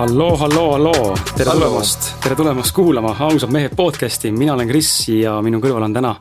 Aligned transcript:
halloo, 0.00 0.36
halloo, 0.36 0.72
halloo, 0.72 1.16
tere 1.36 1.50
Halloo. 1.50 1.68
tulemast, 1.68 2.06
tere 2.22 2.36
tulemast 2.36 2.72
kuulama 2.72 3.16
Ausad 3.18 3.50
mehed 3.52 3.74
podcasti, 3.76 4.30
mina 4.32 4.54
olen 4.54 4.68
Kris 4.68 4.88
ja 5.12 5.34
minu 5.44 5.58
kõrval 5.60 5.84
on 5.84 5.92
täna 5.92 6.12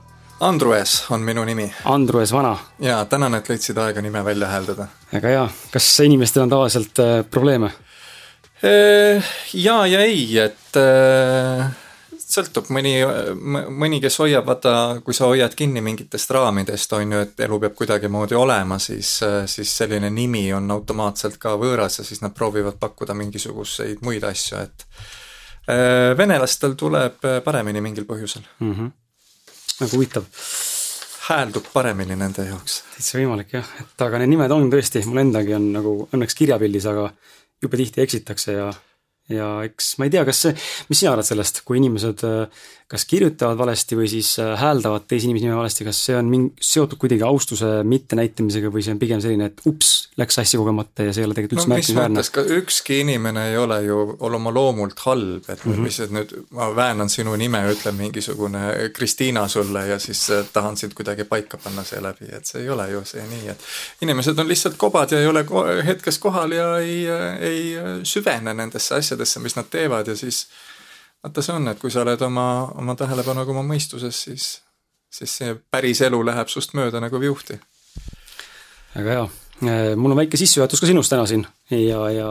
Andrues 0.43 0.97
on 1.15 1.23
minu 1.23 1.45
nimi 1.47 1.69
Andrus 1.87 2.33
Vana. 2.35 2.57
ja 2.83 2.97
tänan, 3.05 3.37
et 3.39 3.47
leidsid 3.49 3.77
aega 3.79 4.01
nime 4.03 4.25
välja 4.25 4.47
hääldada. 4.51 4.87
väga 5.13 5.31
hea, 5.31 5.45
kas 5.71 5.87
inimestel 6.03 6.43
on 6.43 6.51
tavaliselt 6.51 6.99
äh, 6.99 7.23
probleeme? 7.31 7.71
ja 9.53 9.85
ja 9.87 9.99
ei, 10.03 10.37
et 10.43 10.75
äh, 10.75 11.71
sõltub, 12.29 12.69
mõni, 12.73 12.93
mõni, 13.81 13.99
kes 14.03 14.19
hoiab, 14.21 14.45
vaata, 14.47 14.73
kui 15.05 15.15
sa 15.17 15.29
hoiad 15.29 15.55
kinni 15.57 15.81
mingitest 15.85 16.31
raamidest, 16.35 16.93
on 16.97 17.15
ju, 17.15 17.21
et 17.25 17.43
elu 17.45 17.59
peab 17.63 17.75
kuidagimoodi 17.77 18.37
olema, 18.37 18.79
siis, 18.81 19.15
siis 19.49 19.75
selline 19.81 20.11
nimi 20.13 20.45
on 20.53 20.69
automaatselt 20.75 21.39
ka 21.41 21.55
võõras 21.59 21.99
ja 21.99 22.05
siis 22.07 22.21
nad 22.25 22.35
proovivad 22.37 22.77
pakkuda 22.81 23.17
mingisuguseid 23.17 24.03
muid 24.05 24.25
asju, 24.29 24.61
et 24.61 24.85
äh, 24.85 26.11
venelastel 26.17 26.77
tuleb 26.79 27.25
paremini 27.45 27.81
mingil 27.81 28.05
põhjusel 28.09 28.45
mm. 28.59 28.73
-hmm. 28.73 28.91
nagu 29.81 29.97
huvitav, 29.97 30.29
hääldub 31.29 31.65
paremini 31.73 32.15
nende 32.19 32.45
jaoks. 32.45 32.83
täitsa 32.95 33.17
võimalik 33.17 33.57
jah, 33.57 33.73
et 33.81 34.05
aga 34.05 34.21
need 34.21 34.35
nimed 34.35 34.53
on 34.53 34.69
tõesti, 34.69 35.01
mul 35.05 35.25
endagi 35.25 35.57
on 35.57 35.71
nagu 35.73 35.95
õnneks 36.13 36.37
kirjapildis, 36.37 36.85
aga 36.93 37.09
jube 37.61 37.77
tihti 37.77 38.05
eksitakse 38.05 38.53
ja 38.53 38.69
ja 39.29 39.49
eks 39.67 39.93
ma 39.99 40.07
ei 40.07 40.13
tea, 40.13 40.25
kas 40.27 40.43
see, 40.45 40.55
mis 40.89 41.01
sina 41.01 41.13
arvad 41.13 41.27
sellest, 41.27 41.63
kui 41.67 41.79
inimesed 41.81 42.25
äh, 42.27 42.65
kas 42.89 43.05
kirjutavad 43.05 43.57
valesti 43.57 43.93
või 43.93 44.07
siis 44.09 44.31
äh, 44.41 44.55
hääldavad 44.57 45.03
teisi 45.07 45.27
inimesi 45.27 45.45
nime 45.45 45.57
valesti, 45.59 45.85
kas 45.85 45.97
see 46.07 46.15
on 46.17 46.29
mingi, 46.29 46.63
seotud 46.71 46.97
kuidagi 46.97 47.21
austuse 47.27 47.67
mittenäitamisega 47.85 48.71
või 48.73 48.81
see 48.85 48.95
on 48.95 49.01
pigem 49.01 49.19
selline, 49.21 49.49
et 49.51 49.61
ups, 49.69 49.91
läks 50.17 50.39
sassi 50.39 50.57
kogemata 50.57 51.05
ja 51.05 51.13
see 51.13 51.21
ei 51.21 51.27
ole 51.27 51.37
tegelikult 51.37 51.59
üldse 51.59 51.69
no 51.69 51.77
mis 51.77 51.91
märkimisväärne? 51.93 52.55
ükski 52.57 52.97
inimene 53.03 53.43
ei 53.51 53.59
ole 53.61 53.77
ju 53.85 53.99
oma 54.25 54.53
loomult 54.55 55.03
halb, 55.05 55.45
et 55.45 55.65
mm 55.65 55.75
-hmm. 55.75 55.85
mis, 55.85 55.99
et 55.99 56.15
nüüd 56.15 56.33
ma 56.57 56.71
väänan 56.75 57.13
sinu 57.13 57.35
nime, 57.37 57.61
ütlen 57.75 57.95
mingisugune 57.99 58.89
Kristiina 58.93 59.47
sulle 59.47 59.85
ja 59.87 59.99
siis 59.99 60.23
äh, 60.29 60.49
tahan 60.53 60.77
sind 60.77 60.97
kuidagi 60.97 61.23
paika 61.29 61.61
panna 61.61 61.83
seeläbi, 61.83 62.31
et 62.33 62.45
see 62.49 62.63
ei 62.63 62.69
ole 62.69 62.89
ju 62.89 63.03
see 63.05 63.21
nii, 63.21 63.53
et 63.53 63.69
inimesed 64.01 64.39
on 64.39 64.49
lihtsalt 64.49 64.81
kobad 64.81 65.11
ja 65.11 65.19
ei 65.19 65.27
ole 65.27 65.45
hetkes 65.85 66.17
kohal 66.17 66.57
ja 66.57 66.77
ei, 66.79 67.05
ei 67.39 67.77
süvene 68.03 68.53
nendesse 68.53 68.95
asjadesse, 68.95 69.39
mis 69.39 69.55
nad 69.55 69.69
teevad 69.69 70.07
ja 70.07 70.15
siis 70.15 70.47
vaata, 71.23 71.43
see 71.43 71.55
on, 71.55 71.67
et 71.71 71.79
kui 71.81 71.91
sa 71.93 72.03
oled 72.05 72.21
oma, 72.25 72.47
oma 72.79 72.95
tähelepanuga 72.99 73.53
oma 73.55 73.65
mõistuses, 73.67 74.23
siis, 74.27 74.49
siis 75.11 75.37
see 75.41 75.57
päris 75.71 76.01
elu 76.05 76.21
läheb 76.31 76.51
sust 76.51 76.75
mööda 76.77 77.01
nagu 77.03 77.19
viuhti. 77.21 77.59
väga 78.95 79.17
hea, 79.17 79.25
mul 79.99 80.15
on 80.15 80.21
väike 80.23 80.39
sissejuhatus 80.39 80.81
ka 80.81 80.89
sinust 80.89 81.11
täna 81.13 81.27
siin 81.29 81.45
ja, 81.69 82.05
ja 82.13 82.29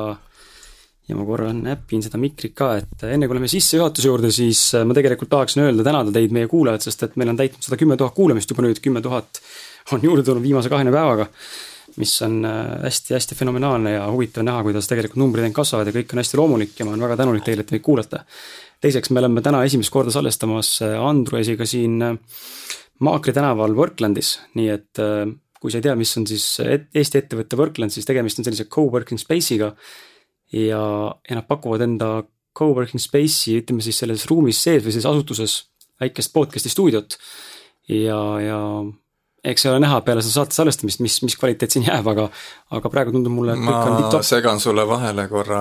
ja 1.08 1.16
ma 1.16 1.24
korra 1.24 1.52
näpin 1.56 2.02
seda 2.04 2.20
mikrit 2.20 2.52
ka, 2.56 2.74
et 2.82 3.04
enne 3.08 3.28
kui 3.28 3.36
läheme 3.38 3.48
sissejuhatuse 3.48 4.10
juurde, 4.10 4.30
siis 4.34 4.60
ma 4.84 4.96
tegelikult 4.96 5.30
tahaksin 5.32 5.64
öelda, 5.64 5.86
tänada 5.86 6.12
teid, 6.12 6.34
meie 6.36 6.50
kuulajad, 6.50 6.84
sest 6.84 7.06
et 7.06 7.16
meil 7.20 7.32
on 7.32 7.38
täitnud 7.38 7.64
sada 7.64 7.78
kümme 7.80 7.96
tuhat 7.96 8.12
kuulamist 8.16 8.52
juba 8.52 8.66
nüüd, 8.66 8.80
kümme 8.84 9.00
tuhat 9.04 9.40
on 9.96 10.04
juurde 10.04 10.24
tulnud 10.26 10.44
viimase 10.44 10.68
kahekümne 10.68 10.92
päevaga, 10.92 11.28
mis 11.96 12.12
on 12.26 12.42
hästi-hästi 12.44 13.38
fenomenaalne 13.38 13.94
ja 13.96 14.04
huvitav 14.12 14.44
näha, 14.44 14.60
kuidas 14.66 14.90
tegelikult 14.90 15.22
numbrid 15.22 15.46
ainult 15.46 15.56
kasvavad 15.62 15.88
ja 15.88 15.96
kõik 15.96 16.12
on 16.12 16.20
hästi 16.20 16.40
loomulik 16.42 16.76
ja 16.76 16.84
ma 16.84 16.92
olen 16.92 17.06
väga 17.06 17.16
tänulik 17.22 17.46
teile, 17.46 17.64
et 17.64 17.70
te 17.70 17.78
meid 17.78 17.86
kuulate. 17.88 18.20
Teiseks, 18.84 19.10
me 19.10 19.22
oleme 19.22 19.42
täna 19.44 19.64
esimest 19.66 19.92
korda 19.94 20.12
salvestamas 20.14 20.78
Andruesiga 20.82 21.66
siin 21.68 21.98
Maakri 23.04 23.34
tänaval 23.34 23.76
Worklandis, 23.78 24.36
nii 24.58 24.68
et 24.74 25.00
kui 25.58 25.72
sa 25.72 25.80
ei 25.80 25.86
tea, 25.86 25.94
mis 25.98 26.14
on 26.18 26.26
siis 26.30 26.46
Eesti 26.62 27.20
ettevõtte 27.20 27.58
Workland, 27.58 27.94
siis 27.94 28.06
tegemist 28.06 28.38
on 28.38 28.46
sellise 28.46 28.68
co-working 28.70 29.20
space'iga 29.20 29.72
ja, 30.54 30.82
ja 31.28 31.38
nad 31.38 31.46
pakuvad 31.48 31.84
enda 31.86 32.10
co-working 32.58 33.02
space'i, 33.02 33.58
ütleme 33.62 33.84
siis 33.84 33.98
selles 34.02 34.26
ruumis 34.30 34.60
sees 34.62 34.82
või 34.84 34.94
selles 34.94 35.10
asutuses 35.10 35.58
väikest 36.00 36.32
podcast'i 36.34 36.72
stuudiot. 36.72 37.18
ja, 37.88 38.20
ja 38.42 38.60
eks 39.52 39.66
ei 39.66 39.72
ole 39.72 39.82
näha 39.84 40.00
peale 40.06 40.22
seda 40.24 40.42
saate 40.42 40.56
salvestamist, 40.56 41.02
mis, 41.04 41.18
mis 41.26 41.36
kvaliteet 41.40 41.74
siin 41.74 41.86
jääb, 41.88 42.06
aga, 42.12 42.28
aga 42.78 42.92
praegu 42.92 43.14
tundub 43.16 43.34
mulle, 43.34 43.56
et 43.56 43.64
kõik 43.64 43.90
on 43.90 43.98
tipp-topp. 44.00 44.28
segan 44.30 44.62
sulle 44.62 44.86
vahele 44.88 45.28
korra, 45.30 45.60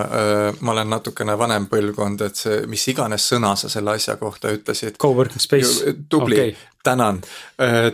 ma 0.60 0.76
olen 0.76 0.92
natukene 0.96 1.38
vanem 1.40 1.68
põlvkond, 1.72 2.26
et 2.28 2.40
see, 2.40 2.64
mis 2.72 2.88
iganes 2.94 3.28
sõna 3.34 3.56
sa 3.60 3.72
selle 3.72 3.96
asja 3.98 4.18
kohta 4.22 4.54
ütlesid. 4.56 5.00
Co-working 5.02 5.44
space. 5.44 5.96
tubli 6.10 6.42
okay., 6.42 6.58
tänan. 6.88 7.22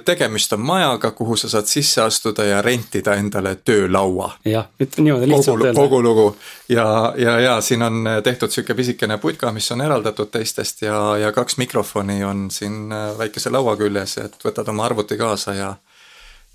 tegemist 0.06 0.54
on 0.54 0.62
majaga, 0.62 1.12
kuhu 1.12 1.36
sa 1.40 1.50
saad 1.50 1.70
sisse 1.72 2.02
astuda 2.04 2.46
ja 2.46 2.62
rentida 2.62 3.16
endale 3.20 3.56
töölaua. 3.56 4.32
jah, 4.46 4.68
ütleme 4.80 5.08
niimoodi 5.10 5.30
lihtsalt 5.32 5.66
kogu, 5.68 5.74
kogu 5.82 6.02
lugu 6.04 6.28
ja, 6.70 7.14
ja, 7.18 7.40
ja 7.40 7.62
siin 7.62 7.84
on 7.84 8.04
tehtud 8.24 8.52
niisugune 8.54 8.76
pisikene 8.76 9.18
putka, 9.18 9.52
mis 9.52 9.72
on 9.72 9.82
eraldatud 9.82 10.32
teistest 10.32 10.86
ja, 10.86 11.00
ja 11.18 11.32
kaks 11.32 11.58
mikrofoni 11.58 12.24
on 12.24 12.48
siin 12.52 12.94
väikese 13.18 13.50
laua 13.54 13.78
küljes, 13.80 14.18
et 14.22 14.38
võtad 14.46 14.70
oma 14.70 14.86
arvuti 14.90 15.18
kaasa 15.18 15.58
ja 15.58 15.74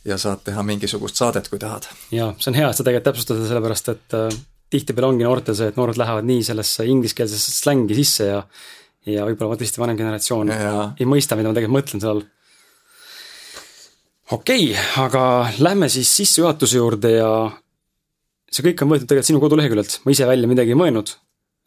ja 0.09 0.19
saad 0.19 0.45
teha 0.45 0.63
mingisugust 0.63 1.19
saadet, 1.19 1.49
kui 1.51 1.59
tahad. 1.59 1.89
jaa, 2.15 2.33
see 2.39 2.53
on 2.53 2.59
hea, 2.59 2.71
et 2.71 2.79
sa 2.79 2.87
tegelikult 2.87 3.11
täpsustad, 3.11 3.43
sellepärast 3.49 3.93
et 3.93 4.17
äh, 4.17 4.29
tihtipeale 4.73 5.13
ongi 5.13 5.27
noortel 5.27 5.57
see, 5.59 5.71
et 5.73 5.79
noored 5.81 5.99
lähevad 6.01 6.29
nii 6.29 6.45
sellesse 6.47 6.87
ingliskeelsesse 6.89 7.55
slängi 7.57 7.97
sisse 7.99 8.29
ja 8.31 8.43
ja 9.09 9.25
võib-olla 9.29 9.59
tõesti 9.61 9.81
vanem 9.81 9.99
generatsioon 9.99 10.53
ja. 10.53 10.75
ei 10.99 11.07
mõista, 11.09 11.37
mida 11.39 11.51
ma 11.51 11.57
tegelikult 11.57 11.79
mõtlen 11.79 12.05
seal 12.05 12.23
okei 14.31 14.69
okay,, 14.73 14.85
aga 15.05 15.23
lähme 15.65 15.89
siis 15.93 16.11
sissejuhatuse 16.21 16.81
juurde 16.81 17.15
ja 17.17 17.31
see 18.49 18.65
kõik 18.71 18.85
on 18.85 18.93
võetud 18.93 19.09
tegelikult 19.09 19.31
sinu 19.31 19.43
koduleheküljelt, 19.43 20.01
ma 20.05 20.15
ise 20.15 20.29
välja 20.29 20.51
midagi 20.51 20.75
ei 20.75 20.79
mõelnud. 20.79 21.15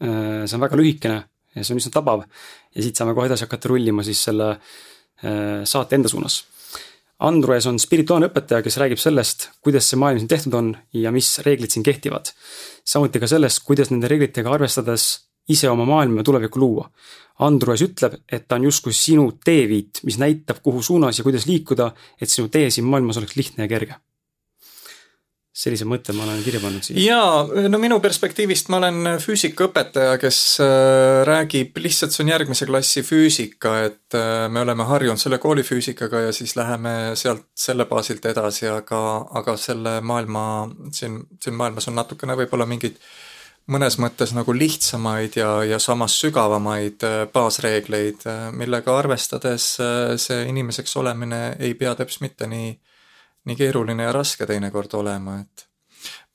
see 0.01 0.55
on 0.57 0.63
väga 0.63 0.77
lühikene 0.79 1.19
ja 1.55 1.65
see 1.65 1.75
on 1.75 1.81
üsna 1.81 1.93
tabav 1.93 2.23
ja 2.25 2.85
siit 2.85 2.97
saame 2.97 3.13
kohe 3.17 3.27
edasi 3.29 3.45
hakata 3.45 3.69
rullima 3.71 4.05
siis 4.07 4.23
selle 4.27 4.53
äh, 4.55 5.61
saate 5.67 5.97
enda 5.97 6.09
suunas. 6.11 6.41
Andrues 7.21 7.67
on 7.69 7.77
spirituaalne 7.77 8.31
õpetaja, 8.31 8.63
kes 8.65 8.79
räägib 8.81 8.97
sellest, 8.97 9.51
kuidas 9.61 9.85
see 9.85 9.99
maailm 10.01 10.23
siin 10.23 10.29
tehtud 10.31 10.55
on 10.57 10.71
ja 10.97 11.11
mis 11.13 11.35
reeglid 11.45 11.69
siin 11.69 11.85
kehtivad. 11.85 12.31
samuti 12.85 13.21
ka 13.21 13.29
sellest, 13.29 13.61
kuidas 13.67 13.91
nende 13.91 14.09
reeglitega 14.09 14.49
arvestades 14.49 15.11
ise 15.51 15.69
oma 15.71 15.85
maailma 15.89 16.21
ja 16.21 16.27
tulevikku 16.27 16.61
luua. 16.61 16.89
Andrues 17.41 17.81
ütleb, 17.81 18.19
et 18.29 18.45
ta 18.47 18.59
on 18.59 18.67
justkui 18.67 18.93
sinu 18.93 19.31
teeviit, 19.45 20.03
mis 20.05 20.19
näitab, 20.21 20.61
kuhu 20.61 20.83
suunas 20.85 21.17
ja 21.17 21.25
kuidas 21.25 21.47
liikuda, 21.49 21.89
et 22.21 22.29
sinu 22.29 22.51
tee 22.53 22.69
siin 22.69 22.85
maailmas 22.85 23.17
oleks 23.21 23.37
lihtne 23.39 23.65
ja 23.65 23.71
kerge. 23.71 24.01
sellise 25.61 25.83
mõtte 25.85 26.13
ma 26.15 26.23
olen 26.23 26.39
kirja 26.45 26.61
pannud 26.63 26.85
siia. 26.85 27.01
jaa, 27.03 27.67
no 27.69 27.77
minu 27.77 27.97
perspektiivist 28.01 28.69
ma 28.71 28.77
olen 28.79 29.17
füüsikaõpetaja, 29.19 30.13
kes 30.21 30.37
äh, 30.63 31.25
räägib, 31.27 31.75
lihtsalt 31.83 32.15
see 32.15 32.23
on 32.23 32.31
järgmise 32.31 32.65
klassi 32.69 33.03
füüsika, 33.03 33.73
et 33.89 34.15
äh, 34.15 34.45
me 34.49 34.63
oleme 34.63 34.87
harjunud 34.87 35.19
selle 35.19 35.41
kooli 35.43 35.65
füüsikaga 35.67 36.23
ja 36.27 36.31
siis 36.33 36.55
läheme 36.55 36.95
sealt 37.19 37.49
selle 37.65 37.85
baasilt 37.89 38.25
edasi, 38.31 38.69
aga, 38.71 39.01
aga 39.41 39.57
selle 39.59 39.99
maailma, 40.01 40.45
siin, 40.95 41.19
siin 41.43 41.59
maailmas 41.59 41.91
on 41.91 41.99
natukene 41.99 42.39
võib-olla 42.39 42.69
mingid 42.69 43.01
mõnes 43.71 43.97
mõttes 44.01 44.33
nagu 44.35 44.53
lihtsamaid 44.55 45.37
ja, 45.39 45.51
ja 45.63 45.79
samas 45.79 46.17
sügavamaid 46.21 47.03
äh, 47.07 47.17
baasreegleid, 47.33 48.25
millega 48.57 48.97
arvestades 48.99 49.67
see 50.21 50.45
inimeseks 50.51 50.95
olemine 50.99 51.43
ei 51.59 51.75
pea 51.79 51.95
täpselt 51.95 52.27
mitte 52.27 52.49
nii 52.51 52.71
nii 53.49 53.57
keeruline 53.57 54.05
ja 54.05 54.11
raske 54.13 54.45
teinekord 54.45 54.91
olema, 54.93 55.39
et 55.41 55.63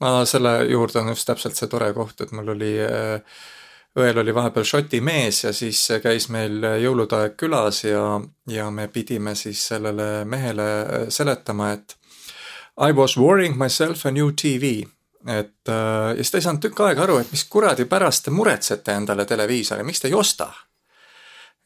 ma 0.03 0.25
selle 0.27 0.57
juurde 0.67 0.99
on 0.99 1.13
just 1.13 1.29
täpselt 1.29 1.55
see 1.55 1.69
tore 1.71 1.93
koht, 1.95 2.25
et 2.25 2.33
mul 2.35 2.51
oli 2.57 2.73
õel 3.97 4.19
oli 4.21 4.35
vahepeal 4.35 4.67
Šoti 4.67 5.01
mees 5.01 5.45
ja 5.45 5.53
siis 5.57 5.85
käis 6.03 6.29
meil 6.35 6.59
jõulude 6.83 7.21
aeg 7.21 7.37
külas 7.39 7.85
ja, 7.87 8.03
ja 8.51 8.67
me 8.71 8.89
pidime 8.93 9.37
siis 9.39 9.63
sellele 9.71 10.25
mehele 10.29 10.67
seletama, 11.15 11.71
et 11.73 11.97
I 12.77 12.93
was 12.93 13.17
worrying 13.17 13.57
myself 13.57 14.05
a 14.05 14.11
new 14.11 14.33
tv. 14.33 14.85
Et 15.29 15.69
ja 15.69 16.15
siis 16.17 16.31
ta 16.31 16.39
ei 16.39 16.45
saanud 16.45 16.63
tükk 16.63 16.81
aega 16.87 17.03
aru, 17.03 17.19
et 17.19 17.33
mis 17.33 17.45
kuradi 17.51 17.85
pärast 17.85 18.25
te 18.25 18.31
muretsete 18.31 18.95
endale 18.95 19.25
televiisori, 19.27 19.83
miks 19.83 20.01
te 20.01 20.09
ei 20.09 20.15
osta? 20.15 20.53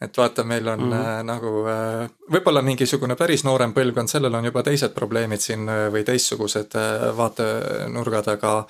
et 0.01 0.17
vaata, 0.17 0.45
meil 0.45 0.69
on 0.69 0.81
mm 0.81 0.93
-hmm. 0.93 1.07
äh, 1.07 1.23
nagu 1.25 1.47
äh, 1.69 2.11
võib-olla 2.33 2.63
mingisugune 2.63 3.17
päris 3.17 3.45
noorem 3.45 3.75
põlvkond, 3.75 4.09
sellel 4.09 4.35
on 4.35 4.45
juba 4.45 4.63
teised 4.63 4.95
probleemid 4.97 5.41
siin 5.41 5.69
äh, 5.69 5.93
või 5.93 6.05
teistsugused 6.05 6.75
äh, 6.75 7.17
vaatenurgad, 7.17 8.29
aga 8.29 8.67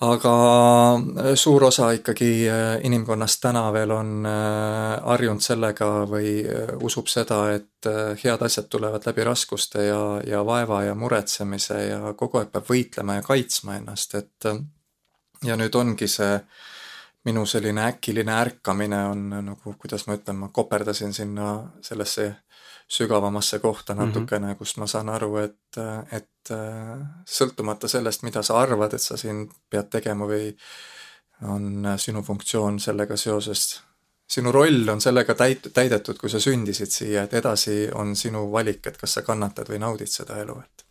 aga 0.00 0.34
äh, 0.96 1.34
suur 1.34 1.64
osa 1.64 1.90
ikkagi 1.92 2.48
äh, 2.48 2.80
inimkonnast 2.86 3.40
täna 3.42 3.66
veel 3.72 3.92
on 3.92 4.26
äh, 4.26 4.96
harjunud 5.04 5.44
sellega 5.44 5.90
või 6.08 6.40
usub 6.80 7.10
seda, 7.12 7.42
et 7.56 7.88
head 8.24 8.42
asjad 8.44 8.68
tulevad 8.72 9.04
läbi 9.06 9.24
raskuste 9.24 9.84
ja, 9.86 10.02
ja 10.26 10.42
vaeva 10.46 10.82
ja 10.84 10.94
muretsemise 10.94 11.78
ja 11.86 12.14
kogu 12.16 12.40
aeg 12.40 12.52
peab 12.52 12.68
võitlema 12.68 13.18
ja 13.18 13.24
kaitsma 13.24 13.76
ennast, 13.80 14.14
et 14.14 14.50
ja 15.44 15.56
nüüd 15.56 15.76
ongi 15.76 16.08
see 16.08 16.34
minu 17.24 17.44
selline 17.48 17.84
äkiline 17.84 18.32
ärkamine 18.32 19.00
on 19.10 19.26
nagu, 19.50 19.74
kuidas 19.78 20.06
ma 20.08 20.16
ütlen, 20.16 20.38
ma 20.40 20.48
koperdasin 20.52 21.12
sinna 21.12 21.52
sellesse 21.84 22.30
sügavamasse 22.90 23.58
kohta 23.58 23.94
natukene 23.94 24.46
mm, 24.46 24.52
-hmm. 24.52 24.58
kust 24.58 24.76
ma 24.76 24.86
saan 24.86 25.08
aru, 25.08 25.36
et, 25.36 25.78
et 26.12 26.50
sõltumata 27.28 27.88
sellest, 27.88 28.22
mida 28.26 28.42
sa 28.42 28.58
arvad, 28.58 28.94
et 28.94 29.02
sa 29.02 29.16
siin 29.16 29.44
pead 29.70 29.90
tegema 29.90 30.26
või 30.26 30.50
on 31.46 31.86
sinu 31.96 32.22
funktsioon 32.22 32.80
sellega 32.80 33.16
seoses, 33.16 33.80
sinu 34.28 34.52
roll 34.52 34.88
on 34.88 35.00
sellega 35.00 35.34
täit-, 35.34 35.70
täidetud, 35.74 36.18
kui 36.18 36.30
sa 36.30 36.40
sündisid 36.40 36.90
siia, 36.90 37.22
et 37.22 37.34
edasi 37.34 37.88
on 37.94 38.16
sinu 38.16 38.50
valik, 38.52 38.86
et 38.86 38.98
kas 38.98 39.14
sa 39.18 39.22
kannatad 39.22 39.70
või 39.70 39.78
naudid 39.78 40.10
seda 40.10 40.36
elu, 40.42 40.58
et 40.60 40.84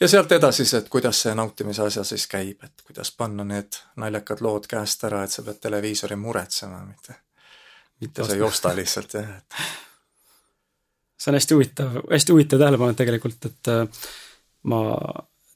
ja 0.00 0.08
sealt 0.08 0.32
edasi 0.32 0.66
see, 0.68 0.82
et 0.82 0.88
kuidas 0.92 1.22
see 1.24 1.34
nautimise 1.34 1.82
asja 1.82 2.04
siis 2.04 2.26
käib, 2.30 2.62
et 2.64 2.84
kuidas 2.86 3.12
panna 3.16 3.44
need 3.44 3.80
naljakad 3.96 4.44
lood 4.44 4.68
käest 4.70 5.04
ära, 5.08 5.24
et 5.24 5.32
sa 5.32 5.44
pead 5.46 5.60
televiisori 5.62 6.16
muretsema, 6.20 6.84
mitte, 6.84 7.20
mitte 8.00 8.24
sa 8.24 8.36
ei 8.36 8.44
osta 8.44 8.74
lihtsalt, 8.76 9.18
jah, 9.18 9.36
et 9.38 9.85
see 11.16 11.32
on 11.32 11.38
hästi 11.38 11.56
huvitav, 11.56 11.98
hästi 12.10 12.34
huvitav 12.34 12.60
tähelepanek 12.62 12.98
tegelikult, 12.98 13.48
et 13.48 13.70
äh, 13.72 14.08
ma 14.70 14.80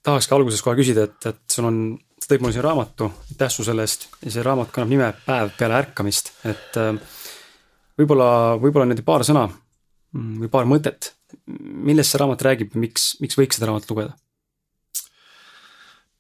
tahakski 0.07 0.37
alguses 0.37 0.63
kohe 0.65 0.79
küsida, 0.79 1.07
et, 1.09 1.27
et 1.29 1.41
sul 1.53 1.69
on, 1.69 1.81
sa 2.21 2.31
tõid 2.31 2.45
mulle 2.45 2.57
siia 2.57 2.65
raamatu, 2.65 3.11
aitäh 3.33 3.53
su 3.53 3.67
selle 3.67 3.85
eest, 3.85 4.09
ja 4.25 4.33
see 4.33 4.45
raamat 4.47 4.73
kannab 4.75 4.93
nime 4.95 5.11
Päev 5.27 5.53
peale 5.59 5.79
ärkamist, 5.83 6.33
et 6.49 6.81
äh, 6.81 6.95
võib-olla, 8.01 8.31
võib-olla 8.61 8.89
niimoodi 8.89 9.07
paar 9.07 9.27
sõna 9.29 9.47
mm, 9.51 10.41
või 10.45 10.53
paar 10.53 10.69
mõtet, 10.71 11.13
millest 11.47 12.15
see 12.15 12.23
raamat 12.23 12.49
räägib 12.49 12.75
miks, 12.81 13.13
miks 13.23 13.39
võiks 13.39 13.59
seda 13.59 13.71
raamatut 13.71 13.93
lugeda? 13.95 14.17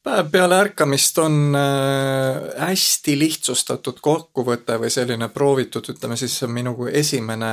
Päev 0.02 0.31
peale 0.32 0.58
ärkamist 0.64 1.19
on 1.19 1.56
äh, 1.56 2.38
hästi 2.58 3.19
lihtsustatud 3.19 4.00
kokkuvõte 4.00 4.79
või 4.81 4.91
selline 4.93 5.29
proovitud, 5.32 5.93
ütleme 5.93 6.17
siis 6.17 6.38
minu 6.49 6.75
esimene, 6.88 7.52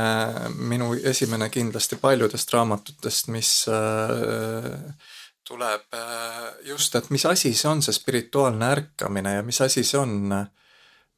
minu 0.57 0.93
esimene 0.95 1.49
kindlasti 1.51 1.99
paljudest 2.01 2.53
raamatutest, 2.53 3.31
mis 3.35 3.51
äh, 3.71 5.09
tuleb 5.47 5.97
äh, 5.99 6.45
just, 6.71 6.95
et 6.95 7.09
mis 7.09 7.25
asi 7.25 7.53
see 7.53 7.71
on, 7.71 7.83
see 7.83 7.95
spirituaalne 7.95 8.71
ärkamine 8.77 9.37
ja 9.39 9.43
mis 9.43 9.61
asi 9.61 9.83
see 9.83 9.99
on, 9.99 10.31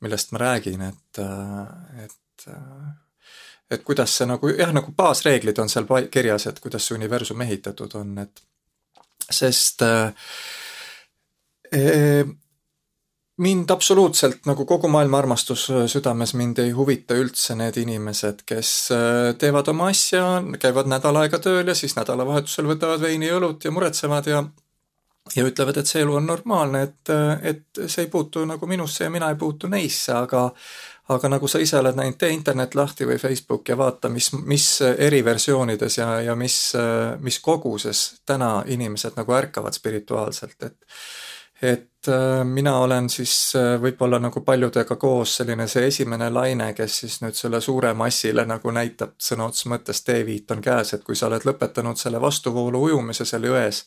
millest 0.01 0.33
ma 0.33 0.43
räägin, 0.47 0.81
et, 0.89 1.21
et 2.03 2.55
et 3.69 3.83
kuidas 3.85 4.15
see 4.17 4.25
nagu 4.25 4.49
jah, 4.49 4.71
nagu 4.73 4.93
baasreeglid 4.97 5.59
on 5.61 5.69
seal 5.69 5.85
kirjas, 6.09 6.47
et 6.49 6.59
kuidas 6.63 6.87
see 6.87 6.97
universum 6.97 7.41
ehitatud 7.45 7.93
on, 7.99 8.15
et 8.23 8.41
sest 9.29 9.83
äh, 9.85 10.09
mind 13.39 13.69
absoluutselt 13.71 14.47
nagu 14.49 14.65
kogu 14.65 14.89
maailma 14.91 15.21
armastus 15.21 15.67
südames 15.87 16.33
mind 16.35 16.59
ei 16.59 16.71
huvita 16.75 17.15
üldse 17.15 17.55
need 17.55 17.77
inimesed, 17.79 18.41
kes 18.45 18.71
teevad 19.39 19.69
oma 19.71 19.91
asja, 19.93 20.41
käivad 20.59 20.89
nädal 20.91 21.21
aega 21.21 21.39
tööl 21.39 21.67
ja 21.67 21.75
siis 21.77 21.95
nädalavahetusel 21.95 22.67
võtavad 22.67 23.05
veini 23.05 23.29
ja 23.29 23.37
õlut 23.39 23.63
ja 23.63 23.71
muretsevad 23.71 24.27
ja 24.27 24.43
ja 25.35 25.45
ütlevad, 25.45 25.77
et 25.77 25.89
see 25.89 26.01
elu 26.01 26.15
on 26.15 26.25
normaalne, 26.25 26.83
et, 26.87 27.11
et 27.45 27.81
see 27.85 28.05
ei 28.05 28.11
puutu 28.11 28.45
nagu 28.49 28.67
minusse 28.67 29.03
ja 29.03 29.11
mina 29.13 29.29
ei 29.29 29.37
puutu 29.37 29.69
neisse, 29.69 30.13
aga 30.15 30.49
aga 31.09 31.29
nagu 31.33 31.47
sa 31.49 31.57
ise 31.61 31.79
oled 31.79 31.97
näinud, 31.97 32.19
tee 32.21 32.29
internet 32.35 32.75
lahti 32.77 33.07
või 33.09 33.17
Facebook 33.21 33.69
ja 33.69 33.77
vaata, 33.77 34.11
mis, 34.13 34.29
mis 34.45 34.67
eriversioonides 34.81 35.97
ja, 35.97 36.09
ja 36.21 36.35
mis, 36.37 36.57
mis 37.25 37.39
koguses 37.41 38.03
täna 38.29 38.59
inimesed 38.69 39.17
nagu 39.17 39.33
ärkavad 39.33 39.73
spirituaalselt, 39.73 40.69
et 40.69 40.77
et 41.61 42.07
äh, 42.07 42.45
mina 42.45 42.77
olen 42.77 43.09
siis 43.09 43.55
äh, 43.55 43.75
võib-olla 43.81 44.19
nagu 44.19 44.41
paljudega 44.41 44.95
koos 44.95 45.35
selline 45.39 45.67
see 45.67 45.87
esimene 45.87 46.29
laine, 46.31 46.71
kes 46.73 46.97
siis 47.03 47.19
nüüd 47.21 47.35
selle 47.35 47.59
suure 47.61 47.93
massile 47.93 48.45
nagu 48.47 48.71
näitab 48.71 49.17
sõna 49.19 49.49
otseses 49.49 49.67
mõttes 49.71 50.03
teeviit 50.07 50.51
on 50.55 50.61
käes, 50.63 50.93
et 50.95 51.03
kui 51.03 51.15
sa 51.19 51.27
oled 51.27 51.43
lõpetanud 51.45 51.99
selle 51.99 52.21
vastuvoolu 52.21 52.83
ujumise 52.87 53.27
seal 53.27 53.49
jões, 53.49 53.83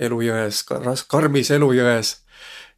elujões, 0.00 0.62
karmis 1.08 1.50
elujões 1.52 2.14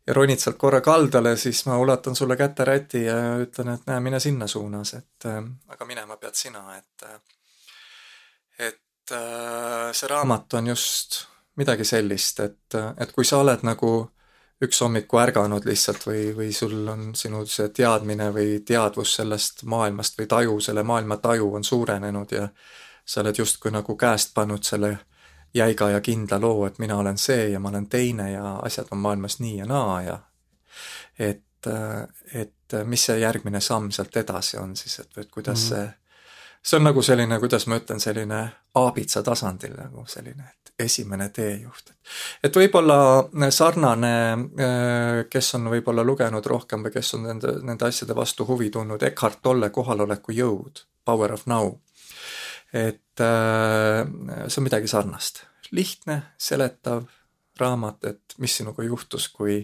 ja 0.06 0.16
ronid 0.18 0.42
sealt 0.42 0.58
korra 0.58 0.80
kaldale, 0.84 1.36
siis 1.36 1.62
ma 1.66 1.78
ulatan 1.78 2.18
sulle 2.18 2.36
käteräti 2.36 3.04
ja 3.04 3.18
ütlen, 3.44 3.70
et 3.76 3.86
näe, 3.86 4.00
mine 4.02 4.20
sinna 4.20 4.50
suunas, 4.50 4.96
et 4.98 5.28
äh, 5.30 5.38
aga 5.68 5.86
minema 5.86 6.18
pead 6.18 6.34
sina, 6.34 6.66
et 6.78 7.06
et 8.58 9.12
see 9.92 10.08
raamat 10.08 10.54
on 10.56 10.66
just 10.72 11.26
midagi 11.60 11.84
sellist, 11.84 12.40
et, 12.40 12.76
et 12.98 13.10
kui 13.12 13.24
sa 13.28 13.42
oled 13.44 13.62
nagu 13.66 13.90
üks 14.64 14.80
hommiku 14.80 15.18
ärganud 15.22 15.64
lihtsalt 15.68 16.06
või, 16.06 16.28
või 16.36 16.52
sul 16.52 16.88
on 16.88 17.12
sinu 17.16 17.44
see 17.46 17.68
teadmine 17.74 18.30
või 18.34 18.60
teadvus 18.66 19.14
sellest 19.20 19.64
maailmast 19.70 20.18
või 20.18 20.28
taju, 20.30 20.60
selle 20.60 20.82
maailma 20.82 21.16
taju 21.22 21.54
on 21.58 21.64
suurenenud 21.64 22.32
ja 22.32 22.48
sa 23.04 23.20
oled 23.20 23.38
justkui 23.38 23.72
nagu 23.74 23.96
käest 23.96 24.34
pannud 24.34 24.64
selle 24.64 24.96
jäiga 25.54 25.90
ja 25.90 26.00
kindla 26.00 26.40
loo, 26.40 26.66
et 26.66 26.78
mina 26.78 26.96
olen 26.98 27.18
see 27.18 27.50
ja 27.52 27.60
ma 27.60 27.68
olen 27.68 27.86
teine 27.86 28.30
ja 28.32 28.56
asjad 28.62 28.90
on 28.90 28.98
maailmas 28.98 29.38
nii 29.40 29.58
ja 29.58 29.66
naa 29.66 30.00
ja 30.02 30.18
et, 31.18 31.68
et 32.34 32.78
mis 32.84 33.04
see 33.06 33.18
järgmine 33.20 33.60
samm 33.60 33.90
sealt 33.94 34.16
edasi 34.16 34.58
on 34.58 34.76
siis, 34.76 34.98
et, 34.98 35.18
et 35.18 35.30
kuidas 35.30 35.70
mm 35.70 35.76
-hmm. 35.76 35.90
see 35.90 36.03
see 36.64 36.76
on 36.76 36.86
nagu 36.88 37.02
selline, 37.02 37.38
kuidas 37.40 37.66
ma 37.68 37.78
ütlen, 37.80 38.00
selline 38.00 38.40
aabitsa 38.80 39.22
tasandil 39.22 39.74
nagu 39.76 40.04
selline, 40.08 40.46
et 40.48 40.86
esimene 40.86 41.28
teejuht. 41.34 41.92
et 42.44 42.56
võib-olla 42.56 43.50
sarnane, 43.52 44.14
äh, 44.32 45.24
kes 45.30 45.54
on 45.58 45.68
võib-olla 45.72 46.04
lugenud 46.04 46.46
rohkem 46.46 46.86
või 46.86 46.94
kes 46.94 47.14
on 47.18 47.28
nende, 47.28 47.58
nende 47.62 47.88
asjade 47.88 48.16
vastu 48.16 48.46
huvi 48.48 48.70
tundnud, 48.70 49.02
Eckhart 49.02 49.42
Tolle 49.42 49.70
kohaloleku 49.70 50.32
jõud, 50.32 50.86
Power 51.04 51.32
of 51.32 51.46
Now. 51.46 51.74
et 52.72 53.20
äh, 53.20 54.06
see 54.48 54.60
on 54.60 54.68
midagi 54.70 54.88
sarnast, 54.88 55.44
lihtne, 55.70 56.22
seletav 56.38 57.04
raamat, 57.60 58.04
et 58.04 58.34
mis 58.38 58.56
sinuga 58.56 58.82
juhtus, 58.82 59.28
kui 59.28 59.62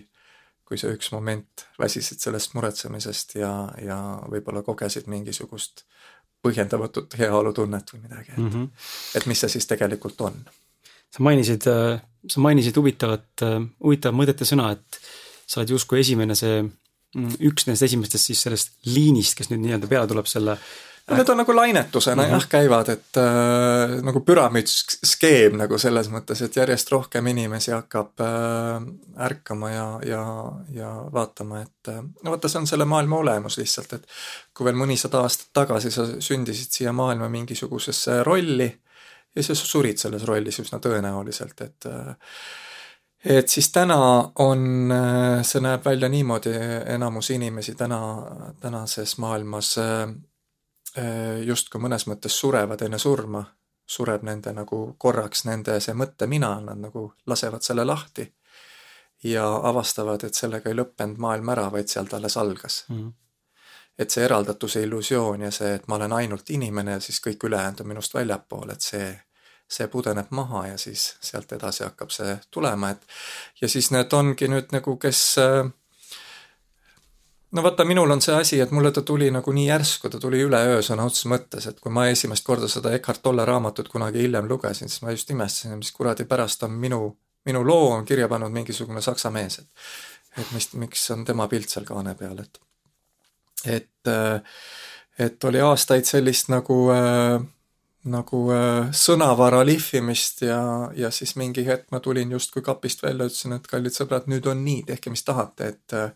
kui 0.70 0.78
sa 0.78 0.86
üks 0.94 1.08
moment 1.10 1.64
väsisid 1.82 2.20
sellest 2.22 2.52
muretsemisest 2.54 3.32
ja, 3.40 3.50
ja 3.82 3.96
võib-olla 4.30 4.62
kogesid 4.62 5.08
mingisugust 5.10 5.82
põhjendamatut 6.44 7.16
heaolutunnet 7.20 7.94
või 7.94 8.02
midagi, 8.04 8.32
et 8.32 8.38
mm, 8.38 8.50
-hmm. 8.50 8.68
et 9.16 9.26
mis 9.28 9.40
see 9.44 9.54
siis 9.56 9.66
tegelikult 9.68 10.20
on. 10.28 10.38
sa 11.10 11.24
mainisid, 11.26 11.66
äh, 11.66 12.00
sa 12.28 12.40
mainisid 12.40 12.76
huvitavat, 12.76 13.42
äh, 13.42 13.58
huvitavat 13.82 14.40
ja 14.40 14.46
sõna, 14.46 14.70
et 14.72 15.00
sa 15.46 15.60
oled 15.60 15.74
justkui 15.74 16.00
esimene 16.00 16.34
see, 16.38 16.62
mm, 16.62 17.40
üks 17.50 17.66
nendest 17.66 17.88
esimestest 17.88 18.30
siis 18.30 18.42
sellest 18.46 18.78
liinist, 18.86 19.34
kes 19.34 19.50
nüüd 19.50 19.64
nii-öelda 19.64 19.90
peale 19.90 20.06
tuleb 20.06 20.26
selle 20.30 20.56
no 21.10 21.16
need 21.18 21.28
on 21.32 21.40
nagu 21.42 21.56
lainetusena 21.56 22.22
mm 22.22 22.28
-hmm. 22.28 22.32
jah, 22.32 22.48
käivad, 22.48 22.88
et 22.88 23.16
äh, 23.16 24.02
nagu 24.06 24.20
püramiidskeem 24.20 25.56
nagu 25.58 25.78
selles 25.78 26.10
mõttes, 26.10 26.44
et 26.44 26.56
järjest 26.56 26.92
rohkem 26.92 27.26
inimesi 27.26 27.70
hakkab 27.70 28.20
äh, 28.20 29.24
ärkama 29.26 29.70
ja, 29.70 29.88
ja, 30.06 30.52
ja 30.72 30.92
vaatama, 31.12 31.60
et 31.60 31.88
äh, 31.88 32.02
no 32.22 32.30
vaata, 32.30 32.48
see 32.48 32.60
on 32.60 32.66
selle 32.66 32.84
maailma 32.84 33.16
olemus 33.16 33.58
lihtsalt, 33.58 33.92
et 33.92 34.06
kui 34.54 34.64
veel 34.64 34.78
mõnisada 34.78 35.22
aastat 35.22 35.50
tagasi 35.52 35.90
sa 35.90 36.06
sündisid 36.18 36.70
siia 36.70 36.92
maailma 36.92 37.28
mingisugusesse 37.28 38.22
rolli 38.22 38.72
ja 39.36 39.42
sa 39.42 39.54
surid 39.54 39.98
selles 39.98 40.24
rollis 40.26 40.58
üsna 40.62 40.78
tõenäoliselt, 40.78 41.60
et 41.60 41.86
äh, 41.86 42.16
et 43.24 43.48
siis 43.48 43.68
täna 43.72 43.98
on, 44.40 44.92
äh, 44.92 45.42
see 45.44 45.60
näeb 45.60 45.84
välja 45.84 46.08
niimoodi, 46.08 46.54
enamus 46.94 47.30
inimesi 47.30 47.74
täna, 47.74 48.00
tänases 48.60 49.18
maailmas 49.18 49.74
äh, 49.78 50.08
justkui 51.46 51.80
mõnes 51.80 52.06
mõttes 52.10 52.34
surevad 52.40 52.82
enne 52.82 52.98
surma, 52.98 53.44
sureb 53.86 54.22
nende 54.26 54.52
nagu 54.54 54.80
korraks 54.98 55.44
nende 55.44 55.80
see 55.80 55.94
mõttemina, 55.94 56.56
nad 56.64 56.78
nagu 56.78 57.12
lasevad 57.26 57.62
selle 57.62 57.84
lahti 57.84 58.26
ja 59.24 59.46
avastavad, 59.56 60.24
et 60.24 60.34
sellega 60.34 60.70
ei 60.70 60.76
lõppenud 60.78 61.18
maailm 61.20 61.50
ära, 61.54 61.66
vaid 61.72 61.90
sealt 61.92 62.14
alles 62.14 62.36
algas 62.40 62.84
mm. 62.88 62.98
-hmm. 62.98 63.12
et 63.98 64.10
see 64.10 64.24
eraldatuse 64.24 64.82
illusioon 64.82 65.42
ja 65.42 65.50
see, 65.50 65.74
et 65.74 65.88
ma 65.88 65.94
olen 65.94 66.12
ainult 66.12 66.50
inimene 66.50 66.96
ja 66.96 67.00
siis 67.00 67.20
kõik 67.26 67.44
ülejäänud 67.48 67.80
on 67.80 67.88
minust 67.88 68.14
väljapool, 68.14 68.70
et 68.70 68.80
see, 68.80 69.10
see 69.68 69.88
pudeneb 69.88 70.30
maha 70.30 70.66
ja 70.66 70.78
siis 70.78 71.16
sealt 71.20 71.52
edasi 71.52 71.84
hakkab 71.84 72.10
see 72.10 72.38
tulema, 72.50 72.90
et 72.90 73.06
ja 73.60 73.68
siis 73.68 73.90
need 73.90 74.12
ongi 74.12 74.48
nüüd 74.48 74.72
nagu, 74.72 74.96
kes 74.96 75.38
äh, 75.38 75.66
no 77.50 77.62
vaata, 77.62 77.84
minul 77.84 78.10
on 78.10 78.22
see 78.22 78.34
asi, 78.36 78.60
et 78.60 78.70
mulle 78.70 78.92
ta 78.94 79.02
tuli 79.06 79.30
nagu 79.34 79.52
nii 79.52 79.66
järsku, 79.68 80.10
ta 80.10 80.20
tuli 80.22 80.42
üleöö 80.46 80.80
sõna 80.86 81.06
otseses 81.08 81.28
mõttes, 81.32 81.66
et 81.70 81.80
kui 81.80 81.92
ma 81.92 82.06
esimest 82.10 82.46
korda 82.46 82.68
seda 82.70 82.94
Eckart 82.96 83.22
Tolle 83.22 83.44
raamatut 83.48 83.88
kunagi 83.90 84.22
hiljem 84.24 84.48
lugesin, 84.48 84.88
siis 84.88 85.02
ma 85.02 85.14
just 85.14 85.30
imestasin, 85.30 85.76
mis 85.78 85.92
kuradi 85.96 86.26
pärast 86.30 86.62
on 86.66 86.76
minu, 86.78 87.02
minu 87.48 87.64
loo 87.66 87.90
on 87.96 88.06
kirja 88.06 88.28
pannud 88.28 88.54
mingisugune 88.54 89.02
saksa 89.04 89.32
mees, 89.34 89.60
et 89.62 89.94
et 90.38 90.50
mis, 90.54 90.68
miks 90.78 91.08
on 91.10 91.24
tema 91.26 91.48
pilt 91.50 91.72
seal 91.72 91.84
kaane 91.84 92.14
peal, 92.14 92.38
et 92.38 92.60
et, 93.66 94.12
et 95.18 95.44
oli 95.44 95.60
aastaid 95.60 96.06
sellist 96.08 96.48
nagu 96.48 96.76
äh, 96.94 97.40
nagu 98.08 98.44
äh, 98.54 98.88
sõnavara 98.96 99.60
lihvimist 99.66 100.46
ja, 100.46 100.62
ja 100.96 101.10
siis 101.12 101.34
mingi 101.36 101.66
hetk 101.66 101.90
ma 101.92 102.00
tulin 102.00 102.30
justkui 102.32 102.62
kapist 102.64 103.02
välja, 103.02 103.26
ütlesin, 103.28 103.58
et 103.58 103.68
kallid 103.68 103.96
sõbrad, 103.96 104.30
nüüd 104.30 104.46
on 104.48 104.62
nii, 104.64 104.86
tehke 104.88 105.12
mis 105.12 105.24
tahate, 105.26 105.74
et 105.74 105.96
äh, 105.96 106.14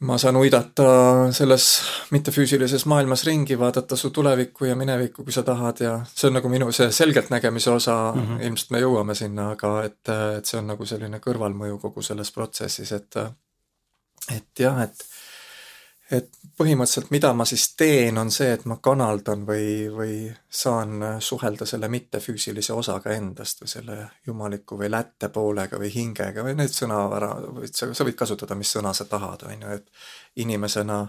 ma 0.00 0.18
saan 0.18 0.36
uidata 0.36 0.86
selles 1.32 1.66
mittefüüsilises 2.12 2.84
maailmas 2.86 3.24
ringi, 3.24 3.58
vaadata 3.58 3.96
su 3.96 4.10
tulevikku 4.10 4.68
ja 4.68 4.76
minevikku, 4.76 5.24
kui 5.24 5.32
sa 5.32 5.42
tahad 5.42 5.80
ja 5.80 5.94
see 6.12 6.28
on 6.28 6.36
nagu 6.36 6.50
minu 6.52 6.68
see 6.72 6.90
selgeltnägemise 6.92 7.70
osa 7.70 8.12
mm, 8.14 8.22
-hmm. 8.22 8.42
ilmselt 8.46 8.70
me 8.70 8.80
jõuame 8.80 9.14
sinna, 9.14 9.50
aga 9.56 9.72
et, 9.84 10.02
et 10.38 10.44
see 10.44 10.58
on 10.60 10.66
nagu 10.66 10.86
selline 10.86 11.20
kõrvalmõju 11.24 11.78
kogu 11.80 12.02
selles 12.02 12.32
protsessis, 12.32 12.92
et 12.92 13.16
et 14.36 14.60
jah, 14.60 14.82
et 14.82 15.06
et 16.10 16.28
põhimõtteliselt, 16.56 17.10
mida 17.10 17.32
ma 17.34 17.44
siis 17.48 17.64
teen, 17.76 18.18
on 18.18 18.30
see, 18.30 18.52
et 18.54 18.64
ma 18.70 18.78
kanaldan 18.82 19.42
või, 19.46 19.88
või 19.92 20.18
saan 20.48 21.02
suhelda 21.20 21.66
selle 21.66 21.88
mittefüüsilise 21.92 22.72
osaga 22.72 23.14
endast 23.16 23.62
või 23.62 23.72
selle 23.72 23.96
jumaliku 24.26 24.78
või 24.78 24.90
lätte 24.90 25.28
poolega 25.34 25.80
või 25.82 25.90
hingega 25.94 26.44
või 26.46 26.54
need 26.58 26.72
sõnavara, 26.72 27.32
sa, 27.72 27.90
sa 27.94 28.06
võid 28.06 28.18
kasutada, 28.18 28.54
mis 28.54 28.70
sõna 28.76 28.94
sa 28.94 29.08
tahad, 29.10 29.48
on 29.50 29.66
ju, 29.66 29.80
et 29.80 30.44
inimesena 30.44 31.00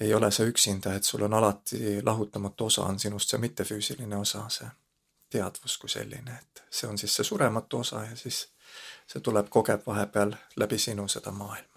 ei 0.00 0.14
ole 0.14 0.30
sa 0.32 0.44
üksinda, 0.48 0.94
et 0.96 1.04
sul 1.04 1.24
on 1.24 1.34
alati 1.34 2.00
lahutamatu 2.04 2.68
osa 2.70 2.86
on 2.88 2.98
sinust 2.98 3.32
see 3.32 3.40
mittefüüsiline 3.40 4.16
osa, 4.16 4.46
see 4.52 4.68
teadvus 5.30 5.78
kui 5.78 5.90
selline, 5.90 6.38
et 6.40 6.64
see 6.70 6.88
on 6.88 6.98
siis 6.98 7.16
see 7.16 7.24
surematu 7.24 7.84
osa 7.84 8.04
ja 8.04 8.16
siis 8.16 8.46
see 9.08 9.20
tuleb, 9.24 9.48
kogeb 9.48 9.82
vahepeal 9.86 10.36
läbi 10.56 10.78
sinu 10.78 11.08
seda 11.08 11.32
maailma 11.32 11.69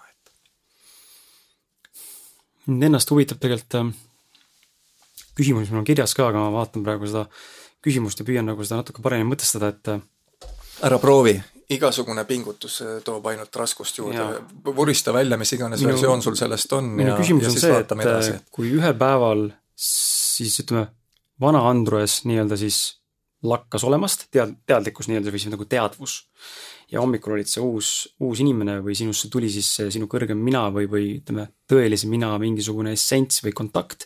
mind 2.68 2.90
ennast 2.90 3.12
huvitab 3.12 3.42
tegelikult 3.44 3.80
äh, 3.80 3.92
küsimus, 5.38 5.66
mis 5.66 5.74
mul 5.74 5.84
on 5.84 5.88
kirjas 5.88 6.16
ka, 6.18 6.30
aga 6.32 6.46
ma 6.46 6.54
vaatan 6.60 6.86
praegu 6.86 7.10
seda 7.10 7.26
küsimust 7.84 8.22
ja 8.22 8.28
püüan 8.28 8.48
nagu 8.48 8.64
seda 8.64 8.82
natuke 8.82 9.04
paremini 9.04 9.34
mõtestada, 9.34 9.74
et 9.74 9.92
äh, 9.92 10.04
ära 10.88 11.00
proovi, 11.02 11.36
igasugune 11.74 12.26
pingutus 12.30 12.80
äh, 12.86 12.98
toob 13.06 13.28
ainult 13.32 13.56
raskust 13.60 14.00
juurde, 14.00 14.42
vurista 14.76 15.14
välja, 15.16 15.40
mis 15.40 15.54
iganes 15.56 15.84
minu, 15.84 15.94
versioon 15.94 16.24
sul 16.26 16.38
sellest 16.40 16.74
on 16.78 16.92
minu 16.98 17.14
ja, 17.14 17.20
küsimus 17.20 17.48
ja 17.48 17.54
on 17.54 17.62
see, 17.66 17.80
et 17.84 17.96
edasi. 17.98 18.36
kui 18.54 18.74
ühel 18.78 18.98
päeval 19.00 19.48
siis 19.80 20.60
ütleme, 20.64 20.88
vana 21.42 21.64
Androes 21.70 22.22
nii-öelda 22.30 22.60
siis 22.60 22.84
lakkas 23.44 23.84
olemast, 23.84 24.30
tead-, 24.32 24.56
teadlikkus 24.70 25.10
nii-öelda 25.10 25.34
või 25.34 25.44
siis 25.44 25.52
nagu 25.52 25.68
teadvus 25.68 26.22
ja 26.94 27.02
hommikul 27.02 27.38
olid 27.38 27.50
sa 27.50 27.64
uus, 27.66 27.90
uus 28.22 28.44
inimene 28.44 28.78
või 28.86 28.96
sinusse 28.98 29.32
tuli 29.34 29.50
siis 29.52 29.70
sinu 29.96 30.08
kõrgem 30.12 30.40
mina 30.40 30.68
või, 30.74 30.88
või 30.90 31.10
ütleme, 31.18 31.50
tõelise 31.70 32.10
mina 32.12 32.32
mingisugune 32.42 32.94
essents 32.94 33.42
või 33.46 33.54
kontakt, 33.58 34.06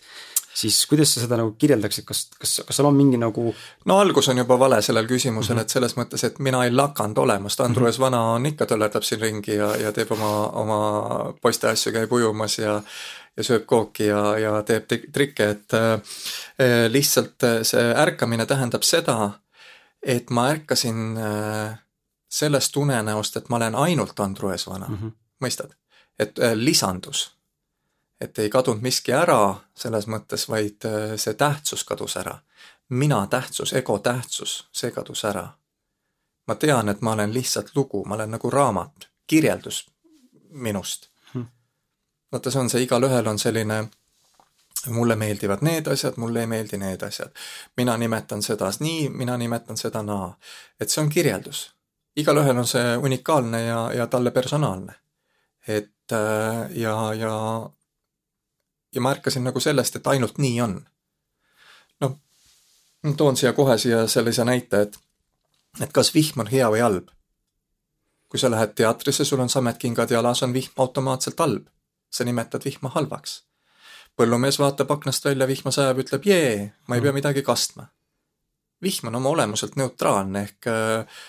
siis 0.57 0.79
kuidas 0.89 1.11
sa 1.13 1.21
seda 1.21 1.37
nagu 1.37 1.53
kirjeldaksid, 1.59 2.05
kas, 2.07 2.23
kas, 2.39 2.55
kas 2.65 2.79
seal 2.79 2.87
on 2.89 2.97
mingi 2.97 3.19
nagu 3.21 3.51
no 3.89 3.99
algus 4.01 4.31
on 4.31 4.41
juba 4.41 4.57
vale 4.59 4.79
sellel 4.81 5.09
küsimusel 5.09 5.53
mm, 5.53 5.59
-hmm. 5.59 5.67
et 5.67 5.75
selles 5.75 5.97
mõttes, 5.99 6.23
et 6.25 6.39
mina 6.39 6.63
ei 6.65 6.73
lakanud 6.73 7.17
olemast, 7.25 7.61
Andrus 7.61 7.99
mm 7.99 8.03
-hmm. 8.03 8.05
vana 8.05 8.21
on 8.33 8.45
ikka, 8.45 8.65
töllerdab 8.65 9.03
siin 9.03 9.21
ringi 9.21 9.55
ja, 9.55 9.75
ja 9.75 9.91
teeb 9.91 10.11
oma, 10.11 10.31
oma 10.63 10.79
poiste 11.41 11.67
asju, 11.67 11.93
käib 11.93 12.11
ujumas 12.11 12.59
ja 12.59 12.81
ja 13.37 13.43
sööb 13.43 13.65
kooki 13.69 14.07
ja, 14.07 14.37
ja 14.41 14.63
teeb 14.65 14.87
trikke, 15.13 15.49
et 15.49 15.73
äh, 15.73 15.99
lihtsalt 16.89 17.43
see 17.61 17.91
ärkamine 17.93 18.45
tähendab 18.45 18.83
seda, 18.83 19.31
et 20.01 20.29
ma 20.29 20.49
ärkasin 20.49 21.17
äh, 21.17 21.77
sellest 22.29 22.75
unenäost, 22.75 23.37
et 23.37 23.49
ma 23.49 23.55
olen 23.55 23.75
ainult 23.75 24.19
Andrus 24.19 24.67
vana 24.67 24.87
mm, 24.87 24.97
-hmm. 24.97 25.11
mõistad? 25.45 25.73
et 26.19 26.39
äh, 26.39 26.51
lisandus. 26.53 27.37
et 28.21 28.39
ei 28.39 28.49
kadunud 28.49 28.81
miski 28.81 29.13
ära 29.13 29.55
selles 29.75 30.07
mõttes, 30.07 30.47
vaid 30.49 30.85
äh, 30.85 31.15
see 31.15 31.33
tähtsus 31.33 31.83
kadus 31.83 32.17
ära. 32.17 32.39
mina 32.89 33.27
tähtsus, 33.27 33.73
ego 33.73 33.99
tähtsus, 33.99 34.67
see 34.71 34.91
kadus 34.91 35.25
ära. 35.25 35.49
ma 36.47 36.55
tean, 36.55 36.89
et 36.89 37.01
ma 37.01 37.11
olen 37.11 37.33
lihtsalt 37.33 37.75
lugu, 37.75 38.05
ma 38.05 38.15
olen 38.15 38.31
nagu 38.31 38.49
raamat, 38.49 39.09
kirjeldus 39.27 39.89
minust 40.49 41.09
mm. 41.33 41.41
-hmm. 41.41 41.47
vaata, 42.31 42.51
see 42.51 42.61
on 42.61 42.69
see, 42.69 42.81
igalühel 42.81 43.27
on 43.27 43.39
selline 43.39 43.87
mulle 44.87 45.15
meeldivad 45.15 45.57
need 45.61 45.87
asjad, 45.87 46.13
mulle 46.17 46.39
ei 46.39 46.47
meeldi 46.47 46.77
need 46.77 47.01
asjad. 47.01 47.29
mina 47.77 47.97
nimetan 47.97 48.43
seda 48.43 48.71
nii, 48.79 49.09
mina 49.09 49.37
nimetan 49.37 49.77
seda 49.77 50.03
naa. 50.03 50.37
et 50.79 50.89
see 50.89 51.03
on 51.03 51.09
kirjeldus 51.09 51.76
igalühel 52.17 52.57
on 52.57 52.67
see 52.67 52.97
unikaalne 52.97 53.61
ja, 53.65 53.93
ja 53.93 54.07
talle 54.07 54.31
personaalne. 54.31 54.93
et 55.67 56.11
äh, 56.11 56.71
ja, 56.71 57.13
ja, 57.13 57.69
ja 58.95 59.01
ma 59.01 59.11
ärkasin 59.11 59.43
nagu 59.43 59.59
sellest, 59.59 59.95
et 59.95 60.07
ainult 60.07 60.37
nii 60.37 60.61
on. 60.61 60.77
noh, 61.99 62.19
toon 63.17 63.37
siia 63.37 63.53
kohe 63.53 63.77
siia 63.77 64.07
sellise 64.07 64.45
näite, 64.45 64.81
et, 64.81 64.99
et 65.81 65.91
kas 65.93 66.13
vihm 66.15 66.45
on 66.45 66.47
hea 66.47 66.69
või 66.71 66.81
halb. 66.81 67.11
kui 68.29 68.39
sa 68.39 68.51
lähed 68.51 68.73
teatrisse, 68.75 69.25
sul 69.25 69.39
on 69.39 69.49
sametkingad 69.49 70.11
jalas, 70.11 70.43
on 70.43 70.53
vihm 70.53 70.71
automaatselt 70.77 71.39
halb. 71.39 71.67
sa 72.09 72.23
nimetad 72.23 72.65
vihma 72.65 72.89
halvaks. 72.95 73.43
põllumees 74.15 74.59
vaatab 74.59 74.91
aknast 74.91 75.25
välja, 75.25 75.47
vihma 75.47 75.71
sajab, 75.71 75.99
ütleb 75.99 76.25
jee, 76.25 76.73
ma 76.87 76.95
ei 76.95 77.01
pea 77.01 77.13
midagi 77.13 77.43
kastma 77.43 77.91
vihm 78.81 79.07
on 79.07 79.15
oma 79.15 79.29
olemuselt 79.29 79.75
neutraalne 79.75 80.41
ehk 80.47 80.67
äh, 80.67 81.21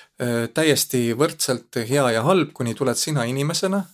täiesti 0.54 1.12
võrdselt 1.14 1.76
hea 1.88 2.08
ja 2.10 2.22
halb, 2.26 2.50
kuni 2.52 2.74
tuled 2.74 2.98
sina 2.98 3.22
inimesena 3.24 3.84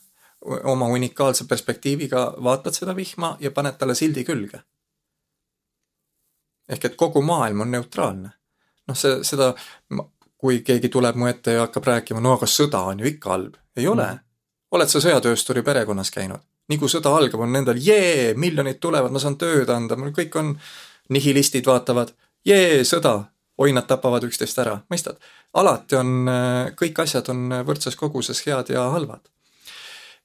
oma 0.44 0.86
unikaalse 0.86 1.44
perspektiiviga, 1.48 2.34
vaatad 2.44 2.72
seda 2.72 2.96
vihma 2.96 3.36
ja 3.40 3.50
paned 3.50 3.76
talle 3.78 3.94
sildi 3.94 4.24
külge. 4.24 4.60
ehk 6.68 6.84
et 6.84 6.96
kogu 6.96 7.22
maailm 7.22 7.60
on 7.60 7.70
neutraalne. 7.70 8.30
noh, 8.88 8.96
see, 8.96 9.24
seda, 9.24 9.54
kui 10.36 10.60
keegi 10.60 10.88
tuleb 10.88 11.16
mu 11.16 11.26
ette 11.26 11.52
ja 11.52 11.66
hakkab 11.66 11.84
rääkima, 11.84 12.20
no 12.20 12.34
aga 12.36 12.46
sõda 12.46 12.80
on 12.92 13.00
ju 13.00 13.06
ikka 13.06 13.30
halb. 13.30 13.54
ei 13.76 13.86
ole 13.88 14.06
mm.. 14.06 14.18
oled 14.70 14.88
sa 14.88 15.00
sõjatöösturi 15.00 15.62
perekonnas 15.62 16.10
käinud? 16.10 16.40
nii 16.68 16.78
kui 16.80 16.88
sõda 16.88 17.12
algab, 17.16 17.40
on 17.44 17.52
nendel 17.52 17.80
jee, 17.80 18.34
miljonid 18.34 18.80
tulevad, 18.80 19.12
ma 19.12 19.20
saan 19.20 19.36
tööd 19.40 19.70
anda, 19.70 19.96
mul 19.96 20.12
kõik 20.16 20.36
on, 20.40 20.54
nihilistid 21.12 21.66
vaatavad, 21.68 22.14
jee, 22.48 22.84
sõda, 22.88 23.18
oi, 23.60 23.72
nad 23.76 23.84
tapavad 23.88 24.24
üksteist 24.24 24.60
ära, 24.62 24.78
mõistad? 24.92 25.20
Alati 25.54 25.98
on, 25.98 26.16
äh, 26.28 26.72
kõik 26.78 26.98
asjad 27.04 27.28
on 27.32 27.60
võrdses 27.66 27.96
koguses 27.98 28.42
head 28.46 28.72
ja 28.74 28.88
halvad. 28.94 29.30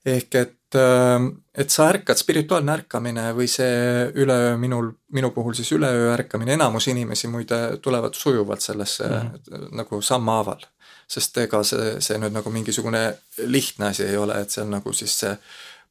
ehk 0.05 0.35
et, 0.35 0.75
äh, 0.79 1.25
et 1.53 1.69
sa 1.69 1.89
ärkad, 1.91 2.17
spirituaalne 2.17 2.71
ärkamine 2.71 3.33
või 3.35 3.49
see 3.51 4.05
üleöö 4.15 4.57
minul, 4.57 4.93
minu 5.11 5.31
puhul 5.35 5.53
siis 5.53 5.71
üleöö 5.75 6.13
ärkamine, 6.13 6.53
enamus 6.53 6.87
inimesi 6.87 7.27
muide 7.27 7.77
tulevad 7.81 8.13
sujuvalt 8.13 8.61
sellesse 8.61 9.03
mm 9.07 9.29
-hmm. 9.29 9.75
nagu 9.75 10.01
sammhaaval. 10.01 10.65
sest 11.09 11.37
ega 11.37 11.63
see, 11.63 12.01
see 12.01 12.17
nüüd 12.17 12.31
nagu 12.31 12.49
mingisugune 12.49 13.17
lihtne 13.37 13.87
asi 13.87 14.03
ei 14.03 14.17
ole, 14.17 14.41
et 14.41 14.49
see 14.49 14.61
on 14.61 14.69
nagu 14.69 14.93
siis 14.93 15.19
see 15.19 15.37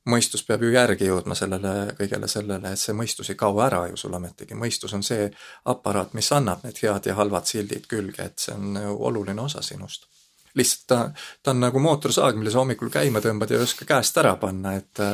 mõistus 0.08 0.44
peab 0.46 0.62
ju 0.64 0.70
järgi 0.72 1.08
jõudma 1.08 1.36
sellele 1.38 1.72
kõigele 1.98 2.28
sellele, 2.30 2.72
et 2.72 2.80
see 2.80 2.96
mõistus 2.96 3.30
ei 3.32 3.38
kao 3.38 3.60
ära 3.64 3.84
ju 3.90 3.96
sul 4.00 4.14
ometigi, 4.18 4.56
mõistus 4.58 4.94
on 4.96 5.04
see 5.06 5.28
aparaat, 5.72 6.14
mis 6.18 6.30
annab 6.32 6.64
need 6.64 6.80
head 6.82 7.10
ja 7.10 7.16
halvad 7.18 7.48
sildid 7.48 7.86
külge, 7.90 8.30
et 8.30 8.38
see 8.38 8.54
on 8.54 8.78
ju 8.82 8.96
oluline 9.10 9.42
osa 9.42 9.62
sinust. 9.62 10.08
lihtsalt 10.54 10.86
ta, 10.88 10.98
ta 11.42 11.50
on 11.50 11.60
nagu 11.60 11.78
mootorsaag, 11.78 12.36
mille 12.36 12.50
sa 12.50 12.58
hommikul 12.58 12.90
käima 12.90 13.20
tõmbad 13.22 13.50
ja 13.52 13.58
ei 13.58 13.62
oska 13.62 13.84
käest 13.84 14.16
ära 14.18 14.36
panna, 14.36 14.74
et 14.74 15.04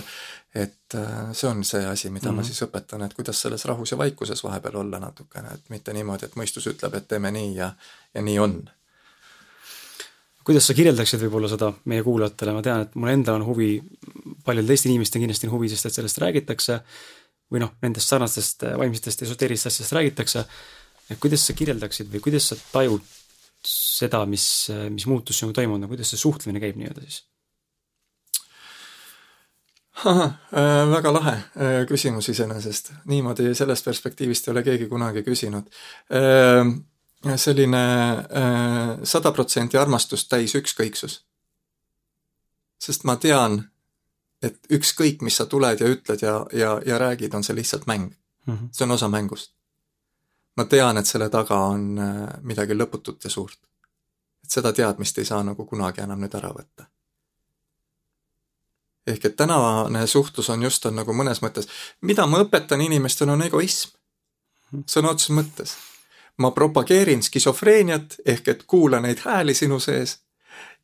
et 0.54 0.94
see 1.32 1.48
on 1.48 1.64
see 1.64 1.86
asi, 1.86 2.10
mida 2.10 2.28
mm 2.28 2.30
-hmm. 2.30 2.36
ma 2.36 2.42
mhm. 2.42 2.46
siis 2.46 2.62
õpetan, 2.62 3.04
et 3.04 3.14
kuidas 3.14 3.40
selles 3.40 3.64
rahus 3.64 3.90
ja 3.90 3.98
vaikuses 3.98 4.44
vahepeal 4.44 4.76
olla 4.76 4.98
natukene, 4.98 5.48
et 5.54 5.70
mitte 5.70 5.92
niimoodi, 5.92 6.26
et 6.26 6.36
mõistus 6.36 6.66
ütleb, 6.70 6.94
et 6.94 7.08
teeme 7.08 7.30
nii 7.30 7.54
ja, 7.56 7.72
ja 8.14 8.22
nii 8.22 8.38
on 8.38 8.70
kuidas 10.44 10.68
sa 10.68 10.76
kirjeldaksid 10.76 11.22
võib-olla 11.24 11.48
seda 11.50 11.70
meie 11.90 12.04
kuulajatele, 12.04 12.54
ma 12.56 12.62
tean, 12.64 12.84
et 12.86 12.96
mul 13.00 13.12
endal 13.14 13.40
on 13.40 13.46
huvi, 13.48 13.72
paljudel 14.44 14.74
teistel 14.74 14.92
inimestel 14.92 15.22
kindlasti 15.24 15.48
on 15.48 15.54
huvi, 15.56 15.70
sest 15.72 15.88
et 15.88 15.98
sellest 15.98 16.20
räägitakse, 16.22 16.80
või 17.52 17.62
noh, 17.64 17.74
nendest 17.84 18.12
sarnastest 18.12 18.66
vaimsetest 18.80 19.26
esoteerilistest 19.26 19.72
asjadest 19.72 19.96
räägitakse, 19.98 20.46
et 21.10 21.20
kuidas 21.20 21.44
sa 21.46 21.56
kirjeldaksid 21.56 22.10
või 22.12 22.22
kuidas 22.24 22.50
sa 22.52 22.58
tajud 22.72 23.04
seda, 23.64 24.24
mis, 24.28 24.46
mis 24.92 25.06
muutus 25.08 25.40
sinuga 25.40 25.60
toimunud? 25.60 25.86
On, 25.86 25.92
kuidas 25.92 26.12
see 26.12 26.20
suhtlemine 26.20 26.62
käib 26.62 26.76
nii-öelda 26.80 27.04
siis? 27.04 27.22
äh,, 30.04 30.90
väga 30.90 31.12
lahe 31.14 31.34
äh, 31.34 31.76
küsimus 31.88 32.28
iseenesest, 32.32 32.92
niimoodi 33.10 33.52
sellest 33.54 33.86
perspektiivist 33.86 34.48
ei 34.48 34.52
ole 34.52 34.64
keegi 34.66 34.88
kunagi 34.90 35.22
küsinud. 35.26 35.70
Äh, 36.12 36.64
selline 37.36 37.84
äh, 38.10 38.98
sada 39.02 39.32
protsenti 39.32 39.78
armastust 39.78 40.28
täis 40.28 40.54
ükskõiksus. 40.54 41.24
sest 42.78 43.04
ma 43.04 43.16
tean, 43.16 43.70
et 44.42 44.58
ükskõik, 44.72 45.22
mis 45.22 45.36
sa 45.36 45.46
tuled 45.46 45.80
ja 45.80 45.88
ütled 45.88 46.22
ja, 46.22 46.34
ja, 46.52 46.80
ja 46.86 46.98
räägid, 46.98 47.34
on 47.34 47.44
see 47.44 47.56
lihtsalt 47.56 47.86
mäng 47.86 48.10
mm. 48.46 48.54
-hmm. 48.54 48.68
see 48.72 48.84
on 48.84 48.90
osa 48.90 49.08
mängust. 49.08 49.52
ma 50.56 50.64
tean, 50.64 50.98
et 50.98 51.06
selle 51.06 51.30
taga 51.30 51.58
on 51.58 51.98
äh, 51.98 52.28
midagi 52.42 52.74
lõputut 52.74 53.24
ja 53.24 53.30
suurt. 53.30 53.58
et 54.44 54.50
seda 54.50 54.72
teadmist 54.72 55.18
ei 55.18 55.24
saa 55.24 55.42
nagu 55.42 55.66
kunagi 55.66 56.00
enam 56.00 56.20
nüüd 56.20 56.34
ära 56.34 56.48
võtta. 56.48 56.84
ehk 59.06 59.24
et 59.24 59.36
tänane 59.36 60.06
suhtlus 60.06 60.50
on 60.50 60.62
just, 60.62 60.86
on 60.86 60.96
nagu 60.96 61.12
mõnes 61.12 61.42
mõttes, 61.42 61.68
mida 62.00 62.26
ma 62.26 62.38
õpetan 62.38 62.80
inimestele, 62.80 63.32
on 63.32 63.42
egoism. 63.42 63.90
Mhm. 64.72 64.82
sõna 64.86 65.10
otseses 65.10 65.36
mõttes 65.36 65.76
ma 66.38 66.50
propageerin 66.50 67.22
skisofreeniat 67.22 68.16
ehk 68.26 68.48
et 68.48 68.62
kuula 68.66 69.00
neid 69.00 69.22
hääli 69.24 69.54
sinu 69.54 69.80
sees 69.80 70.18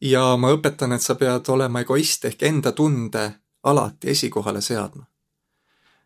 ja 0.00 0.37
ma 0.37 0.52
õpetan, 0.54 0.92
et 0.92 1.02
sa 1.02 1.14
pead 1.14 1.49
olema 1.49 1.83
egoist 1.85 2.25
ehk 2.25 2.42
enda 2.42 2.73
tunde 2.73 3.25
alati 3.62 4.11
esikohale 4.11 4.61
seadma. 4.61 5.04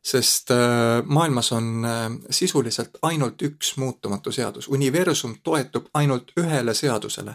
sest 0.05 0.51
äh, 0.51 0.59
maailmas 1.05 1.53
on 1.53 1.85
äh, 1.85 2.11
sisuliselt 2.31 2.99
ainult 3.03 3.43
üks 3.43 3.77
muutumatu 3.77 4.33
seadus, 4.33 4.69
universum 4.69 5.39
toetub 5.43 5.87
ainult 5.95 6.33
ühele 6.41 6.75
seadusele 6.75 7.35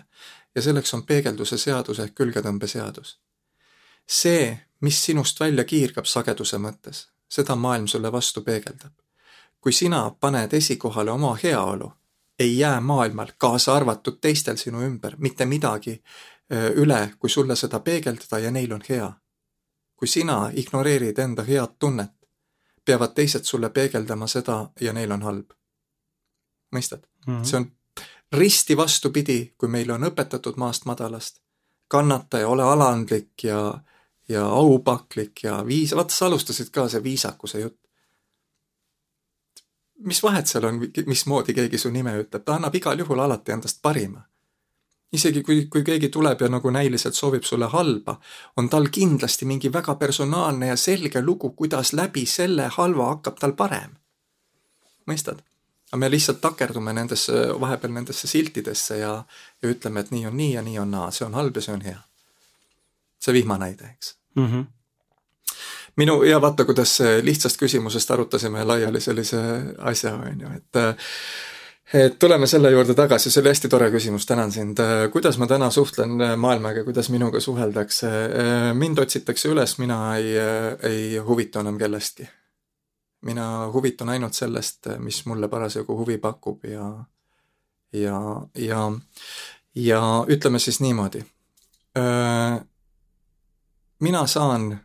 ja 0.55 0.61
selleks 0.61 0.93
on 0.93 1.03
peegelduse 1.03 1.57
seadus 1.57 1.99
ehk 1.99 2.15
külgetõmbeseadus. 2.15 3.19
see, 4.07 4.59
mis 4.81 5.05
sinust 5.05 5.39
välja 5.39 5.63
kiirgab 5.63 6.05
sageduse 6.05 6.57
mõttes, 6.57 7.07
seda 7.29 7.55
maailm 7.55 7.87
sulle 7.87 8.11
vastu 8.11 8.41
peegeldab. 8.41 8.93
kui 9.61 9.73
sina 9.73 10.11
paned 10.19 10.53
esikohale 10.53 11.11
oma 11.11 11.37
heaolu, 11.43 11.91
ei 12.39 12.57
jää 12.59 12.81
maailmal, 12.81 13.27
kaasa 13.37 13.73
arvatud 13.75 14.17
teistel 14.21 14.55
sinu 14.55 14.81
ümber, 14.81 15.15
mitte 15.17 15.45
midagi 15.45 16.01
üle, 16.75 17.13
kui 17.19 17.29
sulle 17.29 17.55
seda 17.55 17.79
peegeldada 17.79 18.39
ja 18.39 18.51
neil 18.51 18.71
on 18.71 18.81
hea. 18.89 19.13
kui 19.99 20.07
sina 20.07 20.51
ignoreerid 20.55 21.17
enda 21.19 21.43
head 21.43 21.73
tunnet, 21.79 22.11
peavad 22.85 23.11
teised 23.13 23.43
sulle 23.43 23.69
peegeldama 23.69 24.27
seda 24.27 24.69
ja 24.81 24.93
neil 24.93 25.11
on 25.11 25.21
halb. 25.21 25.51
mõistad 26.75 27.03
mm? 27.27 27.37
-hmm. 27.37 27.43
see 27.43 27.57
on 27.57 27.71
risti 28.31 28.77
vastupidi, 28.77 29.53
kui 29.57 29.69
meile 29.69 29.93
on 29.93 30.03
õpetatud 30.03 30.57
maast 30.57 30.85
madalast. 30.85 31.41
kannata 31.87 32.39
ja 32.39 32.47
ole 32.47 32.63
alandlik 32.63 33.43
ja, 33.43 33.81
ja 34.29 34.45
aupaklik 34.45 35.43
ja 35.43 35.63
viis-, 35.65 35.95
vaata 35.95 36.13
sa 36.13 36.25
alustasid 36.25 36.69
ka 36.69 36.87
see 36.87 37.03
viisakuse 37.03 37.59
jutt. 37.59 37.79
Mis 40.05 40.23
vahet 40.23 40.47
seal 40.47 40.65
on, 40.65 40.81
mismoodi 41.05 41.53
keegi 41.53 41.77
su 41.77 41.91
nime 41.91 42.15
ütleb, 42.21 42.43
ta 42.45 42.55
annab 42.55 42.75
igal 42.75 42.99
juhul 42.99 43.19
alati 43.19 43.51
endast 43.51 43.81
parima. 43.81 44.25
isegi 45.11 45.41
kui, 45.41 45.65
kui 45.65 45.81
keegi 45.83 46.09
tuleb 46.13 46.41
ja 46.41 46.47
nagu 46.53 46.69
näiliselt 46.69 47.15
soovib 47.17 47.43
sulle 47.43 47.65
halba, 47.65 48.19
on 48.57 48.69
tal 48.69 48.89
kindlasti 48.93 49.45
mingi 49.45 49.73
väga 49.73 49.95
personaalne 49.95 50.67
ja 50.67 50.75
selge 50.77 51.21
lugu, 51.21 51.49
kuidas 51.49 51.93
läbi 51.93 52.25
selle 52.25 52.69
halva 52.77 53.07
hakkab 53.15 53.39
tal 53.39 53.53
parem. 53.53 53.95
mõistad? 55.09 55.41
aga 55.89 55.97
me 55.97 56.09
lihtsalt 56.11 56.41
takerdume 56.41 56.93
nendesse, 56.93 57.33
vahepeal 57.59 57.93
nendesse 57.93 58.27
siltidesse 58.27 58.97
ja, 58.99 59.13
ja 59.61 59.69
ütleme, 59.69 59.99
et 59.99 60.11
nii 60.11 60.27
on 60.29 60.37
nii 60.37 60.53
ja 60.53 60.61
nii 60.61 60.79
on 60.79 60.91
naa, 60.91 61.11
see 61.11 61.25
on 61.25 61.33
halb 61.33 61.55
ja 61.55 61.61
see 61.65 61.73
on 61.73 61.81
hea. 61.81 62.01
see 63.19 63.33
vihmanäide, 63.33 63.89
eks 63.95 64.15
mm. 64.35 64.45
-hmm. 64.45 64.65
Minu, 65.99 66.21
ja 66.27 66.39
vaata, 66.41 66.65
kuidas 66.65 66.97
lihtsast 67.25 67.59
küsimusest 67.59 68.11
arutasime 68.15 68.63
laiali 68.63 69.01
sellise 69.03 69.39
asja, 69.91 70.15
on 70.15 70.41
ju, 70.45 70.55
et 70.55 70.83
et 71.93 72.19
tuleme 72.21 72.47
selle 72.47 72.69
juurde 72.71 72.93
tagasi, 72.93 73.31
see 73.33 73.41
oli 73.41 73.49
hästi 73.49 73.69
tore 73.69 73.87
küsimus, 73.91 74.25
tänan 74.29 74.51
sind. 74.51 74.77
kuidas 75.11 75.37
ma 75.41 75.47
täna 75.47 75.69
suhtlen 75.73 76.17
maailmaga, 76.37 76.83
kuidas 76.83 77.09
minuga 77.09 77.39
suheldakse? 77.41 78.11
mind 78.73 79.05
otsitakse 79.05 79.49
üles, 79.49 79.77
mina 79.81 80.01
ei, 80.17 80.35
ei 80.89 81.17
huvitu 81.17 81.59
enam 81.59 81.77
kellestki 81.81 82.29
mina 83.21 83.71
huvitun 83.73 84.09
ainult 84.09 84.33
sellest, 84.33 84.87
mis 84.97 85.25
mulle 85.25 85.47
parasjagu 85.47 85.97
huvi 85.97 86.17
pakub 86.17 86.63
ja, 86.65 87.03
ja, 87.93 88.19
ja, 88.55 88.91
ja 89.75 90.01
ütleme 90.27 90.59
siis 90.59 90.79
niimoodi. 90.79 91.23
mina 93.99 94.27
saan 94.27 94.79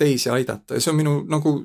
teisi 0.00 0.30
aidata 0.32 0.74
ja 0.74 0.80
see 0.80 0.92
on 0.92 1.00
minu 1.00 1.18
nagu 1.28 1.58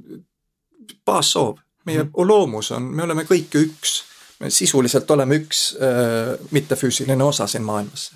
baassoov. 1.06 1.58
meie 1.86 2.04
mm 2.04 2.10
-hmm. 2.10 2.28
loomus 2.28 2.72
on, 2.72 2.84
me 2.84 3.04
oleme 3.04 3.24
kõik 3.24 3.56
üks. 3.56 4.04
me 4.40 4.50
sisuliselt 4.50 5.12
oleme 5.12 5.36
üks 5.36 5.78
äh, 5.80 6.48
mittefüüsiline 6.52 7.24
osa 7.24 7.48
siin 7.48 7.64
maailmas. 7.64 8.12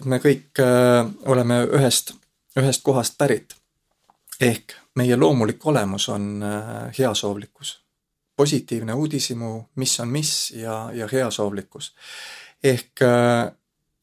et 0.00 0.06
me 0.06 0.18
kõik 0.18 0.60
äh, 0.60 1.10
oleme 1.24 1.64
ühest, 1.64 2.14
ühest 2.56 2.82
kohast 2.82 3.18
pärit. 3.18 3.54
ehk 4.40 4.72
meie 4.94 5.16
loomulik 5.16 5.66
olemus 5.66 6.08
on 6.08 6.42
äh, 6.42 6.98
heasoovlikkus. 6.98 7.80
positiivne 8.36 8.92
uudishimu, 8.92 9.62
mis 9.74 10.00
on 10.00 10.08
mis 10.08 10.50
ja, 10.56 10.90
ja 10.94 11.08
heasoovlikkus. 11.12 11.94
ehk 12.64 13.02
äh, 13.02 13.52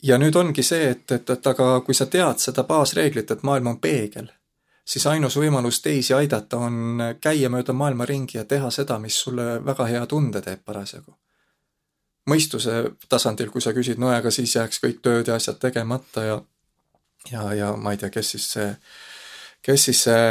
ja 0.04 0.18
nüüd 0.18 0.36
ongi 0.36 0.64
see, 0.64 0.90
et, 0.90 1.12
et, 1.12 1.30
et 1.30 1.48
aga 1.48 1.80
kui 1.86 1.96
sa 1.96 2.06
tead 2.06 2.42
seda 2.44 2.64
baasreeglit, 2.64 3.32
et 3.32 3.44
maailm 3.44 3.68
on 3.74 3.80
peegel, 3.80 4.28
siis 4.86 5.06
ainus 5.08 5.38
võimalus 5.40 5.82
teisi 5.82 6.14
aidata 6.14 6.58
on 6.58 7.02
käia 7.22 7.50
mööda 7.50 7.74
maailma 7.74 8.06
ringi 8.06 8.38
ja 8.38 8.46
teha 8.46 8.72
seda, 8.72 9.00
mis 9.00 9.20
sulle 9.26 9.66
väga 9.66 9.86
hea 9.88 10.06
tunde 10.08 10.42
teeb 10.42 10.64
parasjagu. 10.66 11.16
mõistuse 12.30 12.84
tasandil, 13.10 13.50
kui 13.52 13.62
sa 13.62 13.74
küsid, 13.74 13.98
no 14.00 14.08
aga 14.10 14.32
siis 14.32 14.56
jääks 14.56 14.80
kõik 14.80 15.02
tööd 15.04 15.28
ja 15.28 15.36
asjad 15.36 15.60
tegemata 15.60 16.24
ja 16.24 16.42
ja, 17.32 17.54
ja 17.54 17.76
ma 17.76 17.92
ei 17.92 17.98
tea, 17.98 18.10
kes 18.10 18.32
siis 18.36 18.52
see 18.56 18.70
kes 19.64 19.86
siis 19.86 20.04
see 20.04 20.24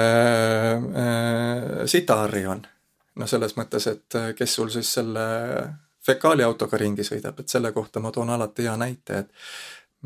äh, 1.03 1.87
sitaharri 1.87 2.47
on. 2.47 2.67
no 3.15 3.27
selles 3.29 3.57
mõttes, 3.57 3.87
et 3.89 4.17
kes 4.37 4.55
sul 4.55 4.71
siis 4.73 4.89
selle 4.99 5.25
fekaaliautoga 6.07 6.79
ringi 6.81 7.05
sõidab, 7.07 7.41
et 7.41 7.49
selle 7.49 7.73
kohta 7.73 8.01
ma 8.01 8.11
toon 8.13 8.31
alati 8.35 8.67
hea 8.67 8.77
näite, 8.77 9.19
et 9.19 9.31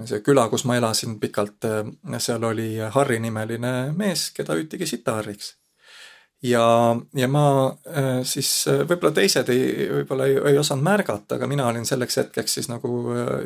see 0.05 0.21
küla, 0.25 0.49
kus 0.53 0.67
ma 0.69 0.77
elasin 0.77 1.17
pikalt, 1.21 1.65
äh, 1.65 2.19
seal 2.21 2.45
oli 2.45 2.75
Harri 2.93 3.21
nimeline 3.23 3.93
mees, 3.97 4.31
keda 4.37 4.57
hüütigi 4.59 4.87
sitaharriks. 4.87 5.55
ja, 6.43 6.97
ja 7.15 7.29
ma 7.29 7.47
äh, 7.89 8.21
siis 8.29 8.51
võib-olla 8.69 9.15
teised 9.17 9.49
ei, 9.55 9.89
võib-olla 10.01 10.27
ei, 10.29 10.37
ei 10.53 10.59
osanud 10.59 10.85
märgata, 10.85 11.39
aga 11.39 11.47
mina 11.47 11.67
olin 11.67 11.87
selleks 11.89 12.21
hetkeks 12.23 12.59
siis 12.59 12.69
nagu 12.69 12.91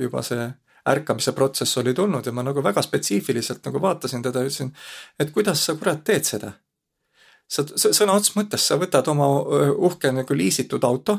juba 0.00 0.22
see 0.26 0.48
ärkamise 0.90 1.32
protsess 1.36 1.78
oli 1.78 1.94
tulnud 1.94 2.26
ja 2.26 2.32
ma 2.32 2.42
nagu 2.42 2.62
väga 2.64 2.82
spetsiifiliselt 2.82 3.64
nagu 3.66 3.82
vaatasin 3.82 4.22
teda 4.22 4.42
ja 4.42 4.50
ütlesin, 4.50 4.72
et 5.20 5.30
kuidas 5.30 5.64
sa 5.66 5.74
kurat 5.74 6.04
teed 6.04 6.24
seda. 6.24 6.52
sa 7.50 7.64
sõna 7.66 8.14
otseses 8.14 8.36
mõttes, 8.36 8.66
sa 8.66 8.78
võtad 8.78 9.08
oma 9.10 9.26
uhke 9.88 10.12
nagu 10.14 10.34
liisitud 10.34 10.84
auto, 10.84 11.18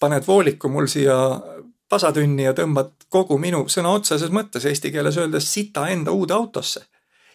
paned 0.00 0.26
vooliku 0.26 0.68
mul 0.68 0.86
siia 0.90 1.16
pasatünni 1.94 2.48
ja 2.48 2.54
tõmbad 2.58 2.92
kogu 3.12 3.38
minu 3.38 3.64
sõna 3.72 3.94
otseses 3.94 4.34
mõttes 4.34 4.66
eesti 4.68 4.92
keeles 4.94 5.18
öeldes 5.22 5.48
sita 5.52 5.88
enda 5.94 6.12
uude 6.12 6.34
autosse. 6.34 6.84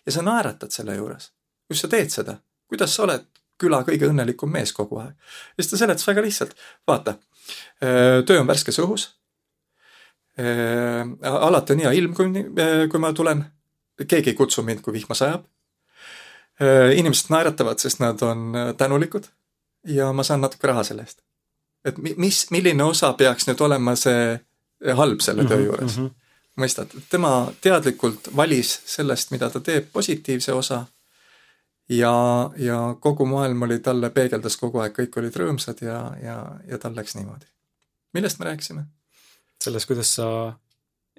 ja 0.06 0.12
sa 0.12 0.22
naeratad 0.22 0.72
selle 0.72 0.96
juures. 0.96 1.32
kus 1.68 1.86
sa 1.86 1.88
teed 1.88 2.12
seda? 2.14 2.38
kuidas 2.68 2.96
sa 2.96 3.04
oled 3.08 3.26
küla 3.60 3.84
kõige 3.88 4.12
õnnelikum 4.12 4.52
mees 4.52 4.74
kogu 4.74 5.00
aeg? 5.00 5.16
ja 5.58 5.64
siis 5.64 5.72
ta 5.72 5.84
seletas 5.84 6.08
väga 6.08 6.22
lihtsalt, 6.22 6.54
vaata, 6.88 7.18
töö 7.80 8.40
on 8.40 8.48
värskes 8.48 8.80
õhus 8.84 9.10
alati 11.22 11.74
on 11.74 11.80
hea 11.84 11.92
ilm, 11.92 12.14
kui, 12.16 12.30
kui 12.92 13.00
ma 13.00 13.14
tulen. 13.14 13.46
keegi 14.08 14.30
ei 14.30 14.36
kutsu 14.36 14.64
mind, 14.64 14.80
kui 14.82 14.94
vihma 14.94 15.16
sajab. 15.16 15.44
Inimesed 16.96 17.32
naeratavad, 17.32 17.80
sest 17.80 18.00
nad 18.00 18.22
on 18.24 18.54
tänulikud 18.78 19.28
ja 19.88 20.14
ma 20.14 20.24
saan 20.24 20.42
natuke 20.42 20.68
raha 20.68 20.84
selle 20.84 21.04
eest. 21.08 21.22
et 21.86 21.98
mis, 21.98 22.46
milline 22.52 22.84
osa 22.84 23.14
peaks 23.14 23.48
nüüd 23.48 23.62
olema 23.64 23.96
see 23.96 24.40
halb 24.96 25.22
selle 25.22 25.46
töö 25.46 25.58
mhm, 25.58 25.66
juures 25.66 25.98
mm? 25.98 26.06
-hmm. 26.06 26.64
mõistad, 26.64 26.96
tema 27.10 27.52
teadlikult 27.62 28.30
valis 28.36 28.80
sellest, 28.86 29.32
mida 29.32 29.50
ta 29.50 29.60
teeb, 29.60 29.92
positiivse 29.94 30.54
osa 30.54 30.86
ja, 31.90 32.14
ja 32.58 32.96
kogu 33.00 33.26
maailm 33.26 33.62
oli 33.68 33.80
talle, 33.80 34.10
peegeldas 34.10 34.58
kogu 34.58 34.84
aeg, 34.84 34.96
kõik 34.96 35.20
olid 35.22 35.36
rõõmsad 35.42 35.84
ja, 35.86 36.00
ja, 36.24 36.40
ja 36.68 36.78
tal 36.78 36.96
läks 36.96 37.16
niimoodi. 37.16 37.46
millest 38.14 38.40
me 38.40 38.46
rääkisime? 38.46 38.86
selles, 39.64 39.86
kuidas 39.86 40.16
sa 40.16 40.28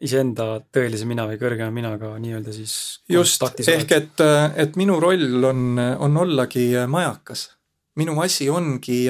iseenda 0.01 0.61
tõelise 0.73 1.05
mina 1.09 1.27
või 1.29 1.39
kõrgema 1.41 1.73
minaga 1.75 2.15
nii-öelda 2.23 2.53
siis 2.57 2.75
just, 3.09 3.43
ehk 3.69 3.93
et, 3.93 4.23
et 4.57 4.77
minu 4.81 4.97
roll 5.01 5.45
on, 5.45 5.79
on 5.79 6.17
ollagi 6.17 6.73
majakas. 6.89 7.51
Minu 7.97 8.15
asi 8.23 8.47
ongi, 8.51 9.01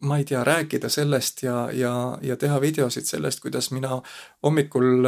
ma 0.00 0.16
ei 0.18 0.24
tea, 0.24 0.44
rääkida 0.44 0.88
sellest 0.88 1.42
ja, 1.42 1.68
ja, 1.72 1.92
ja 2.22 2.36
teha 2.36 2.60
videosid 2.60 3.04
sellest, 3.04 3.40
kuidas 3.44 3.70
mina 3.70 4.00
hommikul, 4.42 5.04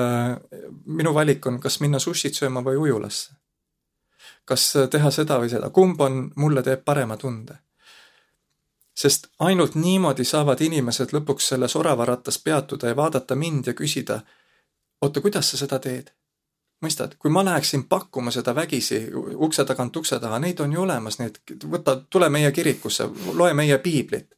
minu 0.86 1.14
valik 1.14 1.46
on, 1.46 1.56
kas 1.60 1.80
minna 1.80 1.98
sushit 1.98 2.36
sööma 2.36 2.62
või 2.66 2.76
ujulasse. 2.76 3.32
kas 4.44 4.72
teha 4.90 5.10
seda 5.10 5.38
või 5.40 5.48
seda, 5.48 5.70
kumb 5.70 6.00
on, 6.00 6.22
mulle 6.36 6.62
teeb 6.62 6.84
parema 6.84 7.16
tunde 7.16 7.56
sest 9.00 9.28
ainult 9.38 9.74
niimoodi 9.74 10.24
saavad 10.24 10.60
inimesed 10.60 11.14
lõpuks 11.16 11.52
selles 11.52 11.76
oravaratas 11.76 12.38
peatuda 12.44 12.90
ja 12.90 12.96
vaadata 12.96 13.36
mind 13.36 13.70
ja 13.70 13.74
küsida, 13.74 14.20
oota, 15.00 15.22
kuidas 15.24 15.50
sa 15.50 15.60
seda 15.60 15.78
teed? 15.78 16.10
Mõistad, 16.80 17.14
kui 17.18 17.30
ma 17.30 17.44
läheksin 17.44 17.84
pakkuma 17.88 18.30
seda 18.30 18.54
vägisi 18.54 19.02
ukse 19.34 19.64
tagant 19.64 19.96
ukse 19.96 20.18
taha, 20.20 20.38
neid 20.38 20.60
on 20.60 20.72
ju 20.72 20.82
olemas, 20.82 21.18
need, 21.18 21.40
võta, 21.64 21.96
tule 22.10 22.28
meie 22.28 22.52
kirikusse, 22.52 23.08
loe 23.32 23.54
meie 23.54 23.78
piiblit. 23.78 24.34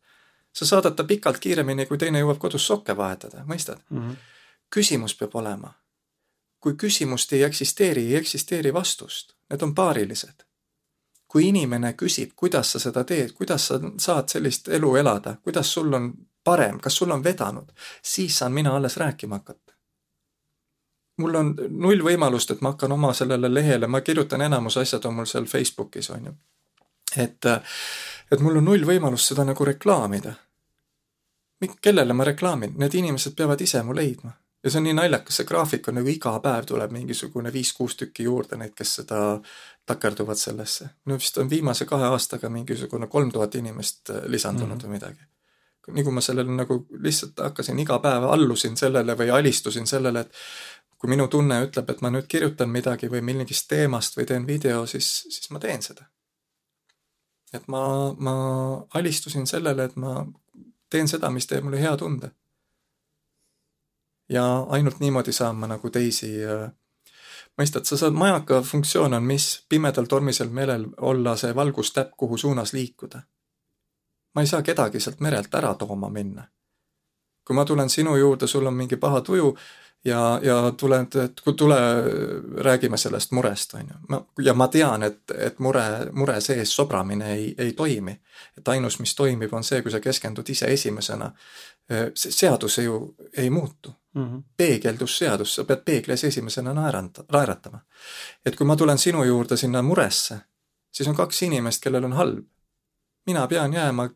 sa 0.52 0.66
saadad 0.66 0.94
ta 0.94 1.04
pikalt 1.04 1.38
kiiremini, 1.38 1.86
kui 1.86 1.98
teine 1.98 2.20
jõuab 2.20 2.38
kodus 2.38 2.66
sokke 2.66 2.96
vahetada, 2.96 3.44
mõistad 3.48 3.78
mm? 3.90 3.98
-hmm. 3.98 4.16
küsimus 4.70 5.14
peab 5.14 5.34
olema. 5.34 5.74
kui 6.60 6.74
küsimust 6.74 7.32
ei 7.32 7.42
eksisteeri, 7.42 8.06
ei 8.06 8.16
eksisteeri 8.16 8.72
vastust, 8.74 9.34
need 9.50 9.62
on 9.62 9.74
paarilised 9.74 10.44
kui 11.32 11.48
inimene 11.48 11.94
küsib, 11.96 12.34
kuidas 12.36 12.74
sa 12.74 12.78
seda 12.78 13.04
teed, 13.08 13.32
kuidas 13.32 13.66
sa 13.70 13.78
saad 13.98 14.28
sellist 14.28 14.68
elu 14.68 14.96
elada, 15.00 15.36
kuidas 15.44 15.70
sul 15.72 15.94
on 15.96 16.12
parem, 16.44 16.80
kas 16.80 16.96
sul 17.00 17.10
on 17.14 17.24
vedanud, 17.24 17.70
siis 18.02 18.38
saan 18.38 18.52
mina 18.52 18.76
alles 18.76 18.96
rääkima 19.00 19.40
hakata. 19.40 19.61
Mul 21.18 21.34
on 21.34 21.54
null 21.68 22.04
võimalust, 22.04 22.50
et 22.50 22.60
ma 22.60 22.72
hakkan 22.72 22.92
oma 22.92 23.12
sellele 23.12 23.50
lehele, 23.54 23.86
ma 23.86 24.00
kirjutan 24.00 24.40
enamus 24.40 24.76
asjad 24.80 25.04
on 25.04 25.14
mul 25.14 25.28
seal 25.28 25.44
Facebookis, 25.44 26.10
on 26.10 26.30
ju. 26.30 26.32
et, 27.16 27.50
et 28.32 28.40
mul 28.40 28.56
on 28.56 28.64
null 28.64 28.86
võimalust 28.88 29.32
seda 29.32 29.44
nagu 29.44 29.64
reklaamida. 29.64 30.34
kellele 31.80 32.12
ma 32.12 32.24
reklaamin, 32.24 32.74
need 32.76 32.94
inimesed 32.94 33.36
peavad 33.36 33.60
ise 33.60 33.82
mu 33.82 33.94
leidma 33.94 34.32
ja 34.64 34.70
see 34.70 34.78
on 34.78 34.86
nii 34.86 34.94
naljakas, 34.94 35.36
see 35.40 35.46
graafik 35.46 35.88
on 35.88 35.98
nagu 35.98 36.10
iga 36.10 36.32
päev 36.42 36.66
tuleb 36.70 36.94
mingisugune 36.94 37.52
viis-kuus 37.52 37.96
tükki 37.98 38.26
juurde 38.28 38.58
neid, 38.58 38.74
kes 38.78 38.94
seda 39.00 39.18
takerduvad 39.86 40.38
sellesse. 40.38 40.88
no 41.06 41.18
vist 41.18 41.38
on 41.38 41.50
viimase 41.50 41.86
kahe 41.86 42.10
aastaga 42.14 42.48
mingisugune 42.48 43.06
kolm 43.06 43.32
tuhat 43.32 43.54
inimest 43.54 44.10
lisandunud 44.26 44.76
mm 44.76 44.80
-hmm. 44.80 44.86
või 44.86 44.92
midagi 44.92 45.30
nii 45.90 46.04
kui 46.06 46.14
ma 46.14 46.20
sellele 46.22 46.54
nagu 46.54 46.76
lihtsalt 47.02 47.40
hakkasin 47.42 47.78
iga 47.82 47.98
päev 47.98 48.24
allusin 48.30 48.76
sellele 48.76 49.16
või 49.18 49.32
alistusin 49.34 49.86
sellele, 49.86 50.20
et 50.20 50.32
kui 51.02 51.10
minu 51.10 51.24
tunne 51.26 51.56
ütleb, 51.64 51.88
et 51.90 52.02
ma 52.04 52.12
nüüd 52.14 52.28
kirjutan 52.30 52.70
midagi 52.70 53.08
või 53.10 53.24
mingist 53.26 53.66
teemast 53.66 54.14
või 54.14 54.26
teen 54.30 54.44
video, 54.46 54.84
siis, 54.86 55.08
siis 55.26 55.50
ma 55.50 55.58
teen 55.58 55.82
seda. 55.82 56.06
et 57.52 57.66
ma, 57.68 57.80
ma 58.18 58.34
alistusin 58.94 59.46
sellele, 59.46 59.84
et 59.84 59.96
ma 59.96 60.22
teen 60.90 61.08
seda, 61.10 61.30
mis 61.30 61.46
teeb 61.46 61.64
mulle 61.66 61.80
hea 61.80 61.96
tunde. 61.96 62.30
ja 64.28 64.44
ainult 64.70 65.00
niimoodi 65.00 65.32
saan 65.32 65.56
ma 65.56 65.66
nagu 65.66 65.90
teisi 65.90 66.30
äh, 66.44 66.70
mõistad, 67.58 67.84
sa 67.84 67.98
saad, 67.98 68.14
majaka 68.14 68.62
funktsioon 68.62 69.18
on 69.18 69.26
mis? 69.26 69.66
pimedal 69.68 70.06
tormisel 70.06 70.48
merel 70.48 70.86
olla 71.00 71.36
see 71.36 71.54
valgustäpp, 71.54 72.14
kuhu 72.16 72.38
suunas 72.38 72.72
liikuda 72.72 73.26
ma 74.34 74.40
ei 74.40 74.46
saa 74.46 74.62
kedagi 74.62 75.00
sealt 75.00 75.20
merelt 75.20 75.54
ära 75.54 75.74
tooma 75.74 76.08
minna. 76.08 76.48
kui 77.44 77.56
ma 77.56 77.64
tulen 77.64 77.90
sinu 77.90 78.16
juurde, 78.16 78.46
sul 78.46 78.66
on 78.66 78.74
mingi 78.74 78.96
paha 78.96 79.20
tuju 79.20 79.56
ja, 80.04 80.40
ja 80.42 80.56
kui 81.44 81.54
tule, 81.54 81.76
räägime 82.56 82.96
sellest 82.96 83.32
murest, 83.32 83.74
on 83.74 83.80
ju. 83.80 83.98
ma, 84.08 84.24
ja 84.42 84.54
ma 84.54 84.68
tean, 84.68 85.02
et, 85.02 85.30
et 85.30 85.58
mure, 85.58 85.84
mure 86.12 86.40
sees 86.40 86.74
sobramine 86.76 87.32
ei, 87.34 87.54
ei 87.58 87.72
toimi. 87.72 88.20
et 88.58 88.68
ainus, 88.68 88.98
mis 88.98 89.14
toimib, 89.14 89.52
on 89.54 89.64
see, 89.64 89.82
kui 89.82 89.90
sa 89.90 90.00
keskendud 90.00 90.48
ise 90.48 90.66
esimesena. 90.66 91.32
seadus 92.14 92.78
ju 92.78 93.14
ei 93.36 93.50
muutu 93.50 93.94
mm 94.14 94.24
-hmm. 94.24 94.42
peegeldusseadus, 94.56 95.54
sa 95.54 95.64
pead 95.64 95.80
peeglis 95.84 96.24
esimesena 96.24 96.74
naeranda, 96.74 97.24
naeratama. 97.32 97.80
et 98.46 98.56
kui 98.56 98.66
ma 98.66 98.76
tulen 98.76 98.98
sinu 98.98 99.24
juurde 99.24 99.56
sinna 99.56 99.82
muresse, 99.82 100.38
siis 100.92 101.08
on 101.08 101.14
kaks 101.14 101.42
inimest, 101.42 101.82
kellel 101.82 102.04
on 102.04 102.12
halb 102.12 102.44
mina 103.26 103.46
pean 103.46 103.72
jääma 103.72 104.04
äh, 104.04 104.10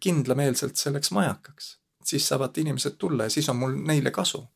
kindlameelselt 0.00 0.76
selleks 0.76 1.10
majakaks. 1.10 1.78
siis 2.04 2.28
saavad 2.28 2.56
inimesed 2.56 2.92
tulla 2.98 3.24
ja 3.24 3.30
siis 3.30 3.48
on 3.48 3.56
mul 3.56 3.72
neile 3.86 4.10
kasu. 4.10 4.48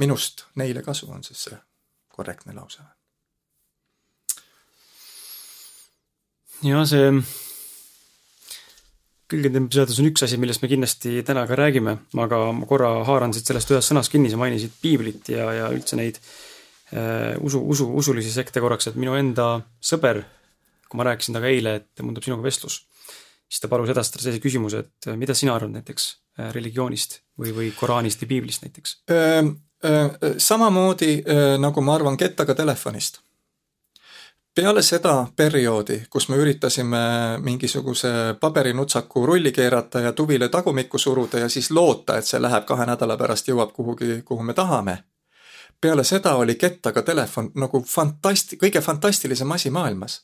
Minust 0.00 0.46
neile 0.60 0.82
kasu 0.82 1.10
on 1.12 1.24
siis 1.26 1.46
see 1.48 1.56
korrektne 2.14 2.54
lause. 2.54 2.82
ja 6.64 6.84
see 6.88 7.10
külgetempliseadus 9.34 9.98
on 10.00 10.08
üks 10.10 10.24
asi, 10.26 10.38
millest 10.38 10.62
me 10.62 10.70
kindlasti 10.70 11.22
täna 11.26 11.46
ka 11.48 11.56
räägime, 11.58 11.96
aga 12.22 12.40
ma 12.54 12.68
korra 12.70 12.90
haaran 13.08 13.32
siit 13.34 13.48
sellest 13.48 13.72
ühest 13.72 13.90
sõnast 13.90 14.12
kinni, 14.12 14.30
sa 14.30 14.38
mainisid 14.40 14.76
piiblit 14.82 15.28
ja, 15.32 15.48
ja 15.56 15.70
üldse 15.74 15.98
neid 15.98 16.20
äh, 16.20 17.34
usu, 17.42 17.62
usu, 17.74 17.88
usulisi 18.02 18.32
sekte 18.32 18.62
korraks, 18.62 18.90
et 18.90 19.00
minu 19.00 19.16
enda 19.18 19.56
sõber 19.82 20.22
kui 20.94 21.00
ma 21.00 21.08
rääkisin 21.08 21.34
temaga 21.34 21.50
eile, 21.50 21.74
et 21.80 22.02
mul 22.06 22.14
tuleb 22.14 22.28
sinuga 22.28 22.46
vestlus, 22.46 22.78
siis 23.50 23.62
ta 23.62 23.70
palus 23.72 23.90
edastada 23.90 24.22
sellise 24.22 24.42
küsimuse, 24.44 24.84
et 24.84 25.08
mida 25.18 25.34
sina 25.34 25.56
arvad 25.56 25.74
näiteks 25.74 26.06
äh, 26.38 26.52
religioonist 26.54 27.18
või, 27.40 27.50
või 27.56 27.70
Koraanist 27.74 28.22
ja 28.22 28.30
piiblist 28.30 28.62
näiteks? 28.62 29.00
Samamoodi 30.38 31.24
nagu 31.58 31.80
ma 31.80 31.94
arvan 31.94 32.16
kettaga 32.16 32.54
telefonist. 32.54 33.20
peale 34.54 34.82
seda 34.82 35.26
perioodi, 35.36 36.04
kus 36.10 36.28
me 36.28 36.36
üritasime 36.36 36.98
mingisuguse 37.42 38.08
paberinutsaku 38.40 39.26
rulli 39.26 39.52
keerata 39.52 40.00
ja 40.00 40.12
tuvile 40.12 40.48
tagumikku 40.48 40.98
suruda 40.98 41.38
ja 41.38 41.48
siis 41.48 41.70
loota, 41.70 42.18
et 42.18 42.26
see 42.26 42.42
läheb 42.42 42.64
kahe 42.64 42.86
nädala 42.86 43.16
pärast, 43.16 43.48
jõuab 43.48 43.72
kuhugi, 43.72 44.22
kuhu 44.24 44.42
me 44.42 44.54
tahame 44.54 44.98
peale 45.80 46.04
seda 46.04 46.34
oli 46.34 46.54
kettaga 46.54 47.02
telefon 47.02 47.50
nagu 47.60 47.82
fantasti-, 47.82 48.56
kõige 48.56 48.80
fantastilisem 48.80 49.50
asi 49.52 49.70
maailmas 49.70 50.22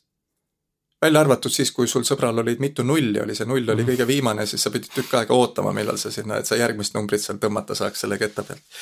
välja 1.02 1.20
arvatud 1.20 1.52
siis, 1.52 1.72
kui 1.72 1.88
sul 1.88 2.04
sõbral 2.04 2.42
olid 2.42 2.60
mitu 2.60 2.84
nulli, 2.84 3.20
oli 3.22 3.34
see 3.36 3.48
null 3.48 3.68
oli 3.68 3.82
mhm. 3.82 3.90
kõige 3.92 4.06
viimane, 4.06 4.46
siis 4.46 4.62
sa 4.62 4.72
pidid 4.72 4.92
tükk 4.94 5.16
aega 5.20 5.36
ootama, 5.36 5.72
millal 5.76 5.98
sa 6.00 6.12
sinna, 6.12 6.40
et 6.40 6.48
sa 6.48 6.58
järgmist 6.60 6.96
numbrit 6.96 7.24
seal 7.24 7.40
tõmmata 7.40 7.76
saaks 7.78 8.04
selle 8.04 8.18
ketta 8.20 8.44
pealt. 8.44 8.80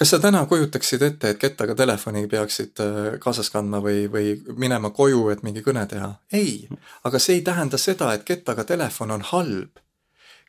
Kas 0.00 0.14
sa 0.14 0.18
täna 0.18 0.46
kujutaksid 0.48 1.02
ette, 1.04 1.34
et 1.34 1.38
kettaga 1.38 1.74
telefoni 1.76 2.24
peaksid 2.28 2.80
äh, 2.80 2.98
kaasas 3.20 3.50
kandma 3.52 3.82
või, 3.84 4.06
või 4.12 4.32
minema 4.56 4.88
koju, 4.96 5.26
et 5.28 5.44
mingi 5.44 5.60
kõne 5.66 5.84
teha? 5.86 6.14
ei, 6.32 6.68
aga 7.04 7.20
see 7.20 7.36
ei 7.36 7.44
tähenda 7.44 7.78
seda, 7.78 8.14
et 8.16 8.24
kettaga 8.24 8.64
telefon 8.64 9.12
on 9.12 9.26
halb. 9.32 9.82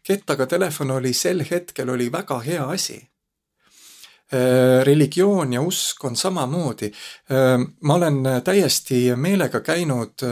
kettaga 0.07 0.47
telefon 0.47 0.91
oli 0.91 1.13
sel 1.13 1.43
hetkel, 1.51 1.89
oli 1.89 2.11
väga 2.11 2.39
hea 2.47 2.63
asi 2.71 3.01
Äh, 4.31 4.85
religioon 4.85 5.53
ja 5.53 5.61
usk 5.61 6.05
on 6.07 6.15
samamoodi. 6.15 6.87
Äh, 7.31 7.65
ma 7.81 7.93
olen 7.93 8.23
täiesti 8.43 9.15
meelega 9.15 9.59
käinud 9.59 10.23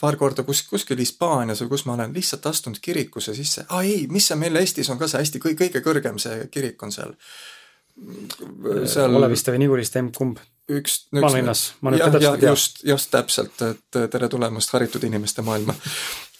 paar 0.00 0.16
korda 0.16 0.42
kus, 0.42 0.64
kuskil 0.66 0.98
Hispaanias 0.98 1.62
või 1.62 1.70
kus 1.76 1.84
ma 1.86 1.94
olen 1.94 2.16
lihtsalt 2.16 2.48
astunud 2.50 2.80
kirikusse 2.82 3.36
sisse. 3.38 3.64
aa 3.68 3.84
ei, 3.86 4.08
mis 4.10 4.26
see 4.26 4.40
meil 4.40 4.58
Eestis 4.58 4.90
on 4.90 4.98
ka 4.98 5.06
see 5.06 5.22
hästi 5.22 5.38
kõige 5.44 5.84
kõrgem 5.84 6.18
see 6.18 6.48
kirik 6.50 6.82
on 6.82 6.90
seal 6.90 7.14
seal 8.88 9.18
Oleviste 9.18 9.54
või 9.54 9.64
Niguliste, 9.64 10.04
kumb? 10.16 10.38
üks, 10.68 10.98
üks 11.08 11.22
maalinnas, 11.22 11.60
ma 11.80 11.92
nüüd 11.92 12.02
täpselt 12.04 12.26
ei 12.36 12.42
tea. 12.42 12.50
just, 12.52 12.82
just 12.84 13.10
täpselt, 13.12 13.62
et 13.64 13.98
tere 14.12 14.28
tulemast 14.28 14.72
haritud 14.76 15.04
inimeste 15.08 15.42
maailma. 15.44 15.74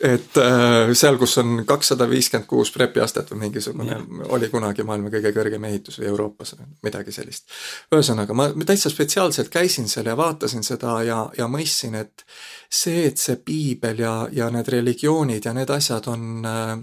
et 0.04 0.36
äh, 0.42 0.92
seal, 0.92 1.16
kus 1.20 1.38
on 1.40 1.62
kakssada 1.68 2.06
viiskümmend 2.10 2.46
kuus 2.50 2.70
prepiastet 2.74 3.32
või 3.32 3.46
mingisugune, 3.46 3.96
oli 4.36 4.50
kunagi 4.52 4.84
maailma 4.86 5.12
kõige 5.14 5.32
kõrgem 5.36 5.64
ehitus 5.70 5.98
või 6.02 6.10
Euroopas, 6.12 6.54
midagi 6.84 7.14
sellist. 7.14 7.48
ühesõnaga, 7.94 8.36
ma 8.36 8.50
täitsa 8.68 8.92
spetsiaalselt 8.92 9.48
käisin 9.52 9.88
seal 9.88 10.12
ja 10.12 10.16
vaatasin 10.18 10.66
seda 10.66 11.00
ja, 11.08 11.22
ja 11.38 11.48
mõistsin, 11.48 11.96
et 11.96 12.26
see, 12.68 13.06
et 13.08 13.18
see 13.18 13.40
piibel 13.40 14.04
ja, 14.04 14.14
ja 14.32 14.52
need 14.52 14.68
religioonid 14.76 15.48
ja 15.48 15.56
need 15.56 15.72
asjad 15.72 16.12
on 16.12 16.44
äh, 16.44 16.76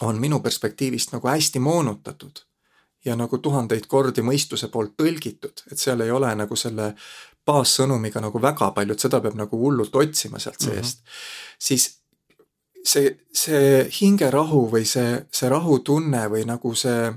on 0.00 0.18
minu 0.20 0.40
perspektiivist 0.44 1.12
nagu 1.14 1.28
hästi 1.28 1.60
moonutatud 1.60 2.46
ja 3.06 3.16
nagu 3.16 3.38
tuhandeid 3.38 3.86
kordi 3.86 4.24
mõistuse 4.26 4.68
poolt 4.72 4.96
tõlgitud, 4.98 5.62
et 5.70 5.78
seal 5.78 6.02
ei 6.02 6.10
ole 6.10 6.32
nagu 6.34 6.56
selle 6.58 6.92
baassõnumiga 7.46 8.20
nagu 8.22 8.40
väga 8.42 8.72
palju, 8.74 8.96
et 8.96 9.04
seda 9.06 9.20
peab 9.22 9.36
nagu 9.38 9.60
hullult 9.60 9.94
otsima 9.94 10.40
sealt 10.42 10.60
mhm. 10.60 10.72
seest 10.72 10.98
mm, 10.98 11.06
-hmm. 11.06 11.60
siis 11.68 11.86
see, 12.86 13.12
see 13.32 13.84
hingerahu 14.00 14.66
või 14.72 14.86
see, 14.88 15.22
see 15.30 15.50
rahutunne 15.52 16.26
või 16.32 16.44
nagu 16.48 16.74
see, 16.74 17.12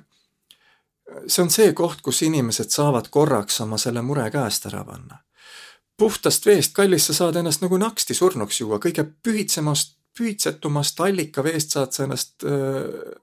see 1.27 1.43
on 1.43 1.49
see 1.53 1.73
koht, 1.73 2.01
kus 2.05 2.21
inimesed 2.27 2.69
saavad 2.73 3.09
korraks 3.09 3.61
oma 3.65 3.77
selle 3.81 4.05
mure 4.05 4.29
käest 4.31 4.69
ära 4.69 4.83
panna. 4.85 5.23
puhtast 5.99 6.45
veest, 6.45 6.73
kallis, 6.73 7.05
sa 7.05 7.13
saad 7.13 7.35
ennast 7.35 7.61
nagu 7.61 7.77
naksti 7.77 8.13
surnuks 8.13 8.61
juua, 8.61 8.77
kõige 8.79 9.03
pühitsemast, 9.23 9.97
pühitsetumast 10.17 10.99
allikaveest 10.99 11.75
saad 11.75 11.91
sa 11.91 12.03
ennast 12.03 12.45
äh, 12.47 13.19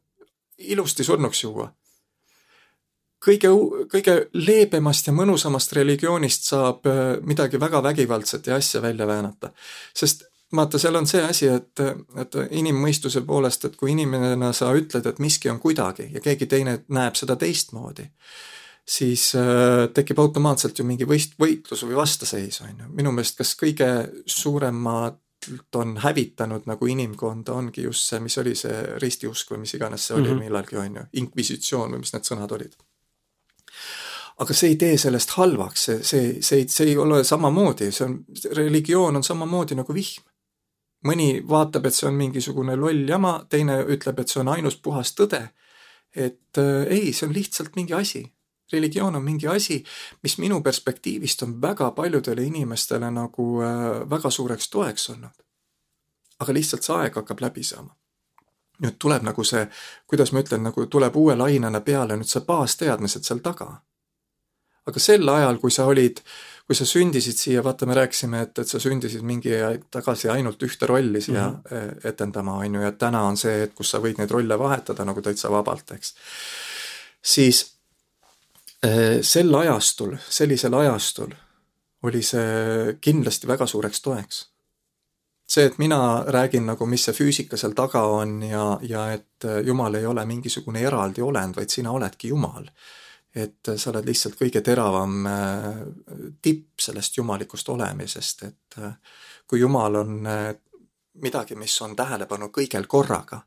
ilusti 0.59 1.05
surnuks 1.05 1.43
juua 1.43 1.71
kõige, 3.25 3.51
kõige 3.93 4.17
leebemast 4.33 5.11
ja 5.11 5.15
mõnusamast 5.17 5.73
religioonist 5.77 6.49
saab 6.51 6.87
äh, 6.91 7.03
midagi 7.27 7.61
väga 7.61 7.83
vägivaldset 7.83 8.47
ja 8.47 8.57
asja 8.57 8.83
välja 8.83 9.07
väänata. 9.07 9.53
sest 9.95 10.27
vaata, 10.57 10.79
seal 10.79 10.95
on 10.95 11.07
see 11.07 11.23
asi, 11.25 11.49
et, 11.51 11.81
et 12.21 12.37
inimmõistuse 12.51 13.23
poolest, 13.27 13.65
et 13.67 13.77
kui 13.77 13.93
inimene 13.93 14.53
sa 14.55 14.71
ütled, 14.77 15.07
et 15.07 15.19
miski 15.23 15.51
on 15.51 15.61
kuidagi 15.63 16.11
ja 16.13 16.23
keegi 16.23 16.47
teine 16.47 16.79
näeb 16.95 17.19
seda 17.19 17.37
teistmoodi, 17.41 18.07
siis 18.87 19.33
äh, 19.39 19.87
tekib 19.95 20.21
automaatselt 20.23 20.79
ju 20.79 20.87
mingi 20.87 21.09
võist-, 21.09 21.39
võitlus 21.41 21.85
või 21.87 21.99
vastaseis, 21.99 22.61
on 22.63 22.75
ju. 22.85 22.91
minu 22.95 23.15
meelest 23.15 23.43
kas 23.43 23.57
kõige 23.59 23.91
suuremad 24.27 25.23
on 25.79 25.97
hävitanud 26.03 26.65
nagu 26.67 26.87
inimkonda, 26.91 27.55
ongi 27.55 27.85
just 27.85 28.09
see, 28.09 28.19
mis 28.25 28.39
oli 28.41 28.55
see 28.59 28.81
ristiusk 29.03 29.53
või 29.53 29.63
mis 29.63 29.75
iganes 29.77 30.09
see 30.09 30.17
oli 30.17 30.29
mm 30.29 30.33
-hmm. 30.33 30.45
millalgi, 30.47 30.77
on 30.77 31.01
ju, 31.01 31.07
inkvisitsioon 31.23 31.93
või 31.95 32.03
mis 32.03 32.15
need 32.15 32.27
sõnad 32.27 32.55
olid 32.57 32.75
aga 34.37 34.55
see 34.55 34.75
ei 34.75 34.77
tee 34.81 34.97
sellest 35.01 35.33
halvaks, 35.39 35.85
see, 35.89 36.03
see, 36.05 36.33
see 36.45 36.67
see 36.69 36.91
ei 36.93 36.97
ole 37.01 37.23
samamoodi, 37.25 37.91
see 37.93 38.05
on, 38.05 38.17
religioon 38.57 39.17
on 39.17 39.25
samamoodi 39.25 39.79
nagu 39.79 39.95
vihm. 39.97 40.25
mõni 41.07 41.29
vaatab, 41.49 41.87
et 41.87 41.95
see 41.95 42.09
on 42.09 42.17
mingisugune 42.19 42.75
loll 42.77 43.09
jama, 43.09 43.39
teine 43.49 43.79
ütleb, 43.95 44.21
et 44.21 44.33
see 44.33 44.41
on 44.41 44.49
ainus 44.53 44.77
puhas 44.83 45.15
tõde. 45.17 45.49
et 46.15 46.59
äh, 46.59 46.83
ei, 46.89 47.13
see 47.13 47.29
on 47.29 47.35
lihtsalt 47.35 47.77
mingi 47.77 47.95
asi. 47.95 48.33
religioon 48.73 49.17
on 49.17 49.25
mingi 49.25 49.47
asi, 49.47 49.85
mis 50.23 50.39
minu 50.39 50.61
perspektiivist 50.63 51.43
on 51.43 51.61
väga 51.63 51.91
paljudele 51.91 52.43
inimestele 52.43 53.11
nagu 53.11 53.63
äh, 53.63 54.11
väga 54.11 54.31
suureks 54.31 54.69
toeks 54.69 55.11
olnud. 55.11 55.45
aga 56.41 56.53
lihtsalt 56.53 56.83
see 56.83 56.97
aeg 56.97 57.15
hakkab 57.15 57.41
läbi 57.41 57.63
saama 57.65 57.97
nüüd 58.83 58.99
tuleb 58.99 59.23
nagu 59.23 59.45
see, 59.45 59.69
kuidas 60.07 60.33
ma 60.33 60.43
ütlen, 60.45 60.63
nagu 60.69 60.87
tuleb 60.87 61.17
uue 61.17 61.37
lainena 61.37 61.81
peale 61.81 62.17
nüüd 62.17 62.29
see 62.29 62.45
baasteadmised 62.45 63.25
seal 63.25 63.41
taga 63.41 63.86
aga 64.87 65.03
sel 65.03 65.29
ajal, 65.29 65.59
kui 65.63 65.71
sa 65.75 65.87
olid, 65.91 66.21
kui 66.67 66.75
sa 66.79 66.87
sündisid 66.87 67.39
siia, 67.39 67.63
vaata, 67.63 67.87
me 67.87 67.95
rääkisime, 67.95 68.43
et, 68.49 68.59
et 68.59 68.69
sa 68.69 68.81
sündisid 68.83 69.23
mingi 69.27 69.55
aeg 69.55 69.87
tagasi 69.91 70.31
ainult 70.33 70.63
ühte 70.63 70.87
rolli 70.87 71.21
siia 71.21 71.49
mm 71.49 71.63
-hmm. 71.71 72.09
etendama, 72.11 72.59
on 72.65 72.75
ju, 72.75 72.83
ja 72.83 72.93
täna 72.93 73.23
on 73.23 73.37
see, 73.37 73.63
et 73.63 73.75
kus 73.75 73.91
sa 73.91 73.99
võid 73.99 74.19
neid 74.19 74.31
rolle 74.31 74.59
vahetada 74.59 75.05
nagu 75.05 75.23
täitsa 75.23 75.51
vabalt, 75.51 75.91
eks. 75.91 76.15
siis 77.23 77.77
Äh, 78.85 79.23
sel 79.23 79.55
ajastul, 79.55 80.17
sellisel 80.29 80.75
ajastul 80.75 81.33
oli 82.07 82.21
see 82.23 82.97
kindlasti 83.01 83.49
väga 83.49 83.67
suureks 83.67 84.03
toeks. 84.05 84.43
see, 85.49 85.65
et 85.65 85.79
mina 85.79 86.25
räägin 86.27 86.67
nagu, 86.67 86.87
mis 86.87 87.05
see 87.07 87.15
füüsika 87.15 87.57
seal 87.57 87.73
taga 87.73 88.03
on 88.11 88.43
ja, 88.43 88.79
ja 88.83 89.13
et 89.15 89.45
Jumal 89.65 89.95
ei 89.95 90.07
ole 90.07 90.25
mingisugune 90.27 90.83
eraldi 90.83 91.23
olend, 91.23 91.55
vaid 91.57 91.71
sina 91.71 91.93
oledki 91.93 92.29
Jumal. 92.29 92.67
Et 93.37 93.73
sa 93.77 93.91
oled 93.91 94.07
lihtsalt 94.09 94.39
kõige 94.39 94.63
teravam 94.65 95.27
äh, 95.29 95.67
tipp 96.43 96.81
sellest 96.81 97.17
jumalikust 97.17 97.69
olemisest, 97.69 98.43
et 98.43 98.79
äh, 98.81 98.95
kui 99.47 99.61
Jumal 99.61 100.01
on 100.01 100.29
midagi, 101.23 101.55
mis 101.55 101.75
on 101.83 101.97
tähelepanu 101.97 102.49
kõigel 102.53 102.87
korraga, 102.87 103.41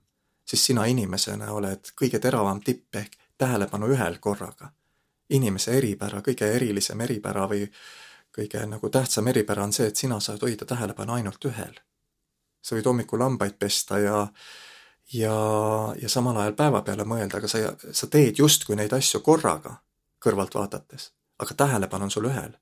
siis 0.45 0.65
sina 0.71 0.86
inimesena 0.86 1.52
oled 1.54 1.91
kõige 1.99 2.19
teravam 2.19 2.62
tipp 2.63 2.95
ehk 2.95 3.17
tähelepanu 3.38 3.89
ühel 3.91 4.19
korraga 4.19 4.71
inimese 5.30 5.78
eripära, 5.78 6.21
kõige 6.25 6.49
erilisem 6.56 7.02
eripära 7.06 7.45
või 7.49 7.65
kõige 8.36 8.63
nagu 8.69 8.89
tähtsam 8.89 9.28
eripära 9.28 9.63
on 9.63 9.73
see, 9.73 9.89
et 9.89 9.97
sina 9.97 10.19
saad 10.19 10.41
hoida 10.45 10.65
tähelepanu 10.65 11.13
ainult 11.17 11.45
ühel. 11.45 11.80
sa 12.62 12.75
võid 12.75 12.86
hommikul 12.86 13.21
hambaid 13.23 13.56
pesta 13.60 13.99
ja 13.99 14.28
ja, 15.13 15.35
ja 16.01 16.09
samal 16.09 16.37
ajal 16.37 16.53
päeva 16.53 16.81
peale 16.81 17.05
mõelda, 17.05 17.37
aga 17.37 17.47
sa, 17.47 17.61
sa 17.91 18.07
teed 18.07 18.39
justkui 18.39 18.75
neid 18.75 18.93
asju 18.93 19.21
korraga 19.25 19.79
kõrvalt 20.23 20.55
vaadates, 20.55 21.11
aga 21.39 21.55
tähelepanu 21.63 22.09
on 22.09 22.11
sul 22.11 22.29
ühel. 22.31 22.57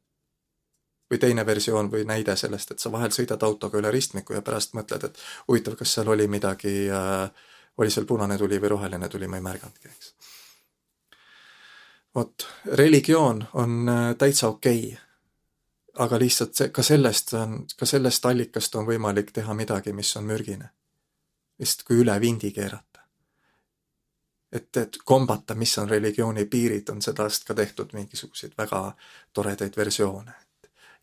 või 1.07 1.19
teine 1.19 1.45
versioon 1.45 1.87
või 1.91 2.03
näide 2.03 2.35
sellest, 2.35 2.71
et 2.71 2.79
sa 2.83 2.91
vahel 2.91 3.13
sõidad 3.15 3.43
autoga 3.43 3.77
üle 3.79 3.91
ristmiku 3.91 4.33
ja 4.33 4.41
pärast 4.41 4.73
mõtled, 4.75 5.03
et 5.07 5.19
huvitav, 5.47 5.77
kas 5.79 5.93
seal 5.93 6.07
oli 6.07 6.27
midagi 6.27 6.89
äh,, 6.91 7.31
oli 7.77 7.91
seal 7.91 8.05
punane 8.05 8.37
tuli 8.37 8.59
või 8.59 8.73
roheline 8.75 9.07
tuli, 9.09 9.27
ma 9.27 9.39
ei 9.39 9.45
märganudki, 9.45 9.87
eks 9.87 10.13
vot, 12.17 12.47
religioon 12.65 13.45
on 13.53 13.89
äh, 13.89 14.15
täitsa 14.15 14.47
okei 14.47 14.87
okay.. 14.87 14.97
aga 15.99 16.19
lihtsalt 16.19 16.55
see, 16.55 16.69
ka 16.69 16.83
sellest 16.83 17.33
on, 17.33 17.59
ka 17.77 17.85
sellest 17.85 18.25
allikast 18.25 18.75
on 18.75 18.87
võimalik 18.89 19.31
teha 19.33 19.53
midagi, 19.53 19.93
mis 19.93 20.15
on 20.17 20.25
mürgine. 20.29 20.69
Lihtsalt 21.59 21.87
kui 21.87 22.01
üle 22.03 22.19
vindi 22.21 22.51
keerata. 22.51 23.01
et, 24.51 24.77
et 24.77 24.97
kombata, 25.05 25.55
mis 25.55 25.77
on 25.77 25.89
religiooni 25.89 26.45
piirid, 26.45 26.89
on 26.89 27.01
sedast 27.01 27.43
ka 27.43 27.53
tehtud 27.53 27.93
mingisuguseid 27.93 28.53
väga 28.57 28.93
toredaid 29.33 29.77
versioone. 29.77 30.33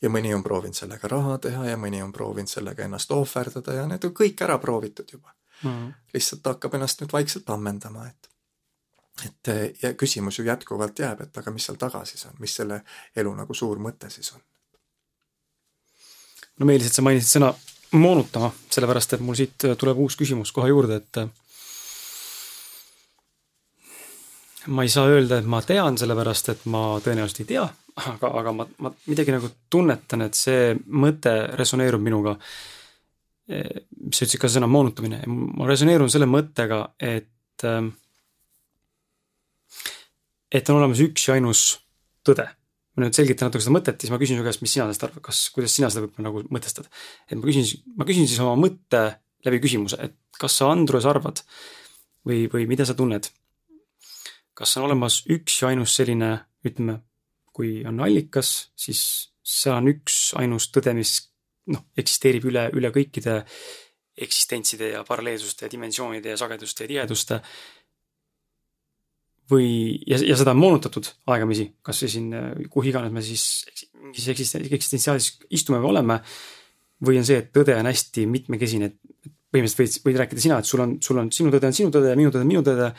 ja 0.03 0.11
mõni 0.11 0.35
on 0.35 0.43
proovinud 0.43 0.77
sellega 0.77 1.09
raha 1.09 1.38
teha 1.38 1.67
ja 1.67 1.77
mõni 1.77 2.03
on 2.03 2.12
proovinud 2.12 2.49
sellega 2.49 2.85
ennast 2.85 3.11
ohverdada 3.11 3.73
ja 3.73 3.87
need 3.87 4.05
on 4.05 4.14
kõik 4.14 4.43
ära 4.45 4.59
proovitud 4.59 5.12
juba 5.12 5.35
mm. 5.64 5.93
lihtsalt 6.14 6.47
hakkab 6.47 6.75
ennast 6.75 7.01
nüüd 7.01 7.12
vaikselt 7.12 7.51
ammendama, 7.51 8.09
et 8.09 8.31
et 9.25 9.79
ja 9.83 9.93
küsimus 9.95 10.38
ju 10.38 10.45
jätkuvalt 10.45 10.99
jääb, 10.99 11.21
et 11.23 11.38
aga 11.38 11.53
mis 11.55 11.64
seal 11.69 11.77
taga 11.79 12.01
siis 12.05 12.25
on, 12.27 12.35
mis 12.43 12.55
selle 12.57 12.81
elu 13.17 13.35
nagu 13.35 13.55
suur 13.55 13.79
mõte 13.79 14.11
siis 14.11 14.33
on? 14.35 14.43
no 16.59 16.67
Meelis, 16.67 16.90
et 16.90 16.99
sa 16.99 17.05
mainisid 17.07 17.37
sõna 17.37 17.53
moonutama, 17.94 18.50
sellepärast 18.74 19.16
et 19.16 19.22
mul 19.24 19.37
siit 19.38 19.66
tuleb 19.78 19.98
uus 20.04 20.16
küsimus 20.18 20.52
kohe 20.54 20.68
juurde, 20.70 21.00
et 21.00 21.12
ma 24.66 24.83
ei 24.85 24.92
saa 24.92 25.09
öelda, 25.12 25.38
et 25.38 25.48
ma 25.48 25.62
tean, 25.62 25.98
sellepärast 26.00 26.52
et 26.54 26.62
ma 26.72 26.85
tõenäoliselt 27.04 27.42
ei 27.44 27.50
tea, 27.54 27.66
aga, 28.11 28.30
aga 28.40 28.54
ma, 28.57 28.68
ma 28.85 28.94
midagi 29.11 29.35
nagu 29.35 29.50
tunnetan, 29.70 30.24
et 30.26 30.38
see 30.38 30.72
mõte 30.87 31.35
resoneerub 31.59 32.02
minuga. 32.02 32.38
mis 33.44 34.16
sa 34.16 34.24
ütlesid 34.24 34.40
ka 34.40 34.48
sõna 34.48 34.66
moonutamine, 34.66 35.18
ma 35.28 35.66
resoneerun 35.68 36.09
selle 36.11 36.26
mõttega, 36.26 36.78
et 36.98 37.64
äh, 37.68 37.92
et 40.54 40.70
on 40.70 40.78
olemas 40.78 41.02
üks 41.02 41.28
ja 41.28 41.35
ainus 41.37 41.64
tõde. 42.26 42.46
Ma 42.94 43.04
nüüd 43.04 43.16
selgitan 43.16 43.48
natuke 43.48 43.64
seda 43.64 43.74
mõtet, 43.74 44.00
siis 44.00 44.12
ma 44.12 44.18
küsin 44.22 44.38
su 44.38 44.46
käest, 44.46 44.62
mis 44.62 44.74
sina 44.74 44.87
sellest 44.87 45.07
arvad, 45.07 45.22
kas, 45.26 45.40
kuidas 45.54 45.74
sina 45.74 45.90
seda 45.90 46.04
võib-olla 46.04 46.28
nagu 46.28 46.42
mõtestad. 46.54 46.90
et 47.28 47.38
ma 47.38 47.46
küsin, 47.46 47.66
ma 47.98 48.07
küsin 48.09 48.28
siis 48.30 48.42
oma 48.44 48.54
mõtte 48.61 49.02
läbi 49.44 49.61
küsimuse, 49.64 49.98
et 50.00 50.14
kas 50.38 50.61
sa, 50.61 50.70
Andrus, 50.72 51.07
arvad 51.11 51.42
või, 52.26 52.44
või 52.52 52.68
mida 52.70 52.87
sa 52.87 52.96
tunned? 52.98 53.30
kas 54.54 54.76
on 54.78 54.87
olemas 54.87 55.24
üks 55.35 55.57
ja 55.62 55.72
ainus 55.72 55.96
selline, 55.98 56.37
ütleme, 56.62 57.00
kui 57.54 57.80
on 57.87 57.98
allikas, 58.07 58.70
siis 58.78 59.00
seal 59.42 59.80
on 59.80 59.90
üks 59.90 60.18
ainus 60.38 60.68
tõde, 60.70 60.94
mis 60.94 61.16
noh, 61.74 61.83
eksisteerib 61.98 62.46
üle, 62.50 62.68
üle 62.78 62.90
kõikide 62.94 63.40
eksistentside 64.14 64.92
ja 64.92 65.02
paralleelsuste 65.07 65.66
ja 65.66 65.72
dimensioonide 65.72 66.30
ja 66.30 66.38
sageduste 66.38 66.87
ja 66.87 66.92
tiheduste 66.92 67.40
või, 69.50 69.68
ja, 70.09 70.18
ja 70.24 70.37
seda 70.38 70.54
on 70.54 70.61
moonutatud 70.61 71.09
aegamisi, 71.33 71.68
kas 71.85 72.02
või 72.04 72.12
siin, 72.14 72.28
kuhu 72.72 72.88
iganes 72.90 73.12
me 73.12 73.22
siis 73.24 73.44
mingis 74.04 74.28
eksistentsiaalis 74.30 75.30
istume 75.54 75.80
või 75.83 75.94
oleme. 75.94 76.20
või 77.04 77.18
on 77.20 77.26
see, 77.26 77.37
et 77.42 77.50
tõde 77.52 77.74
on 77.76 77.87
hästi 77.90 78.24
mitmekesine, 78.30 78.87
et 78.87 78.96
põhimõtteliselt 79.52 79.80
võid, 79.80 80.04
võid 80.07 80.20
rääkida 80.22 80.40
sina, 80.40 80.59
et 80.59 80.68
sul 80.68 80.80
on, 80.80 80.94
sul 81.02 81.18
on, 81.20 81.30
sinu 81.35 81.50
tõde 81.52 81.68
on 81.68 81.76
sinu 81.76 81.90
tõde 81.92 82.12
ja 82.12 82.16
minu 82.16 82.30
tõde 82.30 82.46
on 82.46 82.52
minu 82.52 82.62
tõde. 82.64 82.92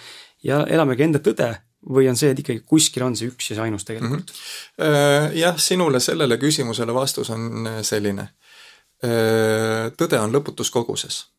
ja 0.43 0.61
elamegi 0.69 1.03
enda 1.03 1.19
tõde 1.19 1.49
või 1.95 2.09
on 2.09 2.17
see, 2.17 2.31
et 2.33 2.41
ikkagi 2.41 2.61
kuskil 2.65 3.03
on 3.05 3.15
see 3.15 3.29
üks 3.31 3.49
ja 3.49 3.57
see 3.57 3.63
ainus 3.63 3.85
tegelikult 3.85 4.31
mm? 4.31 4.83
-hmm. 4.83 5.37
jah, 5.39 5.57
sinule 5.57 5.99
sellele 5.99 6.37
küsimusele 6.37 6.93
vastus 6.93 7.29
on 7.29 7.69
selline. 7.81 8.29
tõde 9.97 10.19
on 10.19 10.31
lõputus 10.33 10.71
koguses 10.71 11.23
Äh, 11.23 11.34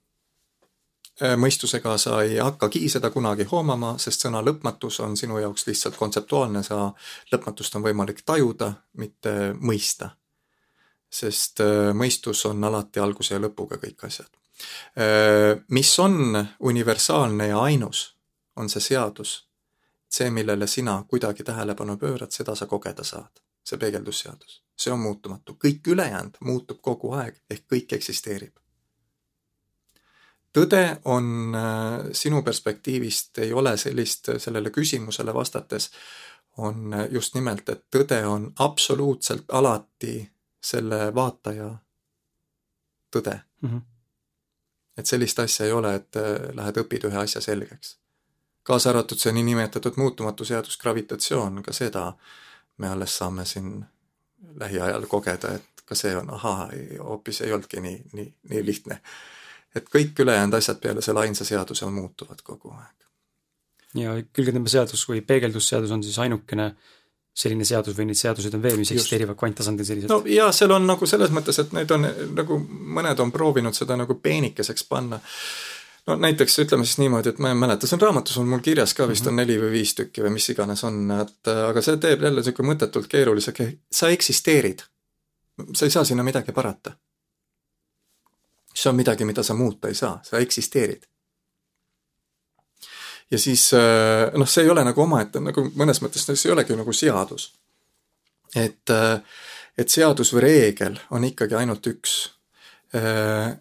mõistusega 1.20 1.96
sa 1.98 2.20
ei 2.22 2.36
hakkagi 2.38 2.88
seda 2.92 3.10
kunagi 3.10 3.46
hoomama, 3.48 3.94
sest 3.98 4.26
sõna 4.26 4.42
lõpmatus 4.44 5.00
on 5.00 5.16
sinu 5.16 5.38
jaoks 5.40 5.66
lihtsalt 5.66 5.96
kontseptuaalne, 5.96 6.62
sa 6.62 6.90
lõpmatust 7.32 7.76
on 7.76 7.84
võimalik 7.86 8.20
tajuda, 8.26 8.72
mitte 9.00 9.54
mõista. 9.60 10.10
sest 11.10 11.60
äh, 11.60 11.94
mõistus 11.94 12.44
on 12.46 12.64
alati 12.64 13.00
alguse 13.00 13.34
ja 13.34 13.40
lõpuga 13.40 13.78
kõik 13.80 14.04
asjad. 14.04 14.28
Äh, 14.98 15.62
mis 15.68 15.98
on 15.98 16.46
universaalne 16.60 17.46
ja 17.46 17.60
ainus, 17.60 18.16
on 18.56 18.68
see 18.68 18.80
seadus. 18.80 19.46
see, 20.10 20.30
millele 20.30 20.66
sina 20.66 21.04
kuidagi 21.08 21.44
tähelepanu 21.44 21.96
pöörad, 21.96 22.30
seda 22.30 22.54
sa 22.54 22.66
kogeda 22.66 23.04
saad, 23.04 23.40
see 23.64 23.78
peegeldusseadus. 23.78 24.62
see 24.76 24.92
on 24.92 25.00
muutumatu, 25.00 25.56
kõik 25.64 25.88
ülejäänud 25.88 26.36
muutub 26.40 26.80
kogu 26.82 27.12
aeg, 27.12 27.42
ehk 27.50 27.64
kõik 27.72 27.92
eksisteerib 27.92 28.65
tõde 30.56 31.00
on 31.04 31.54
äh, 31.54 32.06
sinu 32.12 32.42
perspektiivist, 32.42 33.38
ei 33.38 33.52
ole 33.52 33.76
sellist, 33.76 34.28
äh, 34.28 34.38
sellele 34.40 34.70
küsimusele 34.70 35.34
vastates, 35.34 35.90
on 36.56 36.94
äh, 36.94 37.08
just 37.10 37.34
nimelt, 37.34 37.68
et 37.68 37.84
tõde 37.92 38.22
on 38.26 38.48
absoluutselt 38.58 39.52
alati 39.52 40.30
selle 40.62 41.14
vaataja 41.14 41.68
tõde 43.12 43.36
mm. 43.60 43.68
-hmm. 43.68 43.82
et 44.96 45.06
sellist 45.06 45.38
asja 45.38 45.66
ei 45.66 45.72
ole, 45.72 45.94
et 45.94 46.16
lähed 46.52 46.80
õpid 46.82 47.06
ühe 47.08 47.18
asja 47.18 47.40
selgeks. 47.40 47.98
kaasa 48.62 48.90
arvatud 48.90 49.18
see 49.18 49.32
niinimetatud 49.32 49.96
muutumatu 49.96 50.44
seadus 50.44 50.78
gravitatsioon, 50.78 51.62
ka 51.62 51.72
seda 51.72 52.12
me 52.78 52.88
alles 52.88 53.18
saame 53.18 53.44
siin 53.44 53.84
lähiajal 54.54 55.06
kogeda, 55.06 55.54
et 55.54 55.84
ka 55.84 55.94
see 55.94 56.16
on 56.16 56.30
ahaa, 56.30 56.70
hoopis 56.98 57.40
ei 57.40 57.52
olnudki 57.52 57.80
nii, 57.80 58.02
nii, 58.12 58.34
nii 58.48 58.66
lihtne 58.66 59.00
et 59.76 59.88
kõik 59.92 60.18
ülejäänud 60.24 60.56
asjad 60.58 60.80
peale 60.82 61.02
selle 61.04 61.24
ainsa 61.24 61.44
seaduse 61.44 61.88
muutuvad 61.92 62.42
kogu 62.44 62.72
aeg. 62.74 62.94
ja 63.96 64.16
külgetõmbeseadus 64.32 65.06
või 65.08 65.22
peegeldusseadus 65.24 65.92
on 65.94 66.02
siis 66.04 66.18
ainukene 66.18 66.72
selline 67.36 67.66
seadus 67.68 67.96
või 67.96 68.08
neid 68.08 68.18
seaduseid 68.18 68.54
on 68.56 68.62
veel, 68.64 68.78
mis 68.80 68.90
Just. 68.90 69.02
eksisteerivad 69.02 69.36
kvanttasandil 69.36 69.88
selliselt? 69.88 70.12
no 70.12 70.22
jaa, 70.30 70.48
seal 70.56 70.72
on 70.72 70.86
nagu 70.88 71.08
selles 71.08 71.32
mõttes, 71.36 71.60
et 71.60 71.72
need 71.76 71.92
on 71.92 72.08
nagu 72.36 72.58
mõned 72.98 73.20
on 73.22 73.32
proovinud 73.32 73.76
seda 73.76 73.96
nagu 74.00 74.16
peenikeseks 74.24 74.86
panna. 74.88 75.20
no 76.08 76.16
näiteks 76.22 76.58
ütleme 76.64 76.88
siis 76.88 77.00
niimoodi, 77.02 77.34
et 77.34 77.42
ma 77.44 77.52
ei 77.52 77.60
mäleta, 77.60 77.88
see 77.88 77.98
on 77.98 78.04
raamatus 78.06 78.40
on 78.40 78.48
mul 78.48 78.64
kirjas 78.64 78.94
ka 78.96 79.08
vist 79.08 79.24
mm 79.24 79.28
-hmm. 79.28 79.32
on 79.32 79.42
neli 79.44 79.58
või 79.60 79.72
viis 79.78 79.94
tükki 79.94 80.24
või 80.24 80.36
mis 80.38 80.48
iganes 80.48 80.84
on, 80.84 81.10
et 81.20 81.52
aga 81.68 81.82
see 81.82 81.96
teeb 81.96 82.22
jälle 82.22 82.40
niisugune 82.40 82.72
mõttetult 82.72 83.08
keeruliseks, 83.08 83.72
sa 83.92 84.08
eksisteerid. 84.08 84.82
sa 85.74 85.84
ei 85.84 85.90
saa 85.90 86.04
sinna 86.04 86.22
midagi 86.22 86.52
parata 86.52 86.96
see 88.76 88.90
on 88.90 88.96
midagi, 88.96 89.24
mida 89.24 89.42
sa 89.42 89.54
muuta 89.54 89.88
ei 89.88 89.94
saa, 89.94 90.20
sa 90.22 90.38
eksisteerid. 90.38 91.06
ja 93.30 93.38
siis 93.38 93.72
äh, 93.74 94.32
noh, 94.34 94.48
see 94.48 94.64
ei 94.64 94.70
ole 94.70 94.84
nagu 94.84 95.02
omaette 95.02 95.40
nagu 95.40 95.66
mõnes 95.74 96.02
mõttes, 96.04 96.26
see 96.28 96.48
ei 96.48 96.52
olegi 96.54 96.76
nagu 96.76 96.92
seadus. 96.92 97.52
et, 98.54 98.90
äh, 98.90 99.20
et 99.78 99.88
seadus 99.88 100.32
või 100.34 100.46
reegel 100.46 101.00
on 101.10 101.24
ikkagi 101.24 101.54
ainult 101.54 101.86
üks. 101.86 102.20
Äh, 102.94 103.56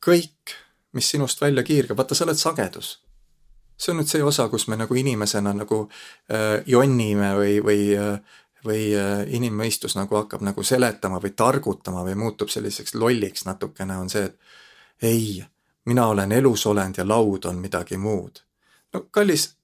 kõik, 0.00 0.56
mis 0.92 1.10
sinust 1.10 1.40
välja 1.40 1.62
kiirgab, 1.62 1.96
vaata, 1.96 2.14
sa 2.14 2.24
oled 2.24 2.40
sagedus 2.40 2.98
see 3.80 3.94
on 3.94 4.00
nüüd 4.00 4.10
see 4.10 4.24
osa, 4.24 4.48
kus 4.52 4.66
me 4.68 4.76
nagu 4.76 4.96
inimesena 4.96 5.54
nagu 5.56 5.84
äh, 5.86 6.60
jonnime 6.68 7.32
või, 7.38 7.54
või 7.64 7.86
äh, 7.96 8.38
või 8.64 8.90
äh, 8.96 9.24
inimmõistus 9.28 9.96
nagu 9.96 10.16
hakkab 10.16 10.44
nagu 10.44 10.62
seletama 10.62 11.20
või 11.22 11.32
targutama 11.36 12.04
või 12.04 12.14
muutub 12.14 12.48
selliseks 12.52 12.94
lolliks 12.94 13.46
natukene, 13.48 13.96
on 13.96 14.10
see, 14.12 14.24
et 14.28 14.38
ei, 15.02 15.44
mina 15.84 16.06
olen 16.06 16.32
elusolend 16.32 16.98
ja 16.98 17.08
laud 17.08 17.44
on 17.44 17.56
midagi 17.56 17.96
muud. 17.96 18.42
no 18.92 19.06
kallis, 19.10 19.54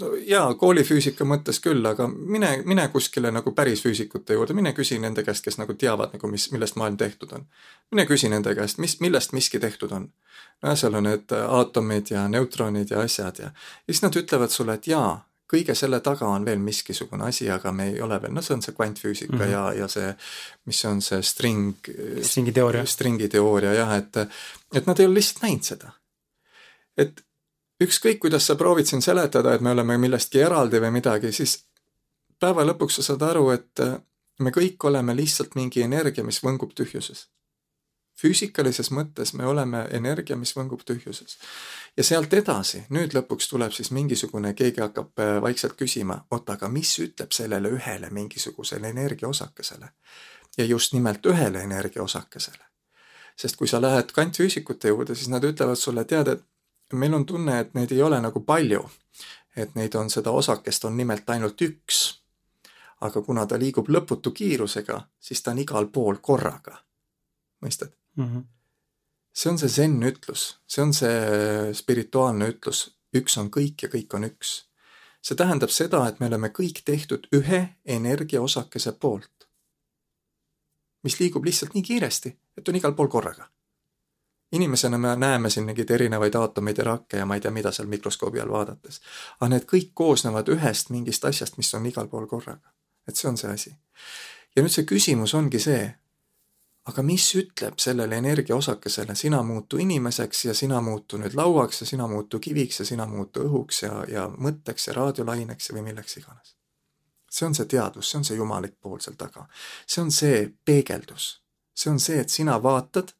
no 0.00 0.14
jaa, 0.26 0.54
koolifüüsika 0.54 1.24
mõttes 1.24 1.60
küll, 1.64 1.86
aga 1.86 2.06
mine, 2.08 2.62
mine 2.64 2.88
kuskile 2.92 3.30
nagu 3.32 3.52
päris 3.52 3.82
füüsikute 3.82 4.36
juurde, 4.36 4.54
mine 4.54 4.72
küsi 4.72 4.98
nende 4.98 5.24
käest, 5.24 5.44
kes 5.44 5.58
nagu 5.58 5.74
teavad 5.74 6.12
nagu, 6.12 6.28
mis, 6.28 6.50
millest 6.52 6.76
maailm 6.76 6.96
tehtud 6.96 7.32
on. 7.32 7.46
mine 7.90 8.06
küsi 8.06 8.28
nende 8.28 8.54
käest, 8.54 8.78
mis, 8.78 9.00
millest 9.00 9.32
miski 9.32 9.58
tehtud 9.58 9.92
on. 9.92 10.12
no 10.62 10.76
seal 10.76 10.94
on 10.94 11.10
need 11.10 11.32
aatomid 11.32 12.10
ja 12.10 12.28
neutronid 12.28 12.90
ja 12.90 13.00
asjad 13.00 13.38
ja, 13.38 13.52
ja 13.86 13.92
siis 13.92 14.02
nad 14.02 14.16
ütlevad 14.16 14.52
sulle, 14.52 14.74
et 14.74 14.86
jaa, 14.86 15.24
kõige 15.52 15.74
selle 15.76 16.00
taga 16.00 16.26
on 16.26 16.44
veel 16.44 16.58
miskisugune 16.58 17.28
asi, 17.28 17.50
aga 17.50 17.72
me 17.72 17.90
ei 17.92 18.00
ole 18.02 18.20
veel, 18.22 18.32
no 18.34 18.42
see 18.42 18.54
on 18.56 18.62
see 18.64 18.74
kvantfüüsika 18.74 19.36
mm 19.36 19.40
-hmm. 19.40 19.52
ja, 19.52 19.72
ja 19.72 19.88
see, 19.88 20.14
mis 20.66 20.84
on 20.84 21.02
see 21.02 21.22
string. 21.22 21.74
stringi 22.22 22.52
teooria. 22.52 22.86
stringi 22.86 23.28
teooria 23.28 23.74
jah, 23.74 23.94
et, 23.96 24.16
et 24.74 24.86
nad 24.86 24.98
ei 24.98 25.06
ole 25.06 25.14
lihtsalt 25.14 25.42
näinud 25.42 25.62
seda. 25.62 25.92
et 26.96 27.24
ükskõik, 27.82 28.18
kuidas 28.18 28.46
sa 28.46 28.54
proovid 28.54 28.86
siin 28.86 29.02
seletada, 29.02 29.54
et 29.54 29.60
me 29.60 29.70
oleme 29.70 29.98
millestki 29.98 30.40
eraldi 30.40 30.80
või 30.80 30.90
midagi, 30.90 31.32
siis 31.32 31.64
päeva 32.40 32.64
lõpuks 32.64 33.00
sa 33.00 33.02
saad 33.02 33.22
aru, 33.22 33.50
et 33.50 33.80
me 34.38 34.50
kõik 34.50 34.84
oleme 34.84 35.16
lihtsalt 35.16 35.54
mingi 35.54 35.82
energia, 35.82 36.24
mis 36.24 36.40
võngub 36.42 36.74
tühjuses. 36.74 37.28
Füüsikalises 38.20 38.90
mõttes 38.90 39.34
me 39.34 39.46
oleme 39.46 39.84
energia, 39.90 40.36
mis 40.36 40.54
võngub 40.56 40.84
tühjuses. 40.86 41.38
ja 41.96 42.04
sealt 42.04 42.32
edasi, 42.34 42.84
nüüd 42.90 43.14
lõpuks 43.14 43.48
tuleb 43.50 43.72
siis 43.72 43.90
mingisugune, 43.90 44.54
keegi 44.54 44.80
hakkab 44.80 45.18
äh, 45.18 45.40
vaikselt 45.42 45.76
küsima, 45.78 46.24
oota, 46.30 46.58
aga 46.58 46.68
mis 46.68 46.98
ütleb 46.98 47.32
sellele 47.32 47.68
ühele 47.68 48.10
mingisugusele 48.10 48.88
energiaosakesele? 48.88 49.88
ja 50.58 50.64
just 50.64 50.92
nimelt 50.92 51.26
ühele 51.26 51.62
energiaosakesele. 51.62 52.64
sest 53.36 53.56
kui 53.56 53.68
sa 53.68 53.82
lähed 53.82 54.12
kvantfüüsikute 54.12 54.88
juurde, 54.88 55.14
siis 55.14 55.28
nad 55.28 55.44
ütlevad 55.44 55.76
sulle, 55.76 56.04
tead, 56.04 56.28
et 56.28 56.44
meil 56.92 57.14
on 57.14 57.26
tunne, 57.26 57.58
et 57.60 57.74
neid 57.74 57.92
ei 57.92 58.02
ole 58.02 58.20
nagu 58.20 58.40
palju. 58.40 58.90
et 59.56 59.74
neid 59.74 59.94
on, 59.94 60.10
seda 60.10 60.30
osakest 60.30 60.84
on 60.84 60.96
nimelt 60.96 61.30
ainult 61.30 61.62
üks. 61.62 62.20
aga 63.00 63.22
kuna 63.22 63.46
ta 63.46 63.58
liigub 63.58 63.88
lõputu 63.88 64.30
kiirusega, 64.32 65.02
siis 65.20 65.42
ta 65.42 65.50
on 65.50 65.58
igal 65.58 65.86
pool 65.86 66.16
korraga. 66.22 66.78
mõistad 67.60 68.03
mm? 68.16 68.24
-hmm. 68.24 68.44
see 69.34 69.50
on 69.50 69.58
see 69.58 69.68
zen 69.68 70.02
ütlus, 70.02 70.58
see 70.66 70.82
on 70.82 70.94
see 70.94 71.72
spirituaalne 71.74 72.48
ütlus, 72.54 72.84
üks 73.14 73.38
on 73.38 73.50
kõik 73.50 73.86
ja 73.86 73.88
kõik 73.88 74.14
on 74.14 74.24
üks. 74.30 74.64
see 75.22 75.36
tähendab 75.36 75.70
seda, 75.70 76.06
et 76.08 76.20
me 76.20 76.26
oleme 76.26 76.48
kõik 76.48 76.82
tehtud 76.84 77.28
ühe 77.32 77.68
energiaosakese 77.84 78.92
poolt, 78.92 79.48
mis 81.02 81.20
liigub 81.20 81.44
lihtsalt 81.44 81.74
nii 81.74 81.82
kiiresti, 81.82 82.36
et 82.56 82.68
on 82.68 82.76
igal 82.76 82.94
pool 82.94 83.08
korraga 83.08 83.48
inimesena 84.54 84.98
me 84.98 85.16
näeme 85.16 85.50
siin 85.50 85.66
mingeid 85.66 85.90
erinevaid 85.90 86.34
aatomeid 86.34 86.78
ja 86.78 86.84
rakke 86.84 87.16
ja 87.16 87.26
ma 87.26 87.34
ei 87.34 87.40
tea, 87.40 87.50
mida 87.50 87.72
seal 87.72 87.88
mikroskoobi 87.88 88.40
all 88.40 88.52
vaadates. 88.52 89.00
aga 89.40 89.48
need 89.50 89.66
kõik 89.72 89.90
koosnevad 89.94 90.48
ühest 90.48 90.90
mingist 90.94 91.24
asjast, 91.24 91.56
mis 91.56 91.74
on 91.74 91.86
igal 91.86 92.08
pool 92.08 92.26
korraga. 92.26 92.70
et 93.08 93.16
see 93.16 93.28
on 93.28 93.36
see 93.36 93.50
asi. 93.50 93.74
ja 94.56 94.62
nüüd 94.62 94.74
see 94.74 94.86
küsimus 94.86 95.34
ongi 95.34 95.58
see, 95.58 95.94
aga 96.84 97.02
mis 97.02 97.26
ütleb 97.38 97.78
sellele 97.80 98.16
energiaosakesele, 98.16 99.14
sina 99.14 99.42
muutu 99.42 99.78
inimeseks 99.80 100.44
ja 100.44 100.54
sina 100.54 100.80
muutu 100.84 101.18
nüüd 101.20 101.36
lauaks 101.36 101.80
ja 101.80 101.86
sina 101.86 102.08
muutu 102.08 102.38
kiviks 102.38 102.80
ja 102.80 102.84
sina 102.84 103.06
muutu 103.08 103.46
õhuks 103.48 103.82
ja, 103.86 104.04
ja 104.08 104.26
mõtteks 104.28 104.90
ja 104.90 104.96
raadiolaineks 104.98 105.72
või 105.72 105.86
milleks 105.88 106.18
iganes. 106.20 106.56
see 107.30 107.46
on 107.46 107.54
see 107.54 107.66
teadvus, 107.66 108.10
see 108.10 108.18
on 108.18 108.24
see 108.24 108.36
jumalik 108.36 108.76
pool 108.80 109.00
seal 109.00 109.16
taga. 109.16 109.46
see 109.86 110.02
on 110.02 110.12
see 110.12 110.52
peegeldus. 110.64 111.40
see 111.74 111.90
on 111.90 112.00
see, 112.00 112.20
et 112.20 112.30
sina 112.30 112.62
vaatad 112.62 113.14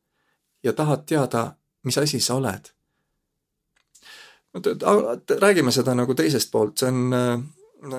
ja 0.63 0.73
tahad 0.73 1.07
teada, 1.07 1.57
mis 1.85 1.99
asi 1.99 2.21
sa 2.21 2.35
oled. 2.35 2.71
räägime 5.41 5.73
seda 5.73 5.95
nagu 5.95 6.15
teisest 6.15 6.51
poolt, 6.51 6.79
see 6.79 6.89
on 6.89 7.13
äh, 7.13 7.41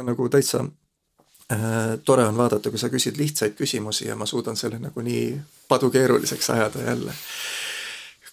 nagu 0.03 0.29
täitsa 0.29 0.63
tore 2.05 2.23
on 2.25 2.37
vaadata, 2.37 2.69
kui 2.69 2.79
sa 2.81 2.89
küsid 2.89 3.19
lihtsaid 3.21 3.53
küsimusi 3.53 4.07
ja 4.07 4.15
ma 4.17 4.25
suudan 4.25 4.57
selle 4.57 4.79
nagu 4.81 5.01
nii 5.01 5.35
padukeeruliseks 5.67 6.49
ajada 6.49 6.81
jälle. 6.81 7.13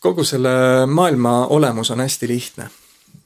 kogu 0.01 0.25
selle 0.25 0.49
maailma 0.87 1.47
olemus 1.47 1.91
on 1.91 2.01
hästi 2.01 2.29
lihtne 2.29 2.63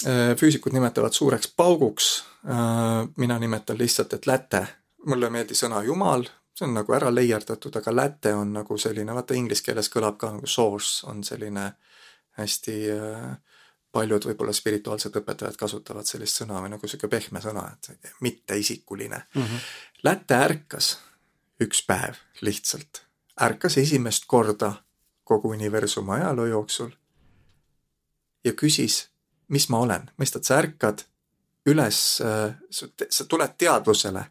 äh,. 0.06 0.36
füüsikud 0.36 0.72
nimetavad 0.72 1.12
suureks 1.12 1.52
pauguks 1.56 2.24
äh,, 2.48 3.08
mina 3.16 3.38
nimetan 3.38 3.78
lihtsalt, 3.78 4.12
et 4.12 4.26
läte. 4.26 4.66
mulle 5.06 5.26
ei 5.26 5.30
meeldi 5.30 5.54
sõna 5.54 5.84
jumal, 5.84 6.26
see 6.54 6.66
on 6.66 6.74
nagu 6.74 6.92
ära 6.92 7.14
leierdatud, 7.14 7.76
aga 7.76 7.96
läte 7.96 8.34
on 8.34 8.52
nagu 8.52 8.78
selline, 8.78 9.14
vaata 9.14 9.34
inglise 9.34 9.62
keeles 9.62 9.90
kõlab 9.92 10.16
ka 10.18 10.32
nagu 10.32 10.46
source 10.46 11.06
on 11.06 11.24
selline 11.24 11.72
hästi 12.40 12.76
äh, 12.90 13.36
paljud 13.96 14.28
võib-olla 14.28 14.52
spirituaalsed 14.56 15.16
õpetajad 15.20 15.56
kasutavad 15.60 16.08
sellist 16.08 16.42
sõna 16.42 16.60
või 16.60 16.74
nagu 16.74 16.88
sihuke 16.88 17.08
pehme 17.08 17.40
sõna, 17.44 17.64
et 17.72 18.12
mitteisikuline 18.20 19.22
mm. 19.34 19.42
-hmm. 19.42 19.66
Läte 20.04 20.36
ärkas 20.36 20.92
üks 21.62 21.82
päev 21.86 22.20
lihtsalt, 22.40 23.02
ärkas 23.40 23.78
esimest 23.80 24.28
korda 24.28 24.72
kogu 25.24 25.50
universumi 25.56 26.20
ajaloo 26.20 26.46
jooksul 26.46 26.90
ja 28.44 28.52
küsis, 28.52 29.08
mis 29.48 29.68
ma 29.68 29.78
olen, 29.82 30.10
mõistad, 30.20 30.44
sa 30.44 30.60
ärkad 30.62 31.02
üles, 31.66 32.20
äh, 32.22 32.54
sa 33.10 33.24
tuled 33.24 33.56
teadvusele 33.58 34.24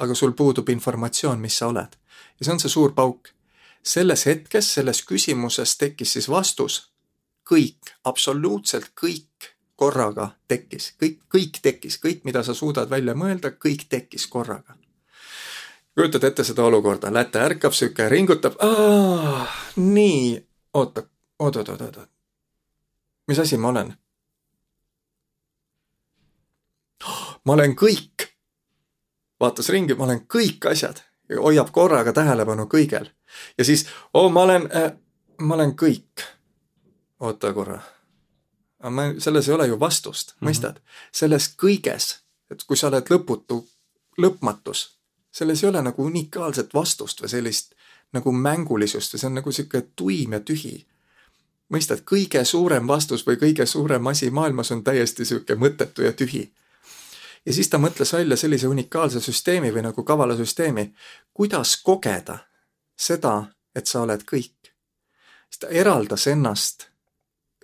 aga 0.00 0.14
sul 0.14 0.32
puudub 0.36 0.68
informatsioon, 0.72 1.40
mis 1.40 1.58
sa 1.60 1.68
oled. 1.68 1.96
ja 2.38 2.44
see 2.44 2.54
on 2.54 2.60
see 2.62 2.72
suur 2.72 2.94
pauk. 2.96 3.32
selles 3.82 4.26
hetkes, 4.28 4.74
selles 4.74 5.00
küsimuses 5.08 5.76
tekkis 5.80 6.12
siis 6.12 6.28
vastus. 6.28 6.89
Kõik, 7.50 7.94
absoluutselt 8.04 8.92
kõik 9.00 9.50
korraga 9.80 10.30
tekkis, 10.48 10.92
kõik, 11.00 11.22
kõik 11.34 11.58
tekkis, 11.62 11.98
kõik, 12.02 12.22
mida 12.28 12.42
sa 12.46 12.54
suudad 12.54 12.90
välja 12.90 13.14
mõelda, 13.16 13.54
kõik 13.56 13.88
tekkis 13.88 14.26
korraga. 14.26 14.76
kujutad 15.94 16.24
ette 16.24 16.44
seda 16.44 16.64
olukorda, 16.64 17.12
läte 17.12 17.40
ärkab 17.40 17.74
sihuke, 17.76 18.08
ringutab, 18.08 18.54
nii, 19.76 20.46
oota, 20.74 21.02
oot, 21.38 21.56
oot, 21.56 21.68
oot, 21.68 21.80
oot, 21.80 22.08
mis 23.28 23.38
asi 23.38 23.56
ma 23.56 23.68
olen? 23.68 23.94
ma 27.44 27.52
olen 27.52 27.76
kõik. 27.76 28.28
Vaatas 29.40 29.68
ringi, 29.72 29.94
ma 29.96 30.04
olen 30.04 30.26
kõik 30.28 30.66
asjad, 30.70 31.00
hoiab 31.32 31.70
korraga 31.72 32.12
tähelepanu 32.12 32.68
kõigel. 32.68 33.08
ja 33.58 33.64
siis, 33.64 33.86
oo, 34.14 34.28
ma 34.28 34.42
olen 34.42 34.68
äh,, 34.76 34.92
ma 35.40 35.54
olen 35.54 35.72
kõik. 35.76 36.26
Oota 37.20 37.52
korra. 37.52 37.80
aga 38.80 38.90
ma, 38.90 39.02
selles 39.18 39.48
ei 39.48 39.54
ole 39.54 39.66
ju 39.66 39.80
vastust 39.80 40.32
mm, 40.32 40.34
-hmm. 40.34 40.50
mõistad? 40.50 40.80
selles 41.12 41.54
kõiges, 41.62 42.14
et 42.50 42.64
kui 42.64 42.76
sa 42.76 42.88
oled 42.88 43.10
lõputu, 43.10 43.66
lõpmatus, 44.18 44.88
selles 45.32 45.64
ei 45.64 45.68
ole 45.68 45.82
nagu 45.82 46.04
unikaalset 46.04 46.74
vastust 46.74 47.22
või 47.22 47.28
sellist 47.28 47.74
nagu 48.12 48.32
mängulisust 48.32 49.14
või 49.14 49.20
see 49.20 49.26
on 49.26 49.34
nagu 49.34 49.52
sihuke 49.52 49.82
tuim 49.96 50.32
ja 50.32 50.40
tühi 50.40 50.86
mõistad, 51.70 52.02
kõige 52.02 52.44
suurem 52.44 52.86
vastus 52.86 53.26
või 53.26 53.36
kõige 53.36 53.66
suurem 53.66 54.06
asi 54.06 54.30
maailmas 54.30 54.70
on 54.70 54.84
täiesti 54.84 55.24
sihuke 55.24 55.54
mõttetu 55.54 56.02
ja 56.02 56.12
tühi 56.12 56.50
ja 57.46 57.52
siis 57.52 57.68
ta 57.68 57.78
mõtles 57.78 58.12
välja 58.12 58.36
sellise 58.36 58.68
unikaalse 58.68 59.20
süsteemi 59.20 59.72
või 59.74 59.84
nagu 59.86 60.04
kavala 60.04 60.36
süsteemi, 60.36 60.90
kuidas 61.34 61.76
kogeda 61.82 62.38
seda, 62.96 63.44
et 63.74 63.86
sa 63.86 64.02
oled 64.02 64.24
kõik. 64.32 64.72
siis 65.50 65.60
ta 65.60 65.68
eraldas 65.68 66.26
ennast 66.26 66.89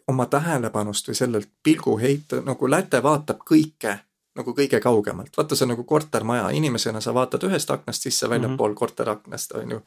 oma 0.07 0.27
tähelepanust 0.27 1.09
või 1.09 1.15
sellelt 1.15 1.49
pilguheite, 1.63 2.43
nagu 2.47 2.71
läte 2.71 3.03
vaatab 3.03 3.43
kõike 3.51 3.99
nagu 4.37 4.53
kõige 4.53 4.81
kaugemalt, 4.81 5.37
vaata 5.37 5.57
see 5.57 5.65
on 5.65 5.73
nagu 5.73 5.85
kortermaja, 5.89 6.49
inimesena 6.53 7.01
sa 7.01 7.15
vaatad 7.15 7.45
ühest 7.49 7.71
aknast 7.73 8.03
sisse 8.03 8.29
väljapool 8.29 8.71
mm 8.71 8.73
-hmm. 8.73 8.79
korteraknast, 8.79 9.53
on 9.53 9.71
ju. 9.71 9.81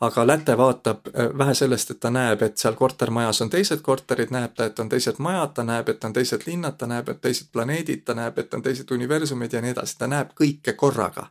aga 0.00 0.26
läte 0.26 0.56
vaatab 0.56 1.06
äh, 1.06 1.38
vähe 1.38 1.54
sellest, 1.54 1.90
et 1.90 2.00
ta 2.00 2.10
näeb, 2.10 2.42
et 2.42 2.58
seal 2.58 2.74
kortermajas 2.74 3.42
on 3.42 3.50
teised 3.50 3.80
korterid, 3.80 4.30
näeb 4.30 4.54
ta, 4.54 4.64
et 4.64 4.78
on 4.78 4.88
teised 4.88 5.14
majad, 5.18 5.54
ta 5.54 5.64
näeb, 5.64 5.88
et 5.88 6.04
on 6.04 6.12
teised 6.12 6.46
linnad, 6.46 6.76
ta 6.78 6.86
näeb, 6.86 7.08
et 7.08 7.20
teised 7.20 7.46
planeedid, 7.52 8.04
ta 8.04 8.14
näeb, 8.14 8.38
et 8.38 8.54
on 8.54 8.62
teised 8.62 8.90
universumid 8.90 9.52
ja 9.52 9.60
nii 9.60 9.70
edasi, 9.70 9.98
ta 9.98 10.06
näeb 10.06 10.30
kõike 10.40 10.72
korraga. 10.72 11.26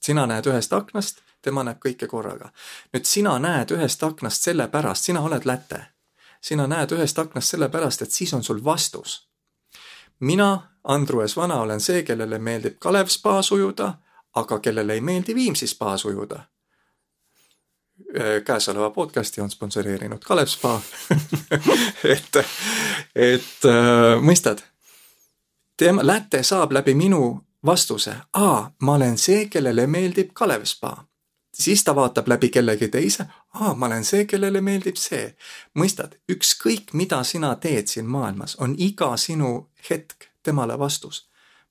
sina 0.00 0.26
näed 0.26 0.46
ühest 0.46 0.72
aknast, 0.72 1.22
tema 1.42 1.64
näeb 1.64 1.78
kõike 1.86 2.06
korraga. 2.06 2.50
nüüd 2.92 3.04
sina 3.04 3.38
näed 3.38 3.70
ühest 3.70 4.02
aknast 4.02 4.42
sellepärast, 4.42 5.04
sina 5.04 5.20
oled 5.20 5.44
läte. 5.44 5.86
Sina 6.42 6.66
näed 6.66 6.92
ühest 6.92 7.18
aknast 7.18 7.54
sellepärast, 7.54 8.02
et 8.02 8.10
siis 8.10 8.34
on 8.34 8.42
sul 8.42 8.64
vastus. 8.64 9.28
Mina, 10.20 10.70
Andrus 10.84 11.36
Vana, 11.36 11.60
olen 11.60 11.80
see, 11.80 12.02
kellele 12.02 12.38
meeldib 12.38 12.78
Kalev 12.78 13.06
spaas 13.08 13.52
ujuda, 13.52 13.94
aga 14.34 14.58
kellele 14.58 14.94
ei 14.94 15.00
meeldi 15.00 15.34
Viimsi 15.34 15.66
spaas 15.66 16.04
ujuda. 16.04 16.42
Käesoleva 18.44 18.90
podcasti 18.90 19.40
on 19.40 19.50
sponsoreerinud 19.50 20.18
Kalev 20.24 20.46
Spa. 20.46 20.80
Et, 22.14 22.36
et 23.14 23.64
äh, 23.68 24.20
mõistad, 24.20 24.62
tema, 25.76 26.02
läte 26.06 26.42
saab 26.42 26.72
läbi 26.72 26.94
minu 26.94 27.22
vastuse, 27.66 28.14
aa, 28.32 28.72
ma 28.82 28.94
olen 28.94 29.18
see, 29.18 29.46
kellele 29.46 29.86
meeldib 29.86 30.32
Kalev 30.34 30.64
Spa. 30.64 30.96
Siis 31.54 31.84
ta 31.84 31.94
vaatab 31.94 32.28
läbi 32.28 32.48
kellegi 32.48 32.88
teise, 32.88 33.26
aa, 33.52 33.74
ma 33.74 33.86
olen 33.86 34.04
see, 34.04 34.24
kellele 34.24 34.60
meeldib 34.60 34.96
see. 34.96 35.34
mõistad, 35.78 36.16
ükskõik 36.32 36.92
mida 36.92 37.22
sina 37.24 37.54
teed 37.56 37.90
siin 37.92 38.08
maailmas, 38.08 38.56
on 38.56 38.74
iga 38.78 39.12
sinu 39.16 39.68
hetk 39.90 40.30
temale 40.42 40.78
vastus. 40.78 41.28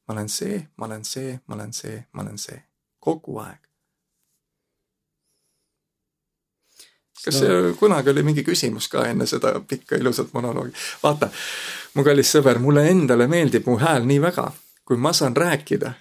ma 0.08 0.14
olen 0.14 0.30
see, 0.30 0.68
ma 0.78 0.86
olen 0.86 1.06
see, 1.06 1.40
ma 1.48 1.56
olen 1.56 1.74
see, 1.74 2.06
ma 2.14 2.22
olen 2.22 2.38
see. 2.38 2.64
kogu 3.00 3.38
aeg. 3.40 3.60
kas 7.26 7.36
no. 7.36 7.40
see 7.40 7.74
kunagi 7.80 8.10
oli 8.10 8.24
mingi 8.24 8.44
küsimus 8.44 8.88
ka 8.90 9.06
enne 9.06 9.26
seda 9.26 9.60
pikka 9.60 9.96
ilusat 9.96 10.34
monoloogi? 10.34 10.74
vaata, 11.04 11.30
mu 11.94 12.04
kallis 12.04 12.32
sõber, 12.36 12.60
mulle 12.60 12.88
endale 12.90 13.28
meeldib 13.28 13.68
mu 13.70 13.78
hääl 13.82 14.06
nii 14.06 14.22
väga, 14.22 14.52
kui 14.86 14.98
ma 14.98 15.14
saan 15.14 15.38
rääkida, 15.38 15.94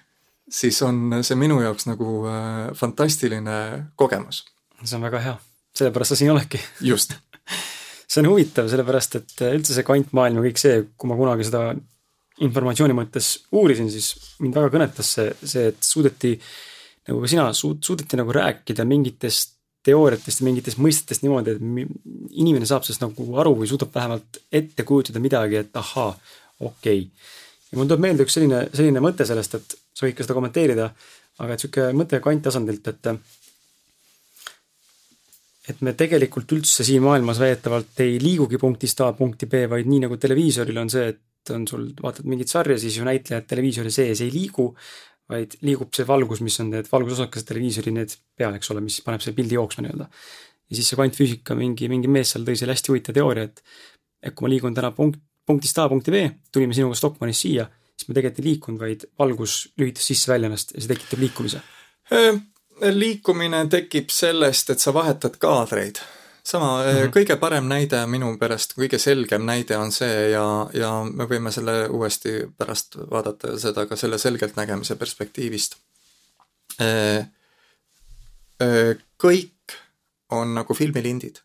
siis 0.49 0.81
on 0.81 1.21
see 1.21 1.37
minu 1.37 1.61
jaoks 1.61 1.87
nagu 1.89 2.25
äh, 2.29 2.73
fantastiline 2.73 3.85
kogemus. 3.95 4.45
see 4.83 4.97
on 4.97 5.05
väga 5.05 5.19
hea, 5.19 5.37
sellepärast 5.77 6.13
sa 6.13 6.19
siin 6.19 6.33
oledki. 6.33 6.59
just 6.81 7.15
see 8.11 8.23
on 8.23 8.31
huvitav, 8.33 8.67
sellepärast 8.71 9.17
et 9.21 9.45
üldse 9.51 9.77
see 9.77 9.87
kvantmaailm 9.87 10.41
ja 10.41 10.49
kõik 10.49 10.59
see, 10.61 10.83
kui 10.97 11.11
ma 11.11 11.17
kunagi 11.19 11.47
seda 11.47 11.69
informatsiooni 12.41 12.95
mõttes 12.97 13.31
uurisin, 13.55 13.89
siis 13.93 14.35
mind 14.41 14.57
väga 14.57 14.71
kõnetas 14.73 15.15
see, 15.15 15.31
see, 15.43 15.69
et 15.71 15.81
suudeti 15.85 16.35
nagu 17.07 17.21
ka 17.21 17.31
sina 17.31 17.49
suud-, 17.57 17.81
suudeti 17.85 18.19
nagu 18.19 18.33
rääkida 18.35 18.85
mingitest 18.87 19.57
teooriatest 19.85 20.41
ja 20.41 20.45
mingitest 20.45 20.81
mõistetest 20.81 21.23
niimoodi, 21.25 21.55
et 21.55 22.33
inimene 22.37 22.67
saab 22.69 22.85
sellest 22.85 23.01
nagu 23.01 23.25
aru 23.41 23.55
või 23.61 23.69
suudab 23.69 23.93
vähemalt 23.95 24.41
ette 24.53 24.85
kujutada 24.85 25.21
midagi, 25.23 25.57
et 25.63 25.79
ahaa, 25.81 26.11
okei 26.59 26.99
okay. 27.01 27.07
ja 27.71 27.79
mul 27.79 27.89
tuleb 27.89 28.03
meelde 28.05 28.27
üks 28.27 28.37
selline, 28.37 28.67
selline 28.77 29.01
mõte 29.01 29.25
sellest, 29.25 29.57
et 29.57 29.77
sa 29.97 30.05
võid 30.05 30.17
ka 30.17 30.25
seda 30.27 30.37
kommenteerida, 30.37 30.91
aga 31.41 31.55
et 31.55 31.63
sihuke 31.63 31.87
mõte 31.97 32.21
kvanttasandilt, 32.21 32.91
et 32.93 33.09
et 35.71 35.81
me 35.85 35.93
tegelikult 35.97 36.51
üldse 36.57 36.85
siin 36.87 37.03
maailmas 37.05 37.39
väidetavalt 37.41 38.01
ei 38.03 38.17
liigugi 38.21 38.59
punktist 38.61 39.01
A 39.05 39.11
punkti 39.17 39.47
B, 39.49 39.65
vaid 39.71 39.89
nii 39.89 40.05
nagu 40.05 40.17
televiisoril 40.21 40.81
on 40.81 40.91
see, 40.91 41.11
et 41.13 41.53
on 41.55 41.65
sul, 41.69 41.87
vaatad 42.01 42.27
mingit 42.29 42.51
sarja, 42.51 42.77
siis 42.79 42.99
ju 42.99 43.07
näitlejad 43.07 43.47
televiisori 43.49 43.91
sees 43.93 44.21
ei 44.21 44.31
liigu, 44.33 44.67
vaid 45.31 45.55
liigub 45.65 45.93
see 45.95 46.05
valgus, 46.07 46.43
mis 46.45 46.59
on 46.61 46.71
need 46.75 46.89
valgusosakesed 46.91 47.47
televiisori 47.49 47.93
need 47.95 48.13
peal, 48.37 48.55
eks 48.57 48.71
ole, 48.73 48.83
mis 48.85 48.99
paneb 49.05 49.23
selle 49.23 49.37
pildi 49.37 49.57
jooksma 49.57 49.85
nii-öelda. 49.87 50.09
ja 50.71 50.77
siis 50.77 50.91
see 50.91 50.99
kvantfüüsika, 50.99 51.55
mingi, 51.57 51.89
mingi 51.91 52.11
mees 52.11 52.33
seal 52.33 52.45
tõi 52.47 52.55
selle 52.59 52.75
hästi 52.75 52.93
huvitava 52.93 53.19
teooria, 53.19 53.49
et 53.49 53.63
et 54.21 54.35
kui 54.37 54.45
ma 54.45 54.51
liigun 54.53 54.75
täna 54.77 54.91
punkt, 54.93 55.17
punktist 55.49 55.79
A 55.81 55.87
punkti 55.89 56.13
B, 56.13 56.23
tulime 56.53 56.75
sinuga 56.77 56.97
Stockmannist 56.99 57.47
siia, 57.47 57.65
siis 57.97 58.09
me 58.09 58.15
tegelikult 58.17 58.43
ei 58.43 58.49
liikunud, 58.51 58.81
vaid 58.81 59.05
valgus 59.19 59.55
lülitas 59.81 60.05
sisse-välja 60.11 60.51
ennast 60.51 60.75
ja 60.75 60.83
see 60.83 60.91
tekitab 60.93 61.23
liikumise. 61.25 61.63
Liikumine 62.81 63.65
tekib 63.69 64.09
sellest, 64.09 64.69
et 64.69 64.79
sa 64.79 64.93
vahetad 64.93 65.37
kaadreid 65.37 66.01
sama 66.43 66.83
mm, 66.83 66.89
-hmm. 66.89 67.11
kõige 67.13 67.35
parem 67.39 67.67
näide 67.69 68.05
minu 68.07 68.37
pärast, 68.37 68.73
kõige 68.77 68.97
selgem 68.97 69.45
näide 69.45 69.77
on 69.77 69.91
see 69.91 70.31
ja, 70.31 70.69
ja 70.73 71.03
me 71.03 71.27
võime 71.29 71.51
selle 71.51 71.87
uuesti 71.89 72.31
pärast 72.57 72.97
vaadata 73.11 73.59
seda 73.59 73.85
ka 73.85 73.95
selle 73.95 74.17
selgeltnägemise 74.17 74.95
perspektiivist. 74.95 75.77
Äh, 76.81 77.27
äh, 78.61 78.97
kõik 79.23 79.77
on 80.29 80.53
nagu 80.53 80.73
filmilindid. 80.73 81.39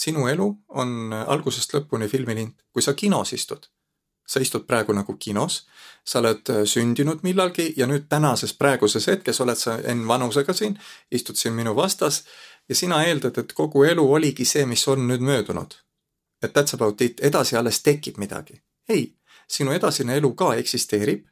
sinu 0.00 0.28
elu 0.28 0.58
on 0.68 1.12
algusest 1.12 1.74
lõpuni 1.74 2.08
filmilind, 2.08 2.52
kui 2.72 2.82
sa 2.82 2.94
kinos 2.94 3.32
istud 3.32 3.66
sa 4.30 4.40
istud 4.40 4.62
praegu 4.66 4.94
nagu 4.94 5.16
kinos, 5.18 5.64
sa 6.06 6.20
oled 6.22 6.46
sündinud 6.64 7.24
millalgi 7.26 7.72
ja 7.76 7.88
nüüd 7.90 8.06
tänases 8.08 8.54
praeguses 8.54 9.08
hetkes 9.10 9.40
oled 9.42 9.58
sa 9.58 9.76
N 9.90 10.06
vanusega 10.08 10.54
siin, 10.54 10.76
istud 11.10 11.38
siin 11.38 11.56
minu 11.56 11.74
vastas 11.76 12.22
ja 12.68 12.74
sina 12.74 13.02
eeldad, 13.04 13.38
et 13.42 13.52
kogu 13.52 13.84
elu 13.84 14.04
oligi 14.12 14.46
see, 14.46 14.66
mis 14.66 14.86
on 14.88 15.08
nüüd 15.08 15.24
möödunud. 15.26 15.74
et 16.42 16.52
that's 16.56 16.74
about 16.74 17.00
it, 17.00 17.20
edasi 17.20 17.56
alles 17.56 17.82
tekib 17.82 18.16
midagi. 18.18 18.62
ei, 18.88 19.16
sinu 19.48 19.72
edasine 19.72 20.16
elu 20.16 20.34
ka 20.34 20.54
eksisteerib. 20.54 21.26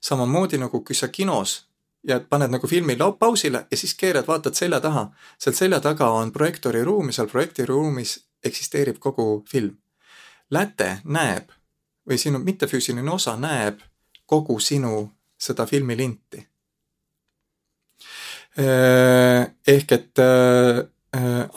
samamoodi 0.00 0.58
nagu 0.58 0.80
kui 0.80 0.94
sa 0.94 1.08
kinos 1.08 1.66
ja 2.08 2.20
paned 2.20 2.50
nagu 2.50 2.66
filmi 2.66 2.96
pausile 3.18 3.66
ja 3.70 3.76
siis 3.76 3.94
keerad, 3.94 4.26
vaatad 4.26 4.54
selja 4.54 4.80
taha. 4.80 5.10
seal 5.38 5.54
selja 5.54 5.80
taga 5.80 6.10
on 6.10 6.32
projektooriruum 6.32 7.06
ja 7.06 7.12
seal 7.12 7.26
projektiruumis 7.28 8.18
eksisteerib 8.44 8.98
kogu 8.98 9.44
film. 9.50 9.76
Läte 10.50 10.98
näeb 11.04 11.50
või 12.08 12.18
sinu 12.18 12.38
mittefüüsiline 12.38 13.10
osa 13.10 13.36
näeb 13.36 13.80
kogu 14.26 14.58
sinu 14.60 15.10
seda 15.38 15.66
filmilinti 15.66 16.46
ehk 19.66 19.92
et 19.92 20.20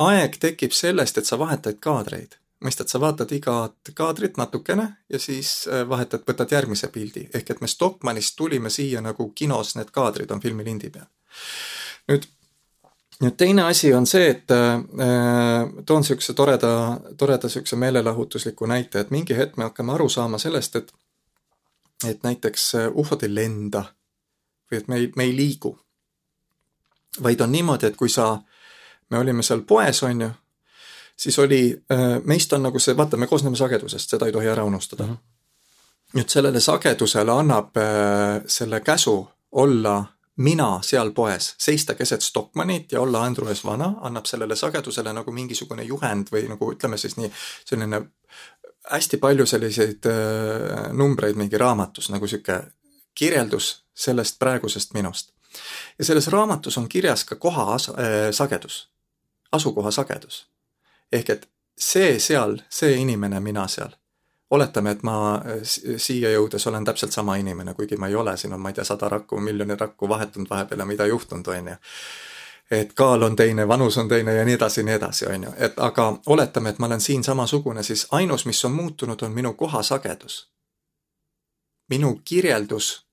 aeg 0.07 0.37
tekib 0.41 0.73
sellest, 0.73 1.17
et 1.17 1.25
sa 1.25 1.39
vahetad 1.39 1.79
kaadreid. 1.79 2.37
mõistad, 2.57 2.89
sa 2.89 2.97
vaatad 2.97 3.29
igat 3.31 3.91
kaadrit 3.93 4.37
natukene 4.37 4.87
ja 5.09 5.19
siis 5.19 5.67
vahetad, 5.89 6.23
võtad 6.25 6.51
järgmise 6.51 6.87
pildi. 6.87 7.29
ehk 7.33 7.49
et 7.49 7.61
me 7.61 7.67
Stockmannist 7.67 8.35
tulime 8.35 8.69
siia 8.69 9.01
nagu 9.01 9.31
kinos, 9.35 9.75
need 9.75 9.91
kaadrid 9.91 10.31
on 10.31 10.41
filmilindi 10.41 10.89
peal. 10.89 11.05
nüüd, 12.07 12.25
nüüd 13.21 13.37
teine 13.37 13.63
asi 13.63 13.93
on 13.93 14.05
see, 14.05 14.29
et 14.29 14.51
äh, 14.51 14.83
toon 15.85 16.01
niisuguse 16.01 16.33
toreda, 16.33 16.99
toreda 17.17 17.47
niisuguse 17.47 17.75
meelelahutusliku 17.75 18.65
näite, 18.65 18.99
et 18.99 19.11
mingi 19.11 19.37
hetk 19.37 19.57
me 19.57 19.63
hakkame 19.63 19.93
aru 19.93 20.09
saama 20.09 20.37
sellest, 20.37 20.75
et 20.75 20.93
et 22.05 22.23
näiteks 22.23 22.73
ufod 22.93 23.23
ei 23.25 23.35
lenda 23.35 23.79
või 24.69 24.77
et 24.77 24.87
me 24.87 24.97
ei, 25.01 25.11
me 25.15 25.23
ei 25.23 25.35
liigu 25.35 25.71
vaid 27.23 27.41
on 27.41 27.51
niimoodi, 27.51 27.85
et 27.85 27.95
kui 27.95 28.09
sa, 28.09 28.37
me 29.09 29.17
olime 29.17 29.43
seal 29.43 29.63
poes, 29.67 30.03
on 30.03 30.21
ju, 30.21 30.29
siis 31.17 31.39
oli, 31.39 31.61
äh, 31.91 32.19
meist 32.23 32.53
on 32.53 32.63
nagu 32.67 32.79
see, 32.79 32.97
vaata, 32.97 33.17
me 33.17 33.27
koosneme 33.27 33.57
sagedusest, 33.57 34.09
seda 34.09 34.27
ei 34.27 34.35
tohi 34.35 34.47
ära 34.47 34.63
unustada 34.63 35.07
mm. 35.07 35.13
-hmm. 35.13 36.19
nüüd 36.19 36.29
sellele 36.29 36.59
sagedusele 36.59 37.31
annab 37.31 37.77
äh, 37.77 38.43
selle 38.47 38.79
käsu 38.79 39.27
olla 39.51 40.05
mina 40.37 40.79
seal 40.85 41.11
poes, 41.17 41.55
seista 41.57 41.95
keset 41.95 42.21
Stockmannit 42.21 42.91
ja 42.91 43.01
olla 43.01 43.23
Andrus 43.23 43.63
Vana, 43.65 43.93
annab 44.01 44.25
sellele 44.25 44.55
sagedusele 44.55 45.13
nagu 45.13 45.31
mingisugune 45.31 45.83
juhend 45.83 46.29
või 46.31 46.45
nagu 46.49 46.71
ütleme 46.73 46.97
siis 46.97 47.17
nii, 47.17 47.31
selline 47.65 48.01
hästi 48.91 49.17
palju 49.17 49.45
selliseid 49.45 50.05
äh, 50.05 50.91
numbreid 50.93 51.35
mingi 51.35 51.57
raamatus 51.57 52.09
nagu 52.13 52.27
sihuke 52.27 52.61
kirjeldus 53.17 53.71
sellest 53.97 54.39
praegusest 54.39 54.93
minust 54.93 55.33
ja 55.99 56.05
selles 56.05 56.27
raamatus 56.27 56.77
on 56.77 56.89
kirjas 56.89 57.23
ka 57.25 57.35
koha 57.35 57.73
as- 57.73 57.89
äh,, 57.89 58.31
sagedus, 58.31 58.89
asukoha 59.51 59.91
sagedus. 59.91 60.47
ehk 61.11 61.29
et 61.29 61.49
see 61.77 62.19
seal, 62.19 62.57
see 62.69 62.95
inimene, 62.97 63.39
mina 63.39 63.67
seal. 63.67 63.89
Oletame, 64.51 64.91
et 64.91 65.03
ma 65.03 65.17
äh, 65.35 65.59
siia 65.97 66.31
jõudes 66.31 66.67
olen 66.67 66.85
täpselt 66.85 67.11
sama 67.11 67.35
inimene, 67.35 67.73
kuigi 67.73 67.97
ma 67.97 68.07
ei 68.07 68.15
ole, 68.15 68.37
siin 68.37 68.53
on, 68.53 68.61
ma 68.61 68.69
ei 68.69 68.77
tea, 68.77 68.83
sada 68.87 69.09
rakku, 69.09 69.39
miljoni 69.39 69.75
rakku 69.75 70.09
vahetunud 70.09 70.49
vahepeal 70.49 70.79
ja 70.79 70.85
mida 70.85 71.05
juhtunud, 71.05 71.47
on 71.47 71.71
ju 71.73 71.77
et 72.71 72.93
kaal 72.93 73.23
on 73.23 73.35
teine, 73.35 73.67
vanus 73.67 73.97
on 73.97 74.09
teine 74.11 74.33
ja 74.33 74.45
nii 74.45 74.55
edasi 74.57 74.81
ja 74.81 74.85
nii 74.85 74.93
edasi, 74.93 75.25
on 75.25 75.43
ju, 75.43 75.51
et 75.57 75.79
aga 75.79 76.07
oletame, 76.25 76.69
et 76.69 76.79
ma 76.79 76.85
olen 76.85 77.01
siin 77.01 77.23
samasugune, 77.23 77.83
siis 77.83 78.07
ainus, 78.11 78.45
mis 78.45 78.65
on 78.65 78.71
muutunud, 78.71 79.21
on 79.23 79.31
minu 79.31 79.53
koha 79.53 79.83
sagedus. 79.83 80.49
minu 81.89 82.19
kirjeldus 82.25 83.07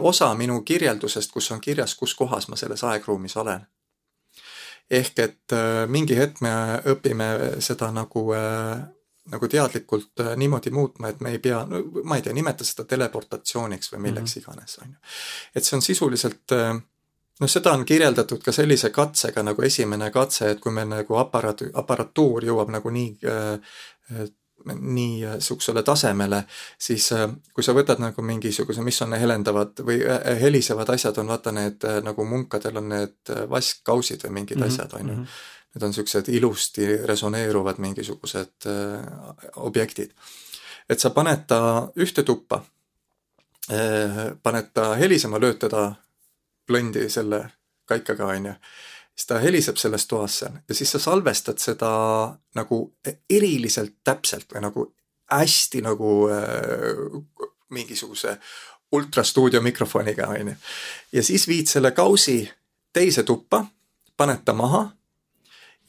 osa 0.00 0.34
minu 0.34 0.60
kirjeldusest, 0.60 1.32
kus 1.32 1.50
on 1.52 1.60
kirjas, 1.60 1.94
kus 1.94 2.14
kohas 2.14 2.48
ma 2.48 2.56
selles 2.56 2.84
aegruumis 2.84 3.36
olen. 3.36 3.66
ehk 4.90 5.18
et 5.18 5.54
mingi 5.86 6.16
hetk 6.16 6.40
me 6.40 6.50
õpime 6.84 7.28
seda 7.60 7.90
nagu 7.90 8.26
nagu 9.30 9.48
teadlikult 9.48 10.22
niimoodi 10.36 10.70
muutma, 10.74 11.08
et 11.12 11.20
me 11.20 11.30
ei 11.30 11.38
pea, 11.38 11.60
no 11.68 11.82
ma 12.04 12.16
ei 12.18 12.22
tea, 12.22 12.32
nimeta 12.34 12.64
seda 12.66 12.84
teleportatsiooniks 12.90 13.92
või 13.92 14.08
milleks 14.08 14.36
mm 14.36 14.40
-hmm. 14.40 14.54
iganes, 14.54 14.78
on 14.82 14.88
ju. 14.88 14.96
et 15.54 15.64
see 15.64 15.76
on 15.76 15.82
sisuliselt 15.82 16.54
noh, 17.40 17.48
seda 17.48 17.72
on 17.72 17.84
kirjeldatud 17.84 18.42
ka 18.42 18.52
sellise 18.52 18.90
katsega 18.90 19.42
nagu 19.42 19.62
esimene 19.62 20.10
katse, 20.10 20.50
et 20.50 20.60
kui 20.60 20.72
meil 20.72 20.88
nagu 20.88 21.16
aparaat, 21.16 21.62
aparatuur 21.74 22.44
jõuab 22.44 22.70
nagu 22.70 22.90
nii 22.90 23.18
nii 24.64 25.24
niisugusele 25.24 25.82
tasemele, 25.82 26.44
siis 26.78 27.08
äh, 27.12 27.26
kui 27.54 27.64
sa 27.64 27.74
võtad 27.74 28.00
nagu 28.02 28.22
mingisuguse, 28.22 28.82
mis 28.84 29.00
on 29.02 29.16
helendavad 29.18 29.82
või 29.86 30.00
äh, 30.04 30.20
äh, 30.20 30.38
helisevad 30.40 30.92
asjad, 30.94 31.18
on 31.18 31.32
vaata 31.32 31.52
need 31.56 31.86
nagu 32.04 32.26
munkadel 32.28 32.78
on 32.78 32.88
need 32.92 33.34
vaskkausid 33.50 34.22
või 34.26 34.38
mingid 34.40 34.58
mm 34.60 34.62
-hmm. 34.62 34.72
asjad, 34.72 34.94
on 35.00 35.08
ju. 35.08 35.18
Need 35.72 35.82
on 35.86 35.92
niisugused 35.92 36.28
ilusti 36.28 36.86
resoneeruvad 37.08 37.78
mingisugused 37.80 38.66
äh, 38.66 39.34
objektid. 39.56 40.12
et 40.88 41.00
sa 41.00 41.10
paned 41.10 41.46
ta 41.48 41.88
ühte 41.96 42.22
tuppa 42.22 42.64
äh,, 43.70 44.32
paned 44.42 44.72
ta 44.74 44.94
helisema, 44.94 45.40
lööd 45.40 45.58
teda 45.62 45.94
plõndi 46.66 47.08
selle 47.08 47.44
kaikaga, 47.88 48.26
on 48.26 48.46
ju 48.46 48.54
siis 49.16 49.26
ta 49.26 49.38
heliseb 49.38 49.76
selles 49.76 50.06
toas 50.06 50.38
seal 50.38 50.58
ja 50.68 50.74
siis 50.74 50.92
sa 50.92 50.98
salvestad 50.98 51.58
seda 51.60 51.92
nagu 52.54 52.82
eriliselt 53.30 53.94
täpselt 54.04 54.52
või 54.54 54.64
nagu 54.64 54.86
hästi 55.32 55.82
nagu 55.84 56.12
äh, 56.32 57.22
mingisuguse 57.72 58.36
ultrastuudio 58.92 59.60
mikrofoniga, 59.60 60.26
on 60.28 60.48
ju. 60.48 60.54
ja 61.12 61.22
siis 61.22 61.48
viid 61.48 61.66
selle 61.66 61.90
kausi 61.90 62.50
teise 62.92 63.22
tuppa, 63.22 63.64
paned 64.16 64.44
ta 64.44 64.52
maha 64.52 64.90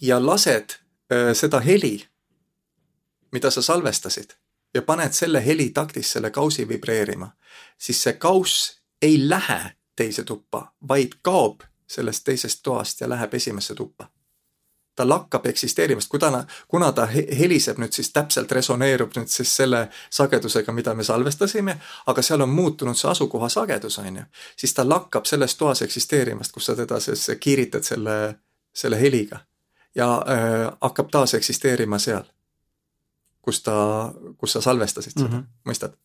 ja 0.04 0.26
lased 0.26 0.70
äh, 1.14 1.34
seda 1.34 1.60
heli, 1.60 2.06
mida 3.32 3.52
sa 3.52 3.62
salvestasid, 3.62 4.36
ja 4.74 4.82
paned 4.82 5.14
selle 5.14 5.46
helitaktis 5.46 6.12
selle 6.12 6.32
kaussi 6.32 6.68
vibreerima, 6.68 7.32
siis 7.78 8.04
see 8.04 8.14
kauss 8.14 8.82
ei 9.02 9.30
lähe 9.30 9.76
teise 9.96 10.24
tuppa, 10.24 10.74
vaid 10.88 11.20
kaob 11.22 11.64
sellest 11.88 12.24
teisest 12.24 12.60
toast 12.64 13.02
ja 13.02 13.10
läheb 13.10 13.34
esimesse 13.34 13.76
tuppa. 13.76 14.10
Ta 14.96 15.08
lakkab 15.10 15.46
eksisteerimast, 15.46 16.10
kui 16.10 16.20
ta, 16.20 16.46
kuna 16.68 16.92
ta 16.92 17.08
heliseb 17.10 17.80
nüüd 17.82 17.96
siis 17.96 18.12
täpselt 18.14 18.52
resoneerub 18.52 19.16
nüüd 19.18 19.32
siis 19.32 19.56
selle 19.56 19.88
sagedusega, 20.10 20.74
mida 20.74 20.94
me 20.94 21.04
salvestasime, 21.04 21.78
aga 22.06 22.22
seal 22.22 22.44
on 22.46 22.50
muutunud 22.50 22.98
see 22.98 23.10
asukoha 23.10 23.50
sagedus, 23.50 23.98
on 24.04 24.20
ju, 24.22 24.26
siis 24.58 24.74
ta 24.74 24.86
lakkab 24.90 25.26
selles 25.26 25.56
toas 25.56 25.82
eksisteerimast, 25.82 26.52
kus 26.52 26.70
sa 26.70 26.76
teda 26.76 27.00
siis 27.00 27.26
kiiritad 27.40 27.88
selle, 27.88 28.20
selle 28.74 29.02
heliga 29.02 29.42
ja 29.96 30.24
äh, 30.28 30.78
hakkab 30.82 31.12
taas 31.12 31.34
eksisteerima 31.34 32.00
seal, 32.00 32.24
kus 33.42 33.62
ta, 33.64 33.76
kus 34.38 34.58
sa 34.58 34.62
salvestasid 34.62 35.14
seda 35.18 35.30
mm, 35.30 35.38
-hmm. 35.38 35.70
mõistad? 35.70 36.00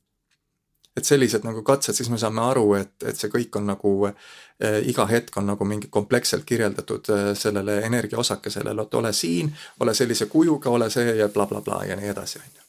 et 0.99 1.05
sellised 1.05 1.45
nagu 1.47 1.62
katsed, 1.62 1.95
siis 1.95 2.11
me 2.11 2.18
saame 2.18 2.43
aru, 2.43 2.74
et, 2.74 2.95
et 3.07 3.18
see 3.18 3.30
kõik 3.30 3.57
on 3.61 3.68
nagu 3.70 3.93
äh,, 4.09 4.80
iga 4.91 5.07
hetk 5.07 5.36
on 5.36 5.47
nagu 5.47 5.64
mingi 5.64 5.91
kompleksselt 5.95 6.45
kirjeldatud 6.45 7.11
äh, 7.14 7.28
sellele 7.39 7.80
energiaosakesele, 7.86 8.74
et 8.82 8.95
ole 8.95 9.12
siin, 9.12 9.53
ole 9.80 9.95
sellise 9.95 10.26
kujuga, 10.26 10.70
ole 10.70 10.91
see 10.91 11.14
ja 11.20 11.28
blablabla 11.28 11.62
bla, 11.64 11.78
bla, 11.78 11.84
ja 11.93 11.97
nii 11.97 12.11
edasi, 12.14 12.43
on 12.43 12.51
ju. 12.57 12.66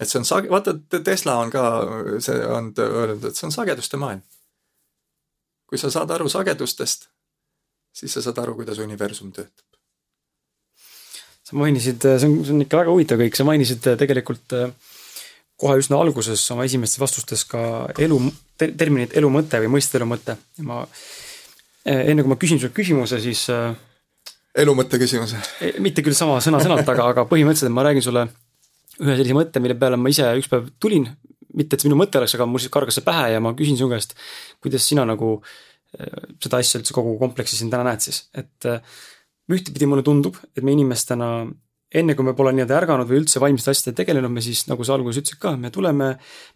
et 0.00 0.08
see 0.08 0.18
on 0.18 0.28
sage-, 0.28 0.50
vaata 0.50 0.76
Tesla 1.04 1.38
on 1.40 1.50
ka, 1.50 1.64
see 2.18 2.46
on 2.46 2.72
öelnud, 2.78 3.24
et 3.24 3.36
see 3.36 3.48
on 3.48 3.52
sageduste 3.52 3.96
maailm. 3.96 4.22
kui 5.66 5.78
sa 5.78 5.90
saad 5.90 6.10
aru 6.10 6.28
sagedustest, 6.28 7.08
siis 7.94 8.16
sa 8.16 8.24
saad 8.24 8.40
aru, 8.42 8.56
kuidas 8.58 8.80
universum 8.82 9.32
töötab. 9.34 9.78
sa 11.44 11.56
mainisid, 11.60 12.02
see 12.02 12.28
on, 12.28 12.38
see 12.44 12.54
on 12.56 12.64
ikka 12.64 12.82
väga 12.82 12.94
huvitav 12.94 13.20
kõik, 13.20 13.36
sa 13.38 13.46
mainisid 13.46 13.86
äh, 13.90 13.98
tegelikult 14.00 14.56
äh, 14.56 14.72
kohe 15.60 15.78
üsna 15.80 16.00
alguses 16.00 16.42
oma 16.54 16.66
esimestes 16.66 17.00
vastustes 17.00 17.44
ka 17.48 17.64
elu 18.00 18.18
ter,, 18.58 18.74
terminit 18.78 19.14
elu 19.16 19.30
mõte 19.30 19.60
või 19.62 19.76
mõiste 19.76 20.00
elu 20.00 20.08
mõte 20.10 20.36
ja 20.58 20.66
ma 20.66 20.84
enne 21.84 22.24
kui 22.24 22.32
ma 22.32 22.40
küsin 22.40 22.58
sult 22.58 22.72
küsimuse, 22.74 23.18
siis 23.20 23.44
elu 23.50 24.74
mõtte 24.76 24.98
küsimuse? 25.00 25.40
Mitte 25.84 26.02
küll 26.04 26.16
sama 26.16 26.38
sõna-sõnalt, 26.44 26.88
aga, 26.88 27.10
aga 27.12 27.26
põhimõtteliselt 27.28 27.74
ma 27.74 27.84
räägin 27.86 28.04
sulle 28.06 28.24
ühe 29.02 29.16
sellise 29.18 29.36
mõtte, 29.36 29.62
mille 29.62 29.76
peale 29.78 29.98
ma 30.00 30.10
ise 30.12 30.26
üks 30.38 30.50
päev 30.50 30.68
tulin, 30.82 31.06
mitte 31.54 31.76
et 31.76 31.82
see 31.82 31.90
minu 31.90 31.98
mõte 31.98 32.20
oleks, 32.20 32.36
aga 32.38 32.46
mul 32.50 32.62
siis 32.62 32.72
kargas 32.74 32.98
see 32.98 33.06
pähe 33.06 33.32
ja 33.34 33.42
ma 33.42 33.54
küsin 33.58 33.78
su 33.78 33.88
käest, 33.90 34.14
kuidas 34.62 34.86
sina 34.86 35.06
nagu 35.08 35.36
seda 36.42 36.58
asja 36.62 36.80
üldse 36.80 36.96
kogu 36.96 37.16
kompleksi 37.20 37.58
siin 37.58 37.70
täna 37.72 37.86
näed 37.90 38.02
siis, 38.04 38.24
et 38.34 38.68
ühtepidi 39.52 39.86
mulle 39.86 40.02
tundub, 40.06 40.38
et 40.56 40.64
me 40.64 40.72
inimestena 40.72 41.28
enne 41.94 42.16
kui 42.18 42.26
me 42.26 42.34
pole 42.36 42.50
nii-öelda 42.54 42.74
ärganud 42.80 43.08
või 43.08 43.20
üldse 43.20 43.40
vaimsete 43.42 43.70
asjadega 43.70 44.00
tegelenud, 44.00 44.32
me 44.34 44.42
siis, 44.42 44.64
nagu 44.66 44.84
sa 44.86 44.96
alguses 44.96 45.20
ütlesid 45.22 45.38
ka, 45.42 45.52
me 45.60 45.70
tuleme, 45.74 46.08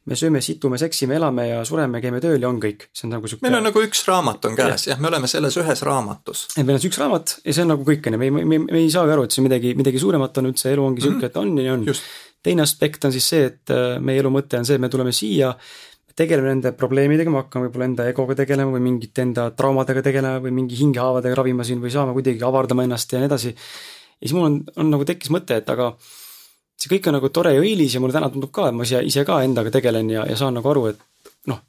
me 0.09 0.19
sööme, 0.19 0.43
situme, 0.45 0.81
seksime, 0.81 1.15
elame 1.19 1.47
ja 1.51 1.61
sureme, 1.69 2.01
käime 2.03 2.21
tööl 2.23 2.43
ja 2.43 2.51
on 2.51 2.59
kõik. 2.63 2.89
see 2.93 3.07
on 3.07 3.15
nagu 3.15 3.31
sihuke. 3.31 3.47
meil 3.47 3.59
on 3.61 3.69
nagu 3.69 3.83
üks 3.85 4.03
raamat 4.09 4.49
on 4.51 4.59
käes, 4.59 4.89
jah, 4.91 4.99
me 4.99 5.11
oleme 5.13 5.31
selles 5.31 5.59
ühes 5.63 5.83
raamatus. 5.87 6.47
et 6.57 6.65
meil 6.65 6.79
on 6.79 6.83
see 6.83 6.91
üks 6.91 7.01
raamat 7.03 7.37
ja 7.45 7.55
see 7.55 7.67
on 7.67 7.73
nagu 7.75 7.87
kõik, 7.87 8.09
on 8.09 8.19
ju, 8.19 8.23
me 8.23 8.31
ei, 8.31 8.35
me, 8.35 8.45
me, 8.45 8.61
me 8.67 8.83
ei 8.83 8.91
saagi 8.95 9.15
aru, 9.15 9.29
et 9.29 9.37
see 9.37 9.47
midagi, 9.47 9.75
midagi 9.79 10.03
suuremat 10.03 10.43
on 10.43 10.51
üldse, 10.51 10.73
elu 10.75 10.89
ongi 10.91 11.07
sihuke, 11.07 11.31
et 11.31 11.39
on 11.39 11.55
ja 11.55 11.69
nii 11.69 11.75
on. 11.77 12.03
teine 12.49 12.67
aspekt 12.67 13.07
on 13.07 13.15
siis 13.15 13.31
see, 13.35 13.53
et 13.53 13.75
äh, 13.75 14.01
meie 14.03 14.25
elu 14.25 14.35
mõte 14.35 14.59
on 14.59 14.67
see, 14.67 14.81
et 14.81 14.83
me 14.83 14.91
tuleme 14.91 15.15
siia 15.15 15.55
tegeleme 16.19 16.51
nende 16.51 16.73
probleemidega, 16.77 17.31
me 17.31 17.43
hakkame 17.43 17.69
võib-olla 17.69 17.89
enda 17.89 18.07
egoga 18.11 18.37
tegelema 18.41 18.75
või 18.75 18.85
mingite 18.85 19.25
enda 19.25 19.49
traumadega 19.57 20.03
tegelema 20.05 20.43
või 20.45 20.55
mingi 20.57 20.79
hingehaavadega 20.81 21.39
ravima 21.39 21.67
siin 21.67 21.83
või 21.83 21.93
saame 21.95 22.15
kuidagi 22.17 22.43
avardama 22.47 22.87
ennast 22.87 23.13
ja 23.15 23.23
nii 23.23 23.31
edasi. 23.31 23.55
Ja 23.55 24.27
siis 24.27 24.35
mul 24.35 24.49
on, 24.49 24.59
on 24.83 24.91
nagu 24.95 25.07
tekkis 25.09 25.31
mõte, 25.35 25.61
et 25.63 25.71
aga 25.71 25.93
see 26.79 26.91
kõik 26.93 27.09
on 27.11 27.19
nagu 27.19 27.31
tore 27.35 27.55
ja 27.55 27.63
õilis 27.63 27.95
ja 27.95 28.03
mulle 28.03 28.17
täna 28.17 28.31
tundub 28.35 28.53
ka, 28.55 28.69
et 28.71 28.77
ma 28.77 28.87
ise, 28.87 29.03
ise 29.07 29.25
ka 29.27 29.41
endaga 29.47 29.73
tegelen 29.75 30.11
ja, 30.15 30.27
ja 30.27 30.37
saan 30.39 30.59
nagu 30.59 30.71
aru, 30.71 30.87
et 30.93 31.31
noh, 31.51 31.63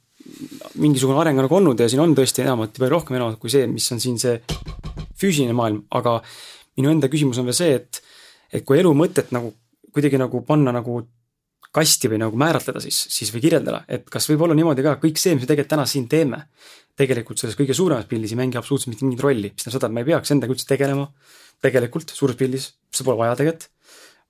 mingisugune 0.81 1.21
areng 1.21 1.39
on 1.39 1.47
nagu 1.47 1.59
olnud 1.59 1.81
ja 1.81 1.89
siin 1.89 2.01
on 2.03 2.13
tõesti 2.17 2.43
enamat 2.45 2.73
ja 2.75 2.83
palju 2.83 2.93
rohkem 2.95 3.17
enamat 3.17 3.39
kui 3.41 3.53
see, 3.53 3.69
mis 3.69 3.87
on 3.93 4.01
siin 4.01 4.19
see 4.21 4.37
füüsiline 5.19 5.55
maailm, 5.57 5.83
aga 5.97 6.19
minu 6.79 6.91
enda 6.93 7.09
küsimus 7.11 7.39
on 7.41 7.49
veel 7.49 7.57
see, 7.57 7.79
et, 7.79 8.01
et 8.53 8.65
kui 8.65 8.79
elu 8.79 8.93
mõtet 8.97 9.33
nagu 9.35 9.53
kuidagi 9.93 10.19
nagu 10.21 10.43
panna 10.45 10.73
nagu 10.75 11.01
kasti 11.71 12.09
või 12.09 12.19
nagu 12.21 12.37
määratleda 12.39 12.81
siis, 12.81 12.97
siis 13.13 13.31
või 13.33 13.43
kirjeldada, 13.45 13.83
et 13.87 14.07
kas 14.09 14.25
võib 14.31 14.45
olla 14.45 14.57
niimoodi 14.57 14.85
ka, 14.85 14.95
kõik 15.01 15.19
see, 15.21 15.35
mis 15.35 15.45
me 15.45 15.49
tegelikult 15.49 15.75
täna 15.75 15.85
siin 15.89 16.07
teeme, 16.09 16.43
tegelikult 16.97 17.41
selles 17.41 17.57
kõige 17.57 17.75
suuremas 17.77 18.07
pildis 18.09 18.33
ei 18.33 18.39
mängi 18.39 18.57
absoluutselt 18.59 18.93
mitte 18.93 19.05
mingit 19.05 19.21
rolli, 19.23 19.51
mis 19.53 19.63
tähendab 19.63 19.77
seda, 19.77 19.89
et 19.89 19.95
ma 19.95 20.03
ei 20.03 20.09
peaks 20.09 20.33
endaga 20.33 20.55
üldse 20.55 20.67
tegelema 20.69 21.05
tegelikult 21.63 22.13
suures 22.15 22.37
pildis, 22.39 22.71
seda 22.93 23.09
pole 23.09 23.21
vaja 23.21 23.35
tegelikult. 23.39 23.69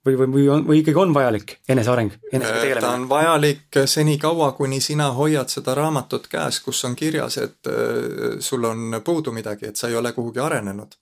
või, 0.05 0.15
või, 0.15 0.27
või 0.33 0.45
on, 0.49 0.65
või 0.67 0.79
ikkagi 0.79 0.99
on 1.01 1.13
vajalik 1.13 1.53
eneseareng, 1.69 2.13
enesega 2.31 2.61
tegelemine? 2.61 2.85
ta 2.85 2.93
on 2.95 3.07
vajalik 3.09 3.79
senikaua, 3.93 4.51
kuni 4.57 4.79
sina 4.81 5.09
hoiad 5.15 5.51
seda 5.51 5.75
raamatut 5.75 6.27
käes, 6.31 6.59
kus 6.63 6.83
on 6.87 6.95
kirjas, 6.95 7.37
et 7.37 7.71
äh, 7.71 8.39
sul 8.39 8.63
on 8.67 9.01
puudu 9.05 9.33
midagi, 9.35 9.69
et 9.69 9.79
sa 9.79 9.91
ei 9.91 9.95
ole 9.99 10.13
kuhugi 10.15 10.39
arenenud. 10.39 10.95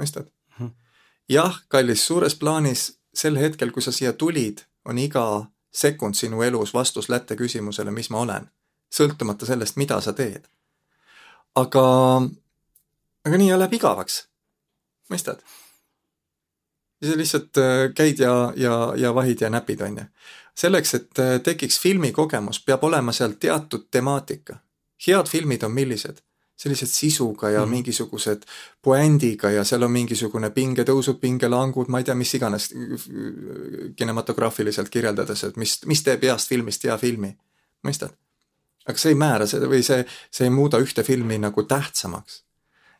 mõistad? 0.00 0.30
-hmm. 0.58 0.70
jah, 1.28 1.60
kallis, 1.68 2.06
suures 2.06 2.34
plaanis 2.34 2.92
sel 3.14 3.38
hetkel, 3.38 3.70
kui 3.70 3.82
sa 3.82 3.92
siia 3.92 4.12
tulid, 4.12 4.64
on 4.84 4.98
iga 4.98 5.46
sekund 5.72 6.14
sinu 6.14 6.42
elus 6.42 6.74
vastus 6.74 7.08
lätte 7.08 7.36
küsimusele, 7.36 7.90
mis 7.90 8.10
ma 8.10 8.20
olen. 8.20 8.50
sõltumata 8.94 9.46
sellest, 9.46 9.76
mida 9.76 10.00
sa 10.00 10.12
teed. 10.12 10.46
aga, 11.54 11.84
aga 13.24 13.36
nii 13.36 13.58
läheb 13.58 13.72
igavaks 13.72 14.24
mõistad? 15.10 15.42
ja 17.02 17.10
sa 17.10 17.16
lihtsalt 17.16 17.58
äh, 17.58 17.94
käid 17.94 18.18
ja, 18.18 18.52
ja, 18.56 18.92
ja 18.96 19.14
vahid 19.14 19.40
ja 19.40 19.50
näpid, 19.50 19.80
on 19.80 19.98
ju. 19.98 20.04
selleks, 20.54 20.94
et 20.94 21.18
äh, 21.18 21.40
tekiks 21.40 21.80
filmikogemus, 21.80 22.60
peab 22.64 22.84
olema 22.84 23.12
seal 23.12 23.34
teatud 23.40 23.88
temaatika. 23.90 24.56
head 25.06 25.28
filmid 25.28 25.62
on 25.62 25.72
millised? 25.72 26.22
Sellised 26.56 26.86
sisuga 26.86 27.50
ja 27.50 27.64
mm. 27.64 27.70
mingisugused 27.70 28.44
puändiga 28.82 29.50
ja 29.50 29.64
seal 29.64 29.82
on 29.82 29.90
mingisugune 29.90 30.50
pingetõusud, 30.54 31.18
pingelangud, 31.20 31.90
ma 31.90 31.98
ei 31.98 32.06
tea, 32.06 32.14
mis 32.14 32.34
iganes 32.38 32.68
kinematograafiliselt 33.96 34.88
kirjeldades, 34.88 35.44
et 35.44 35.56
mis, 35.60 35.80
mis 35.90 36.04
teeb 36.06 36.22
heast 36.28 36.48
filmist 36.48 36.86
hea 36.86 36.98
filmi. 36.98 37.34
mõistad? 37.86 38.14
aga 38.86 39.00
see 39.00 39.14
ei 39.14 39.18
määra 39.18 39.46
seda 39.48 39.66
või 39.68 39.82
see, 39.82 40.04
see 40.30 40.46
ei 40.46 40.52
muuda 40.52 40.78
ühte 40.78 41.02
filmi 41.02 41.38
nagu 41.40 41.62
tähtsamaks 41.64 42.44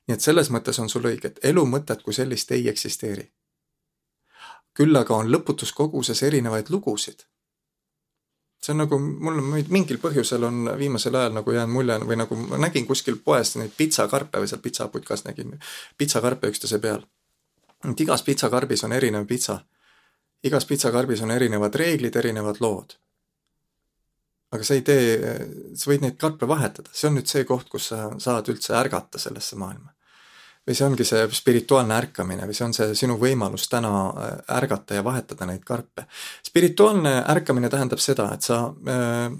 nii 0.06 0.16
et 0.16 0.24
selles 0.24 0.50
mõttes 0.52 0.78
on 0.80 0.90
sul 0.92 1.06
õige, 1.08 1.30
et 1.30 1.40
elu 1.50 1.64
mõtet 1.68 2.02
kui 2.04 2.14
sellist 2.16 2.52
ei 2.52 2.68
eksisteeri. 2.68 3.30
küll 4.74 4.96
aga 4.96 5.14
on 5.14 5.28
lõputus 5.30 5.70
koguses 5.72 6.22
erinevaid 6.22 6.70
lugusid. 6.70 7.22
See 8.64 8.72
on 8.72 8.80
nagu, 8.80 8.98
mul 8.98 9.42
mingil 9.68 10.00
põhjusel 10.00 10.46
on 10.48 10.70
viimasel 10.78 11.16
ajal 11.20 11.36
nagu 11.36 11.52
jäänud 11.52 11.74
mulje 11.74 11.98
või 12.08 12.16
nagu 12.22 12.38
ma 12.40 12.60
nägin 12.64 12.86
kuskil 12.88 13.18
poes 13.24 13.54
neid 13.60 13.74
pitsakarpe 13.76 14.40
või 14.40 14.48
seal 14.48 14.62
pitsaputkas 14.64 15.26
nägin 15.28 15.58
pitsakarpe 16.00 16.48
üksteise 16.52 16.80
peal. 16.80 17.04
et 17.84 18.00
igas 18.00 18.22
pitsakarbis 18.22 18.84
on 18.84 18.92
erinev 18.92 19.26
pitsa. 19.26 19.60
igas 20.42 20.64
pitsakarbis 20.64 21.22
on 21.22 21.30
erinevad 21.30 21.74
reeglid, 21.74 22.16
erinevad 22.16 22.60
lood 22.60 22.96
aga 24.54 24.62
sa 24.62 24.76
ei 24.78 24.84
tee, 24.86 25.18
sa 25.74 25.90
võid 25.90 26.04
neid 26.04 26.16
karpe 26.20 26.48
vahetada, 26.48 26.92
see 26.94 27.08
on 27.10 27.18
nüüd 27.18 27.30
see 27.30 27.44
koht, 27.48 27.68
kus 27.72 27.90
sa 27.90 28.06
saad 28.22 28.48
üldse 28.52 28.76
ärgata 28.78 29.18
sellesse 29.18 29.58
maailma. 29.58 29.93
Või 30.66 30.76
see 30.76 30.86
ongi 30.86 31.04
see 31.04 31.24
spirituaalne 31.36 31.96
ärkamine 31.96 32.46
või 32.48 32.56
see 32.56 32.66
on 32.66 32.74
see 32.76 32.94
sinu 32.96 33.16
võimalus 33.20 33.68
täna 33.70 33.92
äh, 34.08 34.36
ärgata 34.56 34.98
ja 34.98 35.04
vahetada 35.04 35.46
neid 35.46 35.64
karpe. 35.64 36.06
spirituaalne 36.46 37.16
ärkamine 37.28 37.70
tähendab 37.70 38.00
seda, 38.00 38.30
et 38.34 38.42
sa 38.42 38.66
äh,, 38.88 39.32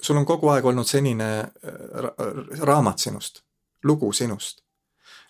sul 0.00 0.18
on 0.18 0.26
kogu 0.26 0.50
aeg 0.52 0.66
olnud 0.66 0.88
senine 0.88 1.30
äh, 1.40 2.08
raamat 2.60 2.98
sinust, 2.98 3.42
lugu 3.84 4.12
sinust. 4.12 4.62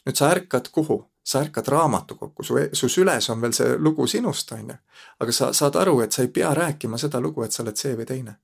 nüüd 0.07 0.17
sa 0.17 0.31
ärkad 0.31 0.73
kuhu? 0.73 1.05
sa 1.25 1.41
ärkad 1.41 1.69
raamatukokku, 1.73 2.45
su, 2.45 2.59
su 2.73 2.89
süles 2.89 3.31
on 3.33 3.41
veel 3.41 3.53
see 3.57 3.79
lugu 3.81 4.07
sinust, 4.07 4.53
on 4.53 4.69
ju. 4.69 4.75
aga 5.21 5.33
sa 5.33 5.53
saad 5.53 5.77
aru, 5.81 6.01
et 6.05 6.13
sa 6.13 6.23
ei 6.23 6.29
pea 6.29 6.51
rääkima 6.55 6.99
seda 7.01 7.21
lugu, 7.21 7.43
et 7.43 7.53
sa 7.53 7.63
oled 7.63 7.81
see 7.81 7.95
või 7.97 8.05
teine 8.09 8.35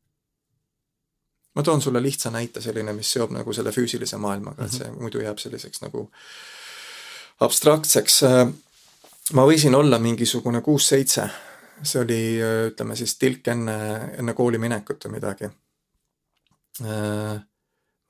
ma 1.54 1.62
toon 1.62 1.82
sulle 1.82 2.02
lihtsa 2.02 2.30
näite, 2.30 2.60
selline, 2.60 2.92
mis 2.96 3.12
seob 3.12 3.32
nagu 3.34 3.52
selle 3.52 3.72
füüsilise 3.74 4.18
maailmaga, 4.22 4.64
et 4.64 4.72
see 4.72 4.86
mm 4.86 4.94
-hmm. 4.94 5.02
muidu 5.02 5.20
jääb 5.20 5.38
selliseks 5.38 5.82
nagu 5.82 6.10
abstraktseks. 7.40 8.20
ma 9.32 9.46
võisin 9.46 9.74
olla 9.74 9.98
mingisugune 9.98 10.60
kuus-seitse, 10.60 11.28
see 11.82 12.00
oli 12.00 12.40
ütleme 12.70 12.96
siis 12.96 13.14
tilk 13.18 13.48
enne, 13.48 13.76
enne 14.18 14.34
kooli 14.34 14.58
minekut 14.58 15.04
või 15.04 15.12
midagi. 15.12 15.50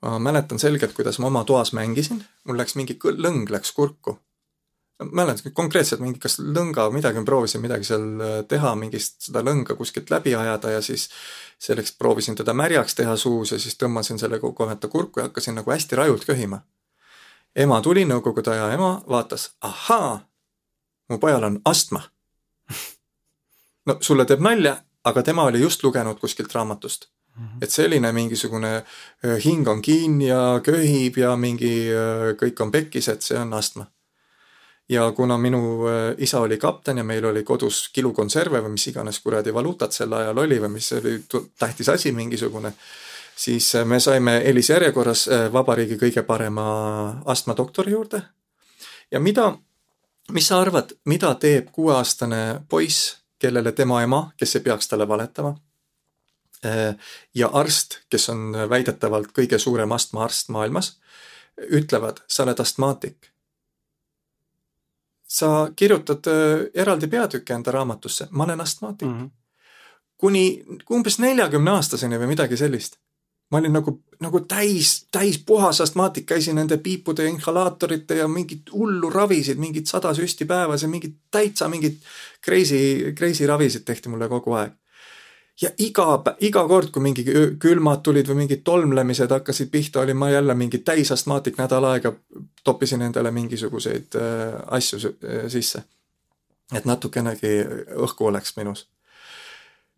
ma 0.01 0.19
mäletan 0.19 0.59
selgelt, 0.59 0.93
kuidas 0.93 1.19
ma 1.19 1.27
oma 1.27 1.43
toas 1.43 1.73
mängisin, 1.73 2.23
mul 2.43 2.57
läks 2.57 2.75
mingi 2.75 2.99
lõng 3.03 3.49
läks 3.49 3.71
kurku 3.71 4.19
mäletan 5.11 5.53
konkreetselt 5.53 6.01
mingi, 6.01 6.19
kas 6.19 6.39
lõnga 6.39 6.87
midagi, 6.93 7.19
ma 7.19 7.25
proovisin 7.25 7.61
midagi 7.63 7.87
seal 7.87 8.05
äh, 8.21 8.33
teha, 8.47 8.73
mingist 8.79 9.27
seda 9.27 9.43
lõnga 9.45 9.75
kuskilt 9.79 10.11
läbi 10.13 10.35
ajada 10.35 10.75
ja 10.75 10.81
siis 10.85 11.09
selleks 11.61 11.95
proovisin 11.97 12.35
teda 12.35 12.53
märjaks 12.57 12.95
teha 12.97 13.15
suus 13.17 13.51
ja 13.51 13.59
siis 13.59 13.77
tõmbasin 13.81 14.19
selle 14.21 14.39
kohata 14.39 14.87
kurku 14.87 15.21
ja 15.21 15.29
hakkasin 15.29 15.57
nagu 15.59 15.71
hästi 15.71 15.95
rajult 15.95 16.25
köhima. 16.25 16.61
ema 17.55 17.81
tuli, 17.81 18.05
nõukogude 18.05 18.51
aja 18.51 18.71
ema, 18.73 19.01
vaatas, 19.09 19.51
ahaa, 19.61 20.21
mu 21.09 21.17
pojal 21.19 21.43
on 21.43 21.61
astma. 21.65 22.03
no 23.87 23.97
sulle 23.99 24.25
teeb 24.25 24.39
nalja, 24.39 24.77
aga 25.03 25.23
tema 25.23 25.43
oli 25.43 25.59
just 25.59 25.83
lugenud 25.83 26.19
kuskilt 26.19 26.53
raamatust. 26.53 27.09
-hmm. 27.35 27.57
et 27.61 27.69
selline 27.69 28.11
mingisugune 28.11 28.75
äh, 28.75 29.43
hing 29.45 29.67
on 29.67 29.81
kinni 29.81 30.27
ja 30.27 30.61
köhib 30.63 31.17
ja 31.17 31.35
mingi 31.35 31.89
äh, 31.89 32.31
kõik 32.37 32.63
on 32.63 32.71
pekkis, 32.71 33.07
et 33.07 33.21
see 33.21 33.39
on 33.39 33.53
astma. 33.53 33.87
Ja 34.91 35.05
kuna 35.15 35.37
minu 35.39 35.61
äh, 35.87 35.99
isa 36.17 36.41
oli 36.43 36.57
kapten 36.59 36.99
ja 36.99 37.03
meil 37.07 37.25
oli 37.25 37.43
kodus 37.47 37.85
kilukonserve 37.93 38.59
või 38.65 38.75
mis 38.75 38.87
iganes 38.91 39.19
kuradi 39.23 39.53
valuutat 39.53 39.95
sel 39.95 40.13
ajal 40.13 40.43
oli 40.43 40.59
või 40.59 40.75
mis 40.75 40.91
oli 40.99 41.15
tähtis 41.59 41.89
asi 41.89 42.11
mingisugune, 42.11 42.73
siis 43.35 43.71
me 43.85 43.99
saime 43.99 44.37
eelisjärjekorras 44.49 45.29
vabariigi 45.53 45.97
kõige 46.01 46.25
parema 46.27 46.67
astmadoktori 47.25 47.91
juurde. 47.91 48.21
ja 49.11 49.19
mida, 49.19 49.53
mis 50.31 50.47
sa 50.47 50.61
arvad, 50.61 50.93
mida 51.05 51.33
teeb 51.35 51.71
kuueaastane 51.71 52.61
poiss 52.69 53.21
kellele 53.41 53.71
tema 53.71 54.01
ema, 54.05 54.21
kes 54.37 54.55
ei 54.55 54.65
peaks 54.65 54.89
talle 54.91 55.07
valetama, 55.07 55.55
äh, 56.65 56.95
ja 57.35 57.49
arst, 57.61 58.01
kes 58.09 58.29
on 58.33 58.53
väidetavalt 58.69 59.33
kõige 59.37 59.59
suurem 59.59 59.91
astmaarst 59.97 60.51
maailmas, 60.53 60.93
ütlevad, 61.81 62.21
sa 62.27 62.45
oled 62.45 62.61
astmaatik. 62.61 63.30
Sa 65.31 65.69
kirjutad 65.75 66.27
äh, 66.27 66.65
eraldi 66.83 67.07
peatüki 67.07 67.53
enda 67.55 67.71
raamatusse, 67.71 68.27
ma 68.31 68.43
olen 68.43 68.61
astmaatik 68.61 69.07
mm. 69.07 69.19
-hmm. 69.19 69.29
kuni 70.17 70.63
umbes 70.91 71.19
neljakümne 71.19 71.71
aastaseni 71.77 72.19
või 72.19 72.33
midagi 72.33 72.57
sellist 72.57 72.99
ma 73.51 73.59
olin 73.59 73.73
nagu, 73.75 73.97
nagu 74.23 74.39
täis, 74.47 74.93
täis 75.11 75.37
puhas 75.45 75.81
astmaatik, 75.83 76.25
käisin 76.25 76.55
nende 76.55 76.77
piipude 76.77 77.25
ja 77.25 77.29
inhalaatorite 77.29 78.15
ja 78.21 78.27
mingit 78.27 78.71
hullu 78.71 79.09
ravisid, 79.09 79.59
mingit 79.59 79.91
sada 79.91 80.13
süsti 80.15 80.47
päevas 80.47 80.85
ja 80.85 80.89
mingit 80.89 81.17
täitsa 81.31 81.67
mingit 81.69 81.99
crazy, 82.45 83.11
crazy 83.17 83.47
ravisid 83.47 83.83
tehti 83.85 84.09
mulle 84.09 84.29
kogu 84.31 84.55
aeg. 84.55 84.77
Ja 85.61 85.69
iga, 85.77 86.05
iga 86.41 86.63
kord, 86.67 86.89
kui 86.91 87.03
mingi 87.05 87.25
külmad 87.61 88.01
tulid 88.05 88.29
või 88.29 88.43
mingid 88.43 88.63
tolmlemised 88.65 89.31
hakkasid 89.31 89.69
pihta, 89.71 90.01
olin 90.01 90.17
ma 90.17 90.31
jälle 90.31 90.55
mingi 90.57 90.81
täisastmaatik 90.85 91.59
nädal 91.61 91.85
aega, 91.91 92.13
toppisin 92.63 93.01
endale 93.01 93.31
mingisuguseid 93.31 94.17
äh, 94.17 94.55
asju 94.77 95.01
äh, 95.07 95.45
sisse. 95.47 95.83
et 96.73 96.85
natukenegi 96.85 97.57
õhku 97.99 98.25
oleks 98.29 98.55
minus 98.55 98.87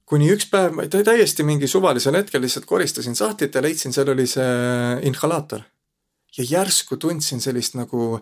kuni 0.09 0.30
üks 0.34 0.47
päev, 0.51 0.74
ma 0.76 0.86
täiesti 0.89 1.45
mingi 1.47 1.68
suvalisel 1.70 2.18
hetkel 2.18 2.43
lihtsalt 2.43 2.68
koristasin 2.70 3.16
sahtlit 3.16 3.55
ja 3.55 3.61
leidsin, 3.64 3.93
seal 3.95 4.11
oli 4.14 4.28
see 4.28 4.49
inhalaator. 5.09 5.64
ja 6.38 6.45
järsku 6.49 6.97
tundsin 6.97 7.41
sellist 7.41 7.76
nagu 7.78 8.20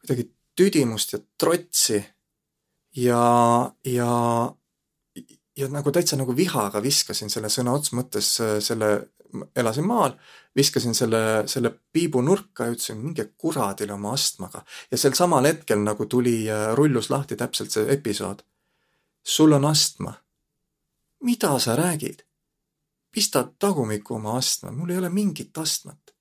kuidagi 0.00 0.30
tüdimust 0.56 1.12
ja 1.12 1.18
trotsi 1.38 2.04
ja, 2.96 3.72
ja, 3.84 4.12
ja 5.56 5.68
nagu 5.72 5.92
täitsa 5.92 6.16
nagu 6.16 6.36
vihaga 6.36 6.82
viskasin 6.82 7.30
selle 7.32 7.48
sõna 7.48 7.72
otseses 7.72 7.96
mõttes 7.96 8.32
selle, 8.66 8.90
elasin 9.56 9.86
maal, 9.86 10.12
viskasin 10.56 10.94
selle, 10.94 11.22
selle 11.48 11.72
piibu 11.92 12.20
nurka 12.20 12.66
ja 12.66 12.74
ütlesin, 12.74 13.00
minge 13.00 13.24
kuradile 13.38 13.94
oma 13.96 14.12
astmaga. 14.12 14.64
ja 14.90 14.98
sel 14.98 15.14
samal 15.14 15.48
hetkel 15.48 15.80
nagu 15.80 16.06
tuli, 16.06 16.44
rullus 16.74 17.10
lahti 17.10 17.36
täpselt 17.36 17.70
see 17.70 17.88
episood. 17.92 18.44
sul 19.24 19.52
on 19.52 19.64
astma 19.64 20.14
mida 21.20 21.58
sa 21.58 21.76
räägid? 21.76 22.22
pista 23.10 23.52
tagumikku 23.58 24.14
oma 24.14 24.36
astme, 24.36 24.70
mul 24.70 24.90
ei 24.90 24.98
ole 24.98 25.08
mingit 25.08 25.58
astmat. 25.58 26.14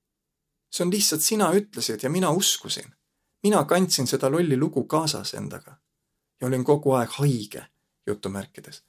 see 0.71 0.85
on 0.85 0.91
lihtsalt 0.91 1.21
sina 1.21 1.51
ütlesid 1.53 2.03
ja 2.03 2.09
mina 2.09 2.29
uskusin. 2.31 2.95
mina 3.43 3.63
kandsin 3.65 4.07
seda 4.07 4.31
lolli 4.31 4.57
lugu 4.57 4.83
kaasas 4.83 5.33
endaga 5.33 5.77
ja 6.41 6.47
olin 6.47 6.63
kogu 6.63 6.91
aeg 6.91 7.09
haige, 7.09 7.65
jutumärkides. 8.07 8.83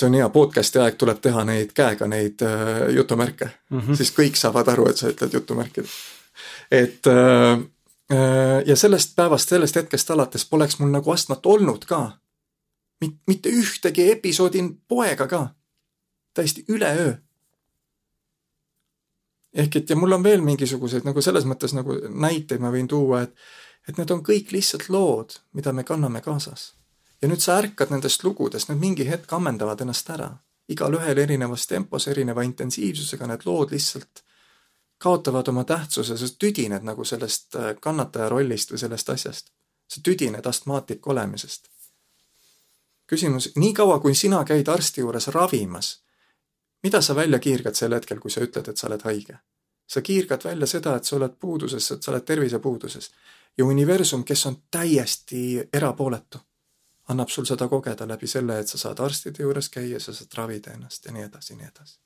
See 0.00 0.06
on 0.06 0.14
hea, 0.14 0.28
podcast'i 0.28 0.80
aeg 0.82 0.98
tuleb 1.00 1.20
teha 1.24 1.44
neid 1.48 1.72
käega 1.76 2.08
neid 2.10 2.42
äh, 2.44 2.88
jutumärke 2.94 3.48
mm, 3.70 3.80
-hmm. 3.80 3.96
siis 3.96 4.12
kõik 4.12 4.36
saavad 4.36 4.68
aru, 4.68 4.88
et 4.90 4.96
sa 4.96 5.08
ütled 5.08 5.32
jutumärkid. 5.32 5.86
et 6.70 7.06
äh, 7.06 7.52
äh, 8.12 8.62
ja 8.66 8.76
sellest 8.76 9.16
päevast, 9.16 9.48
sellest 9.48 9.76
hetkest 9.76 10.10
alates 10.10 10.44
poleks 10.44 10.78
mul 10.78 10.90
nagu 10.90 11.10
astmat 11.10 11.46
olnud 11.46 11.84
ka 11.84 12.18
mit-, 13.04 13.20
mitte 13.26 13.48
ühtegi 13.48 14.10
episoodi 14.10 14.62
poega 14.88 15.26
ka. 15.26 15.48
täiesti 16.34 16.64
üleöö. 16.68 17.14
ehk 19.54 19.76
et 19.76 19.90
ja 19.90 19.96
mul 19.96 20.12
on 20.12 20.22
veel 20.22 20.40
mingisuguseid 20.40 21.04
nagu 21.04 21.20
selles 21.20 21.44
mõttes 21.44 21.72
nagu 21.74 21.94
näiteid 22.08 22.60
ma 22.60 22.70
võin 22.70 22.88
tuua, 22.88 23.22
et 23.22 23.34
et 23.88 23.98
need 23.98 24.10
on 24.10 24.22
kõik 24.22 24.50
lihtsalt 24.52 24.88
lood, 24.88 25.38
mida 25.52 25.72
me 25.72 25.84
kanname 25.84 26.20
kaasas. 26.20 26.75
Ja 27.22 27.28
nüüd 27.28 27.40
sa 27.40 27.58
ärkad 27.58 27.90
nendest 27.90 28.24
lugudest, 28.24 28.68
need 28.68 28.80
mingi 28.80 29.08
hetk 29.08 29.32
ammendavad 29.32 29.80
ennast 29.80 30.10
ära. 30.10 30.36
igalühel 30.68 31.18
erinevas 31.18 31.66
tempos, 31.66 32.08
erineva 32.08 32.42
intensiivsusega 32.42 33.26
need 33.26 33.44
lood 33.46 33.70
lihtsalt 33.70 34.22
kaotavad 34.98 35.48
oma 35.48 35.64
tähtsuse, 35.64 36.16
sa 36.18 36.26
tüdined 36.38 36.82
nagu 36.82 37.04
sellest 37.04 37.54
äh, 37.56 37.74
kannataja 37.80 38.28
rollist 38.28 38.72
või 38.72 38.78
sellest 38.78 39.10
asjast. 39.10 39.52
sa 39.88 40.00
tüdined 40.02 40.46
astmaatik 40.46 41.06
olemisest 41.06 41.68
küsimus, 43.06 43.50
niikaua 43.56 43.98
kui 44.00 44.14
sina 44.14 44.44
käid 44.44 44.68
arsti 44.68 45.00
juures 45.00 45.28
ravimas, 45.28 46.02
mida 46.82 47.00
sa 47.02 47.14
välja 47.14 47.38
kiirgad 47.38 47.74
sel 47.74 47.94
hetkel, 47.94 48.20
kui 48.20 48.30
sa 48.30 48.42
ütled, 48.44 48.68
et 48.68 48.76
sa 48.76 48.90
oled 48.90 49.04
haige? 49.04 49.38
sa 49.86 50.00
kiirgad 50.02 50.42
välja 50.44 50.66
seda, 50.66 50.96
et 50.96 51.04
sa 51.06 51.14
oled 51.16 51.36
puuduses, 51.38 51.90
et 51.94 52.02
sa 52.02 52.10
oled 52.10 52.24
tervisepuuduses. 52.26 53.10
ja 53.58 53.64
universum, 53.64 54.24
kes 54.24 54.46
on 54.46 54.56
täiesti 54.70 55.68
erapooletu, 55.72 56.38
annab 57.08 57.30
sul 57.30 57.46
seda 57.46 57.68
kogeda 57.68 58.08
läbi 58.08 58.26
selle, 58.26 58.58
et 58.58 58.68
sa 58.68 58.78
saad 58.78 59.00
arstide 59.00 59.42
juures 59.42 59.68
käia, 59.68 60.00
sa 60.00 60.14
saad 60.14 60.34
ravida 60.36 60.74
ennast 60.74 61.06
ja 61.06 61.12
nii 61.12 61.28
edasi, 61.28 61.54
nii 61.54 61.68
edasi 61.68 61.98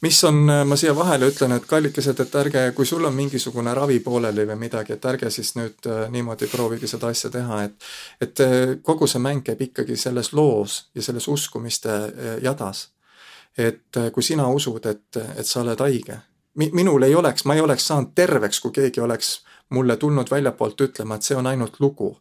mis 0.00 0.24
on, 0.24 0.34
ma 0.64 0.76
siia 0.76 0.94
vahele 0.96 1.28
ütlen, 1.30 1.52
et 1.56 1.66
kallikesed, 1.68 2.20
et 2.20 2.36
ärge, 2.40 2.62
kui 2.76 2.86
sul 2.86 3.04
on 3.04 3.14
mingisugune 3.14 3.74
ravi 3.76 4.00
pooleli 4.00 4.46
või 4.48 4.56
midagi, 4.64 4.96
et 4.96 5.04
ärge 5.04 5.30
siis 5.30 5.52
nüüd 5.58 5.88
äh, 5.90 6.06
niimoodi 6.12 6.48
proovige 6.48 6.88
seda 6.88 7.10
asja 7.12 7.30
teha, 7.30 7.62
et 7.66 7.90
et 8.20 8.40
äh, 8.44 8.54
kogu 8.82 9.06
see 9.10 9.20
mäng 9.20 9.44
käib 9.44 9.60
ikkagi 9.68 9.96
selles 9.96 10.32
loos 10.32 10.86
ja 10.94 11.02
selles 11.02 11.28
uskumiste 11.28 11.92
äh, 11.92 12.38
jadas. 12.42 12.88
et 13.58 13.96
kui 14.14 14.22
sina 14.22 14.46
usud, 14.48 14.84
et, 14.86 15.16
et 15.36 15.46
sa 15.46 15.60
oled 15.60 15.80
haige, 15.82 16.20
minul 16.54 17.02
ei 17.02 17.14
oleks, 17.14 17.44
ma 17.44 17.54
ei 17.54 17.60
oleks 17.60 17.86
saanud 17.90 18.12
terveks, 18.14 18.60
kui 18.60 18.70
keegi 18.70 19.00
oleks 19.00 19.40
mulle 19.74 19.96
tulnud 19.96 20.30
väljapoolt 20.30 20.80
ütlema, 20.80 21.16
et 21.16 21.26
see 21.26 21.36
on 21.36 21.46
ainult 21.46 21.80
lugu. 21.80 22.12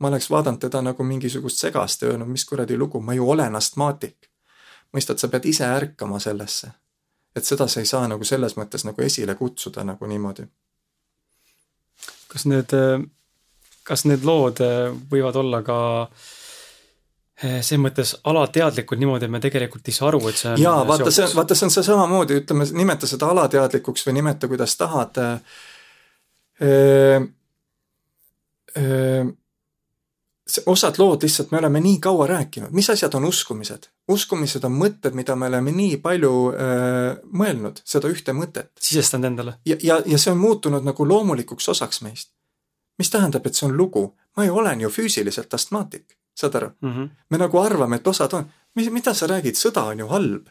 Ma 0.00 0.08
oleks 0.08 0.30
vaadanud 0.30 0.60
teda 0.60 0.82
nagu 0.82 1.04
mingisugust 1.04 1.60
segast 1.60 2.02
ja 2.02 2.08
öelnud, 2.08 2.28
mis 2.28 2.44
kuradi 2.44 2.76
lugu, 2.76 3.00
ma 3.00 3.14
ju 3.14 3.30
olen 3.30 3.56
astmaatik. 3.56 4.30
mõistad, 4.94 5.18
sa 5.18 5.28
pead 5.28 5.44
ise 5.50 5.64
ärkama 5.66 6.20
sellesse 6.22 6.70
et 7.36 7.44
seda 7.44 7.66
sa 7.70 7.82
ei 7.82 7.88
saa 7.88 8.06
nagu 8.10 8.24
selles 8.26 8.54
mõttes 8.58 8.86
nagu 8.86 9.02
esile 9.02 9.34
kutsuda 9.38 9.84
nagu 9.86 10.06
niimoodi. 10.06 10.46
kas 12.30 12.46
need, 12.50 12.72
kas 13.86 14.04
need 14.10 14.24
lood 14.26 14.58
võivad 15.10 15.36
olla 15.38 15.60
ka 15.66 15.76
eh, 17.42 17.60
selles 17.62 17.82
mõttes 17.82 18.16
alateadlikud 18.24 18.98
niimoodi, 18.98 19.28
et 19.28 19.34
me 19.34 19.42
tegelikult 19.42 19.88
ei 19.88 19.94
saa 19.94 20.08
aru, 20.10 20.22
et 20.30 20.40
see 20.40 20.50
on 20.54 20.62
jaa, 20.62 20.80
vaata, 20.86 21.10
see 21.10 21.26
on, 21.26 21.36
vaata, 21.38 21.58
see 21.58 21.68
on 21.68 21.74
see 21.74 21.86
samamoodi, 21.86 22.40
ütleme, 22.42 22.66
nimeta 22.74 23.10
seda 23.10 23.30
alateadlikuks 23.34 24.06
või 24.08 24.18
nimeta, 24.20 24.50
kuidas 24.50 24.76
tahad 24.80 25.22
äh,. 25.22 25.62
Äh, 28.74 29.26
osad 30.66 30.98
lood 30.98 31.22
lihtsalt 31.22 31.50
me 31.50 31.58
oleme 31.58 31.80
nii 31.80 31.98
kaua 31.98 32.26
rääkinud, 32.26 32.70
mis 32.70 32.90
asjad 32.90 33.14
on 33.14 33.24
uskumised? 33.24 33.88
uskumised 34.08 34.64
on 34.64 34.74
mõtted, 34.76 35.14
mida 35.16 35.36
me 35.36 35.46
oleme 35.48 35.72
nii 35.72 35.96
palju 36.04 36.32
äh, 36.52 37.20
mõelnud, 37.32 37.80
seda 37.84 38.10
ühte 38.12 38.34
mõtet. 38.36 38.70
sisestanud 38.80 39.30
endale. 39.30 39.54
ja, 39.64 39.76
ja, 39.82 40.00
ja 40.06 40.18
see 40.18 40.32
on 40.32 40.38
muutunud 40.38 40.84
nagu 40.84 41.08
loomulikuks 41.08 41.68
osaks 41.68 42.02
meist. 42.04 42.30
mis 42.98 43.10
tähendab, 43.10 43.46
et 43.46 43.54
see 43.54 43.66
on 43.68 43.76
lugu? 43.76 44.10
ma 44.36 44.44
ju 44.44 44.56
olen 44.56 44.80
ju 44.80 44.90
füüsiliselt 44.90 45.54
astmaatik, 45.54 46.18
saad 46.36 46.54
aru 46.54 46.70
mm? 46.80 46.92
-hmm. 46.92 47.08
me 47.30 47.38
nagu 47.38 47.58
arvame, 47.58 47.96
et 47.96 48.06
osad 48.06 48.32
on, 48.32 48.50
mis, 48.74 48.90
mida 48.90 49.14
sa 49.14 49.26
räägid, 49.26 49.56
sõda 49.56 49.88
on 49.92 49.98
ju 49.98 50.06
halb. 50.08 50.48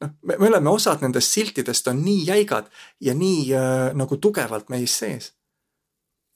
noh, 0.00 0.10
me, 0.22 0.36
me 0.38 0.48
oleme, 0.48 0.70
osad 0.70 1.02
nendest 1.02 1.32
siltidest 1.32 1.88
on 1.88 2.04
nii 2.04 2.26
jäigad 2.26 2.70
ja 3.00 3.14
nii 3.14 3.54
äh, 3.54 3.94
nagu 3.94 4.16
tugevalt 4.16 4.68
meis 4.68 4.98
sees 4.98 5.32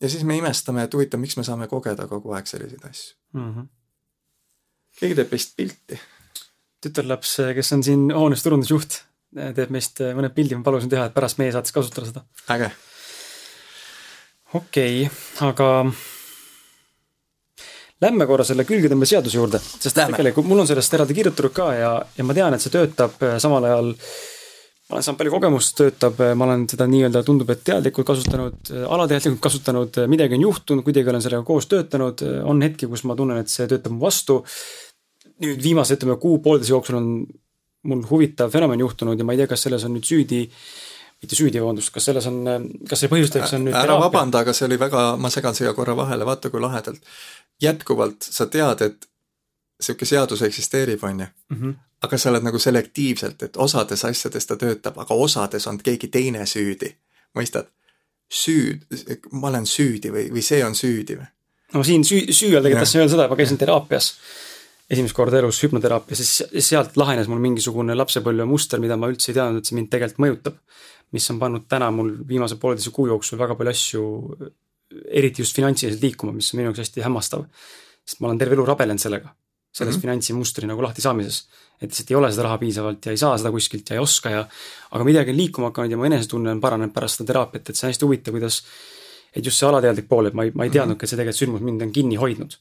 ja 0.01 0.09
siis 0.09 0.25
me 0.25 0.39
imestame, 0.41 0.85
et 0.87 0.95
huvitav, 0.97 1.21
miks 1.23 1.37
me 1.39 1.45
saame 1.47 1.69
kogeda 1.71 2.07
kogu 2.11 2.35
aeg 2.37 2.49
selliseid 2.51 2.85
asju 2.89 3.17
mm. 3.37 3.51
-hmm. 3.55 3.69
keegi 5.01 5.19
teeb 5.19 5.35
meist 5.37 5.57
pilti. 5.57 6.01
tütarlaps, 6.81 7.37
kes 7.55 7.73
on 7.77 7.83
siin 7.85 8.07
hoones 8.17 8.43
turundusjuht, 8.43 9.03
teeb 9.57 9.75
meist 9.75 10.01
mõned 10.01 10.35
pildid, 10.37 10.59
ma 10.59 10.65
palusin 10.71 10.93
teha, 10.93 11.09
et 11.09 11.17
pärast 11.17 11.39
meie 11.39 11.53
saates 11.53 11.73
kasutada 11.77 12.07
seda. 12.07 12.25
äge. 12.57 12.71
okei 14.55 15.05
okay,, 15.05 15.21
aga 15.51 15.69
Lähme 18.01 18.25
korra 18.25 18.45
selle 18.49 18.65
külgetõmbeseaduse 18.65 19.37
juurde, 19.37 19.59
sest 19.61 19.99
Lähme. 19.99 20.17
tegelikult 20.17 20.47
mul 20.49 20.63
on 20.63 20.69
sellest 20.69 20.95
eraldi 20.97 21.15
kirjutatud 21.19 21.53
ka 21.53 21.67
ja, 21.77 21.91
ja 22.17 22.25
ma 22.25 22.37
tean, 22.37 22.55
et 22.57 22.65
see 22.65 22.73
töötab 22.73 23.19
samal 23.43 23.67
ajal 23.69 23.91
ma 24.91 24.99
olen 24.99 25.07
saanud 25.07 25.21
palju 25.21 25.33
kogemust, 25.37 25.77
töötab, 25.79 26.19
ma 26.35 26.47
olen 26.49 26.65
seda 26.71 26.87
nii-öelda, 26.91 27.23
tundub, 27.27 27.51
et 27.55 27.63
teadlikult 27.67 28.09
kasutanud, 28.09 28.73
alateadlikult 28.91 29.43
kasutanud, 29.45 30.01
midagi 30.11 30.35
on 30.35 30.47
juhtunud, 30.49 30.85
kuidagi 30.87 31.13
olen 31.13 31.23
sellega 31.23 31.47
koos 31.47 31.71
töötanud, 31.71 32.25
on 32.51 32.63
hetki, 32.67 32.89
kus 32.91 33.05
ma 33.07 33.15
tunnen, 33.19 33.39
et 33.39 33.53
see 33.53 33.69
töötab 33.71 33.95
mu 33.95 34.03
vastu. 34.03 34.43
nüüd 35.41 35.63
viimase, 35.63 35.97
ütleme 35.97 36.19
kuu-poolteise 36.21 36.75
jooksul 36.75 36.99
on 36.99 37.07
mul 37.89 38.03
huvitav 38.11 38.51
fenomen 38.53 38.83
juhtunud 38.83 39.17
ja 39.17 39.25
ma 39.25 39.33
ei 39.33 39.41
tea, 39.41 39.49
kas 39.49 39.63
selles 39.65 39.87
on 39.87 39.95
nüüd 39.97 40.05
süüdi 40.05 40.43
mitte 41.21 41.37
süüdi, 41.37 41.61
vabandust, 41.61 41.93
kas 41.93 42.09
selles 42.09 42.27
on, 42.31 42.41
kas 42.89 43.03
see 43.03 43.11
põhjustajaks 43.13 43.55
on 43.59 43.67
nüüd 43.67 43.77
ära 43.77 43.85
teraapia? 43.85 44.07
vabanda, 44.07 44.41
aga 44.45 44.55
see 44.57 44.67
oli 44.69 44.79
väga, 44.81 45.05
ma 45.21 45.31
segan 45.33 45.57
siia 45.57 45.75
korra 45.77 45.97
vahele, 45.97 46.25
vaata 46.29 46.53
kui 46.53 46.63
lahedalt. 46.65 47.01
jätkuvalt 47.61 48.25
sa 48.25 48.47
tead, 48.49 48.85
et 48.87 49.09
sihuke 49.81 50.09
seadus 50.09 50.43
eksisteerib, 50.49 51.05
on 51.05 51.25
ju. 51.25 51.31
Aga 52.01 52.17
sa 52.19 52.31
oled 52.31 52.45
nagu 52.47 52.59
selektiivselt, 52.59 53.43
et 53.43 53.57
osades 53.61 54.05
asjades 54.09 54.47
ta 54.47 54.57
töötab, 54.57 54.97
aga 54.99 55.15
osades 55.15 55.67
on 55.67 55.79
keegi 55.79 56.09
teine 56.09 56.47
süüdi. 56.47 56.95
mõistad? 57.37 57.69
süüd, 58.31 58.85
ma 59.33 59.49
olen 59.49 59.67
süüdi 59.67 60.13
või, 60.15 60.29
või 60.31 60.43
see 60.43 60.63
on 60.65 60.75
süüdi 60.75 61.17
või? 61.19 61.27
no 61.75 61.83
siin 61.85 62.05
süü, 62.07 62.33
süü 62.33 62.55
all 62.57 62.63
tegelikult 62.63 62.87
tahtsin 62.87 63.01
öelda 63.01 63.13
seda, 63.13 63.25
et 63.25 63.31
ma 63.31 63.37
käisin 63.37 63.59
teraapias 63.59 64.13
esimest 64.91 65.15
korda 65.15 65.39
elus 65.39 65.61
hüpnoteraapias, 65.63 66.23
siis 66.23 66.67
sealt 66.67 66.97
lahenes 66.99 67.29
mul 67.31 67.41
mingisugune 67.43 67.95
lapsepõlve 67.95 68.47
muster, 68.51 68.83
mida 68.83 68.97
ma 68.99 69.11
üldse 69.11 69.31
ei 69.31 69.37
teadnud, 69.39 69.63
et 69.63 69.71
see 69.71 69.79
mind 69.79 69.91
tegelikult 69.93 70.25
mõjutab. 70.27 70.59
mis 71.11 71.25
on 71.33 71.41
pannud 71.41 71.65
täna 71.67 71.89
mul 71.91 72.13
viimase 72.27 72.55
pooleteise 72.63 72.93
kuu 72.95 73.09
jooksul 73.11 73.39
väga 73.39 73.57
palju 73.59 73.71
asju, 73.75 74.03
eriti 75.11 75.43
just 75.43 75.57
finantsiliselt 75.59 76.03
liikuma, 76.03 76.31
mis 76.33 76.53
on 76.53 76.61
minu 76.61 76.69
jaoks 76.71 76.85
hästi 76.85 77.03
hämmastav. 77.03 77.47
sest 78.07 78.21
ma 78.21 78.29
olen 78.29 78.39
terve 78.39 78.55
elu 78.55 78.67
rabelenud 78.67 79.03
sellega 79.03 79.35
selles 79.73 79.95
mm 79.95 79.99
-hmm. 79.99 80.03
finantsimustri 80.03 80.67
nagu 80.67 80.83
lahtisaamises. 80.83 81.49
Et 81.81 81.89
lihtsalt 81.89 82.11
ei 82.13 82.17
ole 82.17 82.31
seda 82.33 82.45
raha 82.49 82.59
piisavalt 82.61 83.07
ja 83.07 83.13
ei 83.15 83.21
saa 83.21 83.39
seda 83.41 83.51
kuskilt 83.55 83.89
ja 83.91 83.97
ei 83.97 84.03
oska 84.03 84.31
ja 84.31 84.41
aga 84.91 85.05
midagi 85.05 85.33
on 85.33 85.37
liikuma 85.37 85.71
hakanud 85.71 85.95
ja 85.95 85.97
mu 85.97 86.05
enesetunne 86.05 86.53
on 86.53 86.61
paranenud 86.61 86.93
pärast 86.93 87.19
seda 87.19 87.33
teraapiat, 87.33 87.71
et 87.71 87.77
see 87.77 87.87
on 87.87 87.95
hästi 87.95 88.09
huvitav, 88.09 88.37
kuidas 88.37 88.63
et 89.33 89.45
just 89.45 89.59
see 89.59 89.69
alateadlik 89.69 90.09
pool, 90.09 90.29
et 90.29 90.35
ma 90.35 90.47
ei, 90.47 90.53
ma 90.55 90.67
ei 90.67 90.75
teadnudki, 90.75 91.07
et 91.07 91.13
see 91.13 91.21
tegelikult 91.21 91.41
sündmus 91.41 91.65
mind 91.67 91.87
on 91.87 91.93
kinni 91.95 92.19
hoidnud. 92.21 92.57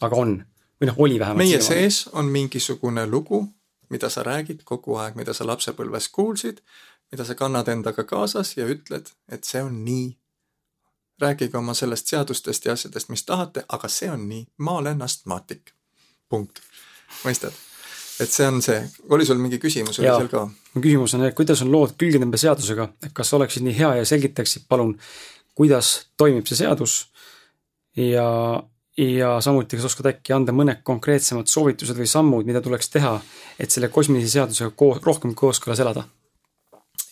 aga 0.00 0.16
on, 0.16 0.34
või 0.80 0.90
noh, 0.90 1.00
oli 1.06 1.18
vähemalt. 1.20 1.44
meie 1.44 1.60
sees 1.62 2.06
on 2.12 2.30
mingisugune 2.32 3.06
lugu, 3.06 3.44
mida 3.90 4.10
sa 4.10 4.22
räägid 4.22 4.64
kogu 4.64 4.96
aeg, 5.00 5.16
mida 5.16 5.34
sa 5.34 5.46
lapsepõlves 5.46 6.08
kuulsid, 6.08 6.62
mida 7.12 7.24
sa 7.24 7.34
kannad 7.34 7.68
endaga 7.68 8.04
kaasas 8.04 8.56
ja 8.56 8.66
ütled, 8.66 9.12
et 9.28 9.44
see 9.44 9.62
on 9.62 9.84
nii. 9.84 10.16
rääkige 11.20 11.58
oma 11.58 11.74
sellest 11.74 12.06
seadustest 12.06 12.64
ja 12.64 12.72
asjadest, 12.72 13.08
mis 13.08 13.24
tahate, 13.26 13.64
aga 13.68 13.88
see 13.88 14.10
on 14.10 14.28
nii, 14.28 14.46
ma 14.58 14.78
olen 14.78 15.02
astmaatik 15.02 15.74
punkt, 16.28 16.62
mõistad? 17.24 17.67
Et 18.20 18.32
see 18.32 18.46
on 18.48 18.62
see, 18.64 18.80
oli 19.14 19.26
sul 19.26 19.38
mingi 19.42 19.60
küsimus 19.62 20.00
oli 20.00 20.08
seal 20.08 20.30
ka? 20.32 20.44
mu 20.74 20.82
küsimus 20.82 21.14
on, 21.16 21.26
et 21.28 21.36
kuidas 21.38 21.62
on 21.64 21.70
lood 21.72 21.94
külgetõmbeseadusega, 22.00 22.88
et 23.06 23.14
kas 23.16 23.32
oleksid 23.38 23.66
nii 23.66 23.76
hea 23.78 23.92
ja 24.00 24.08
selgitaksid 24.08 24.66
palun, 24.68 24.96
kuidas 25.58 25.94
toimib 26.18 26.46
see 26.48 26.60
seadus 26.62 26.98
ja, 27.98 28.28
ja 28.98 29.32
samuti, 29.44 29.78
kas 29.78 29.88
oskad 29.90 30.12
äkki 30.12 30.34
anda 30.36 30.54
mõned 30.54 30.84
konkreetsemad 30.86 31.50
soovitused 31.50 31.98
või 31.98 32.10
sammud, 32.10 32.46
mida 32.48 32.62
tuleks 32.64 32.90
teha, 32.94 33.16
et 33.58 33.74
selle 33.74 33.90
kosmilise 33.94 34.38
seadusega 34.38 34.74
koos, 34.76 35.02
rohkem 35.06 35.34
kooskõlas 35.38 35.82
elada? 35.84 36.06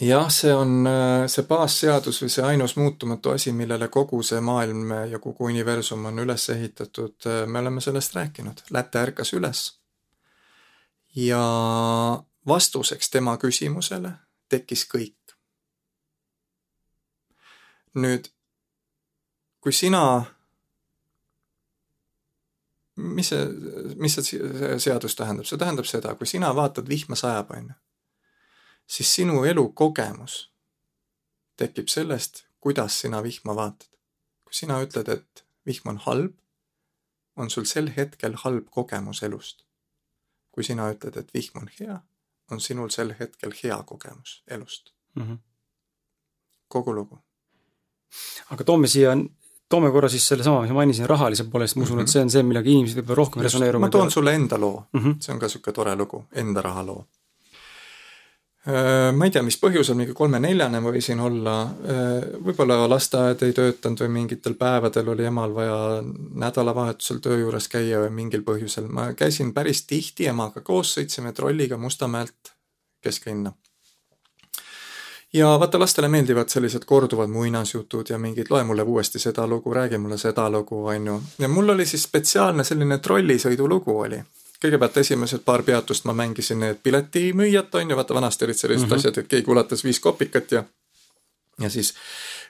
jah, 0.02 0.28
see 0.32 0.52
on 0.52 0.84
see 1.32 1.46
baasseadus 1.48 2.20
või 2.22 2.32
see 2.32 2.44
ainus 2.44 2.76
muutumatu 2.76 3.32
asi, 3.32 3.52
millele 3.56 3.88
kogu 3.88 4.20
see 4.26 4.42
maailm 4.44 4.92
ja 5.10 5.20
kogu 5.22 5.48
universum 5.48 6.04
on 6.10 6.20
üles 6.26 6.50
ehitatud, 6.52 7.30
me 7.46 7.64
oleme 7.64 7.80
sellest 7.80 8.14
rääkinud, 8.18 8.66
Läte 8.76 9.00
ärkas 9.00 9.32
üles. 9.38 9.66
Ja 11.16 11.42
vastuseks 12.46 13.10
tema 13.10 13.36
küsimusele 13.40 14.12
tekkis 14.48 14.86
kõik. 14.94 15.14
nüüd, 17.96 18.26
kui 19.64 19.72
sina, 19.72 20.24
mis 22.96 23.30
see, 23.32 23.46
mis 23.96 24.18
see 24.20 24.78
seadus 24.84 25.16
tähendab, 25.16 25.48
see 25.48 25.56
tähendab 25.56 25.88
seda, 25.88 26.12
kui 26.14 26.28
sina 26.28 26.52
vaatad 26.54 26.88
vihma 26.88 27.16
sajab, 27.16 27.54
on 27.56 27.70
ju 27.72 27.76
siis 28.86 29.14
sinu 29.14 29.44
elukogemus 29.44 30.52
tekib 31.56 31.88
sellest, 31.88 32.44
kuidas 32.60 33.00
sina 33.00 33.22
vihma 33.22 33.56
vaatad. 33.56 33.88
kui 34.44 34.54
sina 34.54 34.78
ütled, 34.82 35.08
et 35.10 35.44
vihm 35.66 35.88
on 35.90 35.96
halb, 36.04 36.34
on 37.36 37.50
sul 37.50 37.64
sel 37.66 37.88
hetkel 37.96 38.36
halb 38.44 38.68
kogemus 38.70 39.22
elust. 39.26 39.65
Kui 40.56 40.64
sina 40.64 40.88
ütled, 40.92 41.18
et 41.20 41.32
vihm 41.36 41.60
on 41.60 41.68
hea, 41.78 41.98
on 42.50 42.62
sinul 42.64 42.88
sel 42.94 43.12
hetkel 43.18 43.52
hea 43.62 43.76
kogemus 43.84 44.38
elust 44.56 44.94
mm. 45.14 45.22
-hmm. 45.22 45.38
kogu 46.68 46.94
lugu. 46.94 47.18
aga 48.50 48.64
toome 48.64 48.88
siia 48.88 49.12
toome 49.68 49.90
korra 49.90 50.08
siis 50.08 50.28
sellesama, 50.28 50.62
mis 50.62 50.70
ma 50.70 50.80
mainisin, 50.80 51.08
rahalise 51.10 51.44
poole, 51.50 51.66
sest 51.66 51.76
ma 51.76 51.82
usun 51.82 51.96
mm, 51.96 52.00
-hmm. 52.00 52.08
et 52.08 52.14
see 52.14 52.22
on 52.22 52.30
see, 52.30 52.42
millega 52.42 52.70
inimesed 52.70 53.00
võib-olla 53.00 53.16
rohkem 53.22 53.42
resoneeruvad. 53.42 53.86
ma 53.86 53.90
toon 53.98 54.10
sulle 54.10 54.34
enda 54.34 54.60
loo 54.60 54.86
mm, 54.92 55.00
-hmm. 55.00 55.16
see 55.20 55.34
on 55.34 55.40
ka 55.40 55.46
niisugune 55.46 55.74
tore 55.74 55.96
lugu, 55.96 56.24
enda 56.32 56.62
rahaloo. 56.62 57.00
Äh, 57.00 57.15
ma 58.66 59.24
ei 59.24 59.30
tea, 59.30 59.44
mis 59.46 59.58
põhjusel, 59.62 59.94
mingi 59.94 60.14
kolme-neljane 60.16 60.80
võisin 60.82 61.20
olla, 61.22 61.54
äh, 61.86 62.24
võib-olla 62.42 62.80
lasteaed 62.90 63.44
ei 63.46 63.52
töötanud 63.54 64.02
või 64.02 64.08
mingitel 64.16 64.56
päevadel 64.58 65.12
oli 65.12 65.28
emal 65.28 65.54
vaja 65.54 65.76
nädalavahetusel 66.02 67.20
töö 67.22 67.38
juures 67.44 67.68
käia 67.70 68.00
või 68.02 68.10
mingil 68.16 68.42
põhjusel. 68.42 68.88
ma 68.90 69.12
käisin 69.14 69.52
päris 69.54 69.84
tihti 69.86 70.26
emaga 70.26 70.60
koos, 70.60 70.96
sõitsime 70.98 71.32
trolliga 71.32 71.76
Mustamäelt 71.76 72.52
kesklinna. 73.00 73.52
ja 75.32 75.58
vaata, 75.58 75.78
lastele 75.78 76.08
meeldivad 76.08 76.48
sellised 76.48 76.84
korduvad 76.84 77.30
muinasjutud 77.30 78.10
ja 78.10 78.18
mingid, 78.18 78.50
loe 78.50 78.64
mulle 78.64 78.82
uuesti 78.82 79.18
seda 79.18 79.46
lugu, 79.46 79.74
räägi 79.74 79.98
mulle 79.98 80.18
seda 80.18 80.50
lugu, 80.50 80.86
on 80.86 81.06
ju. 81.06 81.22
ja 81.38 81.48
mul 81.48 81.68
oli 81.68 81.86
siis 81.86 82.02
spetsiaalne 82.02 82.64
selline 82.64 82.98
trollisõidulugu 82.98 83.98
oli 83.98 84.22
kõigepealt 84.62 84.96
esimesed 84.96 85.44
paar 85.44 85.62
peatust 85.62 86.04
ma 86.04 86.12
mängisin 86.16 86.60
need 86.60 86.80
piletimüüjat, 86.82 87.74
on 87.74 87.90
ju, 87.90 87.96
vaata 87.96 88.14
vanasti 88.14 88.44
olid 88.44 88.56
sellised 88.56 88.86
mm 88.86 88.90
-hmm. 88.92 88.96
asjad, 88.96 89.18
et 89.18 89.28
keegi 89.28 89.50
ulatas 89.50 89.84
viis 89.84 90.00
kopikat 90.00 90.52
ja 90.52 90.64
ja 91.60 91.70
siis 91.70 91.94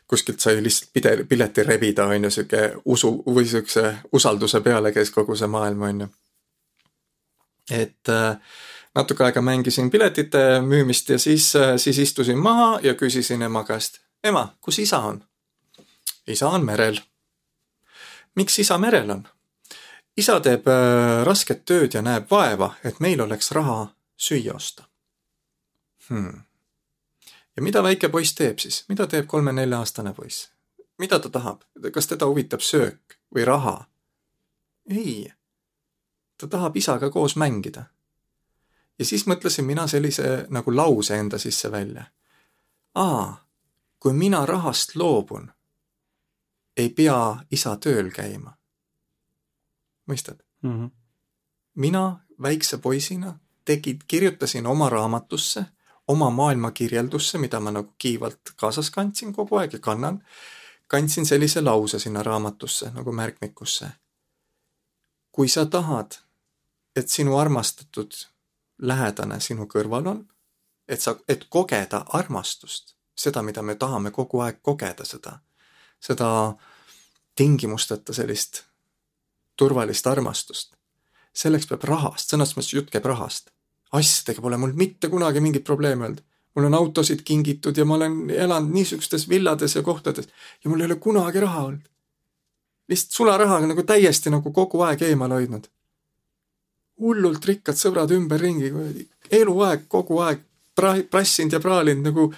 kuskilt 0.07 0.41
sai 0.41 0.63
lihtsalt 0.63 0.91
pide, 0.93 1.25
pileti 1.29 1.63
rebida, 1.63 2.07
on 2.07 2.25
ju, 2.25 2.31
sihuke 2.31 2.73
usu 2.85 3.11
või 3.27 3.47
siukse 3.47 3.97
usalduse 4.13 4.61
peale 4.61 4.93
käis 4.93 5.11
kogu 5.11 5.37
see 5.37 5.47
maailm, 5.47 5.83
on 5.83 6.01
ju. 6.01 6.09
et 7.71 8.09
äh, 8.09 8.37
natuke 8.95 9.25
aega 9.25 9.43
mängisin 9.43 9.91
piletite 9.91 10.61
müümist 10.61 11.09
ja 11.09 11.19
siis 11.19 11.57
äh,, 11.57 11.77
siis 11.77 11.99
istusin 11.99 12.39
maha 12.39 12.79
ja 12.83 12.95
küsisin 12.95 13.43
ema 13.43 13.65
käest, 13.65 14.01
ema, 14.25 14.57
kus 14.61 14.79
isa 14.79 14.99
on? 14.99 15.25
isa 16.27 16.49
on 16.49 16.65
merel. 16.65 17.01
miks 18.35 18.59
isa 18.59 18.79
merel 18.79 19.11
on? 19.11 19.29
Isa 20.17 20.41
teeb 20.41 20.69
äh, 20.69 21.25
rasket 21.25 21.65
tööd 21.65 21.95
ja 21.95 22.03
näeb 22.03 22.31
vaeva, 22.31 22.75
et 22.85 23.01
meil 23.01 23.21
oleks 23.21 23.51
raha 23.53 23.87
süüa 24.17 24.57
osta 24.57 24.87
hmm.. 26.09 26.41
ja 27.57 27.63
mida 27.63 27.83
väike 27.83 28.09
poiss 28.09 28.35
teeb 28.35 28.59
siis, 28.59 28.85
mida 28.89 29.07
teeb 29.07 29.27
kolme-nelja-aastane 29.27 30.15
poiss? 30.17 30.49
mida 30.99 31.19
ta 31.21 31.29
tahab, 31.31 31.65
kas 31.93 32.07
teda 32.07 32.27
huvitab 32.27 32.65
söök 32.65 33.19
või 33.35 33.45
raha? 33.45 33.77
ei, 34.91 35.33
ta 36.39 36.49
tahab 36.49 36.77
isaga 36.77 37.11
koos 37.11 37.37
mängida. 37.37 37.85
ja 38.99 39.05
siis 39.05 39.27
mõtlesin 39.27 39.69
mina 39.69 39.87
sellise 39.87 40.47
nagu 40.49 40.77
lause 40.77 41.19
enda 41.19 41.39
sisse 41.39 41.71
välja. 41.73 42.05
aa, 42.95 43.45
kui 43.99 44.13
mina 44.13 44.47
rahast 44.47 44.97
loobun, 44.97 45.53
ei 46.77 46.89
pea 46.89 47.37
isa 47.51 47.77
tööl 47.77 48.11
käima 48.11 48.57
mõistad 50.07 50.39
mm? 50.63 50.71
-hmm. 50.71 50.91
mina 51.75 52.21
väikse 52.43 52.79
poisina 52.79 53.39
tegid, 53.65 54.01
kirjutasin 54.09 54.67
oma 54.67 54.89
raamatusse, 54.89 55.65
oma 56.09 56.31
maailmakirjeldusse, 56.31 57.39
mida 57.39 57.61
ma 57.61 57.71
nagu 57.71 57.95
kiivalt 57.99 58.41
kaasas 58.57 58.91
kandsin 58.91 59.33
kogu 59.33 59.57
aeg 59.57 59.73
ja 59.73 59.79
kannan, 59.79 60.23
kandsin 60.87 61.27
sellise 61.27 61.61
lause 61.61 61.99
sinna 61.99 62.23
raamatusse 62.23 62.91
nagu 62.95 63.13
märkmikusse. 63.13 63.91
kui 65.33 65.49
sa 65.49 65.67
tahad, 65.67 66.13
et 66.97 67.09
sinu 67.09 67.37
armastatud 67.37 68.13
lähedane 68.79 69.41
sinu 69.41 69.67
kõrval 69.67 70.07
on, 70.09 70.29
et 70.89 71.01
sa, 71.01 71.17
et 71.29 71.45
kogeda 71.49 72.05
armastust, 72.09 72.95
seda, 73.17 73.43
mida 73.43 73.63
me 73.63 73.75
tahame 73.75 74.11
kogu 74.11 74.41
aeg 74.41 74.63
kogeda, 74.63 75.05
seda, 75.05 75.39
seda 76.01 76.55
tingimusteta 77.37 78.13
sellist 78.13 78.63
turvalist 79.57 80.07
armastust. 80.07 80.75
selleks 81.37 81.67
peab 81.69 81.83
rahast, 81.85 82.33
sõnas 82.33 82.55
mõttes 82.57 82.73
jutt 82.75 82.91
käib 82.91 83.05
rahast. 83.05 83.51
asjadega 83.93 84.43
pole 84.43 84.57
mul 84.57 84.73
mitte 84.73 85.09
kunagi 85.09 85.41
mingit 85.41 85.65
probleemi 85.65 86.05
olnud. 86.05 86.23
mul 86.55 86.65
on 86.65 86.75
autosid 86.75 87.23
kingitud 87.23 87.77
ja 87.77 87.85
ma 87.85 87.95
olen 87.95 88.31
elanud 88.31 88.73
niisugustes 88.73 89.29
villades 89.29 89.77
ja 89.77 89.83
kohtades 89.83 90.29
ja 90.65 90.71
mul 90.71 90.81
ei 90.81 90.87
ole 90.87 90.97
kunagi 90.97 91.41
raha 91.41 91.65
olnud. 91.65 91.89
lihtsalt 92.89 93.13
sularahaga 93.13 93.67
nagu 93.67 93.83
täiesti 93.83 94.31
nagu 94.31 94.53
kogu 94.53 94.81
aeg 94.81 95.03
eemal 95.03 95.31
hoidnud. 95.31 95.69
hullult 97.01 97.45
rikkad 97.45 97.77
sõbrad 97.77 98.13
ümberringi, 98.13 98.73
eluaeg, 99.31 99.89
kogu 99.89 100.19
aeg 100.19 100.41
pra-, 100.81 101.03
prassinud 101.11 101.53
ja 101.53 101.61
praalinud 101.61 102.05
nagu, 102.09 102.31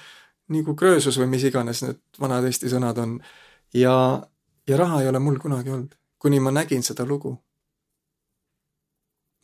nagu 0.55 0.75
kröösus 0.75 1.19
või 1.21 1.31
mis 1.35 1.45
iganes 1.45 1.83
need 1.85 2.01
vanad 2.21 2.47
eesti 2.49 2.71
sõnad 2.73 2.99
on. 2.99 3.21
ja, 3.75 3.95
ja 4.69 4.77
raha 4.77 5.03
ei 5.03 5.09
ole 5.09 5.23
mul 5.23 5.39
kunagi 5.43 5.71
olnud, 5.71 5.95
kuni 6.19 6.41
ma 6.41 6.51
nägin 6.51 6.83
seda 6.83 7.07
lugu. 7.07 7.37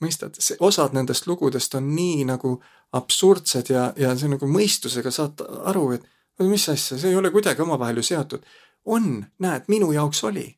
mõistad, 0.04 0.34
see, 0.38 0.56
osad 0.60 0.92
nendest 0.92 1.26
lugudest 1.26 1.74
on 1.78 1.86
nii 1.94 2.24
nagu 2.28 2.58
absurdsed 2.92 3.70
ja, 3.70 3.92
ja 3.96 4.10
see 4.18 4.28
nagu 4.28 4.46
mõistusega 4.46 5.10
saad 5.10 5.40
aru, 5.64 5.84
et 5.94 6.04
mis 6.44 6.68
asja, 6.68 6.98
see 6.98 7.14
ei 7.14 7.16
ole 7.16 7.30
kuidagi 7.30 7.62
omavahel 7.62 8.02
ju 8.02 8.02
seotud. 8.02 8.44
on, 8.84 9.24
näed, 9.38 9.64
minu 9.68 9.92
jaoks 9.92 10.24
oli 10.24 10.48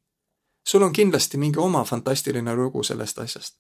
sul 0.67 0.83
on 0.83 0.93
kindlasti 0.93 1.37
mingi 1.37 1.59
oma 1.59 1.85
fantastiline 1.85 2.55
lugu 2.55 2.83
sellest 2.83 3.19
asjast. 3.19 3.55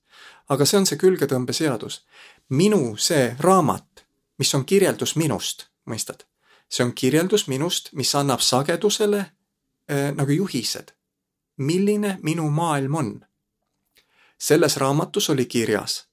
aga 0.48 0.64
see 0.64 0.78
on 0.78 0.86
see 0.86 0.98
külgetõmbeseadus. 0.98 2.00
minu 2.48 2.96
see 2.96 3.36
raamat, 3.40 4.06
mis 4.38 4.54
on 4.54 4.64
kirjeldus 4.64 5.16
minust, 5.16 5.68
mõistad? 5.90 6.26
see 6.68 6.84
on 6.84 6.92
kirjeldus 6.92 7.46
minust, 7.48 7.92
mis 7.92 8.14
annab 8.14 8.40
sagedusele 8.40 9.18
äh, 9.20 10.12
nagu 10.14 10.30
juhised. 10.30 10.95
Milline 11.56 12.18
minu 12.22 12.50
maailm 12.50 12.94
on? 12.94 13.26
selles 14.38 14.76
raamatus 14.76 15.30
oli 15.30 15.46
kirjas, 15.46 16.08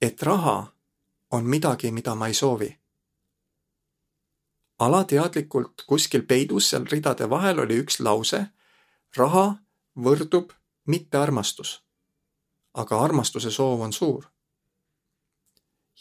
et 0.00 0.22
raha 0.22 0.66
on 1.30 1.44
midagi, 1.44 1.92
mida 1.92 2.14
ma 2.14 2.26
ei 2.26 2.34
soovi 2.34 2.82
alateadlikult 4.82 5.84
kuskil 5.86 6.22
peidus 6.22 6.70
seal 6.70 6.86
ridade 6.90 7.28
vahel 7.30 7.62
oli 7.64 7.78
üks 7.82 8.00
lause. 8.00 8.46
raha 9.16 9.46
võrdub 10.04 10.52
mittearmastus. 10.86 11.82
aga 12.74 13.00
armastuse 13.04 13.50
soov 13.50 13.80
on 13.80 13.92
suur. 13.92 14.24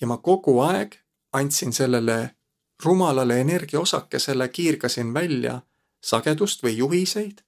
ja 0.02 0.08
ma 0.08 0.18
kogu 0.18 0.60
aeg 0.62 0.98
andsin 1.34 1.74
sellele 1.74 2.36
rumalale 2.84 3.42
energiaosakesele, 3.42 4.48
kiirgasin 4.50 5.14
välja 5.14 5.62
sagedust 6.02 6.64
või 6.64 6.78
juhiseid. 6.78 7.44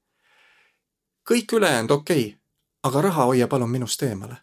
Kõik 1.30 1.54
ülejäänud 1.54 1.92
okei 1.92 2.26
okay,, 2.26 2.40
aga 2.84 3.02
raha 3.02 3.26
hoia 3.26 3.48
palun 3.48 3.70
minust 3.70 4.04
eemale. 4.04 4.36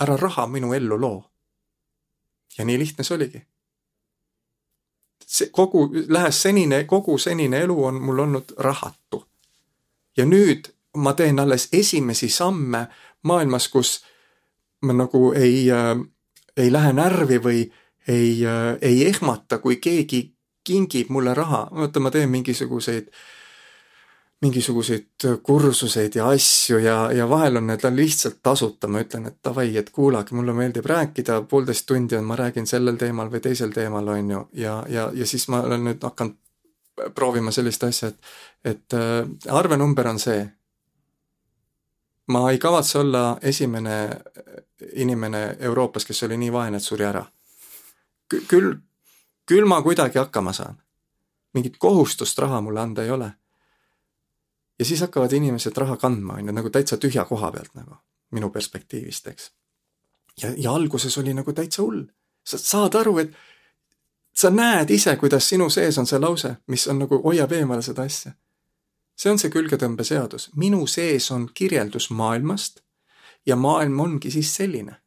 ära 0.00 0.16
raha 0.16 0.46
minu 0.46 0.72
ellu 0.72 1.00
loo. 1.00 1.30
ja 2.58 2.64
nii 2.64 2.78
lihtne 2.78 3.04
see 3.04 3.14
oligi. 3.14 3.46
see 5.26 5.48
kogu, 5.48 5.90
lähes 6.08 6.42
senine, 6.42 6.84
kogu 6.84 7.18
senine 7.18 7.60
elu 7.60 7.84
on 7.84 8.02
mul 8.02 8.18
olnud 8.18 8.54
rahatu. 8.58 9.26
ja 10.16 10.24
nüüd 10.24 10.72
ma 10.96 11.12
teen 11.12 11.38
alles 11.38 11.68
esimesi 11.72 12.28
samme 12.28 12.86
maailmas, 13.22 13.68
kus 13.68 14.04
ma 14.82 14.92
nagu 14.92 15.32
ei 15.32 15.70
äh,, 15.70 15.96
ei 16.56 16.72
lähe 16.72 16.92
närvi 16.92 17.38
või 17.38 17.72
ei 18.08 18.46
äh,, 18.46 18.78
ei 18.80 19.06
ehmata, 19.06 19.58
kui 19.58 19.76
keegi 19.76 20.36
kingib 20.66 21.10
mulle 21.14 21.34
raha, 21.34 21.66
vaata, 21.70 22.00
ma 22.00 22.10
teen 22.10 22.30
mingisuguseid, 22.30 23.10
mingisuguseid 24.42 25.24
kursuseid 25.42 26.14
ja 26.14 26.28
asju 26.28 26.78
ja, 26.78 27.12
ja 27.12 27.28
vahel 27.28 27.56
on 27.56 27.66
need 27.66 27.84
lihtsalt 27.94 28.42
tasuta, 28.42 28.88
ma 28.88 29.00
ütlen, 29.00 29.30
et 29.30 29.38
davai, 29.44 29.70
et 29.76 29.90
kuulake, 29.90 30.34
mulle 30.36 30.52
meeldib 30.52 30.84
rääkida, 30.86 31.40
poolteist 31.48 31.86
tundi 31.86 32.16
on, 32.16 32.24
ma 32.24 32.36
räägin 32.36 32.66
sellel 32.68 32.98
teemal 33.00 33.30
või 33.32 33.40
teisel 33.40 33.72
teemal, 33.72 34.08
on 34.12 34.30
ju, 34.30 34.42
ja, 34.52 34.82
ja, 34.88 35.08
ja 35.14 35.26
siis 35.26 35.48
ma 35.48 35.62
olen 35.64 35.88
nüüd 35.88 36.04
hakanud 36.04 36.36
proovima 37.14 37.52
sellist 37.52 37.84
asja, 37.84 38.12
et, 38.12 38.30
et 38.64 38.96
äh, 38.96 39.24
arvenumber 39.52 40.08
on 40.12 40.20
see, 40.20 40.44
ma 42.28 42.50
ei 42.50 42.58
kavatse 42.58 42.98
olla 42.98 43.24
esimene 43.42 43.96
inimene 44.92 45.56
Euroopas, 45.60 46.04
kes 46.04 46.22
oli 46.22 46.36
nii 46.36 46.52
vaene, 46.52 46.76
et 46.76 46.84
suri 46.84 47.04
ära. 47.04 47.24
küll, 48.48 48.74
küll 49.46 49.64
ma 49.64 49.82
kuidagi 49.82 50.18
hakkama 50.18 50.52
saan. 50.52 50.82
mingit 51.54 51.76
kohustust 51.78 52.38
raha 52.38 52.60
mulle 52.60 52.80
anda 52.80 53.02
ei 53.02 53.10
ole. 53.10 53.30
Ja 54.78 54.84
siis 54.84 55.00
hakkavad 55.00 55.32
inimesed 55.32 55.76
raha 55.76 55.96
kandma, 55.96 56.40
on 56.40 56.48
ju, 56.48 56.52
nagu 56.52 56.70
täitsa 56.70 56.96
tühja 56.96 57.24
koha 57.24 57.52
pealt 57.52 57.74
nagu, 57.74 57.98
minu 58.30 58.50
perspektiivist, 58.50 59.26
eks. 59.26 59.50
ja, 60.42 60.52
ja 60.56 60.72
alguses 60.72 61.18
oli 61.18 61.34
nagu 61.34 61.52
täitsa 61.52 61.82
hull. 61.82 62.04
sa 62.46 62.58
saad 62.58 62.94
aru, 62.94 63.18
et 63.18 63.36
sa 64.36 64.50
näed 64.50 64.90
ise, 64.90 65.16
kuidas 65.16 65.48
sinu 65.48 65.70
sees 65.70 65.98
on 65.98 66.06
see 66.06 66.18
lause, 66.18 66.56
mis 66.66 66.88
on 66.88 66.98
nagu 66.98 67.22
hoiab 67.24 67.52
eemale 67.52 67.82
seda 67.82 68.02
asja 68.02 68.32
see 69.16 69.32
on 69.32 69.40
see 69.40 69.52
külgetõmbeseadus, 69.52 70.50
minu 70.60 70.84
sees 70.90 71.30
on 71.32 71.48
kirjeldus 71.54 72.10
maailmast 72.10 72.82
ja 73.46 73.56
maailm 73.56 74.00
ongi 74.00 74.30
siis 74.30 74.54
selline. 74.54 75.00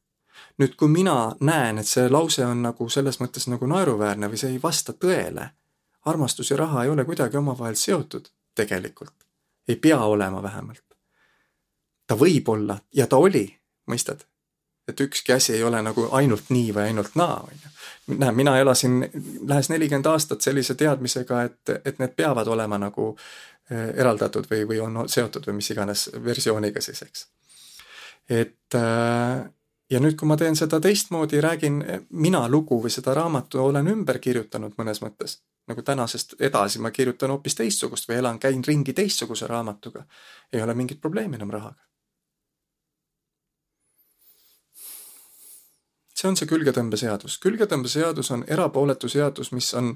nüüd, 0.59 0.73
kui 0.75 0.89
mina 0.91 1.35
näen, 1.39 1.77
et 1.79 1.87
see 1.87 2.09
lause 2.11 2.43
on 2.43 2.65
nagu 2.65 2.89
selles 2.91 3.21
mõttes 3.21 3.45
nagu 3.47 3.67
naeruväärne 3.67 4.27
või 4.27 4.39
see 4.41 4.49
ei 4.51 4.59
vasta 4.63 4.91
tõele, 4.91 5.45
armastus 6.11 6.51
ja 6.51 6.57
raha 6.59 6.83
ei 6.83 6.89
ole 6.91 7.05
kuidagi 7.07 7.37
omavahel 7.39 7.77
seotud 7.79 8.27
tegelikult, 8.59 9.15
ei 9.69 9.75
pea 9.75 9.99
olema 10.01 10.43
vähemalt. 10.43 10.83
ta 12.07 12.17
võib 12.17 12.49
olla 12.49 12.79
ja 12.93 13.07
ta 13.07 13.17
oli, 13.17 13.45
mõistad? 13.91 14.25
et 14.89 14.99
ükski 14.99 15.33
asi 15.33 15.53
ei 15.53 15.63
ole 15.63 15.81
nagu 15.85 16.07
ainult 16.17 16.49
nii 16.49 16.73
või 16.73 16.89
ainult 16.89 17.15
naa, 17.15 17.43
on 17.45 17.59
ju. 17.63 17.69
näe, 18.17 18.31
mina 18.31 18.57
elasin, 18.57 19.03
lähes 19.45 19.69
nelikümmend 19.69 20.05
aastat 20.09 20.41
sellise 20.41 20.75
teadmisega, 20.75 21.43
et, 21.43 21.69
et 21.85 21.99
need 21.99 22.15
peavad 22.17 22.47
olema 22.47 22.77
nagu 22.81 23.13
Eh, 23.69 23.91
eraldatud 24.01 24.47
või, 24.49 24.63
või 24.65 24.79
on 24.81 24.95
seotud 25.05 25.45
või 25.45 25.59
mis 25.59 25.67
iganes 25.69 26.07
versiooniga 26.25 26.81
siis, 26.81 27.03
eks. 27.05 27.27
et 28.25 28.77
äh, 28.79 29.43
ja 29.93 29.99
nüüd, 30.01 30.15
kui 30.17 30.25
ma 30.25 30.37
teen 30.41 30.55
seda 30.57 30.79
teistmoodi, 30.81 31.37
räägin 31.37 31.77
mina 32.09 32.41
lugu 32.49 32.79
või 32.81 32.89
seda 32.89 33.13
raamatu 33.13 33.61
olen 33.61 33.91
ümber 33.91 34.17
kirjutanud 34.17 34.73
mõnes 34.81 35.03
mõttes, 35.05 35.37
nagu 35.69 35.83
tänasest 35.85 36.33
edasi 36.39 36.81
ma 36.81 36.91
kirjutan 36.91 37.31
hoopis 37.33 37.55
teistsugust 37.55 38.09
või 38.09 38.17
elan, 38.23 38.39
käin 38.39 38.63
ringi 38.67 38.93
teistsuguse 38.93 39.47
raamatuga, 39.47 40.03
ei 40.53 40.61
ole 40.61 40.73
mingit 40.73 41.01
probleemi 41.01 41.39
enam 41.39 41.53
rahaga. 41.53 41.89
see 46.19 46.27
on 46.27 46.35
see 46.35 46.49
külgetõmbeseadus. 46.51 47.37
külgetõmbeseadus 47.39 48.31
on 48.35 48.43
erapooletu 48.47 49.07
seadus, 49.07 49.53
mis 49.55 49.73
on 49.73 49.93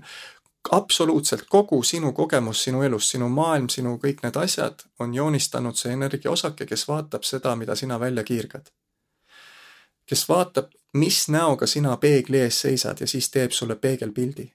absoluutselt 0.72 1.46
kogu 1.50 1.84
sinu 1.84 2.14
kogemus 2.14 2.64
sinu 2.64 2.84
elus, 2.84 3.10
sinu 3.12 3.28
maailm, 3.30 3.68
sinu 3.70 3.98
kõik 4.04 4.24
need 4.24 4.38
asjad 4.40 4.86
on 5.00 5.14
joonistanud 5.14 5.76
see 5.76 5.92
energiaosake, 5.94 6.66
kes 6.66 6.88
vaatab 6.88 7.28
seda, 7.28 7.56
mida 7.56 7.76
sina 7.76 8.00
välja 8.00 8.24
kiirgad. 8.24 8.72
kes 10.06 10.30
vaatab, 10.30 10.72
mis 10.94 11.30
näoga 11.30 11.68
sina 11.68 11.98
peegli 11.98 12.40
ees 12.40 12.62
seisad 12.62 13.00
ja 13.00 13.08
siis 13.08 13.30
teeb 13.32 13.52
sulle 13.52 13.76
peegelpildi. 13.76 14.54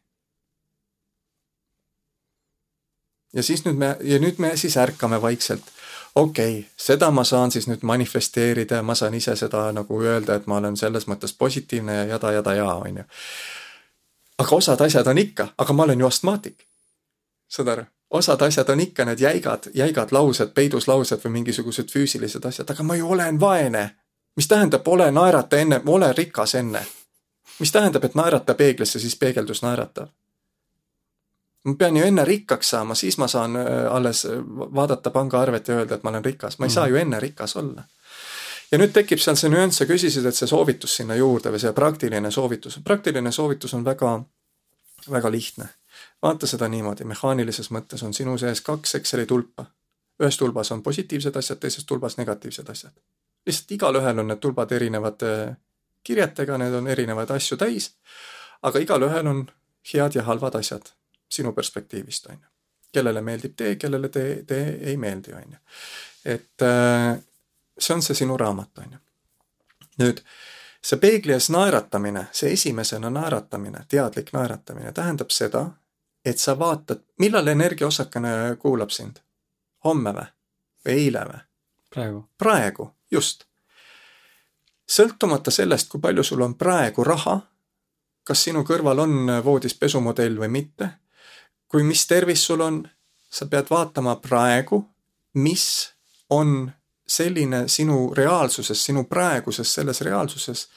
Ja 3.35 3.43
siis 3.43 3.64
nüüd 3.64 3.76
me, 3.76 3.97
ja 4.01 4.18
nüüd 4.18 4.39
me 4.39 4.57
siis 4.57 4.76
ärkame 4.76 5.22
vaikselt. 5.22 5.62
okei 6.14 6.59
okay,, 6.59 6.70
seda 6.76 7.11
ma 7.11 7.24
saan 7.24 7.51
siis 7.51 7.68
nüüd 7.68 7.83
manifesteerida 7.83 8.81
ja 8.81 8.83
ma 8.83 8.95
saan 8.95 9.14
ise 9.14 9.37
seda 9.37 9.72
nagu 9.72 10.03
öelda, 10.03 10.35
et 10.35 10.47
ma 10.47 10.57
olen 10.57 10.76
selles 10.76 11.07
mõttes 11.07 11.35
positiivne 11.39 11.95
ja 11.95 12.05
jada, 12.05 12.33
jada, 12.33 12.55
ja 12.55 12.74
on 12.74 12.97
ju 12.97 13.05
aga 14.39 14.57
osad 14.57 14.81
asjad 14.81 15.07
on 15.07 15.18
ikka, 15.18 15.49
aga 15.59 15.72
ma 15.72 15.83
olen 15.83 16.01
ju 16.01 16.07
astmaatik. 16.07 16.66
saad 17.49 17.68
aru? 17.68 17.85
osad 18.11 18.43
asjad 18.43 18.68
on 18.68 18.81
ikka 18.81 19.05
need 19.05 19.20
jäigad, 19.20 19.70
jäigad 19.74 20.12
laused, 20.12 20.53
peiduslaused 20.55 21.24
või 21.24 21.31
mingisugused 21.31 21.91
füüsilised 21.93 22.45
asjad, 22.45 22.70
aga 22.70 22.83
ma 22.83 22.97
ju 22.97 23.11
olen 23.11 23.41
vaene. 23.41 23.91
mis 24.37 24.49
tähendab, 24.49 24.89
ole 24.89 25.11
naerata 25.11 25.57
enne, 25.57 25.81
ole 25.87 26.12
rikas 26.12 26.55
enne. 26.55 26.87
mis 27.61 27.72
tähendab, 27.72 28.05
et 28.05 28.14
naerata 28.14 28.55
peeglisse, 28.55 28.99
siis 28.99 29.16
peegeldus 29.16 29.62
naeratab? 29.62 30.09
Ma 31.68 31.76
pean 31.78 31.96
ju 31.96 32.04
enne 32.04 32.24
rikkaks 32.24 32.74
saama, 32.74 32.96
siis 32.98 33.18
ma 33.20 33.28
saan 33.28 33.56
äh, 33.60 33.84
alles 33.92 34.26
vaadata 34.74 35.12
pangaarvet 35.14 35.68
ja 35.68 35.82
öelda, 35.82 35.98
et 35.98 36.06
ma 36.06 36.10
olen 36.14 36.24
rikas, 36.24 36.58
ma 36.58 36.66
ei 36.66 36.72
mm. 36.72 36.74
saa 36.74 36.88
ju 36.88 36.96
enne 36.96 37.20
rikas 37.20 37.56
olla 37.60 37.84
ja 38.72 38.78
nüüd 38.78 38.92
tekib 38.94 39.20
seal 39.22 39.36
see 39.38 39.50
nüanss, 39.52 39.80
sa 39.80 39.86
küsisid, 39.88 40.26
et 40.28 40.36
see 40.36 40.48
soovitus 40.50 40.98
sinna 41.00 41.16
juurde 41.16 41.52
või 41.52 41.60
see 41.62 41.72
praktiline 41.76 42.30
soovitus. 42.34 42.78
praktiline 42.84 43.32
soovitus 43.32 43.74
on 43.74 43.84
väga, 43.84 44.18
väga 45.10 45.30
lihtne. 45.32 45.68
vaata 46.22 46.46
seda 46.46 46.68
niimoodi, 46.68 47.04
mehaanilises 47.04 47.70
mõttes 47.70 48.02
on 48.04 48.14
sinu 48.14 48.38
sees 48.38 48.60
kaks 48.60 48.94
Exceli 48.94 49.26
tulpa. 49.26 49.66
ühes 50.22 50.36
tulbas 50.36 50.72
on 50.72 50.82
positiivsed 50.82 51.36
asjad, 51.36 51.58
teises 51.58 51.84
tulbas 51.84 52.16
negatiivsed 52.16 52.68
asjad. 52.70 52.92
lihtsalt 53.46 53.72
igalühel 53.72 54.18
on 54.18 54.28
need 54.28 54.40
tulbad 54.40 54.72
erinevate 54.72 55.56
kirjetega, 56.04 56.58
need 56.58 56.74
on 56.74 56.86
erinevaid 56.86 57.30
asju 57.30 57.56
täis, 57.56 57.94
aga 58.62 58.78
igalühel 58.78 59.26
on 59.26 59.46
head 59.94 60.14
ja 60.14 60.22
halvad 60.22 60.54
asjad 60.54 60.97
sinu 61.31 61.53
perspektiivist, 61.53 62.26
on 62.26 62.39
ju. 62.39 62.47
kellele 62.93 63.20
meeldib 63.20 63.57
tee, 63.57 63.76
kellele 63.76 64.09
tee, 64.09 64.43
tee 64.47 64.79
ei 64.91 64.97
meeldi, 64.97 65.33
on 65.33 65.53
ju. 65.53 65.59
et 66.24 66.62
äh, 66.62 67.18
see 67.79 67.95
on 67.95 68.03
see 68.03 68.14
sinu 68.14 68.37
raamat, 68.37 68.79
on 68.79 68.93
ju. 68.93 68.99
nüüd 70.05 70.22
see 70.83 71.01
peegli 71.03 71.35
ees 71.35 71.51
naeratamine, 71.51 72.29
see 72.33 72.53
esimesena 72.53 73.11
naeratamine, 73.11 73.85
teadlik 73.89 74.33
naeratamine 74.33 74.93
tähendab 74.93 75.31
seda, 75.35 75.66
et 76.24 76.39
sa 76.39 76.59
vaatad, 76.59 77.03
millal 77.18 77.47
energiaosakene 77.47 78.57
kuulab 78.59 78.91
sind? 78.91 79.20
homme 79.85 80.12
või? 80.14 80.26
või 80.87 80.95
eile 80.95 81.26
või? 81.29 81.45
praegu. 81.91 82.24
praegu, 82.39 82.91
just. 83.11 83.45
sõltumata 84.89 85.51
sellest, 85.51 85.89
kui 85.89 86.01
palju 86.01 86.24
sul 86.24 86.43
on 86.43 86.55
praegu 86.55 87.05
raha, 87.05 87.41
kas 88.24 88.45
sinu 88.45 88.64
kõrval 88.64 89.05
on 89.05 89.33
voodis 89.45 89.74
pesumodell 89.74 90.39
või 90.41 90.49
mitte. 90.53 90.91
Kui, 91.68 91.82
mis 91.82 92.06
tervis 92.06 92.44
sul 92.46 92.60
on, 92.60 92.88
sa 93.30 93.46
pead 93.46 93.70
vaatama 93.70 94.16
praegu, 94.16 94.82
mis 95.34 95.94
on 96.30 96.70
selline 97.06 97.68
sinu 97.68 98.14
reaalsuses, 98.14 98.84
sinu 98.84 99.04
praeguses 99.04 99.74
selles 99.74 100.00
reaalsuses, 100.00 100.68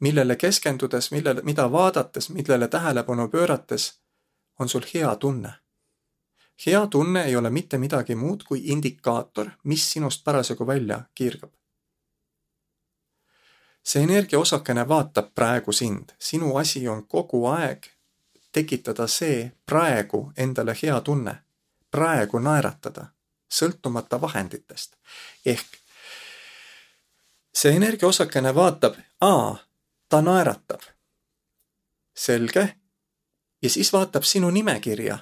millele 0.00 0.36
keskendudes, 0.36 1.10
millele, 1.10 1.42
mida 1.42 1.72
vaadates, 1.72 2.30
millele 2.30 2.68
tähelepanu 2.68 3.28
pöörates, 3.28 3.92
on 4.58 4.68
sul 4.68 4.86
hea 4.94 5.16
tunne. 5.16 5.52
hea 6.66 6.86
tunne 6.86 7.24
ei 7.24 7.36
ole 7.36 7.50
mitte 7.50 7.78
midagi 7.78 8.14
muud 8.14 8.42
kui 8.42 8.62
indikaator, 8.64 9.50
mis 9.64 9.92
sinust 9.92 10.24
parasjagu 10.24 10.66
välja 10.66 11.02
kiirgab 11.14 11.50
see 13.88 14.02
energiaosakene 14.02 14.88
vaatab 14.88 15.30
praegu 15.34 15.72
sind, 15.72 16.12
sinu 16.18 16.56
asi 16.56 16.88
on 16.88 17.06
kogu 17.06 17.46
aeg 17.46 17.86
tekitada 18.52 19.06
see 19.06 19.52
praegu 19.66 20.32
endale 20.36 20.76
hea 20.82 21.00
tunne, 21.00 21.34
praegu 21.90 22.38
naeratada, 22.38 23.06
sõltumata 23.52 24.20
vahenditest. 24.20 24.96
ehk 25.46 25.78
see 27.54 27.76
energiaosakene 27.76 28.54
vaatab, 28.54 28.94
aa, 29.20 29.56
ta 30.08 30.20
naeratab. 30.22 30.80
selge. 32.16 32.74
ja 33.62 33.70
siis 33.70 33.92
vaatab 33.92 34.22
sinu 34.22 34.50
nimekirja. 34.50 35.18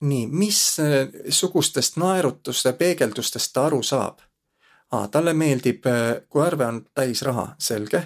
nii, 0.00 0.26
missugustest 0.26 1.96
naerutuste 1.96 2.72
peegeldustest 2.72 3.52
ta 3.52 3.66
aru 3.66 3.82
saab 3.82 4.20
aa, 4.92 5.08
talle 5.08 5.32
meeldib, 5.34 5.86
äh, 5.86 6.22
kui 6.28 6.44
arve 6.44 6.66
on 6.66 6.82
täis 6.94 7.22
raha, 7.22 7.48
selge. 7.58 8.02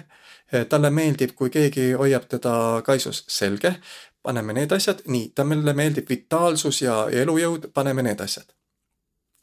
Äh, 0.53 0.65
talle 0.69 0.89
meeldib, 0.89 1.35
kui 1.35 1.49
keegi 1.49 1.91
hoiab 1.99 2.27
teda 2.29 2.55
kaisus, 2.85 3.23
selge. 3.27 3.75
Paneme 4.23 4.53
need 4.53 4.71
asjad, 4.71 5.01
nii, 5.07 5.31
talle 5.35 5.73
meeldib 5.73 6.09
vitaalsus 6.09 6.81
ja 6.81 7.07
elujõud, 7.11 7.69
paneme 7.73 8.03
need 8.03 8.21
asjad. 8.21 8.45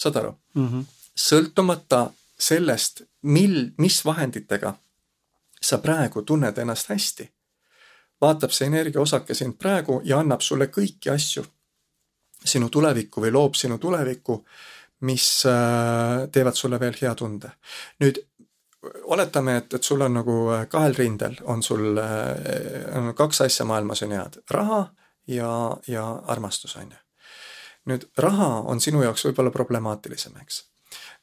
saad 0.01 0.17
aru 0.17 0.33
mm? 0.55 0.69
-hmm. 0.69 0.85
sõltumata 1.17 2.11
sellest, 2.39 3.03
mil, 3.23 3.73
mis 3.77 4.05
vahenditega 4.05 4.75
sa 5.63 5.79
praegu 5.79 6.23
tunned 6.23 6.59
ennast 6.59 6.89
hästi, 6.89 7.31
vaatab 8.21 8.51
see 8.51 8.67
energiaosake 8.67 9.35
sind 9.35 9.59
praegu 9.59 10.01
ja 10.05 10.19
annab 10.19 10.41
sulle 10.41 10.67
kõiki 10.67 11.13
asju, 11.13 11.45
sinu 12.45 12.69
tulevikku 12.69 13.21
või 13.21 13.33
loob 13.33 13.55
sinu 13.55 13.79
tulevikku 13.79 14.45
mis 15.01 15.47
äh, 15.47 16.29
teevad 16.33 16.55
sulle 16.55 16.81
veel 16.81 16.97
hea 17.01 17.15
tunde. 17.15 17.51
nüüd 18.01 18.19
oletame, 19.03 19.57
et, 19.57 19.75
et 19.75 19.83
sul 19.83 20.01
on 20.01 20.15
nagu 20.15 20.37
äh, 20.55 20.65
kahel 20.69 20.95
rindel 20.97 21.37
on 21.45 21.63
sul 21.63 21.99
äh, 21.99 23.13
kaks 23.15 23.41
asja 23.41 23.65
maailmas 23.65 24.03
on 24.03 24.13
head, 24.17 24.41
raha 24.51 24.87
ja, 25.29 25.77
ja 25.87 26.23
armastus 26.27 26.77
on 26.77 26.91
ju. 26.91 27.01
nüüd 27.91 28.09
raha 28.19 28.49
on 28.69 28.81
sinu 28.81 29.03
jaoks 29.03 29.25
võib-olla 29.25 29.51
problemaatilisem, 29.51 30.37
eks. 30.43 30.65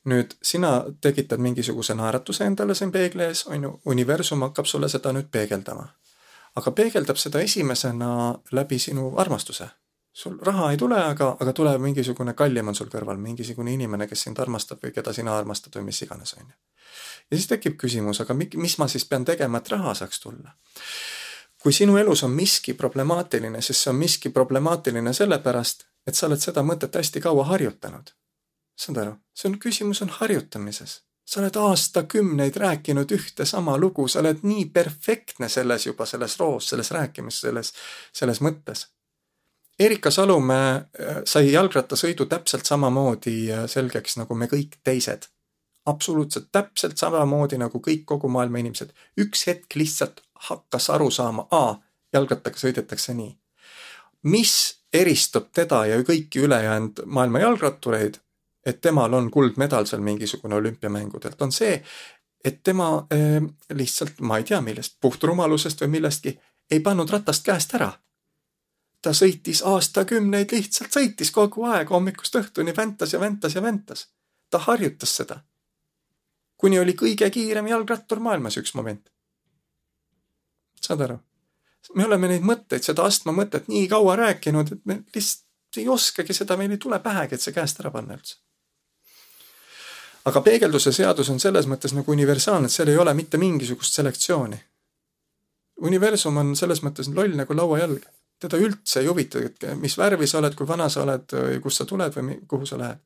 nüüd 0.05 0.37
sina 0.43 0.83
tekitad 1.01 1.41
mingisuguse 1.41 1.95
naeratuse 1.95 2.45
endale 2.45 2.75
siin 2.75 2.91
peegli 2.91 3.23
ees, 3.23 3.45
on 3.47 3.63
ju, 3.63 3.73
universum 3.85 4.41
hakkab 4.41 4.65
sulle 4.65 4.89
seda 4.89 5.13
nüüd 5.13 5.31
peegeldama. 5.31 5.87
aga 6.55 6.71
peegeldab 6.71 7.17
seda 7.17 7.41
esimesena 7.41 8.39
läbi 8.51 8.79
sinu 8.79 9.13
armastuse 9.17 9.69
sul 10.17 10.37
raha 10.41 10.71
ei 10.71 10.77
tule, 10.77 10.97
aga, 10.97 11.35
aga 11.39 11.53
tuleb 11.53 11.81
mingisugune 11.81 12.33
kallim 12.33 12.71
on 12.71 12.75
sul 12.75 12.87
kõrval, 12.89 13.19
mingisugune 13.21 13.73
inimene, 13.77 14.07
kes 14.09 14.23
sind 14.25 14.39
armastab 14.41 14.81
või 14.81 14.93
keda 14.95 15.13
sina 15.13 15.35
armastad 15.37 15.77
või 15.77 15.91
mis 15.91 16.01
iganes, 16.01 16.33
on 16.39 16.47
ju. 16.47 16.55
Ja 17.31 17.37
siis 17.37 17.47
tekib 17.47 17.77
küsimus, 17.77 18.21
aga 18.21 18.33
mis 18.37 18.77
ma 18.77 18.87
siis 18.87 19.05
pean 19.05 19.25
tegema, 19.25 19.57
et 19.57 19.71
raha 19.73 19.93
saaks 19.93 20.19
tulla? 20.19 20.55
kui 21.57 21.73
sinu 21.73 21.97
elus 21.97 22.21
on 22.23 22.31
miski 22.31 22.73
problemaatiline, 22.77 23.61
siis 23.61 23.81
see 23.83 23.89
on 23.89 23.97
miski 23.97 24.29
problemaatiline 24.29 25.13
sellepärast, 25.13 25.83
et 26.07 26.15
sa 26.15 26.27
oled 26.27 26.39
seda 26.39 26.61
mõtet 26.63 26.95
hästi 26.95 27.21
kaua 27.21 27.43
harjutanud. 27.49 28.13
saad 28.77 28.97
aru, 29.01 29.15
see 29.33 29.49
on, 29.49 29.59
küsimus 29.59 30.01
on 30.01 30.09
harjutamises. 30.19 31.01
sa 31.25 31.41
oled 31.41 31.55
aastakümneid 31.59 32.55
rääkinud 32.55 33.11
ühte 33.11 33.45
sama 33.45 33.77
lugu, 33.77 34.07
sa 34.07 34.19
oled 34.19 34.43
nii 34.43 34.65
perfektne 34.65 35.49
selles 35.49 35.85
juba, 35.85 36.05
selles 36.05 36.39
roos, 36.39 36.69
selles 36.69 36.91
rääkimises, 36.91 37.41
selles, 37.41 37.73
selles 38.13 38.41
mõttes 38.41 38.85
Erika 39.79 40.11
Salumäe 40.11 40.73
äh, 40.73 41.17
sai 41.25 41.51
jalgrattasõidu 41.51 42.25
täpselt 42.25 42.65
samamoodi 42.65 43.51
äh, 43.53 43.65
selgeks 43.69 44.17
nagu 44.17 44.35
me 44.35 44.49
kõik 44.49 44.79
teised. 44.83 45.29
Absoluutselt 45.87 46.49
täpselt 46.51 46.97
samamoodi 46.97 47.57
nagu 47.57 47.79
kõik 47.83 48.05
kogu 48.05 48.29
maailma 48.29 48.59
inimesed. 48.61 48.93
üks 49.17 49.47
hetk 49.47 49.75
lihtsalt 49.75 50.21
hakkas 50.49 50.89
aru 50.89 51.09
saama, 51.11 51.47
aa, 51.51 51.75
jalgrattaga 52.13 52.59
sõidetakse 52.59 53.13
nii. 53.13 53.37
mis 54.23 54.53
eristub 54.93 55.51
teda 55.53 55.85
ja 55.85 56.01
kõiki 56.03 56.39
ülejäänud 56.43 57.03
maailma 57.05 57.39
jalgrattureid, 57.39 58.19
et 58.65 58.81
temal 58.81 59.13
on 59.13 59.31
kuldmedal 59.31 59.85
seal 59.85 60.01
mingisugune 60.01 60.55
olümpiamängudelt, 60.55 61.41
on 61.41 61.51
see, 61.51 61.83
et 62.43 62.63
tema 62.63 63.07
äh, 63.13 63.43
lihtsalt, 63.73 64.19
ma 64.19 64.37
ei 64.37 64.43
tea 64.43 64.61
millest, 64.61 64.97
puhtrumalusest 65.01 65.81
või 65.81 65.95
millestki, 65.99 66.39
ei 66.71 66.79
pannud 66.79 67.09
ratast 67.09 67.45
käest 67.45 67.75
ära 67.75 67.93
ta 69.01 69.13
sõitis 69.15 69.61
aastakümneid, 69.65 70.51
lihtsalt 70.51 70.93
sõitis 70.93 71.31
kogu 71.31 71.63
aeg 71.69 71.89
hommikust 71.93 72.35
õhtuni, 72.39 72.73
väntas 72.75 73.13
ja 73.13 73.19
väntas 73.19 73.55
ja 73.55 73.61
väntas. 73.61 74.07
ta 74.49 74.59
harjutas 74.63 75.15
seda. 75.15 75.41
Kuni 76.57 76.79
oli 76.79 76.95
kõige 76.97 77.29
kiirem 77.33 77.67
jalgrattur 77.67 78.19
maailmas 78.19 78.57
üks 78.57 78.73
moment. 78.75 79.09
saad 80.81 81.01
aru? 81.01 81.19
me 81.95 82.05
oleme 82.05 82.27
neid 82.27 82.43
mõtteid, 82.43 82.83
seda 82.83 83.05
astma 83.07 83.31
mõtet 83.31 83.69
nii 83.71 83.87
kaua 83.87 84.15
rääkinud, 84.19 84.73
et 84.73 84.81
me 84.85 84.99
lihtsalt 85.15 85.77
ei 85.77 85.87
oskagi 85.87 86.33
seda, 86.33 86.57
meil 86.57 86.73
ei 86.73 86.81
tule 86.81 86.99
pähegi, 86.99 87.35
et 87.35 87.41
see 87.41 87.55
käest 87.55 87.79
ära 87.79 87.91
panna 87.91 88.17
üldse. 88.17 88.35
aga 90.25 90.41
peegelduse 90.41 90.91
seadus 90.91 91.29
on 91.29 91.39
selles 91.39 91.67
mõttes 91.67 91.95
nagu 91.95 92.11
universaalne, 92.11 92.67
et 92.67 92.75
seal 92.75 92.91
ei 92.91 92.97
ole 92.97 93.13
mitte 93.13 93.37
mingisugust 93.37 93.93
selektsiooni. 93.93 94.59
universum 95.81 96.37
on 96.37 96.55
selles 96.55 96.83
mõttes 96.83 97.13
loll 97.13 97.35
nagu 97.35 97.55
lauajalg 97.55 98.05
teda 98.39 98.57
üldse 98.61 99.01
ei 99.01 99.07
huvita, 99.07 99.39
mis 99.81 99.95
värvi 99.97 100.27
sa 100.27 100.37
oled, 100.37 100.53
kui 100.55 100.67
vana 100.67 100.89
sa 100.93 101.01
oled, 101.01 101.31
kust 101.61 101.81
sa 101.81 101.85
tuled 101.89 102.13
või 102.13 102.35
kuhu 102.47 102.65
sa 102.65 102.77
lähed. 102.77 102.99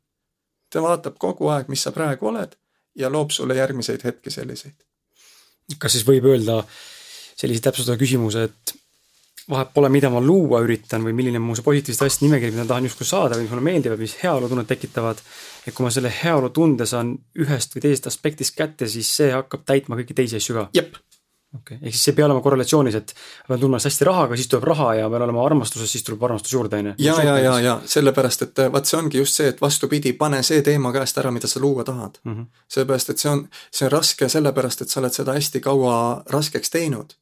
ta 0.70 0.82
vaatab 0.82 1.18
kogu 1.20 1.47
aeg, 1.47 1.68
mis 1.68 1.84
sa 1.84 1.91
praegu 1.91 2.28
oled 2.28 2.56
ja 2.95 3.09
loob 3.09 3.31
sulle 3.31 3.55
järgmiseid 3.55 4.03
hetki 4.03 4.33
selliseid. 4.33 4.75
kas 5.79 5.93
siis 5.95 6.07
võib 6.07 6.25
öelda 6.27 6.61
sellise 7.39 7.63
täpsustava 7.63 7.97
küsimuse, 7.97 8.43
et 8.43 8.73
vahet 9.49 9.71
pole, 9.73 9.89
mida 9.89 10.09
ma 10.11 10.21
luua 10.21 10.61
üritan 10.65 11.03
või 11.05 11.15
milline 11.17 11.39
on 11.39 11.45
mu 11.47 11.55
see 11.57 11.65
positiivsete 11.65 12.07
asjade 12.07 12.27
nimekiri, 12.27 12.51
mida 12.53 12.65
ma 12.65 12.71
tahan 12.73 12.87
justkui 12.89 13.07
saada 13.07 13.37
või 13.37 13.45
mis 13.45 13.53
mulle 13.53 13.67
meeldivad, 13.67 14.01
mis 14.01 14.17
heaolutunnet 14.23 14.67
tekitavad. 14.67 15.21
et 15.67 15.73
kui 15.73 15.85
ma 15.85 15.91
selle 15.91 16.11
heaolutunde 16.23 16.85
saan 16.85 17.15
ühest 17.39 17.75
või 17.75 17.85
teisest 17.87 18.07
aspektist 18.11 18.55
kätte, 18.55 18.87
siis 18.87 19.09
see 19.15 19.31
hakkab 19.31 19.65
täitma 19.65 19.97
kõiki 19.99 20.17
teisi 20.17 20.41
asju 20.41 20.55
ka. 20.59 20.69
jep 20.73 20.97
okei 21.56 21.76
okay., 21.76 21.88
ehk 21.88 21.95
siis 21.95 22.04
see 22.06 22.12
ei 22.14 22.16
pea 22.16 22.26
olema 22.26 22.41
korrelatsioonis, 22.41 22.95
et 22.95 23.14
ma 23.14 23.54
pean 23.54 23.62
tundma 23.64 23.76
ennast 23.76 23.89
hästi 23.89 24.08
rahaga, 24.08 24.38
siis 24.39 24.49
tuleb 24.52 24.68
raha 24.70 24.88
ja 25.02 25.10
pean 25.12 25.26
olema 25.28 25.45
armastuses, 25.45 25.91
siis 25.91 26.04
tuleb 26.08 26.24
armastus 26.24 26.54
juurde, 26.54 26.80
on 26.80 26.91
ju. 26.91 26.93
ja, 27.06 27.16
ja, 27.24 27.38
ja, 27.39 27.56
ja 27.60 27.74
sellepärast, 27.95 28.45
et 28.47 28.62
vaat 28.74 28.88
see 28.88 28.99
ongi 28.99 29.20
just 29.20 29.39
see, 29.39 29.49
et 29.52 29.62
vastupidi, 29.62 30.14
pane 30.20 30.41
see 30.47 30.62
teema 30.66 30.93
käest 30.95 31.20
ära, 31.20 31.32
mida 31.36 31.49
sa 31.52 31.60
luua 31.60 31.84
tahad 31.88 32.22
mm 32.24 32.36
-hmm.. 32.36 32.45
sellepärast, 32.68 33.10
et 33.10 33.24
see 33.24 33.32
on, 33.32 33.47
see 33.72 33.88
on 33.88 33.91
raske 33.91 34.30
sellepärast, 34.30 34.82
et 34.82 34.89
sa 34.89 35.02
oled 35.04 35.18
seda 35.18 35.36
hästi 35.36 35.60
kaua 35.60 36.24
raskeks 36.30 36.70
teinud. 36.70 37.18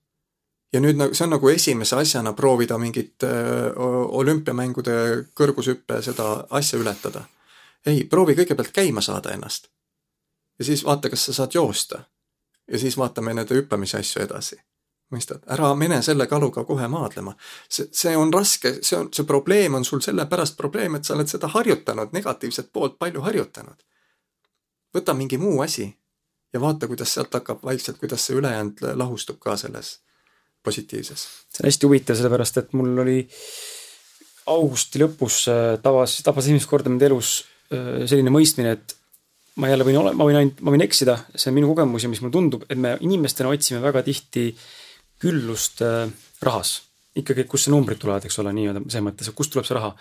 ja 0.74 0.80
nüüd 0.80 0.98
nagu 1.02 1.14
see 1.14 1.26
on 1.26 1.34
nagu 1.34 1.50
esimese 1.50 1.96
asjana 1.96 2.34
proovida 2.34 2.78
mingit 2.78 3.24
öö, 3.24 3.74
olümpiamängude 4.22 5.26
kõrgushüppe 5.34 6.02
seda 6.02 6.46
asja 6.50 6.80
ületada. 6.80 7.24
ei, 7.86 8.04
proovi 8.04 8.36
kõigepealt 8.36 8.72
käima 8.74 9.02
saada 9.02 9.34
ennast. 9.34 9.68
ja 10.60 10.66
siis 10.66 10.86
vaata, 10.86 11.10
kas 11.10 11.26
sa 11.26 11.34
saad 11.34 11.54
joosta 11.54 12.04
ja 12.72 12.80
siis 12.80 12.98
vaatame 12.98 13.34
nende 13.34 13.56
hüppamise 13.56 14.00
asju 14.00 14.24
edasi. 14.24 14.60
mõistad, 15.10 15.42
ära 15.50 15.72
mine 15.74 16.04
selle 16.06 16.28
kaluga 16.30 16.64
kohe 16.64 16.88
maadlema. 16.88 17.34
see, 17.70 17.88
see 17.92 18.18
on 18.18 18.34
raske, 18.34 18.76
see 18.82 18.98
on, 18.98 19.08
see 19.14 19.26
probleem 19.26 19.74
on 19.74 19.86
sul 19.86 20.02
sellepärast 20.06 20.58
probleem, 20.58 20.96
et 20.96 21.06
sa 21.06 21.16
oled 21.16 21.28
seda 21.28 21.48
harjutanud, 21.48 22.14
negatiivset 22.14 22.70
poolt 22.74 23.00
palju 23.00 23.22
harjutanud. 23.22 23.80
võta 24.96 25.14
mingi 25.14 25.38
muu 25.38 25.62
asi 25.62 25.90
ja 26.54 26.62
vaata, 26.62 26.88
kuidas 26.88 27.14
sealt 27.14 27.34
hakkab 27.34 27.64
vaikselt, 27.64 27.98
kuidas 27.98 28.26
see 28.26 28.38
ülejäänud 28.38 28.86
lahustub 28.96 29.40
ka 29.40 29.58
selles 29.58 30.00
positiivses. 30.64 31.26
see 31.50 31.64
on 31.64 31.70
hästi 31.70 31.88
huvitav, 31.88 32.16
sellepärast 32.16 32.58
et 32.58 32.74
mul 32.74 32.98
oli 33.06 33.20
augusti 34.50 35.02
lõpus 35.02 35.44
äh, 35.52 35.78
tabas, 35.84 36.20
tabas 36.26 36.46
esimest 36.46 36.70
korda 36.70 36.90
mind 36.90 37.06
elus 37.10 37.44
äh, 37.74 38.06
selline 38.10 38.34
mõistmine, 38.34 38.78
et 38.78 38.99
ma 39.60 39.70
jälle 39.72 39.88
võin 39.88 40.00
ole-, 40.02 40.16
ma 40.18 40.28
võin 40.28 40.40
ainult, 40.40 40.62
ma 40.66 40.74
võin 40.74 40.86
eksida, 40.86 41.18
see 41.36 41.52
on 41.52 41.58
minu 41.58 41.72
kogemus 41.74 42.06
ja 42.06 42.12
mis 42.12 42.22
mulle 42.24 42.36
tundub, 42.36 42.66
et 42.70 42.80
me 42.80 42.96
inimestena 43.06 43.52
otsime 43.52 43.82
väga 43.84 44.04
tihti 44.08 44.50
küllust 45.20 45.84
äh, 45.86 46.08
rahas. 46.46 46.80
ikkagi, 47.20 47.44
kust 47.50 47.68
see 47.68 47.74
numbrid 47.74 48.00
tulevad, 48.00 48.24
eks 48.26 48.38
ole, 48.40 48.54
nii-öelda 48.56 48.86
selles 48.86 49.06
mõttes, 49.10 49.30
et 49.30 49.36
kust 49.36 49.52
tuleb 49.52 49.68
see 49.68 49.76
raha. 49.76 49.92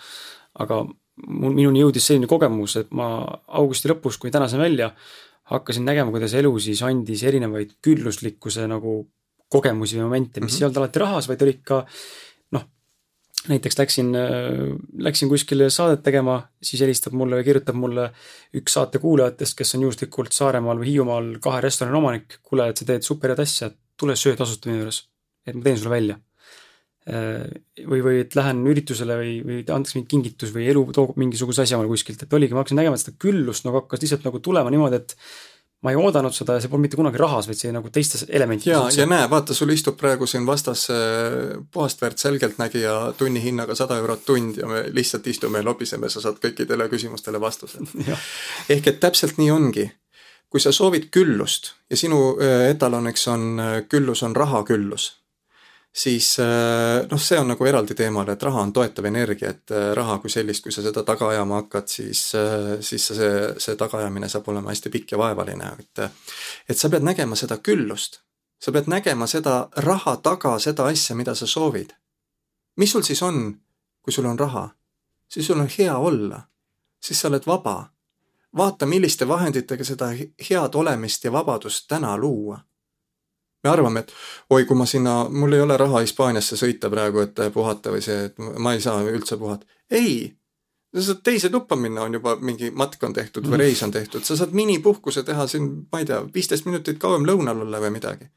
aga 0.63 0.81
mul, 0.85 1.53
minuni 1.53 1.83
jõudis 1.83 2.05
selline 2.09 2.29
kogemus, 2.29 2.77
et 2.79 2.91
ma 2.95 3.09
augusti 3.59 3.91
lõpus, 3.91 4.17
kui 4.21 4.31
tänasin 4.31 4.61
välja, 4.61 4.93
hakkasin 5.51 5.85
nägema, 5.85 6.13
kuidas 6.13 6.33
elu 6.37 6.51
siis 6.61 6.81
andis 6.85 7.23
erinevaid 7.25 7.75
külluslikkuse 7.83 8.67
nagu 8.69 9.01
kogemusi 9.49 9.97
või 9.97 10.05
momente, 10.05 10.39
mis 10.39 10.53
mm 10.53 10.55
-hmm. 10.55 10.61
ei 10.61 10.65
olnud 10.67 10.77
alati 10.77 10.99
rahas, 11.01 11.27
vaid 11.27 11.41
olid 11.41 11.61
ka 11.65 11.85
näiteks 13.47 13.77
läksin, 13.79 14.11
läksin 14.99 15.29
kuskile 15.31 15.69
saadet 15.71 16.01
tegema, 16.03 16.41
siis 16.63 16.81
helistab 16.83 17.15
mulle 17.17 17.39
või 17.39 17.45
kirjutab 17.47 17.77
mulle 17.79 18.09
üks 18.59 18.75
saate 18.75 18.99
kuulajatest, 18.99 19.55
kes 19.57 19.75
on 19.77 19.85
juhuslikult 19.87 20.35
Saaremaal 20.35 20.81
või 20.81 20.89
Hiiumaal 20.91 21.29
kahe 21.43 21.61
restorani 21.63 21.97
omanik. 22.01 22.39
kuule, 22.43 22.67
et 22.69 22.81
sa 22.81 22.87
teed 22.89 23.05
superhead 23.07 23.39
asja, 23.39 23.71
tule 23.97 24.15
söö 24.19 24.35
tasuta 24.35 24.69
minu 24.69 24.83
juures, 24.83 25.03
et 25.47 25.55
ma 25.55 25.63
teen 25.63 25.79
sulle 25.79 25.93
välja. 25.93 26.19
Või, 27.09 28.01
või 28.05 28.19
et 28.21 28.35
lähen 28.37 28.59
üritusele 28.69 29.15
või, 29.17 29.31
või 29.45 29.61
antakse 29.63 29.97
mingi 29.97 30.11
kingitus 30.11 30.51
või 30.53 30.67
elu 30.69 30.83
toob 30.93 31.15
mingisuguse 31.17 31.63
asja 31.63 31.79
mulle 31.79 31.89
kuskilt, 31.89 32.21
et 32.21 32.33
oligi, 32.37 32.53
ma 32.53 32.61
hakkasin 32.61 32.77
nägema, 32.77 32.99
seda 33.01 33.15
küllust 33.23 33.65
nagu 33.65 33.79
hakkas 33.79 34.03
lihtsalt 34.03 34.27
nagu 34.27 34.41
tulema 34.45 34.69
niimoodi, 34.69 34.99
et 34.99 35.15
ma 35.83 35.93
ei 35.93 35.99
oodanud 35.99 36.35
seda 36.35 36.57
ja 36.57 36.63
see 36.63 36.71
polnud 36.71 36.87
mitte 36.87 36.99
kunagi 36.99 37.21
rahas, 37.21 37.47
vaid 37.47 37.59
see 37.59 37.71
nagu 37.71 37.91
teistes 37.93 38.25
elementides. 38.27 38.97
ja, 38.97 39.03
ja 39.03 39.07
näe, 39.07 39.29
vaata, 39.31 39.55
sul 39.55 39.71
istub 39.71 39.97
praegu 39.99 40.27
siin 40.27 40.47
vastas 40.47 40.87
puhast 41.71 42.01
väärt 42.01 42.19
selgeltnägija 42.19 43.13
tunnihinnaga 43.17 43.75
sada 43.75 43.97
eurot 44.01 44.25
tund 44.25 44.59
ja 44.59 44.67
me 44.67 44.83
lihtsalt 44.91 45.27
istume 45.27 45.61
ja 45.63 45.67
lobiseme, 45.69 46.09
sa 46.09 46.23
saad 46.23 46.41
kõikidele 46.43 46.89
küsimustele 46.91 47.41
vastused 47.41 47.95
ehk 48.75 48.91
et 48.91 48.99
täpselt 48.99 49.39
nii 49.39 49.51
ongi. 49.51 49.89
kui 50.49 50.59
sa 50.59 50.71
soovid 50.73 51.11
küllust 51.13 51.73
ja 51.89 51.97
sinu 51.97 52.35
äh, 52.41 52.69
etaloniks 52.73 53.27
on, 53.27 53.59
äh, 53.59 53.81
küllus 53.89 54.23
on 54.23 54.35
rahaküllus 54.35 55.18
siis 55.93 56.39
äh, 56.39 57.07
noh, 57.11 57.21
see 57.21 57.39
on 57.39 57.49
nagu 57.49 57.65
eraldi 57.65 57.95
teemal, 57.95 58.29
et 58.29 58.43
raha 58.43 58.61
on 58.61 58.73
toetav 58.73 59.05
energia, 59.09 59.49
et 59.49 59.71
äh, 59.71 59.91
raha 59.97 60.19
kui 60.21 60.29
sellist, 60.29 60.63
kui 60.63 60.71
sa 60.71 60.83
seda 60.85 61.03
taga 61.03 61.29
ajama 61.33 61.63
hakkad, 61.63 61.87
siis, 61.89 62.23
äh, 62.37 62.77
siis 62.85 63.07
see, 63.07 63.31
see 63.57 63.77
tagaajamine 63.79 64.29
saab 64.29 64.47
olema 64.53 64.73
hästi 64.73 64.93
pikk 64.93 65.15
ja 65.15 65.21
vaevaline, 65.21 65.71
et 65.79 66.03
et 66.69 66.77
sa 66.77 66.89
pead 66.89 67.05
nägema 67.05 67.35
seda 67.35 67.57
küllust. 67.57 68.21
sa 68.59 68.71
pead 68.71 68.87
nägema 68.87 69.27
seda 69.27 69.69
raha 69.75 70.17
taga, 70.17 70.59
seda 70.59 70.85
asja, 70.85 71.15
mida 71.15 71.35
sa 71.35 71.47
soovid. 71.47 71.93
mis 72.77 72.91
sul 72.91 73.03
siis 73.03 73.21
on, 73.23 73.59
kui 74.01 74.13
sul 74.13 74.25
on 74.25 74.39
raha? 74.39 74.69
siis 75.27 75.47
sul 75.47 75.59
on 75.59 75.69
hea 75.77 75.97
olla. 75.97 76.41
siis 77.01 77.21
sa 77.21 77.27
oled 77.27 77.45
vaba. 77.47 77.91
vaata, 78.57 78.85
milliste 78.85 79.27
vahenditega 79.27 79.83
seda 79.83 80.13
head 80.49 80.75
olemist 80.75 81.23
ja 81.23 81.31
vabadust 81.31 81.87
täna 81.87 82.17
luua 82.17 82.59
me 83.63 83.69
arvame, 83.69 83.99
et 83.99 84.13
oi, 84.49 84.65
kui 84.65 84.77
ma 84.77 84.85
sinna, 84.89 85.21
mul 85.29 85.53
ei 85.53 85.61
ole 85.61 85.77
raha 85.77 86.03
Hispaaniasse 86.03 86.57
sõita 86.59 86.89
praegu, 86.91 87.23
et 87.25 87.39
puhata 87.53 87.93
või 87.93 88.03
see, 88.03 88.29
et 88.29 88.37
ma 88.39 88.73
ei 88.75 88.83
saa 88.83 89.01
üldse 89.03 89.37
puhata. 89.37 89.65
ei, 89.91 90.31
sa 90.95 91.03
saad 91.09 91.23
teise 91.23 91.49
tuppa 91.49 91.75
minna, 91.75 92.05
on 92.07 92.13
juba 92.13 92.35
mingi 92.41 92.71
matk 92.71 93.03
on 93.03 93.13
tehtud 93.13 93.45
või 93.47 93.57
mhm. 93.57 93.63
reis 93.65 93.83
on 93.83 93.91
tehtud, 93.91 94.23
sa 94.25 94.37
saad 94.39 94.55
minipuhkuse 94.55 95.23
teha 95.23 95.47
siin, 95.47 95.71
ma 95.91 96.03
ei 96.03 96.07
tea, 96.09 96.21
viisteist 96.33 96.69
minutit 96.69 97.01
kauem 97.01 97.27
lõunal 97.27 97.65
olla 97.65 97.81
või 97.83 97.95
midagi. 97.99 98.29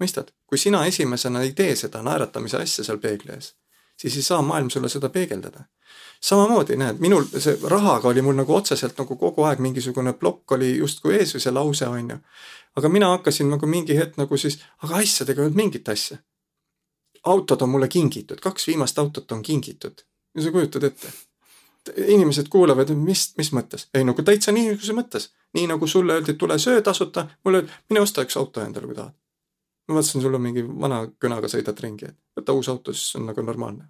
mõistad, 0.00 0.30
kui 0.46 0.58
sina 0.58 0.86
esimesena 0.86 1.42
ei 1.42 1.52
tee 1.52 1.74
seda 1.76 2.02
naeratamise 2.02 2.56
asja 2.56 2.84
seal 2.84 2.98
peegli 2.98 3.34
ees, 3.34 3.54
siis 4.00 4.16
ei 4.16 4.22
saa 4.22 4.42
maailm 4.42 4.70
sulle 4.70 4.88
seda 4.88 5.08
peegeldada 5.08 5.66
samamoodi 6.20 6.76
näed, 6.76 7.00
minul 7.00 7.24
see 7.38 7.56
rahaga 7.68 8.08
oli 8.08 8.22
mul 8.22 8.36
nagu 8.36 8.54
otseselt 8.54 8.98
nagu 9.00 9.16
kogu 9.16 9.44
aeg 9.48 9.60
mingisugune 9.64 10.12
plokk 10.12 10.52
oli 10.56 10.74
justkui 10.76 11.16
ees 11.16 11.32
või 11.34 11.44
see 11.44 11.54
lause 11.56 11.88
on 11.88 12.10
ju. 12.14 12.18
Aga 12.80 12.90
mina 12.92 13.12
hakkasin 13.14 13.50
nagu 13.52 13.68
mingi 13.70 13.96
hetk 13.96 14.18
nagu 14.20 14.36
siis, 14.40 14.58
aga 14.84 15.00
asjadega 15.04 15.42
ei 15.42 15.48
olnud 15.48 15.62
mingit 15.62 15.88
asja. 15.88 16.18
autod 17.22 17.62
on 17.62 17.68
mulle 17.68 17.88
kingitud, 17.88 18.40
kaks 18.40 18.66
viimast 18.66 18.98
autot 18.98 19.32
on 19.32 19.42
kingitud 19.42 20.06
ja 20.34 20.42
sa 20.42 20.52
kujutad 20.52 20.84
ette 20.88 21.12
inimesed 21.96 22.48
kuulavad, 22.52 22.90
mis, 22.96 23.30
mis 23.38 23.52
mõttes? 23.56 23.88
ei 23.94 24.04
nagu 24.04 24.22
täitsa 24.22 24.52
niisuguse 24.52 24.96
mõttes. 24.96 25.30
nii 25.56 25.66
nagu 25.66 25.86
sulle 25.86 26.18
öeldi, 26.18 26.34
et 26.34 26.38
tule 26.38 26.58
söö 26.58 26.82
tasuta, 26.82 27.26
mulle 27.44 27.62
öeldi, 27.62 27.78
mine 27.90 28.00
osta 28.00 28.24
üks 28.26 28.36
auto 28.36 28.60
endale, 28.64 28.86
kui 28.86 28.96
tahad. 28.96 29.14
ma 29.88 29.96
vaatasin, 29.98 30.22
sul 30.22 30.34
on 30.34 30.44
mingi 30.44 30.66
vana 30.66 31.06
kõnaga 31.24 31.48
sõidad 31.48 31.80
ringi, 31.80 32.12
et 32.12 32.40
võta 32.40 32.56
uus 32.56 32.68
auto, 32.68 32.92
siis 32.92 33.16
on 33.16 33.26
nagu 33.30 33.42
normaalne 33.42 33.88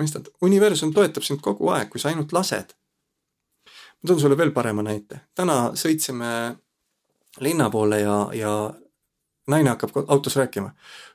mõistad, 0.00 0.30
universum 0.42 0.92
toetab 0.94 1.26
sind 1.26 1.42
kogu 1.44 1.70
aeg, 1.74 1.90
kui 1.92 2.00
sa 2.00 2.10
ainult 2.10 2.32
lased. 2.32 2.74
ma 4.02 4.08
toon 4.08 4.20
sulle 4.20 4.36
veel 4.36 4.52
parema 4.52 4.82
näite. 4.82 5.20
täna 5.34 5.72
sõitsime 5.74 6.56
linna 7.40 7.70
poole 7.70 8.00
ja, 8.00 8.28
ja 8.32 8.52
naine 9.48 9.70
hakkab 9.70 9.90
autos 10.06 10.36
rääkima. 10.36 10.74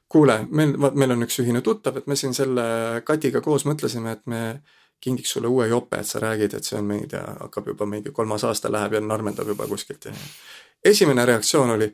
kuule, 0.09 0.45
meil, 0.49 0.77
meil 0.77 1.11
on 1.11 1.23
üks 1.23 1.39
ühine 1.43 1.61
tuttav, 1.61 1.97
et 1.97 2.07
me 2.07 2.15
siin 2.15 2.33
selle 2.33 3.01
Katiga 3.03 3.41
koos 3.41 3.65
mõtlesime, 3.67 4.11
et 4.11 4.21
me 4.25 4.61
kingiks 5.03 5.33
sulle 5.35 5.47
uue 5.47 5.67
jope, 5.67 5.99
et 5.99 6.07
sa 6.07 6.19
räägid, 6.19 6.53
et 6.53 6.63
see 6.63 6.77
on, 6.79 6.87
ma 6.87 6.95
ei 6.95 7.07
tea, 7.11 7.23
hakkab 7.41 7.67
juba 7.67 7.85
mingi 7.85 8.11
kolmas 8.11 8.43
aasta 8.47 8.71
läheb 8.71 8.95
ja 8.97 9.01
narmendab 9.03 9.47
juba 9.47 9.67
kuskilt 9.67 10.05
ja 10.07 10.13
esimene 10.85 11.25
reaktsioon 11.25 11.69
oli 11.69 11.89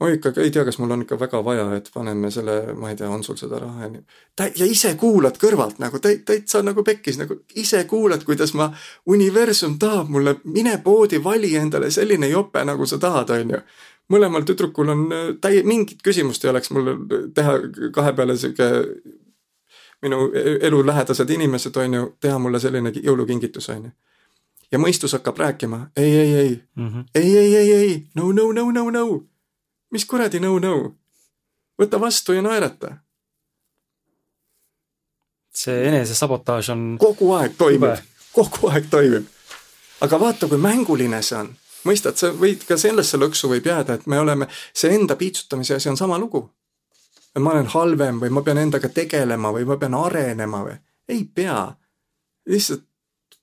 oi 0.00 0.14
ikka, 0.14 0.32
ei 0.36 0.50
tea, 0.50 0.64
kas 0.64 0.78
mul 0.78 0.90
on 0.90 1.02
ikka 1.02 1.18
väga 1.20 1.40
vaja, 1.44 1.66
et 1.76 1.88
paneme 1.94 2.30
selle, 2.30 2.56
ma 2.76 2.90
ei 2.90 2.96
tea, 2.96 3.08
on 3.10 3.24
sul 3.24 3.36
seda 3.40 3.58
raha 3.62 3.86
ja 3.86 3.88
nii. 3.88 4.02
ja 4.60 4.68
ise 4.68 4.94
kuulad 5.00 5.38
kõrvalt 5.40 5.78
nagu 5.80 6.00
täit-, 6.04 6.24
täitsa 6.28 6.60
nagu 6.62 6.84
pekkis, 6.84 7.16
nagu 7.20 7.38
ise 7.56 7.84
kuulad, 7.88 8.24
kuidas 8.24 8.52
ma, 8.54 8.68
universum 9.06 9.78
tahab 9.80 10.10
mulle, 10.12 10.36
mine 10.44 10.76
poodi, 10.84 11.22
vali 11.24 11.54
endale 11.56 11.90
selline 11.90 12.28
jope, 12.28 12.64
nagu 12.64 12.86
sa 12.86 12.98
tahad, 13.00 13.30
on 13.30 13.54
ju. 13.56 13.60
mõlemal 14.12 14.44
tüdrukul 14.46 14.92
on 14.92 15.06
äh, 15.12 15.28
täi-, 15.40 15.62
mingit 15.64 16.02
küsimust 16.04 16.44
ei 16.44 16.50
oleks 16.50 16.70
mul 16.70 16.92
teha 17.34 17.56
kahe 17.92 18.12
peale 18.12 18.36
sihuke 18.36 18.68
minu 20.02 20.28
e-, 20.34 20.58
elulähedased 20.68 21.30
inimesed, 21.30 21.76
on 21.76 21.94
ju, 21.94 22.10
teha 22.20 22.38
mulle 22.38 22.60
selline 22.60 22.92
jõulukingitus, 23.00 23.70
on 23.72 23.88
ju 23.88 23.94
ja 24.72 24.78
mõistus 24.82 25.14
hakkab 25.16 25.38
rääkima 25.38 25.80
ei, 25.96 26.12
ei, 26.18 26.34
ei 26.34 26.62
mm, 26.76 26.88
-hmm. 26.88 27.04
ei, 27.14 27.36
ei, 27.38 27.56
ei, 27.56 27.72
ei, 27.72 28.06
no, 28.14 28.32
no, 28.32 28.52
no, 28.52 28.70
no, 28.70 28.90
no 28.90 29.06
mis 29.96 30.04
kuradi 30.04 30.40
nõu-nõu? 30.44 30.92
võta 31.80 32.00
vastu 32.00 32.36
ja 32.36 32.42
naerata. 32.44 32.96
see 35.56 35.86
enesesabotaaž 35.88 36.68
on 36.74 36.82
kogu 37.00 37.30
aeg 37.32 37.54
toimib, 37.56 38.02
kogu 38.36 38.68
aeg 38.68 38.90
toimib. 38.92 39.28
aga 40.04 40.20
vaata, 40.20 40.48
kui 40.48 40.60
mänguline 40.60 41.22
see 41.22 41.38
on. 41.38 41.48
mõistad, 41.88 42.18
sa 42.20 42.32
võid 42.44 42.66
ka 42.68 42.76
sellesse 42.76 43.16
lõksu 43.16 43.48
võib 43.52 43.68
jääda, 43.72 43.96
et 43.96 44.06
me 44.06 44.20
oleme, 44.20 44.48
see 44.74 44.92
enda 44.92 45.16
piitsutamise 45.16 45.78
asi 45.80 45.88
on 45.88 45.96
sama 45.96 46.18
lugu. 46.18 46.44
ma 47.38 47.56
olen 47.56 47.72
halvem 47.72 48.20
või 48.20 48.30
ma 48.30 48.42
pean 48.42 48.58
endaga 48.58 48.88
tegelema 48.88 49.52
või 49.52 49.64
ma 49.64 49.76
pean 49.76 49.94
arenema 49.94 50.64
või, 50.68 50.78
ei 51.08 51.24
pea. 51.24 51.60
lihtsalt 52.46 52.84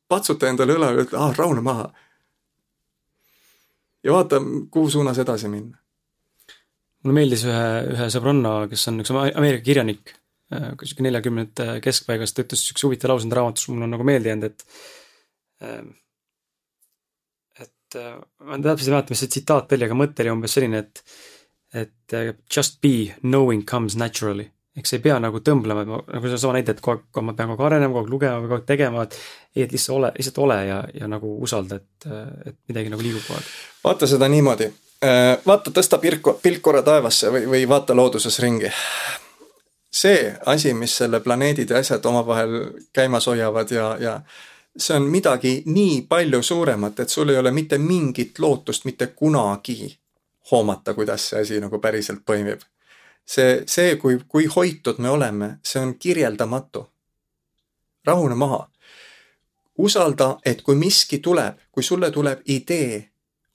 patsuta 0.07 0.49
endale 0.49 0.77
õla 0.77 0.91
ja 0.91 1.05
ütle, 1.05 1.17
ah, 1.17 1.37
rahune 1.37 1.61
maha. 1.61 1.93
ja 4.03 4.19
vaata, 4.19 4.41
kuhu 4.69 4.89
suunas 4.89 5.17
edasi 5.17 5.49
minna 5.49 5.82
mulle 7.03 7.17
meeldis 7.19 7.43
ühe, 7.47 7.63
ühe 7.93 8.09
sõbranna, 8.13 8.53
kes 8.71 8.87
on 8.91 9.03
üks 9.03 9.11
Ameerika 9.13 9.65
kirjanik, 9.65 10.15
sihuke 10.53 11.05
neljakümnendate 11.05 11.81
keskpaigas, 11.83 12.33
ta 12.33 12.45
ütles 12.45 12.63
siukse 12.67 12.87
huvitava 12.87 13.13
lause 13.13 13.27
enda 13.27 13.39
raamatus, 13.39 13.67
mul 13.71 13.85
on 13.87 13.93
nagu 13.95 14.07
meelde 14.07 14.31
jäänud, 14.31 14.49
et 14.51 14.65
ähm, 15.67 15.93
et 17.59 17.99
äh, 17.99 18.17
ma 18.47 18.59
täpselt 18.59 18.89
ei 18.89 18.95
mäleta, 18.95 19.13
mis 19.13 19.23
see 19.23 19.31
tsitaat 19.35 19.75
oli, 19.75 19.87
aga 19.87 19.97
mõte 19.97 20.23
oli 20.23 20.33
umbes 20.33 20.57
selline, 20.57 20.83
et 20.83 21.03
et 21.83 22.15
äh, 22.17 22.33
just 22.55 22.79
be, 22.81 23.13
knowing 23.21 23.65
comes 23.65 23.97
naturally. 23.99 24.49
ehk 24.73 24.87
sa 24.89 24.95
ei 24.97 25.03
pea 25.03 25.19
nagu 25.21 25.37
tõmblema, 25.45 25.83
nagu 25.85 26.29
seesama 26.31 26.55
näide, 26.55 26.73
et 26.73 26.79
kogu 26.81 26.97
aeg, 26.97 27.19
ma 27.21 27.35
pean 27.37 27.51
kogu 27.51 27.61
aeg 27.61 27.67
arenema, 27.67 27.93
kogu 27.93 28.07
aeg 28.07 28.13
lugema 28.15 28.39
kogu 28.41 28.55
aeg 28.57 28.63
tegema, 28.65 29.03
et 29.05 29.17
ei, 29.53 29.67
et 29.67 29.75
lihtsalt 29.75 29.99
ole, 29.99 30.09
lihtsalt 30.15 30.39
ole 30.41 30.57
ja, 30.65 30.79
ja 30.97 31.09
nagu 31.11 31.35
usalda, 31.45 31.77
et, 31.77 32.07
et 32.49 32.57
midagi 32.71 32.89
nagu 32.89 33.05
liigub 33.05 33.21
kogu 33.27 33.37
aeg. 33.37 33.51
vaata 33.85 34.09
seda 34.09 34.31
niimoodi, 34.33 34.71
Äh, 34.71 34.82
vaata, 35.45 35.71
tõsta 35.71 35.97
pilk, 35.99 36.29
pilk 36.41 36.61
korra 36.61 36.81
taevasse 36.81 37.31
või, 37.31 37.47
või 37.49 37.63
vaata 37.69 37.95
looduses 37.95 38.39
ringi. 38.39 38.71
see 39.91 40.33
asi, 40.45 40.73
mis 40.73 40.97
selle 40.97 41.19
planeedid 41.19 41.69
ja 41.69 41.77
asjad 41.77 42.05
omavahel 42.05 42.71
käimas 42.93 43.27
hoiavad 43.27 43.71
ja, 43.71 43.97
ja 43.99 44.21
see 44.77 44.95
on 44.97 45.03
midagi 45.03 45.63
nii 45.65 46.01
palju 46.09 46.41
suuremat, 46.43 46.99
et 46.99 47.09
sul 47.09 47.29
ei 47.29 47.37
ole 47.37 47.51
mitte 47.51 47.77
mingit 47.77 48.39
lootust 48.39 48.85
mitte 48.85 49.07
kunagi 49.07 49.97
hoomata, 50.51 50.93
kuidas 50.93 51.29
see 51.29 51.41
asi 51.41 51.59
nagu 51.59 51.79
päriselt 51.79 52.25
toimib. 52.25 52.61
see, 53.25 53.63
see, 53.67 53.95
kui, 53.95 54.19
kui 54.27 54.45
hoitud 54.45 54.97
me 54.99 55.09
oleme, 55.09 55.57
see 55.63 55.81
on 55.81 55.95
kirjeldamatu. 55.99 56.89
rahune 58.05 58.35
maha. 58.35 58.69
usalda, 59.77 60.37
et 60.45 60.61
kui 60.61 60.75
miski 60.75 61.17
tuleb, 61.19 61.57
kui 61.71 61.83
sulle 61.83 62.11
tuleb 62.11 62.39
idee 62.45 63.12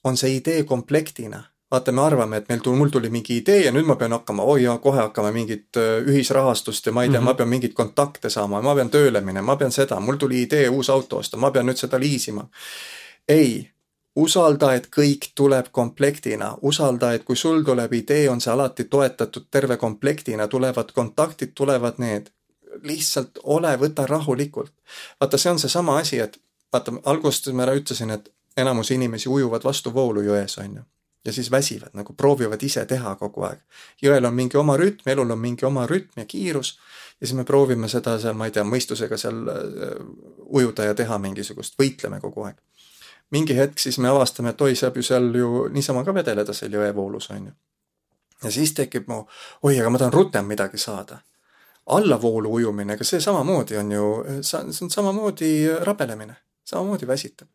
on 0.09 0.17
see 0.17 0.37
idee 0.41 0.65
komplektina. 0.65 1.45
vaata, 1.71 1.93
me 1.93 2.01
arvame, 2.01 2.37
et 2.41 2.47
meil 2.49 2.61
tuli, 2.65 2.79
mul 2.81 2.89
tuli 2.89 3.11
mingi 3.13 3.35
idee 3.43 3.59
ja 3.67 3.73
nüüd 3.73 3.85
ma 3.85 3.99
pean 4.01 4.15
hakkama, 4.17 4.43
oi 4.49 4.63
jaa, 4.63 4.79
kohe 4.81 5.03
hakkame 5.03 5.33
mingit 5.37 5.77
äh, 5.77 5.99
ühisrahastust 6.01 6.87
ja 6.89 6.93
ma 6.97 7.03
ei 7.05 7.11
tea 7.11 7.21
mm, 7.21 7.27
-hmm. 7.27 7.31
ma 7.31 7.35
pean 7.35 7.49
mingeid 7.49 7.75
kontakte 7.77 8.31
saama, 8.31 8.63
ma 8.63 8.75
pean 8.75 8.91
tööle 8.91 9.21
minema, 9.21 9.53
ma 9.53 9.57
pean 9.57 9.73
seda, 9.73 10.01
mul 10.01 10.17
tuli 10.17 10.43
idee 10.43 10.69
uus 10.69 10.91
auto 10.91 11.19
osta, 11.19 11.37
ma 11.37 11.51
pean 11.51 11.67
nüüd 11.69 11.77
seda 11.77 12.01
liisima. 12.01 12.49
ei, 13.29 13.69
usalda, 14.19 14.73
et 14.75 14.89
kõik 14.95 15.31
tuleb 15.35 15.71
komplektina, 15.73 16.55
usalda, 16.63 17.13
et 17.15 17.25
kui 17.25 17.37
sul 17.37 17.63
tuleb 17.67 17.93
idee, 18.01 18.27
on 18.31 18.41
see 18.41 18.53
alati 18.53 18.89
toetatud 18.91 19.47
terve 19.51 19.77
komplektina, 19.77 20.49
tulevad 20.49 20.93
kontaktid, 20.95 21.55
tulevad 21.55 22.03
need. 22.03 22.33
lihtsalt 22.83 23.39
ole, 23.43 23.77
võta 23.77 24.07
rahulikult. 24.07 24.73
vaata, 25.21 25.39
see 25.39 25.51
on 25.51 25.59
seesama 25.59 25.97
asi, 25.99 26.19
et 26.19 26.41
vaata, 26.73 26.93
alguses 27.05 27.55
ma 27.55 27.67
ütlesin, 27.75 28.11
et 28.11 28.29
enamus 28.59 28.91
inimesi 28.91 29.29
ujuvad 29.29 29.65
vastu 29.65 29.95
voolu 29.95 30.23
jões, 30.23 30.59
on 30.59 30.77
ju. 30.77 30.83
ja 31.25 31.33
siis 31.33 31.51
väsivad, 31.51 31.91
nagu 31.93 32.13
proovivad 32.13 32.63
ise 32.63 32.85
teha 32.87 33.15
kogu 33.21 33.43
aeg. 33.43 33.59
jõel 34.03 34.27
on 34.27 34.35
mingi 34.35 34.57
oma 34.57 34.77
rütm, 34.77 35.07
elul 35.07 35.31
on 35.31 35.39
mingi 35.39 35.67
oma 35.67 35.87
rütm 35.87 36.23
ja 36.23 36.25
kiirus 36.25 36.79
ja 37.21 37.27
siis 37.27 37.37
me 37.37 37.45
proovime 37.45 37.89
seda 37.89 38.19
seal, 38.19 38.35
ma 38.39 38.47
ei 38.47 38.55
tea, 38.55 38.65
mõistusega 38.65 39.19
seal 39.19 39.49
äh, 39.53 39.95
ujuda 40.47 40.91
ja 40.91 40.95
teha 40.95 41.19
mingisugust, 41.19 41.79
võitleme 41.79 42.21
kogu 42.21 42.47
aeg. 42.49 42.57
mingi 43.31 43.57
hetk 43.57 43.79
siis 43.79 43.99
me 43.99 44.09
avastame, 44.09 44.51
et 44.51 44.61
oi, 44.61 44.75
saab 44.77 44.97
ju 44.97 45.03
seal 45.03 45.35
ju 45.35 45.67
niisama 45.73 46.05
ka 46.05 46.15
vedeleda 46.15 46.53
seal 46.53 46.73
jõevoolus, 46.73 47.31
on 47.35 47.51
ju. 47.51 47.53
ja 48.45 48.51
siis 48.51 48.75
tekib 48.75 49.09
mu, 49.09 49.25
oi, 49.63 49.79
aga 49.81 49.91
ma 49.91 49.99
tahan 49.99 50.13
rutem 50.13 50.47
midagi 50.47 50.79
saada. 50.79 51.21
allavoolu 51.87 52.53
ujumine, 52.53 52.95
ega 52.95 53.05
see 53.05 53.21
samamoodi 53.21 53.77
on 53.77 53.93
ju, 53.93 54.09
see 54.43 54.59
on 54.85 54.91
samamoodi 54.91 55.53
rabelemine, 55.85 56.37
samamoodi 56.65 57.07
väsitab 57.07 57.49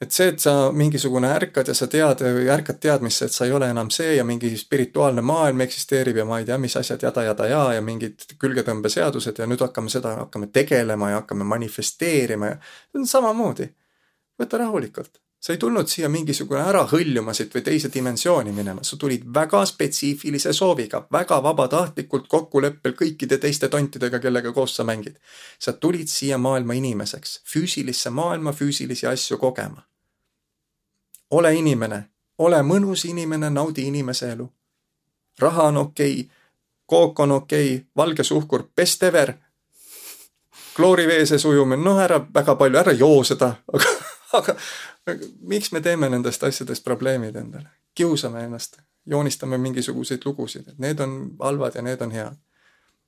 et 0.00 0.12
see, 0.12 0.28
et 0.28 0.40
sa 0.40 0.72
mingisugune 0.72 1.28
ärkad 1.32 1.70
ja 1.70 1.74
sa 1.74 1.86
tead, 1.88 2.20
ärkad 2.52 2.80
teadmisse, 2.80 3.24
et 3.24 3.32
sa 3.32 3.46
ei 3.46 3.52
ole 3.56 3.70
enam 3.72 3.90
see 3.90 4.16
ja 4.16 4.24
mingi 4.28 4.50
spirituaalne 4.60 5.24
maailm 5.24 5.64
eksisteerib 5.64 6.20
ja 6.20 6.26
ma 6.28 6.40
ei 6.40 6.48
tea, 6.48 6.58
mis 6.60 6.76
asjad 6.76 7.02
jada, 7.02 7.24
jada 7.30 7.48
ja 7.48 7.62
ja 7.78 7.84
mingid 7.84 8.26
külgetõmbeseadused 8.38 9.40
ja 9.40 9.48
nüüd 9.48 9.64
hakkame 9.64 9.92
seda, 9.92 10.16
hakkame 10.26 10.50
tegelema 10.52 11.10
ja 11.10 11.22
hakkame 11.22 11.48
manifesteerima 11.48 12.52
ja 12.52 12.58
see 12.60 13.00
on 13.00 13.08
samamoodi. 13.08 13.70
võta 14.36 14.58
rahulikult. 14.60 15.25
Sa 15.40 15.52
ei 15.52 15.58
tulnud 15.58 15.88
siia 15.88 16.08
mingisugune 16.08 16.60
ära 16.60 16.82
hõljuma 16.90 17.34
siit 17.34 17.54
või 17.54 17.62
teise 17.62 17.90
dimensiooni 17.94 18.52
minema, 18.52 18.82
sa 18.82 18.96
tulid 18.96 19.26
väga 19.34 19.64
spetsiifilise 19.66 20.52
sooviga, 20.52 21.06
väga 21.12 21.42
vabatahtlikult 21.42 22.28
kokkuleppel 22.28 22.96
kõikide 22.98 23.38
teiste 23.38 23.68
tontidega, 23.68 24.18
kellega 24.18 24.52
koos 24.52 24.76
sa 24.76 24.84
mängid. 24.84 25.18
sa 25.58 25.72
tulid 25.72 26.08
siia 26.08 26.38
maailma 26.38 26.74
inimeseks, 26.74 27.42
füüsilisse 27.44 28.10
maailma 28.10 28.52
füüsilisi 28.52 29.06
asju 29.06 29.38
kogema 29.38 29.86
ole 31.30 31.54
inimene, 31.54 32.02
ole 32.38 32.60
mõnus 32.62 33.04
inimene, 33.08 33.50
naudi 33.50 33.86
inimese 33.86 34.30
elu. 34.32 34.48
raha 35.38 35.62
on 35.62 35.76
okei 35.76 36.20
okay,, 36.20 36.30
kook 36.86 37.20
on 37.20 37.32
okei 37.32 37.74
okay,, 37.74 37.86
valge 37.96 38.24
suhkur, 38.24 38.64
best 38.76 39.02
ever. 39.02 39.34
klooriveeses 40.76 41.44
ujumine, 41.44 41.82
noh 41.82 42.00
ära 42.00 42.20
väga 42.34 42.54
palju, 42.54 42.78
ära 42.78 42.92
joo 42.92 43.24
seda, 43.24 43.54
aga, 43.72 43.92
aga 44.32 44.56
miks 45.40 45.72
me 45.72 45.80
teeme 45.80 46.08
nendest 46.10 46.42
asjadest 46.44 46.84
probleemid 46.84 47.36
endale? 47.36 47.68
kiusame 47.96 48.44
ennast, 48.44 48.76
joonistame 49.06 49.58
mingisuguseid 49.58 50.24
lugusid, 50.24 50.68
et 50.68 50.78
need 50.78 51.00
on 51.00 51.14
halvad 51.40 51.78
ja 51.78 51.82
need 51.82 52.02
on 52.04 52.10
head. 52.12 52.36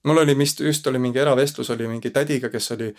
mul 0.05 0.16
oli 0.16 0.39
vist, 0.39 0.61
just 0.61 0.87
oli 0.87 0.99
mingi 0.99 1.19
eravestlus 1.19 1.70
oli 1.70 1.89
mingi 1.89 2.11
tädiga, 2.11 2.49
kes 2.49 2.73
oli 2.73 2.95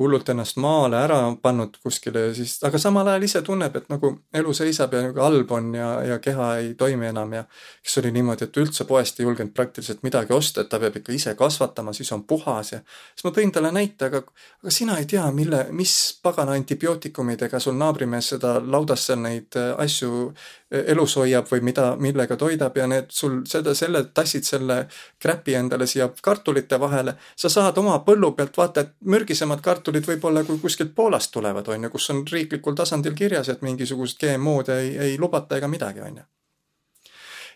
hullult 0.00 0.28
ennast 0.32 0.56
maale 0.56 0.96
ära 0.96 1.18
pannud 1.42 1.76
kuskile 1.84 2.22
ja 2.28 2.34
siis, 2.34 2.56
aga 2.64 2.78
samal 2.80 3.08
ajal 3.12 3.26
ise 3.26 3.42
tunneb, 3.44 3.74
et 3.76 3.88
nagu 3.92 4.12
elu 4.40 4.54
seisab 4.56 4.94
ja 4.96 5.02
nagu 5.04 5.20
halb 5.20 5.50
on 5.52 5.74
ja, 5.76 5.90
ja 6.08 6.18
keha 6.22 6.46
ei 6.62 6.70
toimi 6.78 7.10
enam 7.10 7.34
ja 7.36 7.42
kes 7.82 7.98
oli 8.00 8.12
niimoodi, 8.14 8.48
et 8.48 8.60
üldse 8.62 8.86
poest 8.88 9.20
ei 9.20 9.26
julgenud 9.26 9.52
praktiliselt 9.56 10.00
midagi 10.06 10.32
osta, 10.32 10.64
et 10.64 10.70
ta 10.72 10.80
peab 10.80 10.96
ikka 11.00 11.12
ise 11.12 11.34
kasvatama, 11.36 11.92
siis 11.96 12.12
on 12.16 12.24
puhas 12.24 12.72
ja 12.72 12.80
siis 12.86 13.26
ma 13.26 13.34
tõin 13.36 13.52
talle 13.52 13.72
näite, 13.76 14.08
aga, 14.08 14.22
aga 14.62 14.72
sina 14.74 14.96
ei 15.00 15.08
tea, 15.10 15.26
mille, 15.36 15.66
mis 15.76 15.94
pagana 16.22 16.56
antibiootikumidega 16.56 17.60
sul 17.60 17.76
naabrimees 17.80 18.32
seda 18.34 18.56
laudas 18.64 19.04
seal 19.10 19.20
neid 19.20 19.60
äh, 19.60 19.74
asju 19.84 20.30
äh, 20.30 20.86
elus 20.94 21.18
hoiab 21.20 21.48
või 21.50 21.64
mida, 21.70 21.90
millega 22.00 22.40
toidab 22.40 22.76
ja 22.80 22.88
need 22.88 23.12
sul 23.12 23.42
seda, 23.48 23.74
selle, 23.76 24.06
tassid 24.14 24.48
selle 24.48 24.80
kräpi 25.20 25.58
endale 25.60 25.86
siia 25.90 26.08
kartulite 26.22 26.80
vahele, 26.80 27.16
sa 27.36 27.52
saad 27.52 27.78
oma 27.82 28.00
põllu 28.06 28.32
pealt 28.38 28.56
vaata, 28.56 28.86
et 28.86 28.96
mürgisemad 29.04 29.60
kartulid 29.60 29.89
kartulid 29.90 30.06
võib-olla 30.06 30.44
kui 30.46 30.58
kuskilt 30.62 30.92
Poolast 30.94 31.32
tulevad, 31.34 31.68
on 31.68 31.84
ju, 31.84 31.90
kus 31.90 32.10
on 32.12 32.22
riiklikul 32.30 32.76
tasandil 32.78 33.14
kirjas, 33.18 33.48
et 33.50 33.62
mingisugust 33.62 34.20
GMO-d 34.20 34.76
ei, 34.76 34.92
ei 34.98 35.16
lubata 35.18 35.58
ega 35.58 35.68
midagi, 35.68 36.00
on 36.00 36.20
ju. 36.20 36.24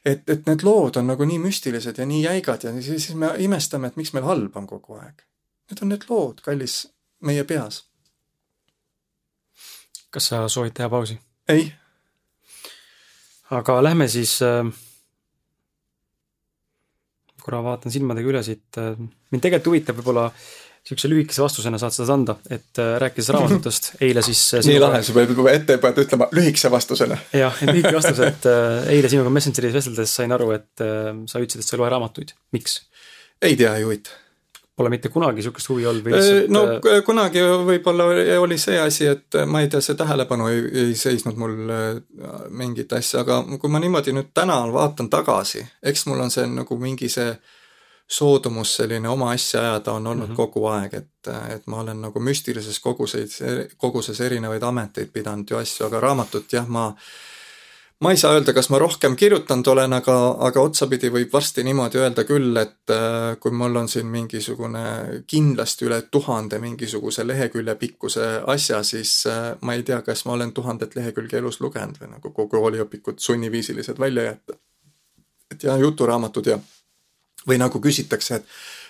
et, 0.04 0.28
et 0.28 0.46
need 0.46 0.64
lood 0.66 0.96
on 0.96 1.06
nagu 1.06 1.24
nii 1.24 1.38
müstilised 1.38 1.98
ja 1.98 2.06
nii 2.06 2.24
jäigad 2.24 2.64
ja 2.64 2.72
siis, 2.80 3.06
siis 3.06 3.14
me 3.16 3.30
imestame, 3.38 3.88
et 3.88 3.96
miks 3.96 4.12
meil 4.12 4.26
halb 4.26 4.56
on 4.56 4.66
kogu 4.66 4.98
aeg. 4.98 5.22
Need 5.70 5.82
on 5.82 5.94
need 5.94 6.08
lood, 6.08 6.42
kallis, 6.44 6.88
meie 7.20 7.44
peas. 7.44 7.84
kas 10.10 10.30
sa 10.30 10.48
soovid 10.48 10.74
teha 10.74 10.88
pausi? 10.88 11.18
ei. 11.48 11.72
aga 13.50 13.82
lähme 13.82 14.08
siis 14.08 14.40
äh 14.42 14.66
korra 17.44 17.60
vaatan 17.60 17.92
silmadega 17.92 18.30
üle 18.30 18.40
siit, 18.42 18.78
äh, 18.80 18.96
mind 19.30 19.42
tegelikult 19.42 19.68
huvitab 19.68 19.98
võib-olla 20.00 20.30
niisuguse 20.84 21.08
lühikese 21.08 21.42
vastusena 21.42 21.78
saad 21.80 21.94
seda 21.96 22.12
anda, 22.12 22.34
et 22.52 22.78
äh, 22.78 22.96
rääkides 23.00 23.30
raamatutest, 23.32 23.86
eile 24.04 24.22
siis 24.22 24.40
äh, 24.58 24.64
nii 24.68 24.80
lahe, 24.82 25.00
sa 25.02 25.14
pead 25.16 25.30
juba 25.32 25.54
ette 25.54 25.78
pead 25.80 26.00
ütlema 26.02 26.28
lühikese 26.36 26.70
vastusena. 26.72 27.16
jah, 27.32 27.62
et 27.64 27.72
lühike 27.72 27.94
vastus, 27.98 28.20
et 28.26 28.48
äh, 28.50 28.90
eile 28.92 29.08
sinuga 29.12 29.32
Messengeris 29.32 29.72
vesteldes 29.78 30.12
sain 30.12 30.34
aru, 30.36 30.50
et 30.58 30.84
sa 30.84 31.40
ütlesid, 31.40 31.64
et 31.64 31.70
sa 31.70 31.78
ei 31.78 31.80
loe 31.80 31.88
raamatuid, 31.94 32.36
miks? 32.52 32.82
ei 33.40 33.56
tea, 33.56 33.72
ei 33.78 33.88
huvita. 33.88 34.20
Pole 34.74 34.90
mitte 34.90 35.08
kunagi 35.08 35.38
niisugust 35.38 35.68
huvi 35.70 35.84
olnud 35.86 36.02
või 36.02 36.16
lihtsalt 36.16 36.48
no 36.50 37.00
kunagi 37.06 37.42
võib-olla 37.68 38.08
oli 38.42 38.56
see 38.58 38.74
asi, 38.82 39.06
et 39.06 39.36
ma 39.46 39.62
ei 39.62 39.68
tea, 39.70 39.80
see 39.84 39.94
tähelepanu 39.96 40.48
ei, 40.50 40.64
ei 40.82 40.96
seisnud 40.98 41.38
mul 41.38 41.54
mingit 42.50 42.92
asja, 42.98 43.22
aga 43.22 43.38
kui 43.54 43.70
ma 43.70 43.78
niimoodi 43.80 44.12
nüüd 44.16 44.32
täna 44.34 44.58
vaatan 44.74 45.08
tagasi, 45.12 45.62
eks 45.78 46.08
mul 46.10 46.26
on 46.26 46.34
see 46.34 46.48
nagu 46.50 46.78
mingi 46.82 47.08
see 47.12 47.30
äh, 47.30 47.62
soodumus 48.10 48.76
selline 48.76 49.08
oma 49.08 49.30
asja 49.30 49.60
ajada 49.60 49.92
on 49.92 50.06
olnud 50.06 50.28
mm 50.28 50.32
-hmm. 50.32 50.36
kogu 50.36 50.66
aeg, 50.66 50.94
et, 50.94 51.28
et 51.54 51.66
ma 51.66 51.80
olen 51.80 52.00
nagu 52.00 52.20
müstilises 52.20 52.80
koguseid, 52.80 53.30
koguses 53.76 54.20
erinevaid 54.20 54.62
ameteid 54.62 55.12
pidanud 55.12 55.50
ju 55.50 55.56
asju, 55.56 55.86
aga 55.86 56.00
raamatut 56.00 56.52
jah, 56.52 56.68
ma 56.68 56.94
ma 58.00 58.10
ei 58.10 58.16
saa 58.16 58.34
öelda, 58.34 58.52
kas 58.52 58.68
ma 58.70 58.78
rohkem 58.78 59.16
kirjutanud 59.16 59.66
olen, 59.66 59.92
aga, 59.92 60.14
aga 60.48 60.60
otsapidi 60.60 61.08
võib 61.14 61.32
varsti 61.32 61.62
niimoodi 61.64 61.98
öelda 62.02 62.24
küll, 62.28 62.56
et 62.60 62.92
kui 63.40 63.54
mul 63.54 63.76
on 63.80 63.88
siin 63.88 64.06
mingisugune 64.06 64.82
kindlasti 65.26 65.86
üle 65.88 66.02
tuhande 66.02 66.58
mingisuguse 66.58 67.26
lehekülje 67.26 67.74
pikkuse 67.80 68.28
asja, 68.46 68.82
siis 68.82 69.14
ma 69.60 69.74
ei 69.74 69.82
tea, 69.82 70.02
kas 70.02 70.24
ma 70.24 70.36
olen 70.36 70.52
tuhandet 70.52 70.96
lehekülge 70.98 71.38
elus 71.38 71.60
lugenud 71.60 72.00
või 72.02 72.12
nagu 72.16 72.30
kogu 72.30 72.58
kooliõpikut 72.58 73.18
sunniviisilised 73.18 73.98
välja 73.98 74.22
jätta. 74.22 74.60
et 75.52 75.62
ja 75.62 75.76
juturaamatud 75.76 76.46
ja 76.46 76.58
või 77.48 77.58
nagu 77.58 77.80
küsitakse, 77.80 78.34
et 78.34 78.46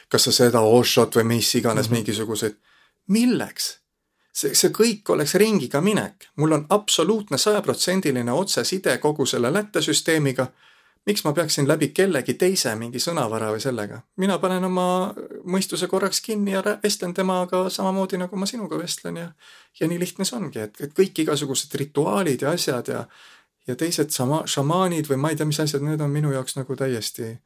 kas 0.08 0.28
sa 0.28 0.32
seda 0.32 0.60
Oshot 0.60 1.16
või 1.16 1.24
mis 1.36 1.54
iganes 1.54 1.88
mm 1.88 1.90
-hmm. 1.90 1.96
mingisuguseid, 1.96 2.56
milleks? 3.08 3.84
see, 4.34 4.54
see 4.58 4.72
kõik 4.74 5.10
oleks 5.14 5.36
ringiga 5.40 5.80
minek, 5.84 6.28
mul 6.36 6.56
on 6.56 6.66
absoluutne 6.74 7.38
sajaprotsendiline 7.38 8.32
otseside 8.32 8.98
kogu 8.98 9.26
selle 9.26 9.52
lättesüsteemiga. 9.52 10.46
miks 11.06 11.24
ma 11.24 11.32
peaksin 11.32 11.68
läbi 11.68 11.88
kellegi 11.88 12.34
teise 12.34 12.74
mingi 12.74 12.98
sõnavara 12.98 13.50
või 13.52 13.60
sellega, 13.60 14.00
mina 14.16 14.38
panen 14.38 14.64
oma 14.64 15.14
mõistuse 15.44 15.86
korraks 15.86 16.20
kinni 16.20 16.52
ja 16.52 16.62
vestlen 16.82 17.14
temaga 17.14 17.70
samamoodi 17.70 18.16
nagu 18.18 18.36
ma 18.36 18.46
sinuga 18.46 18.78
vestlen 18.78 19.16
ja 19.16 19.32
ja 19.80 19.88
nii 19.88 19.98
lihtne 19.98 20.24
see 20.24 20.36
ongi, 20.36 20.58
et, 20.58 20.80
et 20.80 20.94
kõik 21.00 21.18
igasugused 21.18 21.74
rituaalid 21.74 22.42
ja 22.42 22.50
asjad 22.50 22.88
ja 22.88 23.06
ja 23.66 23.76
teised 23.76 24.10
sama 24.10 24.42
šamaanid 24.46 25.08
või 25.08 25.16
ma 25.16 25.30
ei 25.30 25.36
tea, 25.36 25.46
mis 25.46 25.60
asjad, 25.60 25.82
need 25.82 26.00
on 26.00 26.10
minu 26.10 26.32
jaoks 26.32 26.56
nagu 26.56 26.76
täiesti 26.76 27.36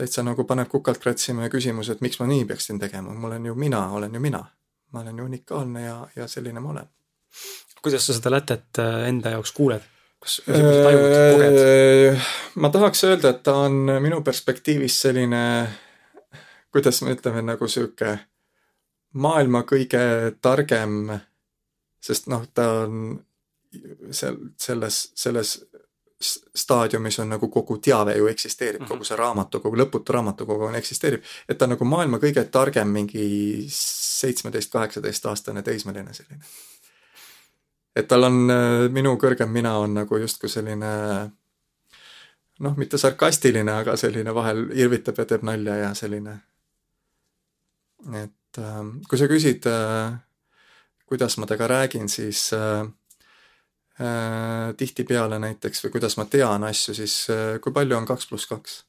täitsa 0.00 0.24
nagu 0.24 0.44
paneb 0.48 0.68
kukalt 0.70 1.00
kratsima 1.02 1.44
ja 1.46 1.52
küsimus, 1.52 1.90
et 1.92 2.00
miks 2.04 2.20
ma 2.20 2.28
nii 2.30 2.46
peaksin 2.48 2.80
tegema, 2.80 3.12
ma 3.12 3.28
olen 3.28 3.50
ju 3.50 3.54
mina, 3.54 3.82
olen 3.96 4.14
ju 4.14 4.20
mina. 4.20 4.44
ma 4.92 5.00
olen 5.00 5.18
ju 5.18 5.24
unikaalne 5.24 5.82
ja, 5.84 5.96
ja 6.16 6.28
selline 6.28 6.60
ma 6.60 6.70
olen. 6.70 6.88
kuidas 7.82 8.06
sa 8.06 8.14
seda 8.16 8.30
lätet 8.30 8.78
äh, 8.78 9.08
enda 9.08 9.36
jaoks 9.36 9.52
kuuled? 9.52 9.84
kas 10.20 10.40
tajud, 10.46 11.04
koged? 11.34 11.60
Äh, 11.60 12.32
ma 12.54 12.70
tahaks 12.72 13.04
öelda, 13.04 13.34
et 13.34 13.42
ta 13.42 13.54
on 13.66 13.92
minu 14.02 14.22
perspektiivis 14.24 15.00
selline, 15.06 15.42
kuidas 16.72 17.02
me 17.02 17.14
ütleme, 17.16 17.44
nagu 17.52 17.68
sihuke 17.68 18.18
maailma 19.12 19.64
kõige 19.68 20.02
targem, 20.42 21.16
sest 22.00 22.28
noh, 22.32 22.46
ta 22.54 22.68
on 22.84 23.18
seal 24.10 24.36
selles, 24.58 25.02
selles 25.14 25.56
staadiumis 26.20 27.18
on 27.18 27.28
nagu 27.28 27.48
kogu 27.48 27.78
teave 27.78 28.16
ju 28.16 28.26
eksisteerib 28.26 28.80
mm, 28.80 28.84
-hmm. 28.84 28.88
kogu 28.88 29.04
see 29.04 29.16
raamatukogu, 29.16 29.76
lõputu 29.76 30.12
raamatukogu 30.12 30.64
on, 30.64 30.74
eksisteerib. 30.74 31.22
et 31.48 31.58
ta 31.58 31.64
on 31.64 31.70
nagu 31.70 31.84
maailma 31.84 32.18
kõige 32.18 32.44
targem 32.44 32.88
mingi 32.88 33.64
seitsmeteist, 33.68 34.72
kaheksateist 34.72 35.26
aastane 35.26 35.62
teismeline 35.62 36.14
selline. 36.14 36.44
et 37.96 38.08
tal 38.08 38.24
on, 38.24 38.52
minu 38.92 39.16
kõrgem 39.16 39.48
mina 39.48 39.78
on 39.78 39.94
nagu 39.94 40.16
justkui 40.16 40.48
selline 40.48 40.92
noh, 42.60 42.76
mitte 42.76 42.98
sarkastiline, 42.98 43.72
aga 43.72 43.96
selline 43.96 44.34
vahel 44.34 44.66
irvitab 44.72 45.18
ja 45.18 45.24
teeb 45.24 45.42
nalja 45.42 45.76
ja 45.76 45.94
selline. 45.94 46.38
et 48.14 48.58
äh, 48.58 48.84
kui 49.08 49.18
sa 49.18 49.28
küsid, 49.28 49.66
äh, 49.66 50.18
kuidas 51.06 51.38
ma 51.38 51.46
temaga 51.46 51.66
räägin, 51.66 52.08
siis 52.08 52.52
Äh, 52.52 52.99
tihtipeale 54.76 55.38
näiteks 55.38 55.84
või 55.84 55.90
kuidas 55.96 56.16
ma 56.16 56.24
tean 56.24 56.64
asju, 56.64 56.94
siis 56.96 57.14
äh, 57.30 57.58
kui 57.60 57.72
palju 57.72 57.96
on 57.98 58.06
kaks 58.08 58.26
pluss 58.30 58.48
kaks? 58.48 58.84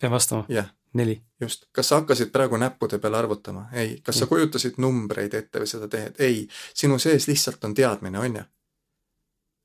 pean 0.00 0.12
vastama? 0.12 0.44
jah. 0.48 0.68
neli. 0.92 1.22
just. 1.40 1.66
kas 1.72 1.88
sa 1.88 2.00
hakkasid 2.00 2.30
praegu 2.32 2.56
näppude 2.56 2.98
peale 2.98 3.18
arvutama? 3.18 3.68
ei. 3.72 4.00
kas 4.04 4.18
sa 4.18 4.26
kujutasid 4.30 4.78
numbreid 4.78 5.34
ette 5.34 5.62
või 5.62 5.70
seda 5.70 5.88
teed? 5.88 6.18
ei. 6.18 6.48
sinu 6.74 6.98
sees 6.98 7.28
lihtsalt 7.28 7.64
on 7.64 7.74
teadmine, 7.74 8.18
on 8.18 8.36
ju? 8.36 8.44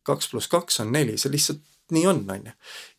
kaks 0.10 0.32
pluss 0.32 0.48
kaks 0.48 0.80
on 0.80 0.92
neli, 0.92 1.18
see 1.18 1.32
lihtsalt 1.32 1.62
nii 1.92 2.08
on, 2.08 2.20
on 2.32 2.46
ju. 2.46 2.52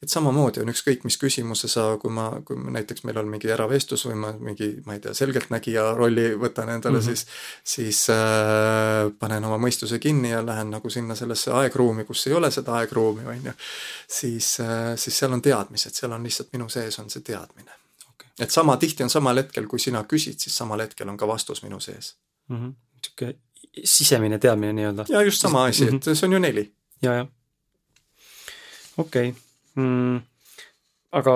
et 0.02 0.12
samamoodi 0.12 0.62
on 0.62 0.70
ükskõik 0.72 1.04
mis 1.06 1.16
küsimuse 1.20 1.68
sa, 1.70 1.84
kui 2.00 2.12
ma, 2.14 2.26
kui 2.46 2.58
ma 2.58 2.72
näiteks 2.74 3.04
meil 3.08 3.20
on 3.22 3.28
mingi 3.30 3.50
eravestlus 3.52 4.06
või 4.08 4.18
ma 4.22 4.32
mingi, 4.38 4.70
ma 4.86 4.96
ei 4.96 5.02
tea, 5.04 5.14
selgeltnägija 5.16 5.84
rolli 5.98 6.30
võtan 6.40 6.72
endale 6.74 6.98
mm, 6.98 7.06
-hmm. 7.06 7.20
siis, 7.20 7.26
siis 7.74 8.02
äh, 8.14 9.10
panen 9.18 9.44
oma 9.48 9.58
mõistuse 9.62 9.98
kinni 9.98 10.32
ja 10.32 10.42
lähen 10.46 10.70
nagu 10.74 10.90
sinna 10.90 11.14
sellesse 11.14 11.52
aegruumi, 11.62 12.04
kus 12.08 12.26
ei 12.26 12.36
ole 12.38 12.50
seda 12.50 12.78
aegruumi, 12.80 13.26
on 13.26 13.50
ju. 13.50 13.56
siis 14.08 14.56
äh,, 14.60 14.96
siis 14.96 15.18
seal 15.18 15.32
on 15.32 15.42
teadmised, 15.42 15.94
seal 15.94 16.12
on 16.12 16.22
lihtsalt 16.22 16.52
minu 16.52 16.68
sees 16.68 16.98
on 16.98 17.10
see 17.10 17.22
teadmine 17.26 17.72
okay.. 18.10 18.30
et 18.38 18.50
sama 18.50 18.76
tihti 18.76 19.02
on 19.02 19.10
samal 19.10 19.36
hetkel, 19.36 19.66
kui 19.66 19.78
sina 19.78 20.04
küsid, 20.04 20.38
siis 20.38 20.56
samal 20.56 20.80
hetkel 20.86 21.08
on 21.08 21.16
ka 21.16 21.28
vastus 21.28 21.62
minu 21.62 21.80
sees 21.80 22.16
mm. 22.48 22.56
-hmm. 22.56 22.74
sihuke 23.06 23.34
sisemine 23.84 24.38
teadmine 24.38 24.72
nii-öelda. 24.72 25.04
ja 25.08 25.22
just 25.22 25.40
sama 25.40 25.64
asi, 25.64 25.84
et 25.84 25.92
mhm. 25.92 26.14
see 26.14 26.26
on 26.26 26.32
ju 26.32 26.38
neli. 26.38 26.72
ja, 27.02 27.14
jah 27.14 27.28
okei 28.98 29.28
okay. 29.28 29.40
mm,. 29.74 30.20
aga 31.12 31.34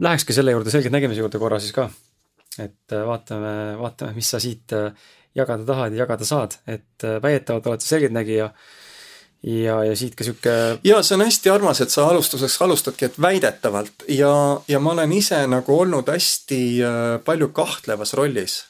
lähekski 0.00 0.32
selle 0.32 0.54
juurde, 0.54 0.70
selgeltnägemise 0.70 1.20
juurde 1.20 1.38
korra 1.38 1.60
siis 1.60 1.72
ka. 1.76 1.88
et 2.58 2.92
äh, 2.92 3.06
vaatame, 3.06 3.54
vaatame, 3.78 4.14
mis 4.16 4.30
sa 4.30 4.40
siit 4.42 4.72
äh, 4.76 4.92
jagada 5.34 5.64
tahad 5.64 5.94
ja 5.94 6.04
jagada 6.04 6.26
saad, 6.26 6.56
et 6.66 7.04
äh, 7.04 7.20
väidetavalt 7.22 7.66
oled 7.66 7.84
sa 7.84 7.94
selgeltnägija 7.94 8.50
ja, 9.42 9.76
ja 9.84 9.96
siit 9.96 10.16
ka 10.18 10.24
sihuke. 10.26 10.56
ja 10.84 11.02
see 11.02 11.16
on 11.16 11.24
hästi 11.24 11.52
armas, 11.52 11.80
et 11.80 11.92
sa 11.92 12.08
alustuseks 12.08 12.58
alustadki, 12.62 13.10
et 13.10 13.20
väidetavalt 13.20 14.08
ja, 14.08 14.32
ja 14.68 14.80
ma 14.80 14.96
olen 14.96 15.12
ise 15.12 15.44
nagu 15.46 15.78
olnud 15.80 16.10
hästi 16.10 16.60
palju 17.24 17.52
kahtlevas 17.56 18.14
rollis 18.18 18.60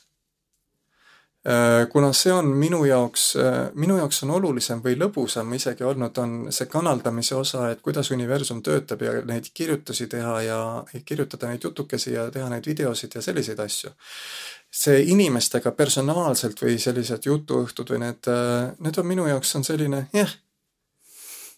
kuna 1.93 2.13
see 2.13 2.33
on 2.33 2.51
minu 2.53 2.83
jaoks, 2.85 3.23
äh, 3.41 3.71
minu 3.81 3.97
jaoks 3.97 4.23
on 4.27 4.35
olulisem 4.37 4.83
või 4.85 4.99
lõbusam 5.01 5.55
isegi 5.57 5.87
olnud, 5.89 6.19
on 6.21 6.35
see 6.53 6.69
kanaldamise 6.69 7.35
osa, 7.39 7.71
et 7.73 7.81
kuidas 7.81 8.11
universum 8.13 8.61
töötab 8.63 9.01
ja 9.07 9.15
neid 9.25 9.49
kirjutusi 9.55 10.07
teha 10.13 10.35
ja 10.45 10.59
kirjutada 11.05 11.49
neid 11.49 11.65
jutukesi 11.65 12.13
ja 12.13 12.27
teha 12.31 12.51
neid 12.53 12.69
videosid 12.69 13.17
ja 13.17 13.23
selliseid 13.25 13.61
asju. 13.61 13.91
see 14.71 15.01
inimestega 15.11 15.73
personaalselt 15.75 16.61
või 16.63 16.77
sellised 16.79 17.25
jutuõhtud 17.27 17.89
või 17.91 18.05
need, 18.05 18.29
äh, 18.29 18.77
need 18.79 18.99
on 18.99 19.07
minu 19.07 19.27
jaoks 19.27 19.57
on 19.57 19.65
selline 19.65 20.07
jah 20.13 20.29
yeah,, 20.29 20.37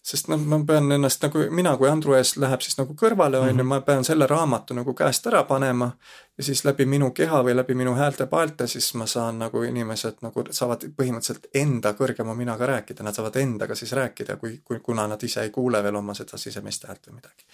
sest 0.03 0.27
noh, 0.27 0.39
ma 0.51 0.59
pean 0.67 0.91
ennast 0.91 1.23
nagu, 1.23 1.45
mina 1.55 1.75
kui 1.79 1.87
Andru 1.89 2.17
ees 2.17 2.35
läheb 2.41 2.61
siis 2.65 2.75
nagu 2.79 2.95
kõrvale, 2.99 3.39
on 3.39 3.49
ju, 3.49 3.55
mhm. 3.55 3.69
ma 3.71 3.79
pean 3.87 4.03
selle 4.03 4.27
raamatu 4.27 4.75
nagu 4.75 4.93
käest 4.97 5.27
ära 5.31 5.43
panema 5.47 5.91
ja 6.37 6.43
siis 6.43 6.65
läbi 6.67 6.85
minu 6.89 7.11
keha 7.15 7.39
või 7.45 7.55
läbi 7.55 7.75
minu 7.79 7.95
häälte-paalte 7.95 8.67
siis 8.67 8.91
ma 8.99 9.07
saan 9.07 9.39
nagu 9.39 9.63
inimesed 9.63 10.19
nagu 10.25 10.43
saavad 10.51 10.83
põhimõtteliselt 10.97 11.47
enda 11.55 11.93
kõrgema 11.95 12.35
minaga 12.35 12.67
rääkida, 12.73 13.03
nad 13.03 13.15
saavad 13.15 13.39
endaga 13.39 13.75
siis 13.79 13.93
rääkida, 13.95 14.37
kui, 14.41 14.59
kui, 14.65 14.79
kuna 14.83 15.07
nad 15.07 15.23
ise 15.23 15.47
ei 15.47 15.53
kuule 15.55 15.83
veel 15.83 16.01
oma 16.01 16.15
seda 16.17 16.37
sisemist 16.41 16.87
häält 16.89 17.07
või 17.07 17.21
midagi 17.21 17.47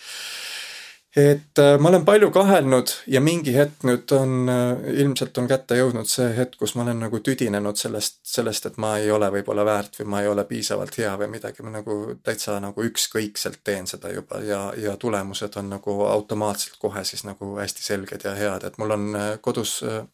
et 1.16 1.58
äh, 1.58 1.80
ma 1.80 1.90
olen 1.90 2.04
palju 2.06 2.30
kahelnud 2.32 2.92
ja 3.10 3.22
mingi 3.22 3.56
hetk 3.56 3.82
nüüd 3.88 4.12
on, 4.14 4.34
äh, 4.52 4.84
ilmselt 5.02 5.38
on 5.42 5.48
kätte 5.50 5.80
jõudnud 5.80 6.06
see 6.10 6.28
hetk, 6.38 6.60
kus 6.62 6.76
ma 6.78 6.84
olen 6.84 7.02
nagu 7.02 7.22
tüdinenud 7.26 7.80
sellest, 7.82 8.20
sellest, 8.30 8.68
et 8.70 8.78
ma 8.78 8.96
ei 9.02 9.10
ole 9.12 9.32
võib-olla 9.34 9.66
väärt 9.66 9.98
või 10.00 10.10
ma 10.14 10.22
ei 10.22 10.30
ole 10.30 10.46
piisavalt 10.50 11.00
hea 11.02 11.16
või 11.18 11.32
midagi, 11.34 11.66
ma 11.66 11.74
nagu 11.80 11.98
täitsa 12.22 12.60
nagu 12.62 12.86
ükskõikselt 12.86 13.64
teen 13.66 13.90
seda 13.90 14.14
juba 14.14 14.44
ja, 14.46 14.62
ja 14.78 14.94
tulemused 15.02 15.58
on 15.58 15.74
nagu 15.74 15.98
automaatselt 16.06 16.78
kohe 16.78 17.04
siis 17.04 17.26
nagu 17.26 17.56
hästi 17.58 17.88
selged 17.88 18.30
ja 18.30 18.36
head, 18.38 18.70
et 18.70 18.78
mul 18.78 18.94
on 18.94 19.10
äh, 19.18 19.32
kodus 19.42 19.80
äh, 19.82 20.06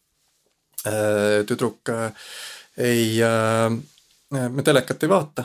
tüdruk 1.43 1.91
äh, 1.91 2.31
ei 2.77 3.19
äh,, 3.23 3.69
me 4.31 4.63
telekat 4.63 5.03
ei 5.03 5.11
vaata 5.11 5.43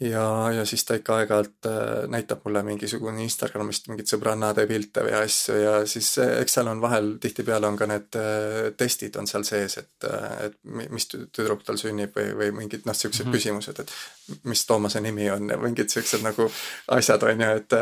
ja, 0.00 0.52
ja 0.52 0.64
siis 0.64 0.84
ta 0.86 0.96
ikka 0.98 1.16
aeg-ajalt 1.18 1.66
äh, 1.66 2.04
näitab 2.10 2.44
mulle 2.46 2.62
mingisugune 2.66 3.22
Instagramist 3.24 3.88
mingeid 3.90 4.10
sõbrannade 4.10 4.66
pilte 4.70 5.02
või 5.06 5.14
asju 5.18 5.56
ja 5.58 5.72
siis 5.90 6.12
äh, 6.22 6.36
eks 6.42 6.58
seal 6.58 6.70
on 6.70 6.82
vahel, 6.82 7.16
tihtipeale 7.22 7.66
on 7.66 7.78
ka 7.78 7.88
need 7.90 8.18
äh, 8.20 8.70
testid 8.78 9.18
on 9.18 9.26
seal 9.30 9.46
sees, 9.48 9.78
et, 9.82 10.08
et 10.46 10.56
mis 10.94 11.08
tüdruk 11.10 11.64
tal 11.66 11.80
sünnib 11.80 12.14
või, 12.16 12.30
või 12.38 12.54
mingid 12.62 12.86
noh, 12.86 12.96
siuksed 12.96 13.26
mm 13.26 13.30
-hmm. 13.30 13.38
küsimused, 13.40 13.82
et 13.82 14.44
mis 14.46 14.66
Toomase 14.66 15.02
nimi 15.02 15.30
on 15.34 15.50
ja 15.50 15.58
mingid 15.58 15.90
siuksed 15.90 16.22
nagu 16.26 16.50
asjad 16.98 17.26
on 17.26 17.46
ju, 17.46 17.52
et 17.62 17.78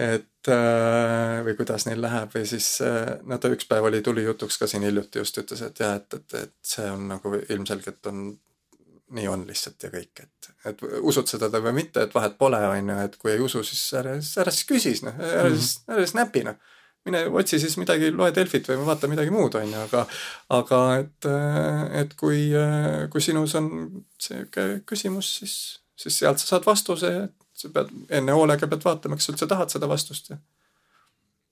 et 0.00 0.48
või 1.44 1.52
kuidas 1.58 1.84
neil 1.84 2.00
läheb 2.00 2.30
või 2.32 2.46
siis 2.48 2.68
no 3.28 3.36
ta 3.38 3.50
üks 3.52 3.66
päev 3.68 3.84
oli, 3.84 4.00
tuli 4.02 4.22
jutuks 4.24 4.56
ka 4.58 4.66
siin 4.70 4.86
hiljuti 4.86 5.20
just 5.20 5.36
ütles, 5.42 5.60
et 5.66 5.80
jah, 5.80 5.98
et, 5.98 6.14
et, 6.14 6.34
et 6.44 6.54
see 6.64 6.86
on 6.88 7.08
nagu 7.10 7.34
ilmselgelt 7.48 8.06
on 8.06 8.22
nii 9.10 9.28
on 9.28 9.44
lihtsalt 9.48 9.82
ja 9.82 9.90
kõik, 9.92 10.22
et, 10.22 10.50
et 10.70 10.82
usud 11.00 11.28
seda 11.30 11.50
või 11.52 11.72
mitte, 11.80 12.04
et 12.04 12.14
vahet 12.14 12.36
pole, 12.38 12.60
on 12.68 12.92
ju, 12.92 12.98
et 13.06 13.16
kui 13.20 13.32
ei 13.32 13.40
usu, 13.42 13.62
siis 13.66 13.82
ära, 13.98 14.16
ära 14.42 14.54
siis 14.54 14.68
küsi, 14.68 14.92
noh, 15.06 15.16
ära 15.16 15.48
mm 15.48 15.48
-hmm. 15.48 15.58
siis, 15.58 15.80
ära 15.88 16.04
siis 16.04 16.14
näpi, 16.18 16.44
noh. 16.46 16.60
mine 17.04 17.24
otsi 17.40 17.58
siis 17.58 17.76
midagi, 17.80 18.10
loe 18.12 18.34
Delfit 18.34 18.68
või 18.68 18.86
vaata 18.86 19.08
midagi 19.08 19.30
muud, 19.30 19.54
on 19.54 19.72
ju, 19.72 19.82
aga, 19.88 20.06
aga 20.48 20.80
et, 21.00 21.28
et 22.02 22.14
kui, 22.14 22.50
kui 23.10 23.20
sinus 23.20 23.54
on 23.54 23.70
sihuke 24.20 24.82
küsimus, 24.86 25.36
siis, 25.38 25.54
siis 25.96 26.18
sealt 26.18 26.38
sa 26.38 26.46
saad 26.46 26.66
vastuse, 26.66 27.12
et 27.24 27.34
sa 27.54 27.68
pead 27.68 27.88
enne 28.10 28.32
hoolega 28.32 28.66
pead 28.66 28.84
vaatama, 28.84 29.16
kas 29.16 29.26
sa 29.28 29.32
üldse 29.32 29.46
tahad 29.46 29.72
seda 29.72 29.88
vastust 29.88 30.30
ja. 30.30 30.36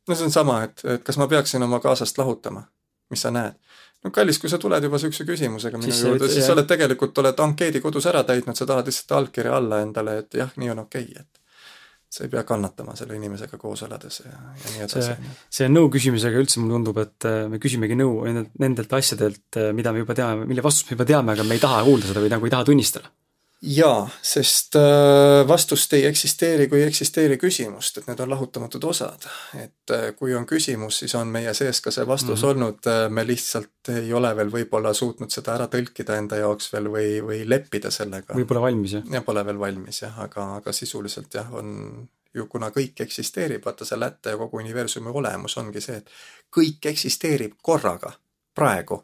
no 0.08 0.14
see 0.14 0.24
on 0.24 0.32
sama, 0.32 0.62
et, 0.62 0.84
et 0.84 1.04
kas 1.04 1.16
ma 1.16 1.26
peaksin 1.26 1.62
oma 1.62 1.80
kaasast 1.80 2.18
lahutama, 2.18 2.62
mis 3.10 3.24
sa 3.24 3.32
näed? 3.34 3.56
No 4.04 4.12
kallis, 4.14 4.38
kui 4.38 4.50
sa 4.50 4.60
tuled 4.62 4.84
juba 4.84 4.94
niisuguse 4.94 5.26
küsimusega 5.26 5.80
minu 5.80 5.90
juurde, 5.90 6.28
siis 6.30 6.46
sa 6.46 6.54
oled 6.54 6.68
tegelikult, 6.70 7.18
oled 7.18 7.40
ankeedi 7.42 7.82
kodus 7.82 8.06
ära 8.06 8.22
täitnud, 8.26 8.54
sa 8.54 8.66
tahad 8.68 8.86
lihtsalt 8.86 9.16
allkirja 9.16 9.56
alla 9.58 9.80
endale, 9.82 10.20
et 10.22 10.38
jah, 10.38 10.52
nii 10.60 10.70
on 10.70 10.84
okei 10.84 11.08
okay,, 11.08 11.24
et 11.24 11.38
sa 12.08 12.24
ei 12.24 12.30
pea 12.32 12.44
kannatama 12.46 12.94
selle 12.96 13.18
inimesega 13.18 13.58
koos 13.60 13.82
elades 13.84 14.22
ja, 14.22 14.30
ja 14.32 14.70
nii 14.72 14.84
edasi. 14.86 15.02
see, 15.08 15.32
see 15.58 15.68
nõu 15.72 15.90
küsimisega 15.92 16.40
üldse 16.40 16.62
mulle 16.62 16.78
tundub, 16.78 17.00
et 17.02 17.26
äh, 17.28 17.40
me 17.50 17.60
küsimegi 17.60 17.98
nõu 17.98 18.22
nendelt 18.30 18.94
asjadelt, 18.96 19.48
äh, 19.58 19.72
mida 19.76 19.92
me 19.92 20.04
juba 20.04 20.16
teame, 20.16 20.46
mille 20.48 20.64
vastust 20.64 20.88
me 20.88 20.96
juba 20.96 21.08
teame, 21.10 21.34
aga 21.34 21.44
me 21.44 21.58
ei 21.58 21.64
taha 21.66 21.82
kuulda 21.90 22.12
seda 22.12 22.22
või 22.22 22.32
nagu 22.32 22.48
ei 22.48 22.54
taha 22.54 22.68
tunnistada 22.70 23.10
jaa, 23.62 24.08
sest 24.22 24.76
äh, 24.76 25.48
vastust 25.48 25.92
ei 25.92 26.04
eksisteeri, 26.06 26.68
kui 26.68 26.80
ei 26.80 26.86
eksisteeri 26.86 27.38
küsimust, 27.40 27.98
et 27.98 28.06
need 28.06 28.20
on 28.22 28.30
lahutamatud 28.30 28.84
osad. 28.84 29.26
et 29.58 29.94
äh, 29.94 30.04
kui 30.16 30.34
on 30.34 30.46
küsimus, 30.46 31.00
siis 31.02 31.14
on 31.18 31.28
meie 31.34 31.54
sees 31.54 31.80
ka 31.80 31.90
see 31.90 32.06
vastus 32.06 32.42
mm 32.42 32.44
-hmm. 32.44 32.50
olnud, 32.50 32.86
äh, 32.86 33.10
me 33.10 33.26
lihtsalt 33.26 33.90
ei 33.96 34.12
ole 34.12 34.36
veel 34.36 34.52
võib-olla 34.52 34.94
suutnud 34.94 35.30
seda 35.30 35.54
ära 35.54 35.66
tõlkida 35.66 36.18
enda 36.18 36.36
jaoks 36.36 36.72
veel 36.72 36.86
või, 36.86 37.08
või 37.22 37.48
leppida 37.48 37.90
sellega. 37.90 38.34
või 38.34 38.44
pole 38.44 38.60
valmis, 38.60 38.92
jah? 38.92 39.02
ja 39.10 39.22
pole 39.22 39.44
veel 39.44 39.58
valmis 39.58 40.02
jah, 40.02 40.20
aga, 40.20 40.54
aga 40.56 40.72
sisuliselt 40.72 41.34
jah, 41.34 41.54
on 41.54 42.08
ju 42.34 42.46
kuna 42.46 42.70
kõik 42.70 43.00
eksisteerib, 43.00 43.64
vaata 43.64 43.84
see 43.84 43.98
lätte 43.98 44.30
ja 44.30 44.36
kogu 44.36 44.56
universumi 44.56 45.10
olemus 45.10 45.56
ongi 45.56 45.80
see, 45.80 45.96
et 45.96 46.10
kõik 46.56 46.86
eksisteerib 46.86 47.52
korraga, 47.62 48.12
praegu 48.54 49.02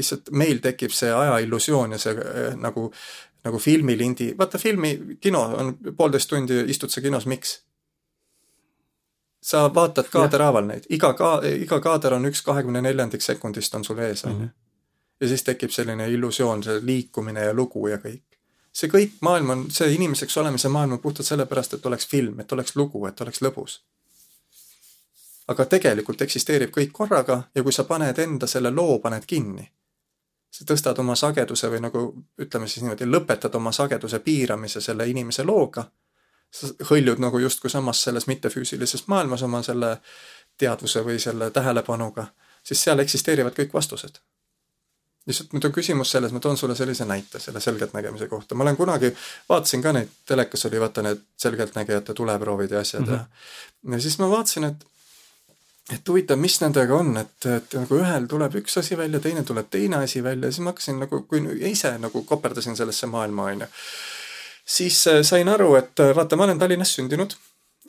lihtsalt 0.00 0.30
meil 0.32 0.60
tekib 0.64 0.94
see 0.96 1.12
aja 1.14 1.38
illusioon 1.44 1.96
ja 1.96 1.98
see 2.00 2.14
äh, 2.16 2.54
nagu, 2.58 2.88
nagu 3.44 3.58
filmilindi, 3.58 4.32
vaata 4.38 4.58
filmi, 4.58 4.94
kino 5.20 5.42
on 5.62 5.74
poolteist 5.96 6.30
tundi, 6.32 6.64
istud 6.72 6.92
sa 6.92 7.04
kinos, 7.04 7.26
miks? 7.30 7.60
sa 9.40 9.62
vaatad 9.74 10.10
kaaderhaaval 10.12 10.66
neid, 10.68 10.88
iga 10.92 11.14
ka-, 11.16 11.38
iga 11.48 11.78
kaader 11.80 12.18
on 12.18 12.28
üks 12.28 12.42
kahekümne 12.44 12.82
neljandik 12.84 13.22
sekundist 13.24 13.74
on 13.74 13.84
sul 13.84 14.02
ees, 14.04 14.24
on 14.24 14.32
ju. 14.32 14.38
Mhm. 14.38 14.50
ja 15.20 15.28
siis 15.28 15.44
tekib 15.44 15.72
selline 15.72 16.08
illusioon, 16.12 16.64
see 16.64 16.80
liikumine 16.84 17.46
ja 17.46 17.54
lugu 17.54 17.86
ja 17.88 17.96
kõik. 18.02 18.26
see 18.72 18.90
kõik 18.92 19.16
maailm 19.20 19.50
on, 19.50 19.64
see 19.70 19.94
inimeseks 19.94 20.36
olemise 20.36 20.68
maailm 20.68 20.98
on 20.98 21.00
puhtalt 21.00 21.26
sellepärast, 21.26 21.74
et 21.74 21.86
oleks 21.86 22.06
film, 22.06 22.40
et 22.40 22.52
oleks 22.52 22.76
lugu, 22.76 23.06
et 23.06 23.20
oleks 23.20 23.40
lõbus 23.42 23.80
aga 25.50 25.66
tegelikult 25.66 26.22
eksisteerib 26.22 26.72
kõik 26.74 26.92
korraga 26.94 27.42
ja 27.54 27.64
kui 27.66 27.74
sa 27.74 27.84
paned 27.88 28.18
enda 28.22 28.46
selle 28.50 28.70
loo, 28.74 28.98
paned 29.02 29.26
kinni, 29.26 29.66
sa 30.50 30.66
tõstad 30.66 30.98
oma 30.98 31.14
sageduse 31.16 31.70
või 31.70 31.80
nagu 31.84 32.04
ütleme 32.42 32.68
siis 32.68 32.82
niimoodi, 32.84 33.06
lõpetad 33.06 33.54
oma 33.54 33.72
sageduse 33.72 34.18
piiramise 34.24 34.80
selle 34.80 35.06
inimese 35.08 35.44
looga, 35.46 35.84
sa 36.50 36.72
hõljud 36.90 37.22
nagu 37.22 37.38
justkui 37.38 37.70
samas 37.70 38.02
selles 38.02 38.26
mittefüüsilises 38.26 39.06
maailmas 39.06 39.42
oma 39.46 39.62
selle 39.62 39.96
teadvuse 40.58 41.04
või 41.06 41.20
selle 41.22 41.50
tähelepanuga, 41.54 42.26
siis 42.62 42.82
seal 42.82 42.98
eksisteerivad 42.98 43.56
kõik 43.56 43.74
vastused. 43.74 44.20
lihtsalt 45.26 45.52
nüüd 45.52 45.64
on 45.68 45.72
küsimus 45.72 46.10
selles, 46.10 46.32
ma 46.32 46.40
toon 46.40 46.56
sulle 46.56 46.74
sellise 46.74 47.04
näite 47.04 47.38
selle 47.38 47.60
selgeltnägemise 47.60 48.26
kohta, 48.28 48.54
ma 48.54 48.64
olen 48.64 48.76
kunagi, 48.76 49.12
vaatasin 49.48 49.82
ka 49.82 49.92
neid, 49.92 50.08
telekas 50.26 50.64
oli 50.66 50.80
vaata 50.80 51.02
need 51.02 51.20
selgeltnägijate 51.36 52.14
tuleproovid 52.14 52.70
ja 52.70 52.80
asjad 52.80 53.02
mm 53.02 53.14
-hmm. 53.14 53.92
ja 53.92 53.96
ja 53.96 54.00
siis 54.00 54.18
ma 54.18 54.30
vaatasin, 54.30 54.64
et 54.64 54.86
et 55.94 56.08
huvitav, 56.08 56.38
mis 56.38 56.56
nendega 56.62 56.96
on, 56.96 57.12
et, 57.20 57.36
et 57.50 57.76
nagu 57.78 57.98
ühel 57.98 58.26
tuleb 58.30 58.56
üks 58.62 58.78
asi 58.80 58.98
välja, 58.98 59.20
teine 59.20 59.44
tuleb 59.46 59.70
teine 59.70 60.02
asi 60.04 60.22
välja, 60.24 60.50
siis 60.50 60.64
ma 60.64 60.74
hakkasin 60.74 61.00
nagu, 61.04 61.22
kui 61.28 61.42
ise 61.70 61.96
nagu 61.98 62.24
koperdasin 62.28 62.78
sellesse 62.78 63.10
maailma, 63.10 63.50
on 63.50 63.64
ju. 63.64 63.70
siis 64.78 65.06
äh, 65.10 65.22
sain 65.26 65.48
aru, 65.48 65.74
et 65.80 66.00
äh, 66.00 66.14
vaata, 66.16 66.36
ma 66.36 66.46
olen 66.48 66.58
Tallinnas 66.58 66.94
sündinud 66.98 67.36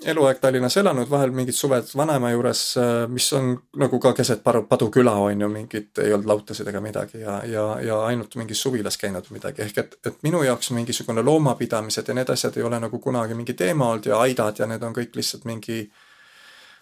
eluaeg 0.06 0.40
Tallinnas 0.42 0.78
elanud, 0.78 1.10
vahel 1.10 1.32
mingid 1.36 1.56
suved 1.56 1.92
vanaema 1.98 2.32
juures, 2.32 2.62
äh, 2.82 2.92
mis 3.12 3.28
on 3.38 3.54
nagu 3.78 4.00
ka 4.02 4.14
keset 4.18 4.44
paru, 4.44 4.64
paduküla 4.70 5.14
on 5.22 5.42
ju, 5.42 5.50
mingit, 5.50 5.92
ei 6.02 6.14
olnud 6.14 6.30
lautasid 6.30 6.68
ega 6.68 6.82
midagi 6.82 7.22
ja, 7.22 7.42
ja, 7.46 7.66
ja 7.86 8.00
ainult 8.10 8.36
mingis 8.40 8.62
suvilas 8.62 8.98
käinud 8.98 9.30
midagi, 9.36 9.62
ehk 9.68 9.78
et, 9.78 9.98
et 10.06 10.24
minu 10.26 10.44
jaoks 10.44 10.72
mingisugune 10.78 11.24
loomapidamised 11.26 12.08
ja 12.08 12.18
need 12.18 12.34
asjad 12.34 12.58
ei 12.58 12.66
ole 12.66 12.80
nagu 12.82 13.00
kunagi 13.00 13.38
mingi 13.38 13.54
teema 13.54 13.92
olnud 13.92 14.10
ja 14.10 14.22
aidad 14.26 14.64
ja 14.64 14.70
need 14.70 14.84
on 14.84 14.96
kõik 14.98 15.16
lihtsalt 15.20 15.46
mingi 15.50 15.84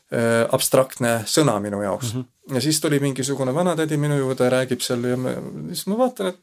abstraktne 0.10 1.20
sõna 1.30 1.60
minu 1.62 1.84
jaoks 1.84 2.14
mm. 2.14 2.22
-hmm. 2.22 2.56
ja 2.56 2.62
siis 2.62 2.80
tuli 2.82 2.98
mingisugune 3.00 3.54
vanatädi 3.54 3.98
minu 3.98 4.18
juurde 4.18 4.50
räägib 4.50 4.82
seal 4.82 5.04
ja 5.06 5.18
ma, 5.18 5.36
siis 5.70 5.86
ma 5.88 5.98
vaatan, 5.98 6.32
et 6.32 6.40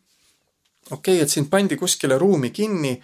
okei 0.90 1.16
okay,, 1.16 1.22
et 1.22 1.30
sind 1.30 1.50
pandi 1.50 1.76
kuskile 1.76 2.18
ruumi 2.18 2.50
kinni 2.50 2.94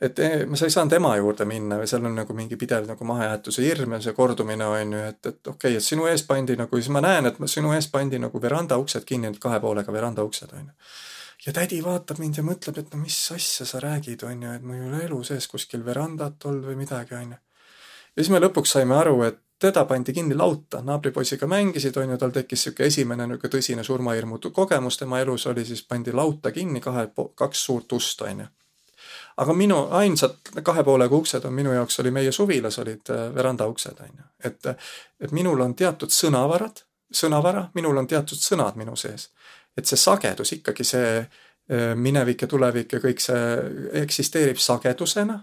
et 0.00 0.18
eh, 0.18 0.46
sa 0.54 0.64
ei 0.64 0.72
saanud 0.72 0.94
ema 0.96 1.12
juurde 1.18 1.44
minna 1.48 1.76
või 1.80 1.88
seal 1.90 2.06
on 2.08 2.14
nagu 2.16 2.34
mingi 2.36 2.56
pidev 2.60 2.88
nagu 2.88 3.06
mahajäetuse 3.08 3.64
hirm 3.66 3.96
ja 3.96 4.00
see 4.06 4.16
kordumine 4.16 4.66
on 4.66 4.94
ju, 4.96 5.02
et, 5.12 5.20
et 5.20 5.52
okei 5.52 5.52
okay,, 5.52 5.76
et 5.76 5.84
sinu 5.84 6.08
ees 6.08 6.24
pandi 6.28 6.56
nagu, 6.56 6.80
siis 6.80 6.88
ma 6.94 7.02
näen, 7.04 7.28
et 7.28 7.40
sinu 7.52 7.74
ees 7.76 7.90
pandi 7.92 8.20
nagu 8.22 8.42
veranda 8.42 8.80
uksed 8.80 9.04
kinni, 9.08 9.28
need 9.28 9.42
kahe 9.42 9.60
poolega 9.60 9.92
veranda 9.92 10.24
uksed 10.24 10.54
on 10.56 10.64
ju. 10.70 10.94
ja 11.46 11.54
tädi 11.60 11.82
vaatab 11.84 12.22
mind 12.22 12.40
ja 12.40 12.46
mõtleb, 12.46 12.80
et 12.80 12.94
no 12.94 13.02
mis 13.02 13.18
asja 13.36 13.68
sa 13.68 13.82
räägid, 13.84 14.24
on 14.28 14.42
ju, 14.46 14.56
et 14.56 14.64
mul 14.64 14.80
ei 14.80 14.88
ole 14.88 15.04
elu 15.10 15.20
sees 15.32 15.48
kuskil 15.52 15.84
verandat 15.84 16.48
olnud 16.48 16.72
või 16.72 16.80
midagi, 16.80 17.16
on 17.20 17.36
ju. 17.36 17.40
ja 18.16 18.22
siis 18.22 18.32
me 18.32 18.40
lõpuks 18.40 18.76
saime 18.78 18.96
aru, 18.96 19.20
et 19.28 19.40
teda 19.60 19.84
pandi 19.84 20.12
kinni 20.12 20.34
lauta, 20.34 20.80
naabripoisiga 20.82 21.46
mängisid, 21.46 21.96
on 21.96 22.10
ju, 22.10 22.18
tal 22.18 22.30
tekkis 22.30 22.64
niisugune 22.66 22.86
esimene 22.86 23.26
niisugune 23.26 23.52
tõsine 23.52 23.84
surmahirmu 23.84 24.38
kogemus 24.52 24.96
tema 24.98 25.20
elus 25.20 25.46
oli, 25.46 25.64
siis 25.64 25.82
pandi 25.86 26.12
lauta 26.12 26.52
kinni 26.52 26.80
kahe, 26.80 27.08
kaks 27.34 27.64
suurt 27.64 27.92
ust, 27.92 28.22
on 28.22 28.40
ju. 28.40 28.46
Aga 29.40 29.52
minu 29.56 29.76
ainsad 29.96 30.50
kahe 30.64 30.84
poolega 30.84 31.16
uksed 31.16 31.44
on 31.44 31.52
minu 31.54 31.72
jaoks 31.72 32.00
oli 32.00 32.10
meie 32.10 32.32
suvilas 32.32 32.78
olid 32.78 33.10
äh, 33.10 33.34
veranda 33.34 33.66
uksed 33.66 34.00
on 34.00 34.16
ju, 34.16 34.24
et, 34.44 34.66
et 35.20 35.32
minul 35.32 35.60
on 35.60 35.74
teatud 35.74 36.12
sõnavarad, 36.12 36.82
sõnavara, 37.12 37.68
minul 37.74 37.96
on 37.96 38.06
teatud 38.06 38.38
sõnad 38.40 38.76
minu 38.76 38.96
sees. 38.96 39.30
et 39.76 39.86
see 39.86 39.96
sagedus 39.96 40.52
ikkagi 40.52 40.84
see 40.84 41.16
äh, 41.20 41.94
minevik 41.94 42.42
ja 42.42 42.48
tulevik 42.48 42.92
ja 42.92 43.00
kõik 43.00 43.20
see 43.20 43.44
eksisteerib 44.02 44.58
sagedusena, 44.58 45.38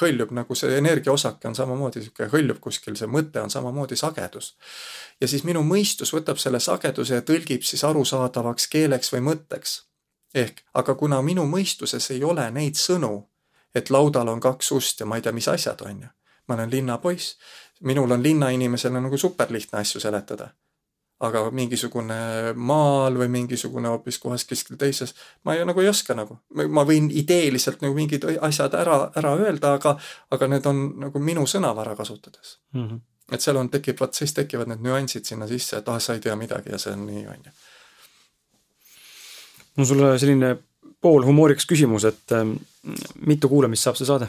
hõljub 0.00 0.32
nagu 0.36 0.54
see 0.54 0.76
energiaosake 0.78 1.48
on 1.48 1.54
samamoodi 1.56 2.02
sihuke, 2.04 2.28
hõljub 2.32 2.60
kuskil, 2.60 2.96
see 2.96 3.08
mõte 3.08 3.40
on 3.42 3.50
samamoodi 3.50 3.96
sagedus. 3.96 4.56
ja 5.20 5.28
siis 5.28 5.44
minu 5.44 5.62
mõistus 5.64 6.12
võtab 6.12 6.38
selle 6.38 6.60
sageduse 6.60 7.14
ja 7.14 7.22
tõlgib 7.22 7.62
siis 7.62 7.84
arusaadavaks 7.84 8.68
keeleks 8.68 9.12
või 9.12 9.24
mõtteks 9.30 9.80
ehk, 10.36 10.60
aga 10.74 10.94
kuna 10.94 11.22
minu 11.22 11.46
mõistuses 11.48 12.10
ei 12.14 12.24
ole 12.24 12.44
neid 12.50 12.76
sõnu, 12.80 13.14
et 13.74 13.90
laudal 13.90 14.28
on 14.28 14.40
kaks 14.40 14.72
ust 14.76 15.00
ja 15.00 15.06
ma 15.06 15.16
ei 15.16 15.24
tea, 15.24 15.32
mis 15.32 15.48
asjad 15.48 15.82
on 15.86 16.02
ju. 16.02 16.12
ma 16.48 16.54
olen 16.54 16.70
linnapoiss, 16.70 17.36
minul 17.80 18.10
on 18.10 18.22
linnainimesele 18.22 19.00
nagu 19.00 19.18
superlihtne 19.18 19.78
asju 19.78 20.00
seletada. 20.00 20.48
Aga 21.24 21.46
mingisugune 21.54 22.16
maal 22.56 23.16
või 23.16 23.28
mingisugune 23.32 23.88
hoopis 23.88 24.18
kohas 24.20 24.44
kuskil 24.48 24.76
teises, 24.80 25.14
ma 25.48 25.54
ei, 25.56 25.64
nagu 25.64 25.80
ei 25.80 25.88
oska 25.88 26.14
nagu. 26.14 26.38
ma 26.52 26.84
võin 26.84 27.08
ideeliselt 27.10 27.80
nagu 27.84 27.96
mingid 27.96 28.26
asjad 28.44 28.74
ära, 28.76 28.98
ära 29.16 29.32
öelda, 29.40 29.76
aga, 29.80 29.96
aga 30.30 30.48
need 30.52 30.66
on 30.68 30.82
nagu 31.06 31.22
minu 31.22 31.46
sõnavara 31.48 31.96
kasutades 31.96 32.58
mm. 32.74 32.88
-hmm. 32.88 33.00
et 33.32 33.40
seal 33.40 33.56
on, 33.56 33.70
tekib, 33.72 34.00
vot 34.00 34.14
siis 34.14 34.34
tekivad 34.36 34.68
need 34.68 34.84
nüansid 34.84 35.24
sinna 35.24 35.48
sisse, 35.48 35.76
et 35.76 35.88
ah, 35.88 35.98
sa 35.98 36.14
ei 36.14 36.20
tea 36.20 36.36
midagi 36.36 36.70
ja 36.70 36.78
see 36.78 36.92
on 36.92 37.06
nii, 37.06 37.26
on 37.26 37.48
ju. 37.48 37.52
no 39.76 39.84
sulle 39.84 40.18
selline 40.18 40.56
poolhumoorikas 41.00 41.66
küsimus, 41.66 42.04
et 42.04 42.32
ähm, 42.32 42.56
mitu 43.26 43.48
kuulamist 43.48 43.82
saab 43.82 43.96
see 43.96 44.06
saade? 44.06 44.28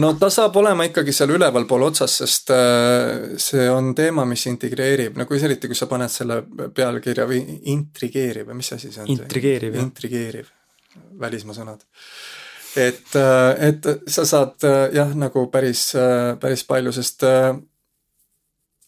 No 0.00 0.12
ta 0.20 0.30
saab 0.32 0.56
olema 0.56 0.86
ikkagi 0.88 1.12
seal 1.14 1.34
ülevalpool 1.36 1.86
otsas, 1.88 2.16
sest 2.22 2.52
äh, 2.54 3.34
see 3.40 3.66
on 3.70 3.92
teema, 3.98 4.24
mis 4.28 4.46
integreerib, 4.50 5.18
no 5.18 5.26
kui 5.28 5.40
eriti, 5.42 5.70
kui 5.70 5.78
sa 5.78 5.88
paned 5.90 6.12
selle 6.12 6.42
pealkirja 6.74 7.26
või 7.28 7.42
intrigeeriv 7.74 8.48
või 8.50 8.60
mis 8.62 8.72
asi 8.76 8.92
see 8.92 9.04
on? 9.04 9.12
intrigeeriv, 9.16 9.76
intrigeeriv, 9.82 10.48
välismaa 11.20 11.58
sõnad. 11.58 11.84
et, 12.76 13.14
äh, 13.20 13.68
et 13.68 13.92
sa 14.08 14.26
saad 14.28 14.68
äh, 14.68 14.88
jah, 14.96 15.14
nagu 15.18 15.46
päris, 15.52 15.90
päris 16.40 16.64
palju, 16.64 16.92
sest 16.92 17.28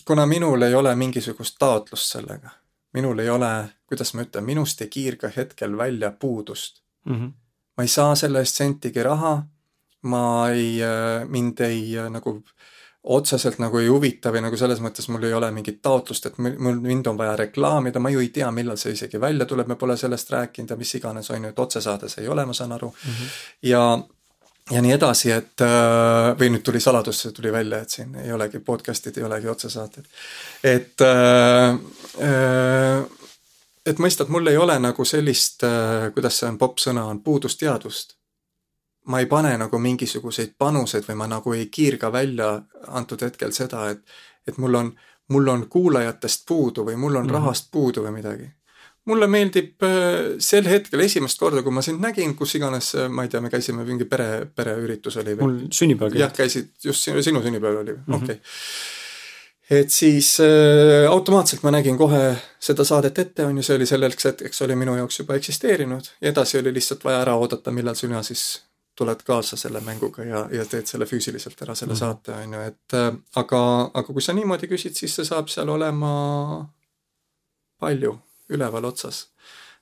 kuna 0.05 0.26
minul 0.28 0.62
ei 0.62 0.74
ole 0.74 0.93
mingisugust 0.97 1.56
taotlust 1.59 2.16
sellega 2.16 2.52
minul 2.94 3.18
ei 3.18 3.31
ole, 3.31 3.51
kuidas 3.86 4.14
ma 4.14 4.22
ütlen, 4.22 4.47
minust 4.47 4.82
ei 4.85 4.89
kiirga 4.89 5.31
hetkel 5.36 5.76
välja 5.76 6.10
puudust 6.10 6.82
mm. 7.05 7.14
-hmm. 7.14 7.32
ma 7.76 7.82
ei 7.82 7.89
saa 7.89 8.14
selle 8.14 8.39
eest 8.39 8.60
sentigi 8.62 9.02
raha, 9.02 9.43
ma 10.10 10.51
ei, 10.52 10.82
äh, 10.82 11.24
mind 11.28 11.60
ei 11.64 11.97
äh, 11.98 12.10
nagu 12.12 12.39
otseselt 13.05 13.59
nagu 13.60 13.78
ei 13.78 13.89
huvita 13.93 14.32
või 14.32 14.40
nagu 14.47 14.56
selles 14.56 14.81
mõttes 14.81 15.10
mul 15.12 15.26
ei 15.28 15.35
ole 15.36 15.51
mingit 15.52 15.82
taotlust, 15.85 16.26
et 16.26 16.39
mul, 16.40 16.78
mind 16.81 17.10
on 17.10 17.18
vaja 17.20 17.35
reklaamida, 17.36 18.01
ma 18.01 18.12
ju 18.12 18.22
ei 18.24 18.31
tea, 18.32 18.48
millal 18.55 18.78
see 18.81 18.94
isegi 18.97 19.20
välja 19.20 19.44
tuleb, 19.48 19.68
me 19.68 19.76
pole 19.76 19.97
sellest 20.01 20.32
rääkinud 20.32 20.72
ja 20.72 20.78
mis 20.81 20.94
iganes, 20.97 21.28
on 21.31 21.44
ju, 21.44 21.52
et 21.52 21.64
otsesaades 21.66 22.18
ei 22.22 22.28
ole, 22.32 22.47
ma 22.48 22.56
saan 22.56 22.72
aru 22.72 22.89
mm. 22.89 23.10
-hmm. 23.10 23.28
ja 23.62 23.85
ja 24.70 24.81
nii 24.82 24.93
edasi, 24.97 25.31
et 25.31 25.60
äh, 25.60 26.32
või 26.40 26.48
nüüd 26.55 26.64
tuli 26.64 26.81
saladus, 26.81 27.20
see 27.20 27.32
tuli 27.36 27.52
välja, 27.52 27.82
et 27.85 27.90
siin 27.90 28.14
ei 28.16 28.32
olegi 28.32 28.59
podcast'id, 28.64 29.18
ei 29.18 29.24
olegi 29.24 29.48
otsesaated. 29.48 30.05
et, 30.64 31.01
äh, 31.01 31.74
et 33.86 33.98
mõistad, 33.98 34.28
mul 34.28 34.47
ei 34.47 34.56
ole 34.56 34.78
nagu 34.78 35.05
sellist, 35.05 35.60
kuidas 36.14 36.39
see 36.39 36.48
on, 36.48 36.59
popp-sõna 36.59 37.05
on, 37.05 37.20
puudusteadvust. 37.20 38.16
Ma 39.05 39.20
ei 39.20 39.26
pane 39.26 39.56
nagu 39.59 39.78
mingisuguseid 39.78 40.55
panuseid 40.59 41.05
või 41.09 41.18
ma 41.20 41.26
nagu 41.26 41.52
ei 41.52 41.66
kiirga 41.66 42.12
välja 42.12 42.62
antud 42.89 43.22
hetkel 43.22 43.52
seda, 43.52 43.89
et, 43.90 44.05
et 44.48 44.59
mul 44.59 44.74
on, 44.74 44.93
mul 45.28 45.48
on 45.48 45.66
kuulajatest 45.68 46.47
puudu 46.48 46.85
või 46.85 46.97
mul 46.97 47.16
on 47.16 47.24
mm 47.24 47.28
-hmm. 47.28 47.35
rahast 47.35 47.70
puudu 47.72 48.05
või 48.05 48.14
midagi 48.20 48.51
mulle 49.05 49.28
meeldib 49.28 49.85
äh, 49.85 50.36
sel 50.43 50.68
hetkel 50.68 51.05
esimest 51.05 51.40
korda, 51.40 51.62
kui 51.64 51.72
ma 51.74 51.82
sind 51.85 52.02
nägin, 52.02 52.35
kus 52.39 52.56
iganes, 52.59 52.94
äh, 52.97 53.09
ma 53.12 53.26
ei 53.26 53.32
tea, 53.32 53.43
me 53.44 53.52
käisime 53.52 53.85
mingi 53.85 54.09
pere, 54.09 54.47
pereüritus 54.47 55.18
oli 55.20 55.36
või? 55.36 55.44
mul 55.44 55.56
sünnipäev 55.74 56.14
käis. 56.14 56.24
jah, 56.24 56.35
käisid, 56.39 56.70
just 56.85 57.09
sinu, 57.09 57.22
sinu 57.22 57.43
sünnipäev 57.44 57.81
oli 57.82 57.93
mm 57.93 58.05
-hmm., 58.06 58.16
okei 58.16 58.35
okay. 58.35 59.81
et 59.81 59.90
siis 59.90 60.39
äh, 60.40 61.10
automaatselt 61.10 61.62
ma 61.62 61.74
nägin 61.76 61.98
kohe 62.01 62.36
seda 62.60 62.85
saadet 62.85 63.18
ette, 63.18 63.44
on 63.44 63.56
ju, 63.56 63.62
see 63.62 63.76
oli 63.76 63.86
selleks 63.86 64.31
hetkeks 64.31 64.62
oli 64.62 64.76
minu 64.76 64.97
jaoks 64.97 65.18
juba 65.18 65.35
eksisteerinud 65.35 66.12
ja 66.20 66.31
edasi 66.32 66.59
oli 66.59 66.72
lihtsalt 66.74 67.05
vaja 67.05 67.20
ära 67.26 67.36
oodata, 67.36 67.70
millal 67.70 67.94
sina 67.94 68.22
siis 68.22 68.62
tuled 68.95 69.23
kaasa 69.27 69.57
selle 69.59 69.81
mänguga 69.85 70.25
ja, 70.25 70.45
ja 70.53 70.65
teed 70.71 70.87
selle 70.87 71.07
füüsiliselt 71.11 71.61
ära, 71.66 71.75
selle 71.75 71.95
mm 71.95 72.03
saate, 72.05 72.35
on 72.35 72.57
ju, 72.57 72.65
et 72.71 72.97
äh, 72.99 73.11
aga, 73.41 73.61
aga 73.91 74.07
kui 74.07 74.23
sa 74.23 74.35
niimoodi 74.37 74.71
küsid, 74.71 74.97
siis 74.99 75.15
see 75.16 75.27
saab 75.27 75.51
seal 75.53 75.71
olema 75.75 76.15
palju 77.83 78.15
üleval 78.55 78.85
otsas. 78.91 79.27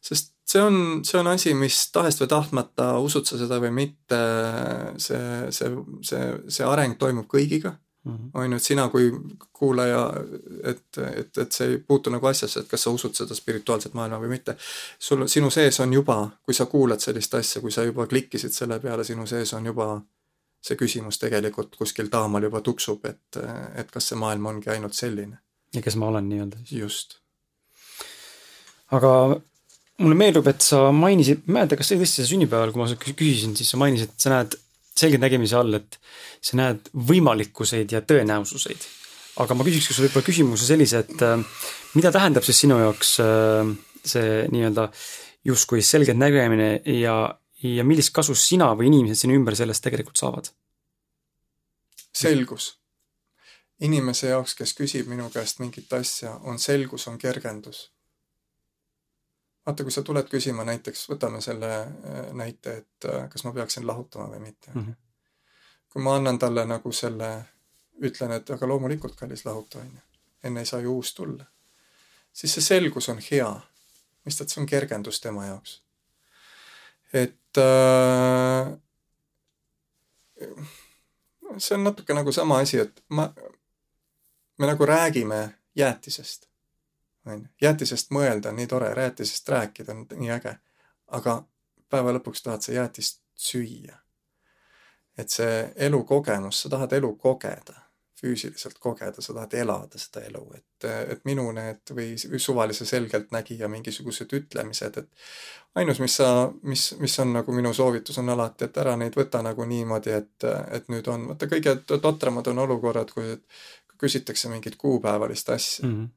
sest 0.01 0.33
see 0.53 0.63
on, 0.63 1.05
see 1.05 1.19
on 1.21 1.31
asi, 1.31 1.55
mis 1.55 1.79
tahest 1.95 2.23
või 2.23 2.31
tahtmata, 2.33 2.89
usud 3.05 3.29
sa 3.29 3.39
seda 3.41 3.59
või 3.63 3.73
mitte, 3.77 4.21
see, 5.01 5.53
see, 5.55 5.71
see, 6.05 6.29
see 6.53 6.67
areng 6.69 6.99
toimub 7.01 7.29
kõigiga. 7.31 7.77
On 8.35 8.51
ju, 8.51 8.57
et 8.57 8.63
sina 8.63 8.89
kui 8.91 9.11
kuulaja, 9.53 10.01
et, 10.65 10.99
et, 10.99 11.39
et 11.39 11.53
see 11.55 11.69
ei 11.71 11.79
puutu 11.79 12.11
nagu 12.11 12.27
asjasse, 12.27 12.65
et 12.65 12.71
kas 12.71 12.83
sa 12.83 12.91
usud 12.91 13.15
seda 13.15 13.37
spirituaalset 13.39 13.95
maailma 13.95 14.19
või 14.23 14.33
mitte. 14.35 14.57
sul, 14.99 15.27
sinu 15.31 15.51
sees 15.55 15.79
on 15.81 15.93
juba, 15.93 16.19
kui 16.43 16.55
sa 16.55 16.67
kuulad 16.67 17.01
sellist 17.01 17.35
asja, 17.39 17.63
kui 17.63 17.71
sa 17.71 17.87
juba 17.87 18.07
klikkisid 18.11 18.53
selle 18.53 18.81
peale, 18.83 19.05
sinu 19.05 19.27
sees 19.27 19.55
on 19.55 19.71
juba 19.71 19.89
see 20.63 20.79
küsimus 20.79 21.19
tegelikult 21.19 21.77
kuskil 21.79 22.11
taamal 22.11 22.43
juba 22.43 22.61
tuksub, 22.61 23.07
et, 23.07 23.41
et 23.79 23.91
kas 23.91 24.11
see 24.11 24.19
maailm 24.19 24.47
ongi 24.47 24.71
ainult 24.71 24.99
selline. 24.99 25.39
ja 25.75 25.83
kes 25.83 25.97
ma 25.97 26.11
olen 26.11 26.29
nii-öelda 26.29 26.65
siis. 26.65 26.81
just 26.81 27.23
aga 28.93 29.13
mulle 30.03 30.19
meenub, 30.19 30.49
et 30.51 30.65
sa 30.65 30.85
mainisid, 30.95 31.47
ma 31.47 31.53
ei 31.53 31.59
mäleta, 31.61 31.79
kas 31.79 31.91
see 31.91 31.97
oli 31.97 32.05
tõesti 32.07 32.29
sünnipäeval, 32.29 32.73
kui 32.75 32.83
ma 32.83 33.15
küsisin, 33.23 33.57
siis 33.59 33.73
sa 33.73 33.81
mainisid, 33.81 34.13
et 34.13 34.25
sa 34.25 34.33
näed 34.35 34.57
selgeltnägemise 34.99 35.57
all, 35.59 35.79
et 35.79 35.99
sa 36.43 36.59
näed 36.61 36.91
võimalikkuseid 37.11 37.95
ja 37.95 38.03
tõenäosuseid. 38.07 38.89
aga 39.43 39.55
ma 39.57 39.65
küsiks 39.65 39.89
sulle 39.89 40.09
võib-olla 40.09 40.27
küsimuse 40.27 40.67
sellise, 40.69 41.05
et 41.07 41.23
äh, 41.25 41.39
mida 41.97 42.13
tähendab 42.13 42.45
siis 42.45 42.61
sinu 42.65 42.77
jaoks 42.81 43.15
äh, 43.25 43.71
see 44.05 44.43
nii-öelda 44.53 44.91
justkui 45.45 45.83
selgelt 45.83 46.19
nägemine 46.19 46.83
ja, 46.99 47.17
ja 47.63 47.85
millist 47.85 48.13
kasu 48.15 48.35
sina 48.35 48.73
või 48.77 48.91
inimesed 48.91 49.25
sinu 49.25 49.39
ümber 49.39 49.57
sellest 49.57 49.85
tegelikult 49.85 50.21
saavad? 50.21 50.53
selgus. 52.13 52.77
inimese 53.81 54.29
jaoks, 54.29 54.55
kes 54.55 54.77
küsib 54.77 55.09
minu 55.09 55.31
käest 55.33 55.59
mingit 55.59 55.93
asja, 55.97 56.37
on 56.45 56.61
selgus, 56.61 57.09
on 57.09 57.19
kergendus 57.19 57.92
vaata, 59.67 59.83
kui 59.83 59.93
sa 59.93 60.03
tuled 60.03 60.29
küsima 60.31 60.65
näiteks, 60.67 61.07
võtame 61.11 61.41
selle 61.45 61.71
äh, 61.81 62.29
näite, 62.39 62.77
et 62.83 63.09
äh, 63.09 63.29
kas 63.31 63.45
ma 63.45 63.53
peaksin 63.57 63.87
lahutama 63.87 64.29
või 64.35 64.41
mitte 64.49 64.71
mm. 64.75 64.83
-hmm. 64.83 64.95
kui 65.93 66.03
ma 66.03 66.17
annan 66.17 66.39
talle 66.39 66.65
nagu 66.67 66.93
selle, 66.93 67.33
ütlen, 68.03 68.33
et 68.33 68.51
aga 68.51 68.69
loomulikult, 68.69 69.17
kallis, 69.17 69.45
lahuta, 69.45 69.79
on 69.79 69.93
ju. 69.95 70.01
enne 70.43 70.61
ei 70.61 70.67
saa 70.67 70.81
ju 70.81 70.97
uus 70.97 71.15
tulla. 71.15 71.45
siis 72.33 72.55
see 72.55 72.63
selgus 72.63 73.09
on 73.09 73.21
hea. 73.31 73.61
mõistad, 74.27 74.49
see 74.49 74.61
on 74.63 74.67
kergendus 74.67 75.21
tema 75.21 75.47
jaoks. 75.47 75.83
et 77.13 77.59
äh, 77.59 78.73
see 81.59 81.75
on 81.77 81.85
natuke 81.85 82.15
nagu 82.15 82.33
sama 82.33 82.59
asi, 82.59 82.79
et 82.79 83.05
ma, 83.09 83.33
me 84.59 84.67
nagu 84.67 84.87
räägime 84.87 85.59
jäätisest. 85.77 86.52
On 87.27 87.43
ju, 87.43 87.49
jäätisest 87.63 88.11
mõelda 88.11 88.51
on 88.51 88.57
nii 88.57 88.67
tore, 88.67 88.93
jäätisest 88.97 89.49
rääkida 89.49 89.93
on 89.93 90.07
nii 90.17 90.31
äge. 90.31 90.57
aga 91.07 91.43
päeva 91.91 92.13
lõpuks 92.17 92.43
tahad 92.43 92.63
sa 92.63 92.73
jäätist 92.73 93.23
süüa. 93.35 93.97
et 95.19 95.29
see 95.31 95.73
elukogemus, 95.77 96.63
sa 96.63 96.69
tahad 96.69 96.93
elu 96.93 97.17
kogeda 97.17 97.83
füüsiliselt 98.23 98.79
kogeda, 98.79 99.23
sa 99.23 99.35
tahad 99.35 99.55
elada 99.59 99.99
seda 99.99 100.23
elu, 100.27 100.43
et, 100.55 100.87
et 101.11 101.25
minu 101.27 101.49
need 101.57 101.91
või 101.91 102.39
suvalise 102.39 102.87
selgeltnägija 102.87 103.69
mingisugused 103.69 104.31
ütlemised, 104.39 104.99
et 105.03 105.81
ainus, 105.83 105.99
mis 106.03 106.17
sa, 106.21 106.29
mis, 106.63 106.85
mis 107.03 107.19
on 107.25 107.35
nagu 107.35 107.55
minu 107.57 107.73
soovitus 107.75 108.21
on 108.23 108.31
alati, 108.35 108.69
et 108.69 108.79
ära 108.79 108.95
neid 109.01 109.19
võta 109.19 109.43
nagu 109.43 109.67
niimoodi, 109.67 110.15
et, 110.15 110.49
et 110.71 110.91
nüüd 110.93 111.11
on, 111.11 111.33
vaata 111.33 111.51
kõige 111.51 111.75
totramad 111.97 112.53
on 112.53 112.63
olukorrad, 112.63 113.11
kui 113.11 113.35
küsitakse 114.03 114.51
mingit 114.53 114.79
kuupäevalist 114.79 115.51
asja 115.51 115.89
mm. 115.89 115.95
-hmm. 115.97 116.09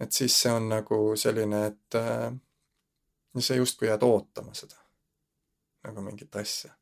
Et 0.00 0.12
siis 0.12 0.34
see 0.42 0.52
on 0.52 0.68
nagu 0.68 1.00
selline, 1.16 1.64
et 1.66 1.94
äh, 1.94 2.32
sa 3.38 3.54
justkui 3.54 3.88
jääd 3.88 4.02
ootama 4.02 4.54
seda, 4.54 4.76
nagu 5.84 6.02
mingit 6.02 6.36
asja. 6.36 6.72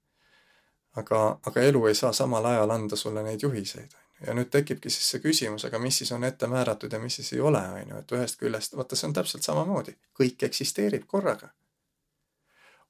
aga, 0.96 1.38
aga 1.46 1.62
elu 1.62 1.86
ei 1.86 1.94
saa 1.94 2.12
samal 2.12 2.44
ajal 2.44 2.70
anda 2.70 2.96
sulle 2.96 3.22
neid 3.22 3.42
juhiseid 3.42 3.94
ja 4.26 4.34
nüüd 4.34 4.50
tekibki 4.50 4.90
siis 4.90 5.10
see 5.12 5.20
küsimus, 5.22 5.66
aga 5.68 5.78
mis 5.78 5.98
siis 6.00 6.10
on 6.12 6.24
ette 6.24 6.46
määratud 6.50 6.92
ja 6.92 6.98
mis 6.98 7.18
siis 7.20 7.32
ei 7.32 7.40
ole, 7.40 7.60
on 7.60 7.92
ju, 7.92 7.98
et 7.98 8.14
ühest 8.18 8.40
küljest, 8.40 8.74
vaata, 8.76 8.96
see 8.96 9.06
on 9.10 9.14
täpselt 9.14 9.46
samamoodi, 9.46 9.94
kõik 10.18 10.42
eksisteerib 10.50 11.06
korraga. 11.06 11.52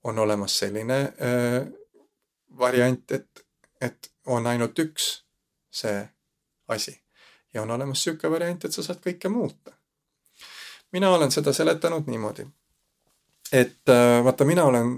on 0.04 0.18
olemas 0.18 0.58
selline 0.58 0.98
äh, 1.02 1.66
variant, 2.58 3.10
et, 3.12 3.46
et 3.80 4.10
on 4.26 4.46
ainult 4.46 4.78
üks 4.78 5.08
see 5.70 6.08
asi 6.68 7.00
ja 7.54 7.62
on 7.62 7.70
olemas 7.70 7.98
niisugune 7.98 8.30
variant, 8.32 8.64
et 8.64 8.72
sa 8.72 8.82
saad 8.82 9.00
kõike 9.04 9.28
muuta. 9.32 9.74
Mina 10.92 11.10
olen 11.10 11.30
seda 11.30 11.52
seletanud 11.52 12.06
niimoodi, 12.06 12.46
et 13.52 13.88
äh, 13.88 14.24
vaata, 14.24 14.44
mina 14.44 14.64
olen 14.68 14.94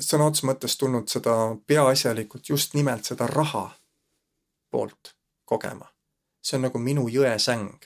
sõna 0.00 0.28
otseses 0.28 0.48
mõttes 0.48 0.76
tulnud 0.80 1.08
seda 1.12 1.36
peaasjalikult 1.66 2.48
just 2.48 2.74
nimelt 2.74 3.04
seda 3.04 3.26
raha 3.26 3.70
poolt 4.70 5.14
kogema. 5.44 5.88
see 6.42 6.56
on 6.56 6.62
nagu 6.66 6.78
minu 6.78 7.08
jõesäng. 7.08 7.84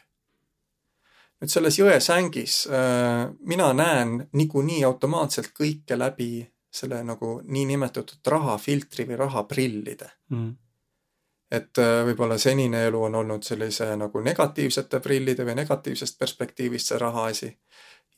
nüüd 1.40 1.50
selles 1.52 1.78
jõesängis 1.78 2.66
äh, 2.70 3.30
mina 3.40 3.72
näen 3.72 4.28
niikuinii 4.32 4.84
automaatselt 4.84 5.50
kõike 5.58 5.98
läbi 5.98 6.46
selle 6.70 7.02
nagu 7.04 7.40
niinimetatud 7.44 8.26
rahafiltri 8.26 9.04
või 9.08 9.16
rahaprillide 9.16 10.10
mm. 10.30 10.54
Et 11.50 11.78
äh, 11.78 12.00
võib-olla 12.06 12.38
senine 12.38 12.86
elu 12.86 13.02
on 13.08 13.14
olnud 13.14 13.44
sellise 13.46 13.92
nagu 13.96 14.20
negatiivsete 14.20 15.00
prillide 15.00 15.46
või 15.46 15.54
negatiivsest 15.60 16.18
perspektiivist 16.18 16.90
see 16.90 16.98
rahaasi 16.98 17.52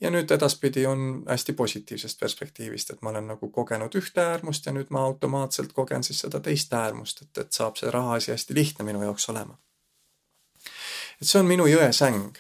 ja 0.01 0.11
nüüd 0.11 0.31
edaspidi 0.31 0.87
on 0.87 1.23
hästi 1.29 1.53
positiivsest 1.53 2.21
perspektiivist, 2.21 2.91
et 2.91 3.03
ma 3.03 3.11
olen 3.11 3.27
nagu 3.35 3.51
kogenud 3.51 3.95
ühte 3.99 4.23
äärmust 4.23 4.67
ja 4.67 4.73
nüüd 4.73 4.93
ma 4.95 5.05
automaatselt 5.05 5.73
kogen 5.73 6.05
siis 6.07 6.21
seda 6.25 6.41
teist 6.41 6.73
äärmust, 6.73 7.23
et, 7.23 7.39
et 7.39 7.53
saab 7.53 7.77
see 7.77 7.91
rahaasi 7.91 8.33
hästi 8.33 8.55
lihtne 8.55 8.87
minu 8.87 9.03
jaoks 9.03 9.29
olema. 9.29 9.59
et 11.21 11.27
see 11.27 11.41
on 11.41 11.51
minu 11.51 11.67
jõesäng 11.67 12.39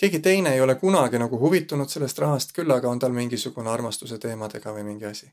keegi 0.00 0.18
teine 0.18 0.54
ei 0.54 0.60
ole 0.60 0.74
kunagi 0.74 1.18
nagu 1.18 1.38
huvitunud 1.40 1.90
sellest 1.90 2.18
rahast, 2.22 2.52
küll 2.54 2.70
aga 2.70 2.90
on 2.90 3.00
tal 3.02 3.14
mingisugune 3.14 3.70
armastuse 3.70 4.18
teemadega 4.22 4.72
või 4.76 4.84
mingi 4.86 5.06
asi. 5.10 5.30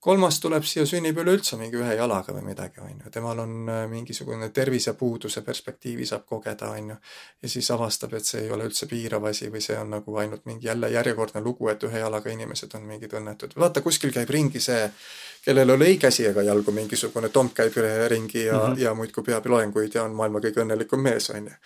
kolmas 0.00 0.38
tuleb 0.40 0.62
siia, 0.64 0.84
sünnib 0.86 1.16
üleüldse 1.18 1.56
mingi 1.58 1.76
ühe 1.80 1.94
jalaga 1.98 2.32
või 2.32 2.44
midagi, 2.46 2.80
on 2.80 3.00
ju, 3.04 3.10
temal 3.10 3.38
on 3.42 3.54
äh, 3.68 3.82
mingisugune 3.90 4.48
tervisepuuduse 4.54 5.42
perspektiivi 5.42 6.06
saab 6.06 6.24
kogeda, 6.26 6.70
on 6.70 6.90
ju. 6.90 6.96
ja 7.42 7.48
siis 7.48 7.70
avastab, 7.70 8.14
et 8.14 8.24
see 8.24 8.44
ei 8.44 8.50
ole 8.50 8.68
üldse 8.70 8.86
piirav 8.86 9.24
asi 9.32 9.50
või 9.52 9.64
see 9.64 9.76
on 9.78 9.90
nagu 9.96 10.16
ainult 10.22 10.46
mingi 10.46 10.70
jälle 10.70 10.90
järjekordne 10.94 11.42
lugu, 11.44 11.68
et 11.68 11.84
ühe 11.88 11.98
jalaga 12.04 12.32
inimesed 12.32 12.78
on 12.78 12.86
mingid 12.88 13.12
õnnetud. 13.20 13.58
vaata, 13.58 13.82
kuskil 13.82 14.14
käib 14.14 14.30
ringi 14.30 14.60
see, 14.60 14.88
kellel 15.44 15.74
ei 15.74 15.76
ole 15.80 15.92
ei 15.92 15.98
käsi 15.98 16.26
ega 16.30 16.46
jalgu, 16.46 16.72
mingisugune 16.72 17.28
tomp 17.28 17.54
käib 17.54 17.76
ringi 18.08 18.44
ja 18.44 18.56
mm, 18.56 18.72
-hmm. 18.72 18.80
ja 18.80 18.94
muudkui 18.94 19.24
peab 19.24 19.46
loenguid 19.46 19.94
ja 19.94 20.04
on 20.04 20.14
maailma 20.14 20.40
kõige 20.40 20.64
õnnelikum 20.64 21.02
mees, 21.02 21.30
on 21.30 21.52
ju 21.52 21.60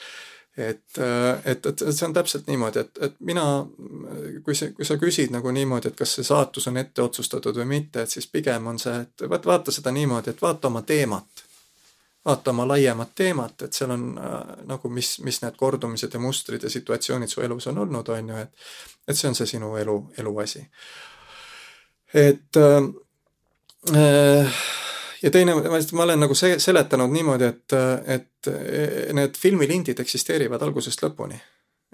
et, 0.56 0.98
et, 1.44 1.66
et 1.66 1.82
see 1.90 2.06
on 2.06 2.14
täpselt 2.14 2.48
niimoodi, 2.50 2.82
et, 2.82 2.98
et 3.06 3.14
mina, 3.26 3.44
kui 4.44 4.54
sa, 4.54 4.70
kui 4.76 4.86
sa 4.86 4.96
küsid 5.00 5.30
nagu 5.34 5.52
niimoodi, 5.54 5.90
et 5.90 5.98
kas 5.98 6.16
see 6.18 6.26
saatus 6.26 6.66
on 6.70 6.80
ette 6.80 7.02
otsustatud 7.02 7.60
või 7.62 7.68
mitte, 7.76 8.02
et 8.02 8.10
siis 8.10 8.26
pigem 8.26 8.66
on 8.72 8.78
see, 8.78 8.96
et 9.06 9.24
vaat 9.30 9.46
vaata 9.46 9.74
seda 9.74 9.92
niimoodi, 9.94 10.34
et 10.34 10.42
vaata 10.42 10.68
oma 10.68 10.82
teemat. 10.82 11.46
vaata 12.24 12.50
oma 12.50 12.66
laiemat 12.68 13.14
teemat, 13.14 13.62
et 13.62 13.72
seal 13.72 13.90
on 13.94 14.18
äh, 14.18 14.34
nagu, 14.68 14.88
mis, 14.92 15.18
mis 15.24 15.40
need 15.42 15.56
kordumised 15.56 16.12
ja 16.14 16.20
mustrid 16.20 16.62
ja 16.62 16.70
situatsioonid 16.70 17.28
su 17.28 17.40
elus 17.40 17.66
on 17.66 17.78
olnud, 17.78 18.08
on 18.08 18.28
ju, 18.28 18.36
et 18.36 18.50
et 19.08 19.16
see 19.16 19.28
on 19.28 19.34
see 19.34 19.46
sinu 19.46 19.76
elu, 19.76 19.96
eluasi. 20.18 20.66
et 22.14 22.56
äh, 22.56 22.84
äh 23.96 24.60
ja 25.22 25.30
teine, 25.30 25.54
ma 25.92 26.02
olen 26.02 26.20
nagu 26.20 26.34
see 26.34 26.58
seletanud 26.58 27.12
niimoodi, 27.12 27.44
et, 27.44 27.76
et 28.06 28.50
need 29.16 29.38
filmilindid 29.38 30.00
eksisteerivad 30.00 30.62
algusest 30.62 31.02
lõpuni. 31.04 31.40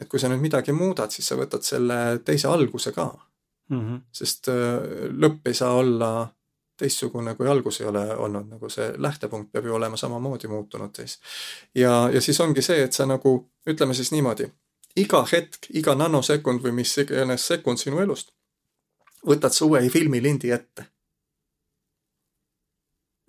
et 0.01 0.09
kui 0.09 0.21
sa 0.21 0.29
nüüd 0.29 0.43
midagi 0.45 0.73
muudad, 0.77 1.11
siis 1.11 1.29
sa 1.29 1.39
võtad 1.39 1.65
selle 1.65 2.19
teise 2.25 2.49
alguse 2.49 2.93
ka 2.93 3.07
mm. 3.69 3.81
-hmm. 3.81 4.01
sest 4.13 4.49
äh, 4.49 5.09
lõpp 5.11 5.49
ei 5.49 5.55
saa 5.55 5.73
olla 5.73 6.29
teistsugune, 6.77 7.35
kui 7.35 7.49
algus 7.49 7.81
ei 7.81 7.87
ole 7.87 8.17
olnud, 8.17 8.49
nagu 8.49 8.69
see 8.69 8.93
lähtepunkt 8.97 9.53
peab 9.53 9.65
ju 9.65 9.75
olema 9.75 9.97
samamoodi 9.97 10.49
muutunud 10.49 10.97
siis. 10.97 11.21
ja, 11.75 12.11
ja 12.13 12.21
siis 12.21 12.41
ongi 12.41 12.63
see, 12.63 12.83
et 12.83 12.93
sa 12.93 13.07
nagu, 13.07 13.51
ütleme 13.67 13.95
siis 13.95 14.13
niimoodi, 14.13 14.51
iga 14.97 15.27
hetk, 15.33 15.71
iga 15.71 15.95
nanosekund 15.95 16.61
või 16.63 16.73
mis 16.73 16.99
iganes 16.99 17.47
sekund 17.47 17.79
sinu 17.79 18.01
elust, 18.01 18.33
võtad 19.27 19.53
sa 19.53 19.65
uue 19.65 19.89
filmilindi 19.89 20.51
ette 20.51 20.87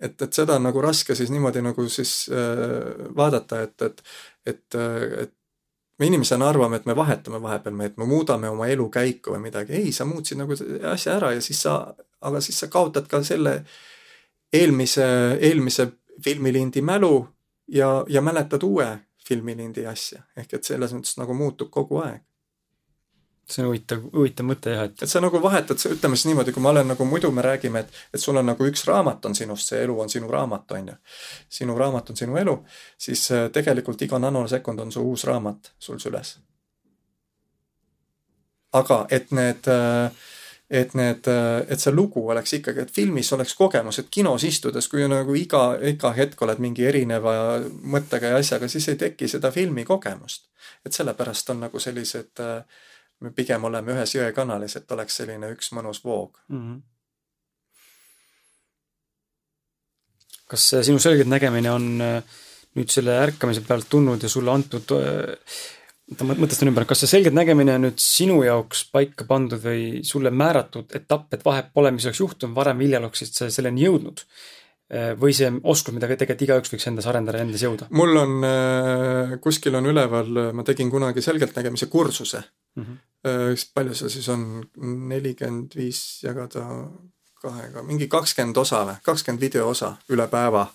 et, 0.00 0.22
et 0.22 0.32
seda 0.32 0.56
on 0.58 0.68
nagu 0.68 0.82
raske 0.82 1.14
siis 1.18 1.30
niimoodi 1.34 1.62
nagu 1.64 1.88
siis 1.90 2.28
äh, 2.32 3.08
vaadata, 3.16 3.62
et, 3.66 3.82
et, 3.82 4.02
et, 4.46 4.74
äh, 4.74 5.22
et 5.24 5.34
me 5.98 6.06
inimesena 6.06 6.48
arvame, 6.48 6.78
et 6.78 6.86
me 6.86 6.96
vahetame 6.96 7.40
vahepeal, 7.42 7.74
me, 7.74 7.90
et 7.90 7.96
me 7.98 8.06
muudame 8.06 8.50
oma 8.50 8.68
elukäiku 8.70 9.34
või 9.34 9.48
midagi. 9.48 9.74
ei, 9.80 9.92
sa 9.92 10.06
muutsid 10.08 10.38
nagu 10.38 10.54
asja 10.92 11.16
ära 11.16 11.32
ja 11.34 11.42
siis 11.44 11.62
sa, 11.66 11.80
aga 12.20 12.42
siis 12.44 12.60
sa 12.60 12.70
kaotad 12.70 13.08
ka 13.10 13.22
selle 13.26 13.58
eelmise, 14.52 15.08
eelmise 15.40 15.90
filmilindi 16.24 16.82
mälu 16.82 17.26
ja, 17.68 18.04
ja 18.08 18.22
mäletad 18.22 18.62
uue 18.62 18.88
filmilindi 19.28 19.86
asja. 19.86 20.22
ehk 20.36 20.54
et 20.54 20.64
selles 20.64 20.94
mõttes 20.94 21.18
nagu 21.18 21.34
muutub 21.34 21.70
kogu 21.74 22.00
aeg 22.04 22.27
see 23.52 23.62
on 23.62 23.70
huvitav, 23.70 24.02
huvitav 24.12 24.46
mõte 24.48 24.72
jah, 24.74 24.84
et 24.88 25.02
et 25.02 25.10
sa 25.10 25.20
nagu 25.24 25.40
vahetad, 25.42 25.80
ütleme 25.94 26.16
siis 26.16 26.28
niimoodi, 26.28 26.52
kui 26.52 26.62
ma 26.62 26.72
olen 26.74 26.90
nagu 26.92 27.04
muidu 27.08 27.30
me 27.32 27.44
räägime, 27.44 27.84
et 27.84 28.00
et 28.14 28.20
sul 28.20 28.36
on 28.36 28.46
nagu 28.46 28.68
üks 28.68 28.84
raamat 28.88 29.24
on 29.24 29.34
sinust, 29.34 29.72
see 29.72 29.82
elu 29.84 30.00
on 30.00 30.10
sinu 30.12 30.30
raamat, 30.30 30.70
on 30.78 30.88
ju. 30.92 30.96
sinu 31.60 31.78
raamat 31.78 32.10
on 32.10 32.16
sinu 32.16 32.36
elu, 32.36 32.56
siis 32.98 33.30
äh, 33.32 33.50
tegelikult 33.52 34.02
iga 34.02 34.18
nanosekund 34.18 34.80
on 34.80 34.92
su 34.92 35.02
uus 35.02 35.24
raamat 35.24 35.72
sul 35.78 35.98
süles. 35.98 36.38
aga 38.72 39.06
et 39.10 39.30
need 39.32 39.68
äh, 39.68 40.12
et 40.70 40.94
need, 40.94 41.28
äh, 41.28 41.64
et 41.68 41.80
see 41.80 41.92
lugu 41.92 42.26
oleks 42.28 42.52
ikkagi, 42.58 42.82
et 42.84 42.90
filmis 42.92 43.32
oleks 43.32 43.54
kogemus, 43.56 43.98
et 43.98 44.10
kinos 44.12 44.44
istudes, 44.44 44.88
kui 44.88 45.06
nagu 45.08 45.34
iga, 45.34 45.62
iga 45.80 46.12
hetk 46.12 46.42
oled 46.44 46.60
mingi 46.60 46.84
erineva 46.84 47.32
mõttega 47.64 48.34
ja 48.34 48.42
asjaga, 48.42 48.68
siis 48.68 48.88
ei 48.92 49.00
teki 49.00 49.28
seda 49.28 49.50
filmi 49.50 49.84
kogemust. 49.88 50.44
et 50.84 50.92
sellepärast 50.92 51.50
on 51.50 51.60
nagu 51.64 51.80
sellised 51.80 52.40
äh, 52.40 52.62
me 53.24 53.32
pigem 53.34 53.64
oleme 53.66 53.94
ühes 53.96 54.14
jõekanalis, 54.14 54.76
et 54.78 54.92
oleks 54.94 55.18
selline 55.20 55.50
üks 55.54 55.72
mõnus 55.76 56.02
voog 56.04 56.38
mm. 56.48 56.60
-hmm. 56.60 56.82
kas 60.52 60.68
sinu 60.86 60.98
selgeltnägemine 61.02 61.70
on 61.72 61.88
äh, 62.04 62.36
nüüd 62.78 62.92
selle 62.92 63.16
ärkamise 63.24 63.64
pealt 63.66 63.88
tulnud 63.90 64.22
ja 64.22 64.30
sulle 64.30 64.52
antud, 64.54 64.94
äh, 64.94 65.34
ma 66.22 66.36
mõtestan 66.38 66.70
ümber, 66.70 66.86
kas 66.88 67.02
see 67.04 67.10
selgeltnägemine 67.16 67.74
on 67.78 67.88
nüüd 67.88 67.98
sinu 68.02 68.38
jaoks 68.46 68.86
paika 68.92 69.26
pandud 69.28 69.60
või 69.64 70.04
sulle 70.06 70.30
määratud 70.30 70.94
etapp, 70.96 71.34
et 71.34 71.44
vahet 71.44 71.74
pole, 71.74 71.92
mis 71.92 72.06
oleks 72.08 72.22
juhtunud 72.22 72.56
varem, 72.56 72.80
millal 72.80 73.08
oleksid 73.08 73.34
sa 73.34 73.50
selleni 73.52 73.84
jõudnud? 73.88 74.24
Äh, 74.88 75.10
või 75.20 75.34
see 75.36 75.50
oskus, 75.68 75.92
mida 75.92 76.08
tegelikult 76.08 76.46
igaüks 76.46 76.72
võiks 76.72 76.88
endas 76.88 77.10
arendada, 77.10 77.42
endas 77.44 77.66
jõuda? 77.66 77.90
mul 77.90 78.16
on, 78.22 78.48
kuskil 79.44 79.76
on 79.76 79.90
üleval, 79.90 80.42
ma 80.56 80.64
tegin 80.64 80.88
kunagi 80.88 81.24
selgeltnägemise 81.24 81.90
kursuse 81.92 82.40
mm. 82.40 82.82
-hmm 82.84 82.96
Äh, 82.96 83.07
palju 83.74 83.94
see 83.98 84.10
siis 84.14 84.28
on, 84.30 84.44
nelikümmend 85.10 85.74
viis 85.76 86.22
jagada 86.22 86.64
kahega, 87.42 87.82
mingi 87.82 88.08
kakskümmend 88.10 88.56
osa 88.56 88.84
või, 88.86 88.98
kakskümmend 89.04 89.42
video 89.42 89.68
osa 89.68 89.96
üle 90.10 90.28
päeva. 90.28 90.66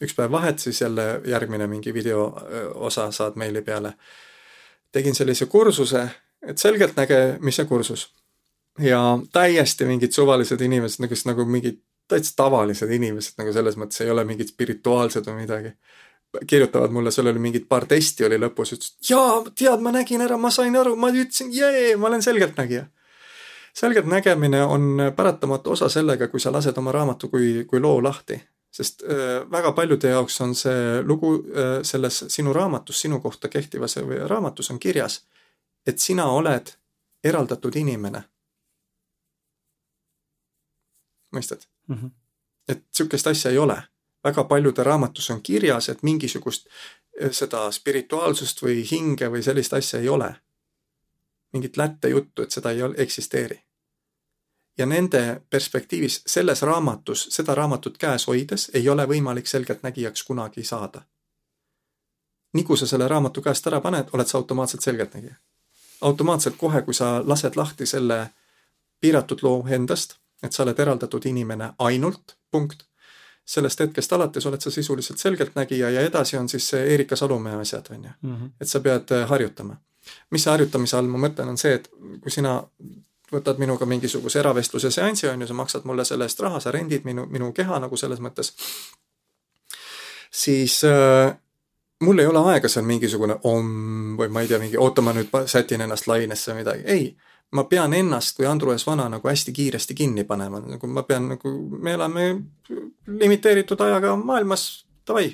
üks 0.00 0.14
päev 0.14 0.30
vahet, 0.30 0.58
siis 0.58 0.80
jälle 0.80 1.20
järgmine 1.26 1.66
mingi 1.66 1.94
video 1.94 2.28
osa 2.74 3.10
saad 3.10 3.36
meili 3.36 3.62
peale. 3.62 3.92
tegin 4.92 5.14
sellise 5.14 5.46
kursuse, 5.46 6.08
et 6.42 6.58
selgeltnägemise 6.58 7.64
kursus 7.64 8.08
ja 8.78 9.18
täiesti 9.32 9.84
mingid 9.84 10.12
suvalised 10.12 10.60
inimesed, 10.60 11.08
kes 11.08 11.24
nagu 11.26 11.44
mingid 11.44 11.82
täitsa 12.08 12.32
tavalised 12.36 12.90
inimesed 12.90 13.38
nagu 13.38 13.52
selles 13.52 13.76
mõttes 13.76 14.00
ei 14.04 14.10
ole 14.10 14.24
mingid 14.24 14.52
spirituaalsed 14.52 15.26
või 15.28 15.42
midagi. 15.42 15.74
Kirjutavad 16.46 16.92
mulle, 16.92 17.10
seal 17.10 17.26
oli 17.26 17.38
mingid 17.38 17.64
paar 17.68 17.86
testi 17.86 18.26
oli 18.26 18.38
lõpus, 18.40 18.74
ütlesid 18.76 19.10
jaa, 19.10 19.40
tead, 19.56 19.80
ma 19.84 19.92
nägin 19.94 20.22
ära, 20.24 20.36
ma 20.36 20.50
sain 20.54 20.76
aru, 20.76 20.96
ma 20.96 21.10
ütlesin 21.14 21.52
jee, 21.52 21.96
ma 21.96 22.10
olen 22.10 22.22
selgeltnägija. 22.22 22.86
selgeltnägemine 23.74 24.62
on 24.64 25.12
paratamatu 25.16 25.70
osa 25.70 25.88
sellega, 25.88 26.28
kui 26.28 26.40
sa 26.40 26.52
lased 26.52 26.78
oma 26.78 26.92
raamatu 26.92 27.28
kui, 27.28 27.64
kui 27.64 27.80
loo 27.80 28.02
lahti 28.02 28.40
sest 28.70 29.02
äh, 29.02 29.50
väga 29.50 29.72
paljude 29.72 30.08
jaoks 30.08 30.40
on 30.40 30.54
see 30.54 31.02
lugu 31.02 31.34
äh, 31.34 31.82
selles 31.82 32.24
sinu 32.28 32.52
raamatus, 32.52 33.00
sinu 33.00 33.20
kohta 33.20 33.48
kehtivas 33.48 33.96
raamatus 34.26 34.70
on 34.70 34.78
kirjas, 34.78 35.22
et 35.86 35.98
sina 35.98 36.28
oled 36.30 36.74
eraldatud 37.24 37.76
inimene. 37.76 38.22
mõistad 41.36 41.60
mm? 41.86 41.96
-hmm. 41.96 42.10
et 42.68 42.84
sihukest 42.92 43.26
asja 43.26 43.50
ei 43.50 43.58
ole. 43.58 43.82
Väga 44.24 44.44
paljude 44.44 44.84
raamatus 44.84 45.30
on 45.30 45.42
kirjas, 45.42 45.88
et 45.88 46.02
mingisugust 46.02 46.66
äh, 46.66 47.30
seda 47.30 47.70
spirituaalsust 47.70 48.62
või 48.62 48.82
hinge 48.90 49.30
või 49.30 49.42
sellist 49.42 49.72
asja 49.72 50.00
ei 50.00 50.08
ole. 50.08 50.34
mingit 51.52 51.76
lättejuttu, 51.76 52.42
et 52.42 52.50
seda 52.50 52.70
ei 52.70 52.82
eksisteeri 52.96 53.68
ja 54.78 54.86
nende 54.86 55.42
perspektiivis 55.50 56.22
selles 56.26 56.62
raamatus, 56.62 57.26
seda 57.30 57.54
raamatut 57.54 57.98
käes 57.98 58.26
hoides 58.26 58.70
ei 58.74 58.88
ole 58.88 59.06
võimalik 59.08 59.46
selgeltnägijaks 59.46 60.22
kunagi 60.22 60.64
saada. 60.64 61.02
nii 62.52 62.64
kui 62.64 62.78
sa 62.78 62.86
selle 62.86 63.08
raamatu 63.08 63.42
käest 63.42 63.66
ära 63.66 63.80
paned, 63.80 64.08
oled 64.12 64.26
sa 64.26 64.38
automaatselt 64.38 64.82
selgeltnägija. 64.82 65.34
automaatselt 66.00 66.56
kohe, 66.56 66.82
kui 66.82 66.94
sa 66.94 67.22
lased 67.26 67.56
lahti 67.56 67.86
selle 67.86 68.30
piiratud 69.00 69.42
loo 69.42 69.66
endast, 69.68 70.16
et 70.42 70.52
sa 70.52 70.62
oled 70.62 70.78
eraldatud 70.78 71.26
inimene 71.26 71.72
ainult, 71.78 72.36
punkt. 72.50 72.87
Sellest 73.48 73.80
hetkest 73.80 74.12
alates 74.12 74.46
oled 74.46 74.60
sa 74.60 74.70
sisuliselt 74.70 75.18
selgeltnägija 75.18 75.90
ja 75.90 76.00
edasi 76.04 76.36
on 76.36 76.48
siis 76.48 76.68
see 76.68 76.94
Erika 76.94 77.16
Salumäe 77.16 77.56
asjad, 77.60 77.86
on 77.90 78.04
ju. 78.04 78.10
Mhm. 78.22 78.56
et 78.60 78.68
sa 78.68 78.80
pead 78.80 79.12
äh, 79.16 79.28
harjutama 79.28 79.76
mis 80.30 80.44
see 80.44 80.52
harjutamise 80.52 80.96
all 80.98 81.10
ma 81.10 81.20
mõtlen, 81.26 81.50
on 81.52 81.58
see, 81.60 81.74
et 81.78 81.88
kui 82.22 82.32
sina 82.32 82.58
võtad 83.32 83.60
minuga 83.60 83.86
mingisuguse 83.88 84.40
eravestluse 84.40 84.90
seansi, 84.94 85.28
on 85.28 85.42
ju, 85.42 85.48
sa 85.50 85.56
maksad 85.56 85.84
mulle 85.88 86.04
selle 86.08 86.28
eest 86.28 86.40
raha, 86.40 86.60
sa 86.64 86.72
rendid 86.74 87.04
minu, 87.08 87.26
minu 87.30 87.50
keha 87.56 87.80
nagu 87.82 87.96
selles 87.96 88.22
mõttes. 88.24 88.54
siis 90.30 90.82
äh, 90.84 91.32
mul 92.04 92.18
ei 92.18 92.26
ole 92.26 92.44
aega 92.52 92.68
seal 92.68 92.84
mingisugune 92.84 93.38
om 93.48 94.16
või 94.18 94.28
ma 94.28 94.44
ei 94.44 94.48
tea, 94.48 94.60
mingi 94.60 94.76
oota, 94.76 95.02
ma 95.02 95.12
nüüd 95.16 95.32
sätin 95.46 95.80
ennast 95.84 96.06
lainesse 96.06 96.52
või 96.52 96.62
midagi, 96.62 96.84
ei. 96.86 97.16
Ma 97.52 97.64
pean 97.64 97.94
ennast 97.94 98.36
kui 98.36 98.46
Andrus 98.46 98.82
S 98.82 98.86
Vana 98.86 99.08
nagu 99.08 99.28
hästi 99.28 99.52
kiiresti 99.52 99.94
kinni 99.94 100.24
panema, 100.24 100.60
nagu 100.60 100.86
ma 100.86 101.02
pean 101.02 101.28
nagu, 101.34 101.52
me 101.80 101.92
elame 101.96 102.26
limiteeritud 103.06 103.80
ajaga 103.80 104.16
maailmas, 104.16 104.86
davai, 105.06 105.30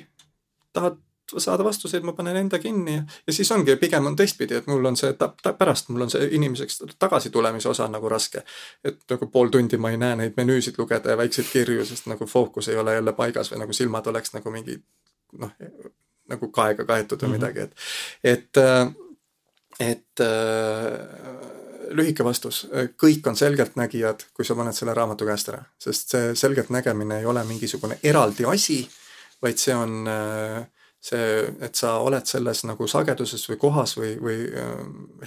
tahad 0.73 1.01
saada 1.37 1.63
vastuseid, 1.63 2.03
ma 2.05 2.13
panen 2.13 2.37
enda 2.37 2.59
kinni 2.59 2.95
ja, 2.95 3.03
ja 3.27 3.33
siis 3.33 3.51
ongi, 3.51 3.75
pigem 3.81 4.05
on 4.05 4.15
teistpidi, 4.15 4.55
et 4.55 4.67
mul 4.67 4.85
on 4.85 4.97
see 4.97 5.13
ta, 5.17 5.31
ta, 5.41 5.53
pärast 5.57 5.89
mul 5.89 6.05
on 6.05 6.11
see 6.13 6.27
inimeseks 6.37 6.83
tagasitulemise 6.99 7.69
osa 7.69 7.87
nagu 7.89 8.09
raske. 8.09 8.43
et 8.83 9.01
nagu 9.09 9.27
pool 9.33 9.49
tundi 9.49 9.77
ma 9.81 9.89
ei 9.91 9.97
näe 9.97 10.15
neid 10.19 10.37
menüüsid 10.37 10.77
lugeda 10.77 11.15
ja 11.15 11.17
väikseid 11.17 11.49
kirju, 11.51 11.85
sest 11.85 12.05
nagu 12.11 12.25
fookus 12.29 12.69
ei 12.69 12.77
ole 12.77 12.93
jälle 12.93 13.13
paigas 13.13 13.51
või 13.51 13.63
nagu 13.63 13.73
silmad 13.73 14.07
oleks 14.07 14.35
nagu 14.37 14.53
mingi 14.53 14.77
noh, 15.41 15.51
nagu 16.29 16.51
kaega 16.51 16.85
kaetud 16.85 17.21
või 17.21 17.27
mm 17.27 17.33
-hmm. 17.33 17.41
midagi, 17.41 17.59
et, 17.59 17.75
et, 18.23 18.57
äh, 18.57 19.89
et 19.89 20.21
äh, 20.21 21.64
lühike 21.93 22.23
vastus, 22.25 22.65
kõik 23.01 23.27
on 23.27 23.35
selgeltnägijad, 23.37 24.27
kui 24.33 24.45
sa 24.45 24.55
paned 24.57 24.75
selle 24.75 24.93
raamatu 24.97 25.27
käest 25.27 25.51
ära, 25.51 25.61
sest 25.81 26.15
see 26.15 26.35
selgeltnägemine 26.39 27.19
ei 27.21 27.27
ole 27.29 27.43
mingisugune 27.47 27.99
eraldi 28.03 28.47
asi, 28.49 28.79
vaid 29.43 29.61
see 29.61 29.75
on 29.75 30.07
äh, 30.09 30.63
see, 31.05 31.25
et 31.65 31.77
sa 31.77 31.97
oled 32.03 32.25
selles 32.29 32.63
nagu 32.67 32.87
sageduses 32.89 33.45
või 33.51 33.59
kohas 33.61 33.95
või, 33.99 34.13
või 34.21 34.37
äh, 34.49 34.77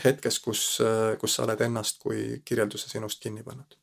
hetkes, 0.05 0.40
kus, 0.44 0.62
äh, 0.85 1.14
kus 1.20 1.39
sa 1.39 1.47
oled 1.47 1.62
ennast 1.68 2.01
kui 2.02 2.40
kirjelduse 2.44 2.90
sinust 2.90 3.22
kinni 3.22 3.44
pannud. 3.47 3.78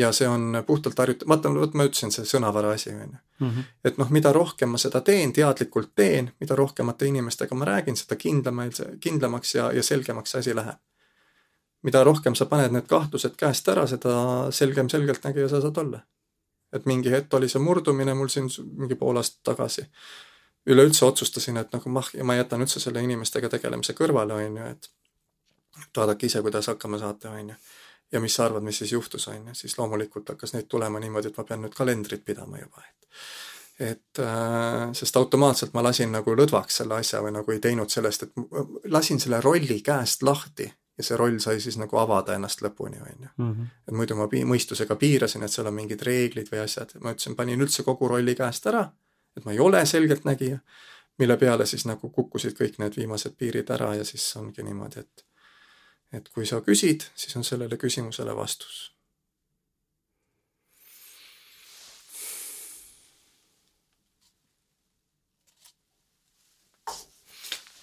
Ja 0.00 0.10
see 0.16 0.28
on 0.28 0.62
puhtalt 0.66 0.98
harjut-, 0.98 1.26
vaata, 1.28 1.52
vot 1.54 1.74
ma 1.78 1.86
ütlesin, 1.88 2.12
see 2.14 2.28
sõnavara 2.28 2.74
asi, 2.76 2.92
on 2.96 3.08
ju. 3.08 3.18
Mhm. 3.40 3.66
et 3.84 3.98
noh, 3.98 4.10
mida 4.12 4.32
rohkem 4.36 4.68
ma 4.74 4.78
seda 4.78 5.00
teen, 5.00 5.32
teadlikult 5.32 5.94
teen, 5.96 6.32
mida 6.40 6.56
rohkemate 6.56 7.08
inimestega 7.08 7.56
ma 7.56 7.68
räägin, 7.68 7.96
seda 7.96 8.16
kindlamaks, 8.20 8.82
kindlamaks 9.00 9.54
ja, 9.54 9.70
ja 9.72 9.82
selgemaks 9.82 10.36
see 10.36 10.44
asi 10.44 10.56
läheb. 10.56 10.78
mida 11.82 12.04
rohkem 12.04 12.34
sa 12.36 12.44
paned 12.44 12.74
need 12.76 12.88
kahtlused 12.88 13.36
käest 13.40 13.68
ära, 13.72 13.86
seda 13.88 14.14
selgem 14.52 14.88
selgeltnägija 14.92 15.48
sa 15.48 15.60
saad 15.64 15.78
olla 15.80 16.02
et 16.72 16.86
mingi 16.86 17.10
hetk 17.10 17.34
oli 17.34 17.48
see 17.48 17.62
murdumine 17.62 18.14
mul 18.14 18.28
siin 18.28 18.48
mingi 18.76 18.94
pool 18.94 19.16
aastat 19.20 19.42
tagasi. 19.52 19.86
üleüldse 20.66 21.04
otsustasin, 21.04 21.56
et 21.56 21.72
nagu 21.72 21.88
mah, 21.88 22.08
ma 22.22 22.34
jätan 22.36 22.60
üldse 22.60 22.80
selle 22.82 23.00
inimestega 23.02 23.48
tegelemise 23.48 23.94
kõrvale, 23.96 24.36
on 24.36 24.58
ju, 24.60 24.66
et 24.74 24.90
et 25.80 25.96
vaadake 25.96 26.26
ise, 26.26 26.42
kuidas 26.44 26.66
hakkama 26.68 26.98
saate, 26.98 27.28
on 27.28 27.48
ju. 27.48 27.54
Ja 28.12 28.20
mis 28.20 28.34
sa 28.34 28.44
arvad, 28.44 28.64
mis 28.66 28.78
siis 28.82 28.92
juhtus, 28.92 29.28
on 29.28 29.52
ju, 29.52 29.54
siis 29.54 29.78
loomulikult 29.78 30.28
hakkas 30.28 30.54
neid 30.56 30.68
tulema 30.68 31.00
niimoodi, 31.00 31.30
et 31.30 31.38
ma 31.38 31.44
pean 31.44 31.62
nüüd 31.64 31.76
kalendrit 31.76 32.24
pidama 32.24 32.58
juba, 32.62 32.84
et 32.88 33.20
et 33.80 34.18
äh, 34.20 34.90
sest 34.92 35.16
automaatselt 35.16 35.72
ma 35.72 35.80
lasin 35.82 36.10
nagu 36.12 36.34
lõdvaks 36.36 36.82
selle 36.82 36.98
asja 37.00 37.22
või 37.24 37.32
nagu 37.32 37.52
ei 37.54 37.62
teinud 37.64 37.88
sellest, 37.88 38.26
et 38.26 38.90
lasin 38.92 39.20
selle 39.22 39.40
rolli 39.40 39.78
käest 39.80 40.22
lahti 40.22 40.66
ja 41.00 41.06
see 41.06 41.16
roll 41.16 41.38
sai 41.40 41.62
siis 41.64 41.78
nagu 41.80 41.96
avada 41.96 42.36
ennast 42.36 42.60
lõpuni, 42.64 43.00
on 43.00 43.24
ju. 43.24 43.30
Mhm. 43.38 43.70
et 43.88 43.96
muidu 43.96 44.18
ma 44.18 44.28
pi-, 44.28 44.44
mõistusega 44.44 44.96
piirasin, 45.00 45.42
et 45.42 45.52
seal 45.52 45.70
on 45.70 45.74
mingid 45.78 46.02
reeglid 46.04 46.52
või 46.52 46.60
asjad, 46.64 46.92
ma 47.00 47.14
ütlesin, 47.14 47.36
panin 47.38 47.64
üldse 47.64 47.86
kogu 47.86 48.08
rolli 48.08 48.34
käest 48.36 48.68
ära, 48.68 48.84
et 49.36 49.46
ma 49.46 49.56
ei 49.56 49.62
ole 49.64 49.80
selgeltnägija, 49.86 50.60
mille 51.18 51.36
peale 51.40 51.66
siis 51.66 51.86
nagu 51.88 52.10
kukkusid 52.12 52.56
kõik 52.58 52.78
need 52.82 52.96
viimased 53.00 53.36
piirid 53.40 53.70
ära 53.72 53.94
ja 53.96 54.04
siis 54.04 54.28
ongi 54.36 54.64
niimoodi, 54.66 55.00
et 55.00 55.24
et 56.12 56.32
kui 56.34 56.46
sa 56.46 56.62
küsid, 56.66 57.06
siis 57.14 57.36
on 57.38 57.46
sellele 57.46 57.78
küsimusele 57.80 58.34
vastus 58.36 58.90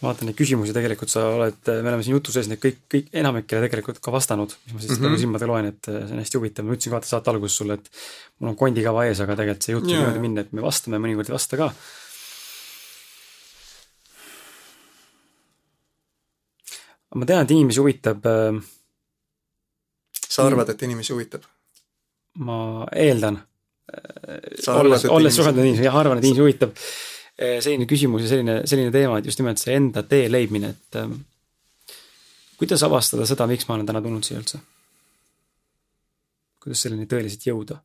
vaatan 0.02 0.30
neid 0.30 0.38
küsimusi, 0.38 0.74
tegelikult 0.76 1.12
sa 1.12 1.24
oled, 1.34 1.58
me 1.66 1.90
oleme 1.90 2.06
siin 2.06 2.16
jutu 2.18 2.34
sees 2.34 2.50
neid 2.52 2.62
kõik, 2.62 2.84
kõik 2.94 3.08
enamikele 3.18 3.64
tegelikult 3.66 4.00
ka 4.04 4.14
vastanud, 4.14 4.54
mis 4.66 4.76
ma 4.76 4.82
siis 4.84 4.92
mm 4.94 5.06
-hmm. 5.06 5.22
silmadega 5.24 5.52
loen, 5.52 5.70
et 5.72 5.90
see 5.90 6.14
on 6.14 6.22
hästi 6.22 6.40
huvitav, 6.40 6.66
ma 6.66 6.76
ütlesin 6.76 6.94
ka 6.94 6.98
vaata 6.98 7.10
saate 7.12 7.32
alguses 7.34 7.58
sulle, 7.62 7.80
et 7.80 7.90
mul 8.40 8.52
on 8.54 8.60
kondikava 8.60 9.08
ees, 9.08 9.22
aga 9.24 9.38
tegelikult 9.40 9.66
see 9.66 9.74
jutt 9.74 9.88
võib 9.88 9.96
niimoodi 9.96 10.26
minna, 10.28 10.46
et 10.46 10.54
me 10.54 10.66
vastame, 10.66 11.02
mõnikord 11.02 11.32
ei 11.32 11.38
vasta 11.38 11.58
ka. 11.58 11.72
Ma 17.16 17.26
tean, 17.26 17.46
et 17.46 17.54
inimesi 17.56 17.80
huvitab 17.84 18.26
äh, 18.28 18.62
sa 20.28 20.48
arvad, 20.48 20.70
et 20.74 20.88
inimesi 20.88 21.14
huvitab? 21.16 21.46
ma 22.38 22.88
eeldan. 22.94 23.40
olles, 24.76 25.06
olles 25.06 25.36
suhelnud 25.36 25.64
inimesi, 25.64 25.88
jah, 25.88 25.96
arvan, 25.96 26.20
et 26.20 26.28
inimesi 26.28 26.44
huvitab 26.44 26.76
Eh, 27.38 27.60
selline 27.62 27.86
küsimus 27.86 28.24
ja 28.26 28.32
selline, 28.32 28.54
selline 28.66 28.90
teema, 28.90 29.20
et 29.20 29.28
just 29.30 29.38
nimelt 29.38 29.62
see 29.62 29.76
enda 29.78 30.02
tee 30.10 30.26
leidmine, 30.26 30.72
et 30.74 30.98
ähm, 30.98 31.20
kuidas 32.58 32.82
avastada 32.82 33.28
seda, 33.30 33.46
miks 33.46 33.68
ma 33.70 33.76
olen 33.76 33.86
täna 33.86 34.02
tulnud 34.02 34.26
siia 34.26 34.40
üldse? 34.42 34.58
kuidas 36.64 36.82
selleni 36.82 37.06
tõeliselt 37.06 37.46
jõuda? 37.46 37.78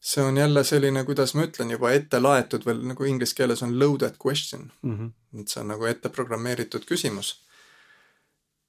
See 0.00 0.22
on 0.22 0.36
jälle 0.36 0.64
selline, 0.64 1.04
kuidas 1.04 1.34
ma 1.34 1.44
ütlen, 1.48 1.70
juba 1.70 1.90
ette 1.92 2.20
laetud 2.22 2.64
veel 2.66 2.84
nagu 2.92 3.04
inglise 3.04 3.34
keeles 3.34 3.62
on 3.62 3.78
loaded 3.78 4.14
question 4.26 4.72
mm. 4.82 4.96
-hmm. 4.98 5.40
et 5.40 5.48
see 5.48 5.60
on 5.60 5.68
nagu 5.74 5.84
ette 5.84 6.08
programmeeritud 6.08 6.84
küsimus. 6.86 7.34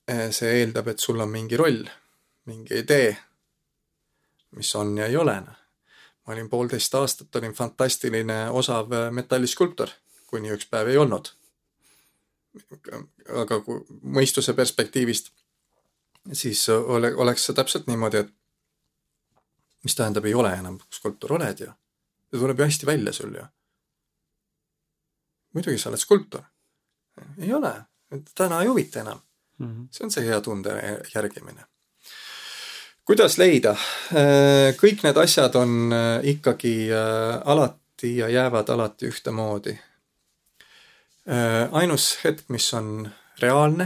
Eh, 0.08 0.32
see 0.32 0.62
eeldab, 0.62 0.88
et 0.88 1.00
sul 1.00 1.20
on 1.20 1.30
mingi 1.30 1.58
roll, 1.58 1.86
mingi 2.46 2.80
idee, 2.80 3.18
mis 4.52 4.76
on 4.76 4.98
ja 4.98 5.06
ei 5.06 5.18
ole 5.18 5.42
noh 5.42 5.60
ma 6.30 6.34
olin 6.34 6.50
poolteist 6.50 6.94
aastat, 6.96 7.36
olin 7.36 7.54
fantastiline 7.58 8.50
osav 8.54 8.92
äh, 8.94 9.08
metalliskulptor, 9.12 9.90
kuni 10.30 10.52
üks 10.54 10.68
päev 10.70 10.92
ei 10.92 10.98
olnud. 11.02 11.32
aga 13.42 13.60
kui 13.66 13.80
mõistuse 14.18 14.54
perspektiivist, 14.58 15.32
siis 16.34 16.62
ole, 16.70 17.14
oleks 17.16 17.46
see 17.46 17.56
täpselt 17.58 17.90
niimoodi, 17.90 18.22
et 18.22 18.32
mis 19.84 19.96
tähendab, 19.96 20.26
ei 20.26 20.34
ole 20.34 20.54
enam 20.54 20.80
skulptor, 20.92 21.34
oled 21.34 21.60
ju. 21.60 21.72
see 22.30 22.40
tuleb 22.40 22.60
ju 22.60 22.66
hästi 22.66 22.86
välja 22.86 23.14
sul 23.14 23.36
ju. 23.36 23.46
muidugi 25.54 25.78
sa 25.78 25.90
oled 25.90 26.00
skulptor. 26.00 26.44
ei 27.38 27.54
ole, 27.54 27.74
täna 28.36 28.62
ei 28.62 28.68
huvita 28.68 29.00
enam 29.00 29.22
mm. 29.58 29.68
-hmm. 29.68 29.88
see 29.92 30.06
on 30.06 30.12
see 30.12 30.26
hea 30.26 30.42
tunde 30.42 31.02
järgimine 31.16 31.66
kuidas 33.10 33.40
leida? 33.42 33.72
Äh, 34.14 34.76
kõik 34.78 35.02
need 35.02 35.18
asjad 35.18 35.56
on 35.58 35.94
äh, 35.96 36.26
ikkagi 36.36 36.92
äh, 36.94 37.40
alati 37.42 38.18
ja 38.20 38.30
jäävad 38.30 38.70
alati 38.70 39.10
ühtemoodi. 39.10 39.80
ainus 41.72 42.18
hetk, 42.24 42.48
mis 42.50 42.74
on 42.74 43.10
reaalne, 43.42 43.86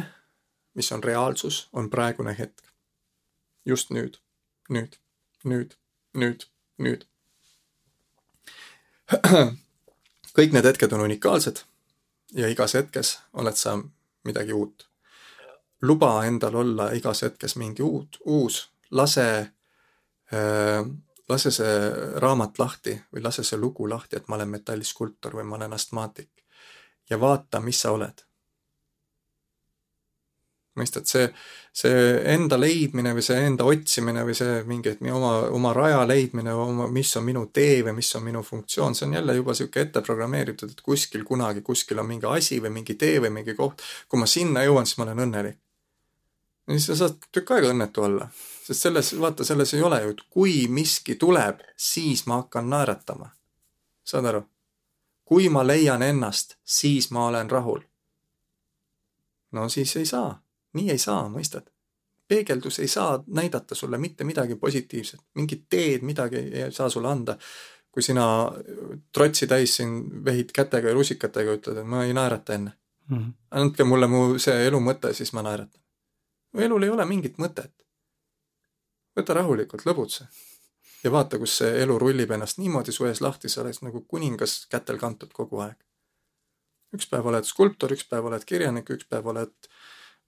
mis 0.80 0.92
on 0.96 1.02
reaalsus, 1.04 1.68
on 1.74 1.90
praegune 1.90 2.36
hetk. 2.38 2.64
just 3.66 3.90
nüüd, 3.92 4.16
nüüd. 4.70 4.96
nüüd, 5.44 5.76
nüüd, 6.14 6.46
nüüd. 6.78 7.06
kõik 10.38 10.54
need 10.56 10.66
hetked 10.66 10.94
on 10.96 11.06
unikaalsed 11.06 11.64
ja 12.38 12.50
igas 12.50 12.74
hetkes 12.78 13.18
oled 13.38 13.58
sa 13.60 13.76
midagi 14.26 14.54
uut. 14.54 14.88
luba 15.82 16.26
endal 16.26 16.56
olla 16.56 16.92
igas 16.96 17.22
hetkes 17.22 17.56
mingi 17.60 17.84
uut, 17.84 18.18
uus, 18.26 18.70
lase 18.92 19.26
äh,, 20.34 20.86
lase 21.30 21.52
see 21.52 21.74
raamat 22.24 22.60
lahti 22.60 22.96
või 23.14 23.24
lase 23.24 23.44
see 23.44 23.60
lugu 23.60 23.90
lahti, 23.90 24.16
et 24.16 24.28
ma 24.28 24.36
olen 24.36 24.50
metalliskulptor 24.50 25.36
või 25.36 25.44
ma 25.44 25.56
olen 25.56 25.74
astmaatik. 25.74 26.30
ja 27.10 27.20
vaata, 27.20 27.60
mis 27.60 27.82
sa 27.82 27.92
oled 27.92 28.24
mõistad, 30.80 31.06
see, 31.10 31.28
see 31.76 31.98
enda 32.34 32.58
leidmine 32.58 33.14
või 33.14 33.24
see 33.26 33.42
enda 33.46 33.66
otsimine 33.70 34.24
või 34.26 34.36
see 34.38 34.62
mingi, 34.70 34.94
et 34.96 35.04
oma, 35.14 35.34
oma 35.54 35.74
raja 35.76 36.02
leidmine, 36.10 36.54
oma, 36.58 36.88
mis 36.94 37.12
on 37.20 37.26
minu 37.28 37.46
tee 37.54 37.84
või 37.86 37.98
mis 38.00 38.10
on 38.18 38.26
minu 38.26 38.42
funktsioon, 38.46 38.98
see 38.98 39.08
on 39.08 39.18
jälle 39.20 39.36
juba 39.38 39.54
sihuke 39.58 39.84
ette 39.86 40.02
programmeeritud, 40.06 40.74
et 40.74 40.82
kuskil 40.86 41.26
kunagi, 41.28 41.62
kuskil 41.66 42.02
on 42.02 42.10
mingi 42.10 42.30
asi 42.30 42.60
või 42.64 42.74
mingi 42.80 42.98
tee 42.98 43.22
või 43.22 43.34
mingi 43.38 43.56
koht. 43.58 43.84
kui 44.10 44.20
ma 44.20 44.30
sinna 44.30 44.66
jõuan, 44.66 44.90
siis 44.90 44.98
ma 44.98 45.08
olen 45.08 45.26
õnnelik. 45.28 45.60
ja 46.68 46.74
siis 46.74 46.90
sa 46.90 47.00
saad 47.04 47.30
tükk 47.32 47.54
aega 47.54 47.70
õnnetu 47.70 48.08
olla, 48.10 48.30
sest 48.66 48.88
selles, 48.90 49.14
vaata, 49.20 49.46
selles 49.46 49.74
ei 49.74 49.82
ole 49.82 50.02
ju, 50.04 50.18
et 50.18 50.26
kui 50.30 50.68
miski 50.68 51.16
tuleb, 51.22 51.62
siis 51.78 52.26
ma 52.26 52.42
hakkan 52.42 52.70
naeratama. 52.70 53.30
saad 54.04 54.26
aru? 54.26 54.48
kui 55.24 55.50
ma 55.50 55.62
leian 55.68 56.02
ennast, 56.02 56.58
siis 56.66 57.12
ma 57.12 57.28
olen 57.28 57.50
rahul. 57.50 57.86
no 59.52 59.70
siis 59.70 59.96
ei 60.02 60.06
saa 60.06 60.43
nii 60.74 60.92
ei 60.92 60.98
saa, 60.98 61.28
mõistad? 61.30 61.70
peegeldus 62.28 62.80
ei 62.80 62.88
saa 62.88 63.24
näidata 63.28 63.76
sulle 63.76 63.98
mitte 63.98 64.24
midagi 64.24 64.56
positiivset, 64.56 65.20
mingit 65.36 65.66
teed, 65.70 66.02
midagi 66.02 66.36
ei 66.36 66.72
saa 66.72 66.90
sulle 66.90 67.08
anda. 67.08 67.38
kui 67.94 68.02
sina 68.02 68.26
trotsi 69.14 69.46
täis 69.48 69.76
siin 69.78 70.26
vehid 70.26 70.50
kätega 70.54 70.88
ja 70.90 70.94
rusikatega, 70.94 71.54
ütled, 71.60 71.78
et 71.78 71.86
ma 71.86 72.00
ei 72.04 72.14
naerata 72.14 72.54
enne 72.54 72.72
mm. 73.10 73.18
-hmm. 73.18 73.34
andke 73.52 73.84
mulle 73.84 74.08
mu 74.08 74.40
see 74.40 74.68
elu 74.68 74.80
mõte, 74.80 75.14
siis 75.14 75.34
ma 75.34 75.42
naeratan. 75.42 75.82
elul 76.58 76.84
ei 76.84 76.90
ole 76.90 77.06
mingit 77.06 77.38
mõtet. 77.38 77.74
võta 79.20 79.34
rahulikult, 79.34 79.86
lõbutse. 79.86 80.26
ja 81.04 81.12
vaata, 81.12 81.38
kus 81.38 81.58
see 81.58 81.82
elu 81.84 82.00
rullib 82.00 82.32
ennast 82.32 82.58
niimoodi 82.58 82.92
su 82.92 83.06
ees 83.06 83.22
lahti, 83.22 83.50
sa 83.50 83.62
oled 83.62 83.78
nagu 83.82 84.02
kuningas 84.08 84.66
kätel 84.70 84.98
kantud 84.98 85.34
kogu 85.34 85.60
aeg. 85.60 85.78
üks 86.96 87.10
päev 87.10 87.26
oled 87.26 87.44
skulptor, 87.44 87.94
üks 87.94 88.08
päev 88.10 88.26
oled 88.26 88.46
kirjanik, 88.46 88.90
üks 88.90 89.06
päev 89.10 89.28
oled 89.28 89.73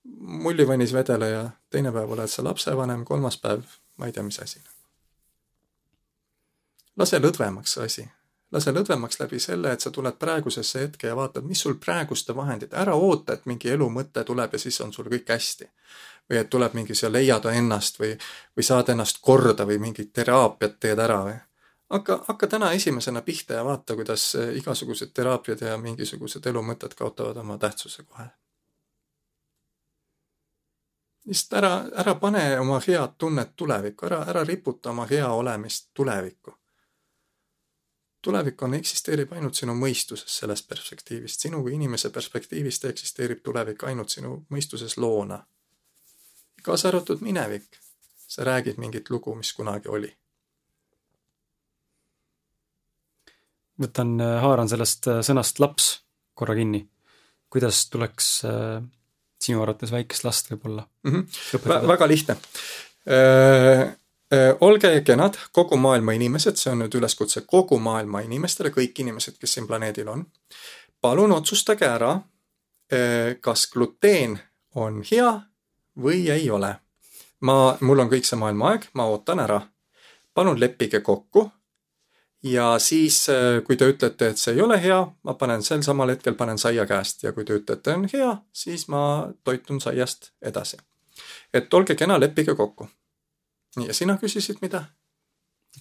mullivannis 0.06 0.94
vedeleja, 0.94 1.50
teine 1.70 1.92
päev 1.92 2.12
oled 2.12 2.30
sa 2.30 2.44
lapsevanem, 2.44 3.06
kolmas 3.06 3.38
päev 3.42 3.66
ma 3.98 4.06
ei 4.06 4.12
tea, 4.12 4.24
mis 4.24 4.40
asi. 4.40 4.62
lase 6.98 7.20
lõdvemaks 7.20 7.74
see 7.76 7.86
asi, 7.86 8.06
lase 8.52 8.72
lõdvemaks 8.72 9.20
läbi 9.20 9.40
selle, 9.40 9.72
et 9.74 9.84
sa 9.84 9.92
tuled 9.92 10.16
praegusesse 10.20 10.84
hetke 10.84 11.08
ja 11.08 11.16
vaatad, 11.16 11.44
mis 11.44 11.62
sul 11.66 11.76
praeguste 11.86 12.36
vahendid, 12.36 12.74
ära 12.74 12.96
oota, 12.96 13.34
et 13.34 13.46
mingi 13.46 13.72
elu 13.72 13.90
mõte 13.90 14.24
tuleb 14.24 14.54
ja 14.54 14.60
siis 14.60 14.80
on 14.82 14.94
sul 14.94 15.10
kõik 15.12 15.34
hästi. 15.34 15.70
või 16.30 16.40
et 16.40 16.50
tuleb 16.50 16.74
mingi, 16.74 16.96
sa 16.96 17.12
leiad 17.12 17.44
ennast 17.46 18.00
või, 18.00 18.16
või 18.58 18.64
saad 18.66 18.88
ennast 18.90 19.20
korda 19.22 19.66
või 19.66 19.78
mingit 19.78 20.14
teraapiat 20.14 20.80
teed 20.80 21.00
ära 21.00 21.20
või 21.24 21.36
hakka, 21.90 22.24
hakka 22.28 22.48
täna 22.48 22.72
esimesena 22.72 23.22
pihta 23.22 23.54
ja 23.54 23.66
vaata, 23.66 23.96
kuidas 23.96 24.36
igasugused 24.36 25.14
teraapiad 25.14 25.62
ja 25.62 25.78
mingisugused 25.78 26.46
elumõtted 26.46 26.98
kaotavad 26.98 27.38
oma 27.38 27.58
tähtsuse 27.58 28.04
kohe 28.04 28.26
lihtsalt 31.26 31.58
ära, 31.58 31.72
ära 32.02 32.16
pane 32.16 32.60
oma 32.60 32.80
head 32.88 33.18
tunnet 33.18 33.56
tulevikku, 33.56 34.06
ära, 34.06 34.24
ära 34.30 34.44
riputa 34.44 34.90
oma 34.90 35.08
hea 35.10 35.32
olemist 35.34 35.90
tulevikku. 35.94 36.54
tulevik 38.22 38.62
on, 38.62 38.74
eksisteerib 38.74 39.34
ainult 39.38 39.54
sinu 39.54 39.76
mõistuses 39.78 40.40
sellest 40.40 40.66
perspektiivist, 40.70 41.40
sinu 41.46 41.60
kui 41.62 41.76
inimese 41.76 42.10
perspektiivist 42.10 42.86
eksisteerib 42.90 43.44
tulevik 43.46 43.84
ainult 43.84 44.10
sinu 44.10 44.46
mõistuses 44.50 44.98
loona. 44.98 45.46
kaasa 46.64 46.88
arvatud 46.88 47.22
minevik. 47.22 47.80
sa 48.28 48.44
räägid 48.44 48.78
mingit 48.78 49.10
lugu, 49.10 49.36
mis 49.36 49.54
kunagi 49.54 49.90
oli. 49.90 50.18
võtan, 53.82 54.20
haaran 54.42 54.70
sellest 54.70 55.08
äh, 55.08 55.22
sõnast 55.22 55.60
laps 55.60 56.04
korra 56.34 56.56
kinni. 56.56 56.90
kuidas 57.50 57.90
tuleks 57.90 58.46
äh, 58.46 58.84
sinu 59.42 59.62
arvates 59.62 59.92
väikest 59.92 60.24
last 60.28 60.52
võib-olla 60.52 60.88
mm? 61.04 61.14
-hmm. 61.14 61.88
väga 61.88 62.08
lihtne 62.08 62.38
olge 64.66 64.90
kenad, 65.06 65.36
kogu 65.54 65.78
maailma 65.78 66.16
inimesed, 66.18 66.58
see 66.58 66.72
on 66.72 66.80
nüüd 66.82 66.96
üleskutse 66.98 67.44
kogu 67.46 67.78
maailma 67.80 68.24
inimestele, 68.26 68.72
kõik 68.74 68.98
inimesed, 69.04 69.38
kes 69.38 69.54
siin 69.54 69.68
planeedil 69.68 70.08
on. 70.10 70.26
palun 71.02 71.32
otsustage 71.32 71.86
ära 71.86 72.16
kas 73.42 73.68
gluteen 73.72 74.40
on 74.76 75.04
hea 75.12 75.32
või 76.02 76.30
ei 76.30 76.50
ole. 76.50 76.76
ma, 77.40 77.78
mul 77.82 78.00
on 78.00 78.10
kõik 78.10 78.26
see 78.26 78.40
maailma 78.40 78.72
aeg, 78.72 78.88
ma 78.94 79.06
ootan 79.06 79.40
ära. 79.40 79.62
palun 80.34 80.60
leppige 80.60 81.00
kokku 81.00 81.50
ja 82.46 82.80
siis, 82.80 83.30
äh, 83.30 83.64
kui 83.64 83.78
te 83.78 83.88
ütlete, 83.90 84.30
et 84.30 84.38
see 84.38 84.54
ei 84.54 84.62
ole 84.62 84.78
hea, 84.82 85.00
ma 85.24 85.34
panen 85.40 85.64
sel 85.66 85.82
samal 85.86 86.14
hetkel, 86.14 86.36
panen 86.38 86.62
saia 86.62 86.86
käest 86.86 87.24
ja 87.26 87.34
kui 87.34 87.46
te 87.46 87.58
ütlete, 87.58 87.96
on 87.98 88.06
hea, 88.12 88.36
siis 88.54 88.88
ma 88.88 89.02
toitun 89.44 89.82
saiast 89.82 90.32
edasi. 90.42 90.78
et 91.54 91.74
olge 91.74 91.96
kena, 91.96 92.20
leppige 92.20 92.56
kokku. 92.56 92.88
ja 93.88 93.94
sina 93.94 94.18
küsisid 94.22 94.62
mida? 94.62 94.86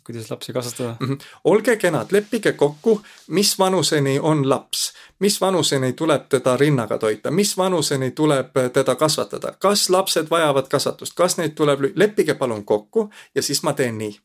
kuidas 0.05 0.31
lapsi 0.31 0.53
kasvatada 0.53 0.97
mm? 1.01 1.07
-hmm. 1.09 1.19
olge 1.45 1.77
kenad, 1.77 2.07
leppige 2.11 2.53
kokku, 2.53 3.03
mis 3.29 3.59
vanuseni 3.59 4.19
on 4.19 4.49
laps, 4.49 4.93
mis 5.19 5.41
vanuseni 5.41 5.93
tuleb 5.93 6.29
teda 6.29 6.57
rinnaga 6.57 6.99
toita, 6.99 7.31
mis 7.31 7.57
vanuseni 7.57 8.11
tuleb 8.11 8.51
teda 8.73 8.95
kasvatada, 8.95 9.55
kas 9.59 9.91
lapsed 9.91 10.27
vajavad 10.31 10.69
kasvatust, 10.69 11.13
kas 11.15 11.37
neid 11.37 11.51
tuleb, 11.51 11.81
leppige 11.95 12.35
palun 12.35 12.65
kokku 12.65 13.11
ja 13.35 13.43
siis 13.43 13.63
ma 13.63 13.73
teen 13.73 13.99
nii 13.99 14.21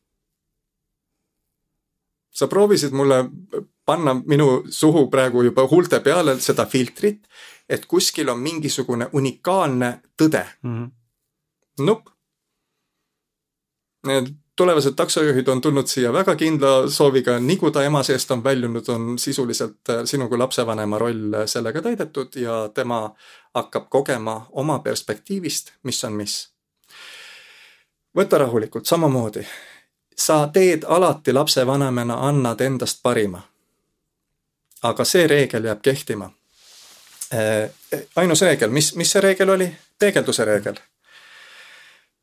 sa 2.30 2.46
proovisid 2.46 2.92
mulle 2.92 3.24
panna 3.86 4.14
minu 4.14 4.62
suhu 4.70 5.06
praegu 5.10 5.42
juba 5.42 5.66
huulte 5.70 6.00
peale 6.00 6.38
seda 6.40 6.66
filtrit, 6.66 7.26
et 7.68 7.86
kuskil 7.86 8.28
on 8.28 8.38
mingisugune 8.38 9.08
unikaalne 9.12 10.00
tõde 10.22 10.46
mm. 10.62 10.76
-hmm. 10.76 10.90
Nupp. 11.80 12.08
Need 14.06 14.26
tulevased 14.56 14.92
taksojuhid 14.96 15.48
on 15.48 15.60
tulnud 15.60 15.86
siia 15.86 16.12
väga 16.12 16.34
kindla 16.36 16.90
sooviga, 16.92 17.38
nii 17.40 17.56
kui 17.56 17.72
ta 17.72 17.84
ema 17.84 18.02
seest 18.02 18.30
on 18.30 18.44
väljunud, 18.44 18.88
on 18.88 19.18
sisuliselt 19.18 19.88
äh, 19.88 20.02
sinu 20.04 20.28
kui 20.28 20.38
lapsevanema 20.38 20.98
roll 20.98 21.36
sellega 21.46 21.82
täidetud 21.82 22.36
ja 22.36 22.68
tema 22.74 23.14
hakkab 23.54 23.88
kogema 23.88 24.46
oma 24.52 24.78
perspektiivist, 24.78 25.72
mis 25.82 26.04
on 26.04 26.12
mis. 26.12 26.36
võta 28.16 28.38
rahulikult, 28.38 28.86
samamoodi 28.86 29.46
sa 30.20 30.48
teed 30.48 30.82
alati 30.88 31.32
lapsevanemana, 31.32 32.28
annad 32.28 32.60
endast 32.60 32.98
parima. 33.02 33.42
aga 34.82 35.04
see 35.04 35.26
reegel 35.26 35.64
jääb 35.64 35.82
kehtima. 35.82 36.30
Äh, 37.34 37.70
ainus 38.16 38.40
reegel, 38.40 38.70
mis, 38.70 38.94
mis 38.96 39.12
see 39.12 39.20
reegel 39.20 39.50
oli? 39.50 39.76
peegelduse 39.98 40.44
reegel. 40.44 40.74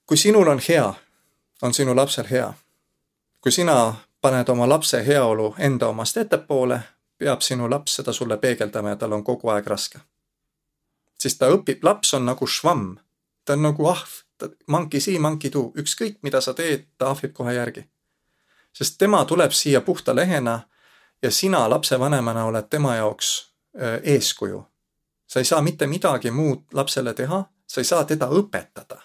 kui 0.06 0.18
sinul 0.18 0.48
on 0.48 0.62
hea, 0.70 0.94
on 1.62 1.74
sinu 1.74 1.96
lapsel 1.96 2.26
hea. 2.32 2.54
kui 3.42 3.52
sina 3.52 3.96
paned 4.22 4.50
oma 4.50 4.70
lapse 4.70 5.06
heaolu 5.06 5.56
enda 5.58 5.88
omast 5.88 6.18
ettepoole, 6.18 6.80
peab 7.18 7.42
sinu 7.42 7.70
laps 7.70 7.96
seda 7.96 8.14
sulle 8.14 8.38
peegeldama 8.38 8.90
ja 8.90 8.96
tal 8.96 9.12
on 9.12 9.24
kogu 9.24 9.50
aeg 9.50 9.68
raske. 9.68 10.00
siis 11.20 11.38
ta 11.38 11.50
õpib, 11.50 11.84
laps 11.84 12.14
on 12.14 12.26
nagu 12.26 12.48
švamm, 12.48 12.98
ta 13.46 13.54
on 13.54 13.62
nagu 13.62 13.88
ahv 13.88 14.27
monkey 14.68 15.00
see, 15.00 15.20
monkey 15.20 15.52
do, 15.54 15.72
ükskõik 15.78 16.20
mida 16.22 16.42
sa 16.42 16.54
teed, 16.54 16.88
ta 16.98 17.12
ahvib 17.12 17.34
kohe 17.34 17.54
järgi. 17.54 17.86
sest 18.74 18.98
tema 18.98 19.26
tuleb 19.26 19.52
siia 19.52 19.82
puhta 19.82 20.16
lehena 20.16 20.60
ja 21.22 21.32
sina 21.32 21.70
lapsevanemana 21.70 22.46
oled 22.46 22.70
tema 22.70 22.96
jaoks 22.96 23.54
äh, 23.82 24.00
eeskuju. 24.04 24.66
sa 25.28 25.40
ei 25.40 25.46
saa 25.46 25.62
mitte 25.62 25.88
midagi 25.88 26.32
muud 26.32 26.64
lapsele 26.74 27.14
teha, 27.14 27.44
sa 27.68 27.82
ei 27.82 27.86
saa 27.86 28.04
teda 28.04 28.26
õpetada. 28.26 29.02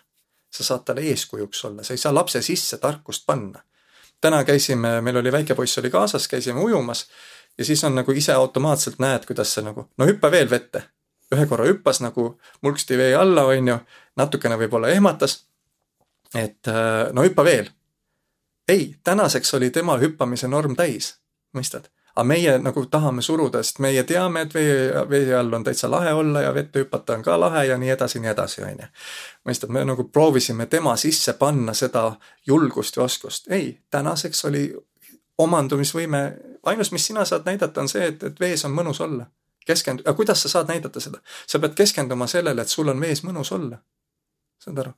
sa 0.51 0.65
saad 0.65 0.85
talle 0.85 1.01
eeskujuks 1.01 1.65
olla, 1.65 1.83
sa 1.83 1.95
ei 1.95 1.99
saa 1.99 2.15
lapse 2.15 2.43
sisse 2.43 2.79
tarkust 2.79 3.27
panna. 3.27 3.63
täna 4.21 4.45
käisime, 4.45 5.01
meil 5.01 5.17
oli 5.17 5.33
väike 5.33 5.55
poiss 5.55 5.79
oli 5.79 5.91
kaasas, 5.91 6.29
käisime 6.29 6.61
ujumas 6.61 7.07
ja 7.59 7.65
siis 7.65 7.85
on 7.85 7.95
nagu 7.95 8.13
ise 8.13 8.33
automaatselt 8.33 8.99
näed, 8.99 9.27
kuidas 9.27 9.55
see 9.55 9.65
nagu, 9.65 9.89
no 9.99 10.07
hüppa 10.07 10.31
veel 10.31 10.51
vette 10.51 10.83
ühe 11.33 11.47
korra 11.49 11.67
hüppas 11.69 12.01
nagu 12.05 12.27
mulksti 12.65 12.99
vee 12.99 13.15
alla, 13.17 13.45
on 13.49 13.69
ju, 13.73 13.79
natukene 14.17 14.59
võib-olla 14.59 14.89
ehmatas. 14.89 15.47
et 16.35 16.69
äh, 16.69 17.13
no 17.13 17.23
hüppa 17.23 17.45
veel. 17.45 17.71
ei, 18.69 18.95
tänaseks 19.05 19.55
oli 19.55 19.71
tema 19.71 19.99
hüppamise 19.99 20.49
norm 20.49 20.77
täis, 20.77 21.17
mõistad? 21.57 21.91
aga 22.17 22.25
meie 22.25 22.59
nagu 22.59 22.85
tahame 22.87 23.23
suruda, 23.23 23.63
sest 23.63 23.79
meie 23.79 24.03
teame, 24.05 24.43
et 24.45 24.55
vee, 24.55 24.93
vee 25.09 25.35
all 25.35 25.53
on 25.53 25.65
täitsa 25.65 25.91
lahe 25.91 26.13
olla 26.13 26.43
ja 26.43 26.55
vette 26.55 26.85
hüpata 26.85 27.17
on 27.17 27.23
ka 27.23 27.39
lahe 27.41 27.65
ja 27.67 27.79
nii 27.79 27.91
edasi, 27.91 28.21
nii 28.21 28.31
edasi, 28.31 28.63
on 28.63 28.83
ju. 28.85 28.89
mõistad, 29.49 29.73
me 29.73 29.85
nagu 29.85 30.05
proovisime 30.05 30.67
tema 30.67 30.97
sisse 30.97 31.33
panna 31.33 31.75
seda 31.75 32.13
julgust 32.47 32.97
ja 32.97 33.03
oskust. 33.03 33.51
ei, 33.51 33.79
tänaseks 33.91 34.45
oli 34.45 34.67
omandumisvõime, 35.39 36.23
ainus, 36.63 36.93
mis 36.93 37.07
sina 37.07 37.25
saad 37.25 37.47
näidata, 37.49 37.81
on 37.81 37.89
see, 37.89 38.07
et, 38.13 38.23
et 38.23 38.41
vees 38.41 38.65
on 38.65 38.77
mõnus 38.77 39.01
olla. 39.01 39.27
keskendu-, 39.67 40.03
aga 40.05 40.17
kuidas 40.17 40.43
sa 40.43 40.49
saad 40.49 40.69
näidata 40.69 41.01
seda? 41.01 41.19
sa 41.47 41.59
pead 41.59 41.75
keskenduma 41.75 42.27
sellele, 42.27 42.63
et 42.63 42.69
sul 42.69 42.89
on 42.89 43.01
vees 43.01 43.25
mõnus 43.25 43.53
olla. 43.53 43.81
Saad 44.63 44.79
aru? 44.79 44.93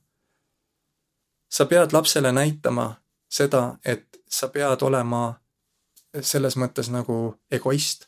sa 1.49 1.65
pead 1.65 1.93
lapsele 1.93 2.31
näitama 2.31 2.89
seda, 3.29 3.77
et 3.85 4.21
sa 4.29 4.47
pead 4.53 4.81
olema 4.81 5.33
selles 6.21 6.57
mõttes 6.57 6.89
nagu 6.91 7.35
egoist 7.51 8.07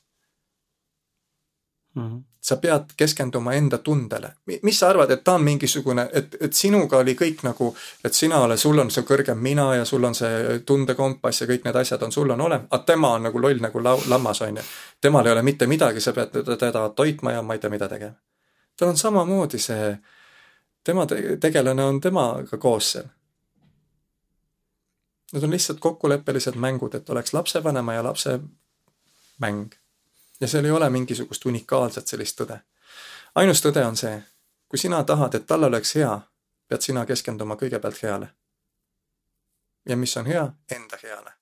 mm. 1.95 2.03
-hmm. 2.03 2.23
sa 2.41 2.57
pead 2.57 2.83
keskenduma 2.97 3.53
enda 3.53 3.77
tundele. 3.77 4.33
mis 4.63 4.79
sa 4.79 4.89
arvad, 4.89 5.11
et 5.11 5.23
ta 5.23 5.33
on 5.33 5.43
mingisugune, 5.43 6.09
et, 6.13 6.35
et 6.41 6.53
sinuga 6.53 6.97
oli 6.97 7.15
kõik 7.15 7.43
nagu, 7.43 7.75
et 8.03 8.13
sina 8.13 8.39
oled, 8.39 8.57
sul 8.57 8.79
on 8.79 8.91
see 8.91 9.03
kõrgem 9.03 9.37
mina 9.37 9.75
ja 9.75 9.85
sul 9.85 10.03
on 10.03 10.15
see 10.15 10.59
tundekompass 10.65 11.41
ja 11.41 11.47
kõik 11.47 11.65
need 11.65 11.75
asjad 11.75 12.03
on, 12.03 12.11
sul 12.11 12.29
on 12.29 12.41
olemas, 12.41 12.67
aga 12.71 12.83
tema 12.83 13.13
on 13.13 13.23
nagu 13.23 13.41
loll 13.41 13.59
nagu 13.59 13.83
lau-, 13.83 14.03
lammas, 14.07 14.41
on 14.41 14.57
ju. 14.57 14.63
temal 15.01 15.25
ei 15.25 15.31
ole 15.31 15.41
mitte 15.41 15.67
midagi, 15.67 16.01
sa 16.01 16.13
pead 16.13 16.57
teda, 16.59 16.89
toitma 16.89 17.31
ja 17.31 17.41
ma 17.41 17.53
ei 17.53 17.59
tea, 17.59 17.69
mida 17.69 17.87
tegema. 17.87 18.15
tal 18.77 18.89
on 18.89 18.97
samamoodi 18.97 19.59
see, 19.59 19.97
tema 20.83 21.05
te 21.05 21.37
tegelane 21.37 21.83
on 21.83 22.01
temaga 22.01 22.57
koos 22.57 22.91
seal 22.91 23.07
Need 25.33 25.43
on 25.43 25.51
lihtsalt 25.51 25.79
kokkuleppelised 25.79 26.55
mängud, 26.55 26.93
et 26.93 27.09
oleks 27.09 27.33
lapsevanema 27.33 27.93
ja 27.93 28.03
lapse 28.03 28.39
mäng. 29.37 29.71
ja 30.41 30.47
seal 30.47 30.65
ei 30.65 30.71
ole 30.71 30.89
mingisugust 30.89 31.45
unikaalset 31.45 32.07
sellist 32.07 32.41
tõde. 32.41 32.59
ainus 33.35 33.61
tõde 33.65 33.85
on 33.85 33.97
see, 33.97 34.23
kui 34.67 34.79
sina 34.79 35.03
tahad, 35.03 35.35
et 35.35 35.45
tal 35.47 35.63
oleks 35.63 35.95
hea, 35.95 36.19
pead 36.67 36.81
sina 36.81 37.05
keskenduma 37.05 37.55
kõigepealt 37.55 38.03
heale. 38.03 38.29
ja 39.89 39.97
mis 39.97 40.17
on 40.17 40.25
hea? 40.25 40.53
Enda 40.71 40.97
heale. 41.03 41.33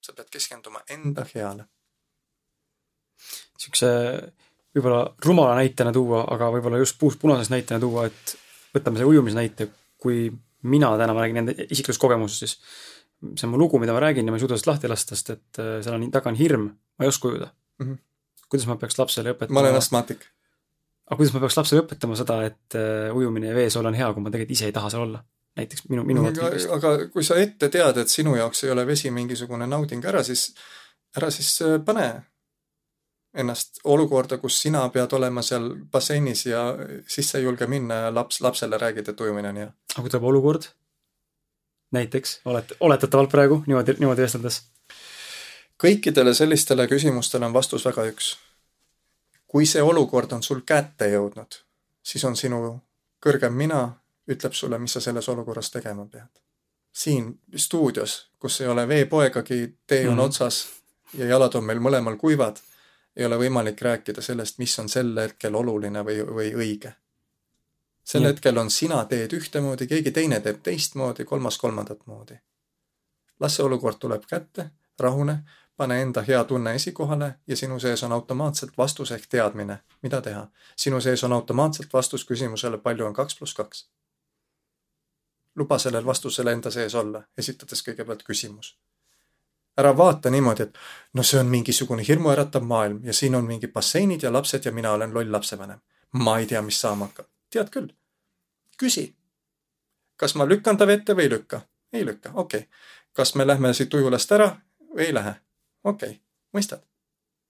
sa 0.00 0.12
pead 0.12 0.30
keskenduma 0.30 0.80
enda 0.88 1.26
heale. 1.34 1.64
niisuguse 3.52 3.92
võib-olla 4.76 5.00
rumala 5.24 5.54
näitena 5.58 5.92
tuua, 5.94 6.24
aga 6.34 6.50
võib-olla 6.52 6.80
just 6.82 6.98
puust-punasest 7.00 7.52
näitena 7.52 7.80
tuua, 7.80 8.06
et 8.10 8.36
võtame 8.76 9.00
selle 9.00 9.14
ujumisnäite, 9.14 9.68
kui 10.02 10.26
mina 10.66 10.92
täna, 11.00 11.14
ma 11.16 11.24
räägin 11.24 11.42
enda 11.42 11.54
isiklikust 11.64 12.02
kogemusest 12.02 12.44
siis, 12.44 12.56
see 13.32 13.46
on 13.46 13.54
mu 13.54 13.60
lugu, 13.60 13.80
mida 13.82 13.94
ma 13.96 14.02
räägin 14.04 14.26
ja 14.26 14.34
ma 14.34 14.40
ei 14.40 14.44
suuda 14.44 14.56
sellest 14.56 14.70
lahti 14.70 14.90
lasta, 14.92 15.16
sest 15.16 15.32
et 15.36 15.60
äh, 15.62 15.78
seal 15.84 15.96
on, 15.96 16.08
taga 16.12 16.32
on 16.32 16.38
hirm, 16.38 16.66
ma 16.98 17.06
ei 17.06 17.12
oska 17.12 17.30
ujuda 17.30 17.48
mm. 17.48 17.86
-hmm. 17.86 18.02
kuidas 18.50 18.66
ma 18.68 18.76
peaks 18.82 18.98
lapsele 18.98 19.32
õpetama? 19.32 19.56
ma 19.56 19.64
olen 19.64 19.80
astmaatik. 19.80 20.26
aga 21.06 21.16
kuidas 21.16 21.34
ma 21.34 21.42
peaks 21.44 21.56
lapsele 21.56 21.84
õpetama 21.84 22.18
seda, 22.20 22.42
et 22.50 22.76
uh, 22.76 23.16
ujumine 23.16 23.52
ja 23.52 23.56
vees 23.56 23.76
olla 23.76 23.92
on 23.94 23.98
hea, 24.00 24.12
kui 24.12 24.22
ma 24.22 24.34
tegelikult 24.34 24.58
ise 24.58 24.68
ei 24.68 24.76
taha 24.76 24.92
seal 24.92 25.06
olla? 25.08 25.24
näiteks 25.56 25.86
minu, 25.88 26.04
minu 26.04 26.26
aga, 26.28 26.50
aga 26.76 26.96
kui 27.12 27.24
sa 27.24 27.38
ette 27.40 27.70
tead, 27.72 28.02
et 28.02 28.12
sinu 28.12 28.36
jaoks 28.36 28.64
ei 28.64 28.70
ole 28.74 28.86
vesi 28.86 29.10
mingisugune 29.10 29.66
nauding 29.66 30.04
ära, 30.04 30.22
siis 30.22 30.50
ära 31.16 31.30
siis 31.32 31.54
äh, 31.64 31.78
pane 31.84 32.10
ennast 33.36 33.80
olukorda, 33.84 34.38
kus 34.38 34.60
sina 34.62 34.88
pead 34.88 35.12
olema 35.12 35.42
seal 35.44 35.68
basseinis 35.92 36.46
ja 36.46 36.62
sisse 37.08 37.38
ei 37.38 37.44
julge 37.44 37.66
minna 37.66 37.94
ja 37.94 38.14
laps, 38.14 38.40
lapsele 38.40 38.78
räägid, 38.78 39.08
et 39.08 39.20
ujumine 39.20 39.48
on 39.48 39.56
hea. 39.62 39.68
aga 39.94 40.02
kui 40.02 40.10
tuleb 40.10 40.24
olukord, 40.30 40.68
näiteks, 41.96 42.40
olet-, 42.44 42.76
oletatavalt 42.80 43.30
praegu 43.30 43.62
niimoodi, 43.66 43.96
niimoodi 43.98 44.24
vesteldes? 44.24 44.62
kõikidele 45.82 46.34
sellistele 46.34 46.86
küsimustele 46.88 47.46
on 47.46 47.52
vastus 47.52 47.84
väga 47.84 48.06
üks. 48.12 48.36
kui 49.46 49.66
see 49.66 49.82
olukord 49.82 50.32
on 50.32 50.42
sul 50.42 50.64
kätte 50.66 51.10
jõudnud, 51.12 51.60
siis 52.02 52.24
on 52.24 52.36
sinu 52.36 52.80
kõrgem 53.26 53.52
mina, 53.52 53.82
ütleb 54.28 54.52
sulle, 54.52 54.78
mis 54.78 54.92
sa 54.92 55.00
selles 55.00 55.28
olukorras 55.28 55.70
tegema 55.70 56.06
pead. 56.06 56.42
siin 56.92 57.38
stuudios, 57.56 58.30
kus 58.38 58.60
ei 58.60 58.68
ole 58.68 58.88
veepoegagi, 58.88 59.76
tee 59.86 60.08
on 60.08 60.14
mm 60.14 60.24
otsas 60.30 60.66
ja 61.14 61.26
jalad 61.26 61.54
on 61.54 61.64
meil 61.64 61.80
mõlemal 61.80 62.16
kuivad 62.16 62.58
ei 63.16 63.26
ole 63.26 63.38
võimalik 63.38 63.80
rääkida 63.80 64.22
sellest, 64.22 64.58
mis 64.58 64.78
on 64.78 64.88
sel 64.88 65.18
hetkel 65.18 65.54
oluline 65.54 66.04
või, 66.04 66.20
või 66.38 66.54
õige. 66.54 66.92
sel 68.04 68.20
Nii. 68.22 68.28
hetkel 68.28 68.58
on 68.58 68.70
sina 68.70 69.04
teed 69.04 69.32
ühtemoodi, 69.32 69.86
keegi 69.86 70.10
teine 70.10 70.40
teeb 70.40 70.62
teistmoodi, 70.62 71.24
kolmas 71.24 71.58
kolmandat 71.58 72.06
moodi. 72.06 72.38
las 73.40 73.56
see 73.56 73.64
olukord 73.64 73.98
tuleb 73.98 74.24
kätte, 74.26 74.70
rahune, 75.00 75.38
pane 75.76 76.02
enda 76.02 76.22
hea 76.22 76.44
tunne 76.44 76.74
esikohale 76.74 77.34
ja 77.46 77.56
sinu 77.56 77.78
sees 77.80 78.02
on 78.02 78.12
automaatselt 78.12 78.78
vastus 78.78 79.10
ehk 79.12 79.26
teadmine, 79.26 79.78
mida 80.02 80.20
teha. 80.20 80.46
sinu 80.76 81.00
sees 81.00 81.24
on 81.24 81.32
automaatselt 81.32 81.92
vastus 81.92 82.24
küsimusele, 82.24 82.78
palju 82.78 83.06
on 83.06 83.14
kaks 83.14 83.38
pluss 83.38 83.54
kaks. 83.54 83.88
luba 85.54 85.78
sellel 85.78 86.06
vastusel 86.06 86.46
enda 86.46 86.70
sees 86.70 86.94
olla, 86.94 87.22
esitades 87.38 87.82
kõigepealt 87.82 88.22
küsimus 88.22 88.76
ära 89.78 89.96
vaata 89.96 90.30
niimoodi, 90.30 90.62
et 90.62 90.78
no 91.12 91.22
see 91.22 91.40
on 91.40 91.46
mingisugune 91.46 92.04
hirmuäratav 92.08 92.64
maailm 92.64 93.00
ja 93.04 93.12
siin 93.12 93.34
on 93.34 93.44
mingid 93.44 93.72
basseinid 93.72 94.22
ja 94.22 94.32
lapsed 94.32 94.64
ja 94.64 94.72
mina 94.72 94.92
olen 94.92 95.14
loll 95.14 95.32
lapsevanem. 95.32 95.78
ma 96.12 96.38
ei 96.38 96.46
tea, 96.46 96.62
mis 96.62 96.80
saama 96.80 97.04
hakkab. 97.04 97.26
tead 97.50 97.70
küll. 97.70 97.88
küsi. 98.78 99.14
kas 100.16 100.34
ma 100.34 100.48
lükkan 100.48 100.76
ta 100.76 100.86
vette 100.86 101.16
või 101.16 101.22
ei 101.22 101.30
lükka? 101.30 101.60
ei 101.92 102.06
lükka, 102.06 102.30
okei 102.34 102.60
okay.. 102.60 102.70
kas 103.12 103.34
me 103.34 103.46
lähme 103.46 103.74
siit 103.74 103.94
ujulast 103.94 104.32
ära 104.32 104.56
või 104.94 105.06
ei 105.06 105.14
lähe? 105.14 105.34
okei 105.84 106.08
okay., 106.08 106.20
mõistad? 106.54 106.80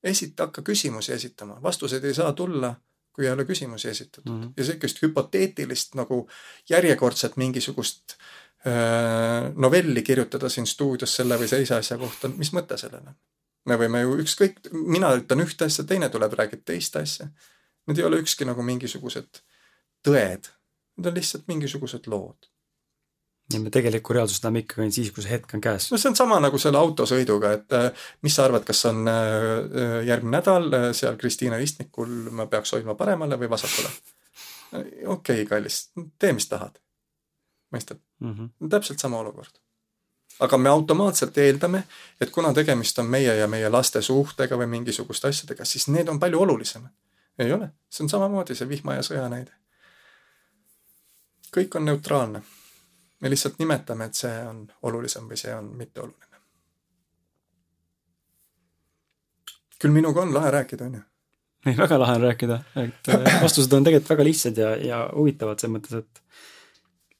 esita, 0.02 0.46
hakka 0.46 0.62
küsimusi 0.62 1.12
esitama, 1.12 1.62
vastused 1.62 2.04
ei 2.04 2.14
saa 2.14 2.32
tulla, 2.32 2.74
kui 3.12 3.26
ei 3.26 3.32
ole 3.32 3.44
küsimusi 3.44 3.88
esitatud 3.88 4.32
mm. 4.32 4.42
-hmm. 4.42 4.52
ja 4.56 4.64
sihukest 4.64 5.02
hüpoteetilist 5.02 5.94
nagu 5.94 6.28
järjekordset 6.68 7.36
mingisugust 7.36 8.12
äh, 8.12 8.45
novelli 8.64 10.02
kirjutada 10.02 10.48
siin 10.50 10.66
stuudios 10.66 11.12
selle 11.14 11.36
või 11.38 11.46
teise 11.46 11.76
asja 11.76 11.98
kohta, 12.00 12.26
mis 12.34 12.50
mõte 12.56 12.74
sellel 12.80 13.04
on? 13.04 13.14
me 13.66 13.78
võime 13.80 14.02
ju 14.02 14.16
ükskõik, 14.22 14.60
mina 14.72 15.12
ütlen 15.18 15.44
ühte 15.44 15.68
asja, 15.68 15.84
teine 15.86 16.08
tuleb, 16.12 16.34
räägib 16.38 16.64
teist 16.66 16.96
asja. 17.00 17.28
Need 17.86 18.00
ei 18.00 18.06
ole 18.06 18.20
ükski 18.22 18.46
nagu 18.46 18.64
mingisugused 18.66 19.40
tõed, 20.06 20.50
need 20.96 21.10
on 21.10 21.18
lihtsalt 21.18 21.48
mingisugused 21.50 22.06
lood. 22.10 22.50
ja 23.52 23.60
me 23.62 23.70
tegelikku 23.70 24.14
reaalsust 24.14 24.42
näeme 24.42 24.64
ikkagi 24.64 24.90
siis, 24.90 25.12
kui 25.14 25.22
see 25.22 25.30
hetk 25.30 25.52
on 25.54 25.60
käes. 25.62 25.90
no 25.92 25.98
see 26.02 26.10
on 26.10 26.16
sama 26.18 26.40
nagu 26.42 26.58
selle 26.58 26.80
autosõiduga, 26.82 27.52
et 27.54 27.76
äh, 27.78 28.06
mis 28.26 28.34
sa 28.34 28.46
arvad, 28.46 28.64
kas 28.66 28.80
on 28.90 29.06
äh, 29.10 30.02
järgmine 30.06 30.40
nädal 30.40 30.66
seal 30.98 31.18
Kristiina 31.20 31.60
istmikul 31.62 32.32
ma 32.34 32.48
peaks 32.50 32.74
hoidma 32.74 32.96
paremale 32.98 33.38
või 33.38 33.50
vasakule? 33.50 33.92
okei 34.72 35.06
okay,, 35.14 35.46
kallis, 35.46 35.84
tee, 36.18 36.34
mis 36.34 36.50
tahad 36.50 36.74
mõistad 37.74 37.98
mm? 38.20 38.34
-hmm. 38.34 38.68
täpselt 38.70 38.98
sama 38.98 39.18
olukord. 39.18 39.51
aga 40.40 40.59
me 40.59 40.68
automaatselt 40.68 41.38
eeldame, 41.38 41.84
et 42.20 42.30
kuna 42.30 42.52
tegemist 42.52 42.98
on 42.98 43.06
meie 43.06 43.36
ja 43.36 43.48
meie 43.48 43.68
laste 43.68 44.02
suhtega 44.02 44.59
või 44.59 44.66
mingisuguste 44.66 45.28
asjadega, 45.28 45.64
siis 45.64 45.88
need 45.88 46.09
on 46.09 46.20
palju 46.20 46.40
olulisemad. 46.40 46.90
ei 47.38 47.52
ole, 47.52 47.70
see 47.90 48.05
on 48.05 48.09
samamoodi 48.09 48.55
see 48.55 48.68
vihma 48.68 48.94
ja 48.94 49.02
sõja 49.02 49.28
näide. 49.28 49.52
kõik 51.56 51.76
on 51.76 51.84
neutraalne. 51.84 52.43
me 53.20 53.30
lihtsalt 53.30 53.59
nimetame, 53.59 54.05
et 54.05 54.14
see 54.14 54.47
on 54.47 54.72
olulisem 54.82 55.28
või 55.28 55.36
see 55.36 55.55
on 55.55 55.64
mitteoluline. 55.76 56.36
küll 59.78 59.93
minuga 59.93 60.22
on 60.22 60.34
lahe 60.34 60.51
rääkida, 60.51 60.84
on 60.84 60.94
ju 60.94 61.01
ei, 61.66 61.76
väga 61.76 61.98
lahe 61.98 62.14
on 62.14 62.20
rääkida, 62.20 62.59
et 62.76 63.09
äh, 63.09 63.43
vastused 63.43 63.72
on 63.72 63.84
tegelikult 63.84 64.10
väga 64.10 64.24
lihtsad 64.24 64.59
ja, 64.60 64.76
ja 64.76 65.01
huvitavad 65.14 65.60
selles 65.60 65.74
mõttes, 65.78 65.98
et 65.98 66.22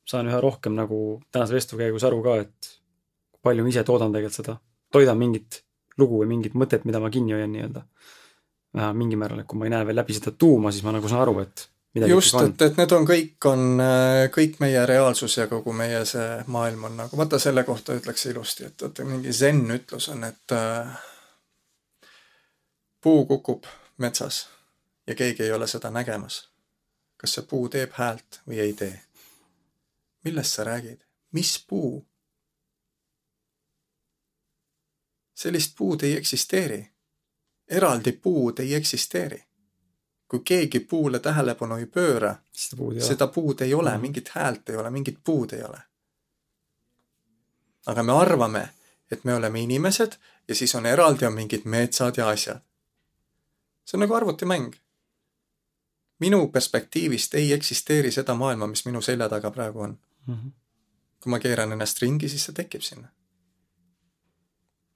saan 0.07 0.31
üha 0.31 0.41
rohkem 0.43 0.77
nagu 0.79 1.21
tänase 1.35 1.57
vestluse 1.57 1.83
käigus 1.85 2.07
aru 2.07 2.23
ka, 2.25 2.37
et 2.45 2.73
palju 3.43 3.65
ma 3.65 3.73
ise 3.73 3.85
toodan 3.87 4.15
tegelikult 4.15 4.41
seda, 4.41 4.57
toidan 4.93 5.19
mingit 5.19 5.63
lugu 5.99 6.23
või 6.23 6.31
mingit 6.35 6.55
mõtet, 6.59 6.85
mida 6.89 7.01
ma 7.03 7.11
kinni 7.11 7.35
hoian 7.37 7.53
nii-öelda. 7.53 7.87
mingil 8.93 9.19
määral, 9.19 9.41
et 9.41 9.47
kui 9.49 9.59
ma 9.59 9.65
ei 9.65 9.73
näe 9.73 9.87
veel 9.89 9.97
läbi 9.97 10.15
seda 10.15 10.35
tuuma, 10.37 10.71
siis 10.73 10.85
ma 10.85 10.93
nagu 10.93 11.09
saan 11.09 11.23
aru, 11.25 11.39
et 11.41 11.69
just, 12.07 12.35
et, 12.43 12.63
et 12.63 12.77
need 12.77 12.93
on 12.93 13.07
kõik, 13.09 13.37
on 13.49 13.81
kõik 14.35 14.59
meie 14.61 14.83
reaalsus 14.87 15.39
ja 15.39 15.47
kogu 15.49 15.73
meie 15.73 16.03
see 16.09 16.43
maailm 16.53 16.85
on 16.91 16.99
nagu, 17.01 17.17
vaata 17.17 17.41
selle 17.41 17.65
kohta 17.65 17.97
ütleks 17.97 18.27
ilusti, 18.29 18.69
et 18.69 18.85
vaata 18.85 19.07
mingi 19.09 19.33
zen 19.33 19.65
ütlus 19.73 20.11
on, 20.13 20.27
et 20.29 20.57
äh, 20.57 20.93
puu 23.01 23.25
kukub 23.27 23.65
metsas 23.99 24.45
ja 25.07 25.15
keegi 25.15 25.47
ei 25.47 25.53
ole 25.53 25.67
seda 25.67 25.91
nägemas. 25.91 26.49
kas 27.17 27.33
see 27.39 27.47
puu 27.49 27.69
teeb 27.73 27.95
häält 27.97 28.43
või 28.49 28.61
ei 28.61 28.73
tee? 28.77 29.06
Millest 30.27 30.53
sa 30.53 30.65
räägid? 30.65 31.01
mis 31.33 31.65
puu? 31.69 32.07
sellist 35.35 35.77
puud 35.79 36.03
ei 36.03 36.17
eksisteeri. 36.17 36.91
eraldi 37.69 38.13
puud 38.13 38.59
ei 38.59 38.75
eksisteeri. 38.75 39.45
kui 40.29 40.41
keegi 40.45 40.81
puule 40.81 41.19
tähelepanu 41.19 41.77
ei 41.77 41.87
pööra, 41.87 42.35
seda 43.09 43.27
puud 43.27 43.61
ei 43.61 43.75
ole 43.75 43.99
mingit 43.99 44.29
häält 44.29 44.69
ei 44.69 44.77
ole, 44.77 44.91
mingit 44.91 45.19
puud 45.25 45.53
ei 45.53 45.63
ole. 45.63 45.79
aga 47.87 48.03
me 48.03 48.13
arvame, 48.13 48.69
et 49.11 49.25
me 49.25 49.35
oleme 49.35 49.61
inimesed 49.61 50.17
ja 50.49 50.55
siis 50.55 50.75
on 50.75 50.87
eraldi 50.87 51.27
on 51.27 51.35
mingid 51.35 51.63
metsad 51.65 52.17
ja 52.17 52.29
asjad. 52.29 52.59
see 53.85 53.97
on 53.99 54.01
nagu 54.01 54.15
arvutimäng. 54.15 54.75
minu 56.19 56.49
perspektiivist 56.49 57.35
ei 57.35 57.53
eksisteeri 57.53 58.11
seda 58.11 58.35
maailma, 58.35 58.67
mis 58.67 58.85
minu 58.87 59.01
selja 59.01 59.29
taga 59.29 59.51
praegu 59.51 59.81
on 59.81 59.99
mm. 60.27 60.35
-hmm. 60.35 60.51
kui 61.23 61.31
ma 61.31 61.39
keeran 61.39 61.73
ennast 61.73 62.03
ringi, 62.03 62.29
siis 62.29 62.45
see 62.45 62.55
tekib 62.55 62.83
sinna. 62.83 63.09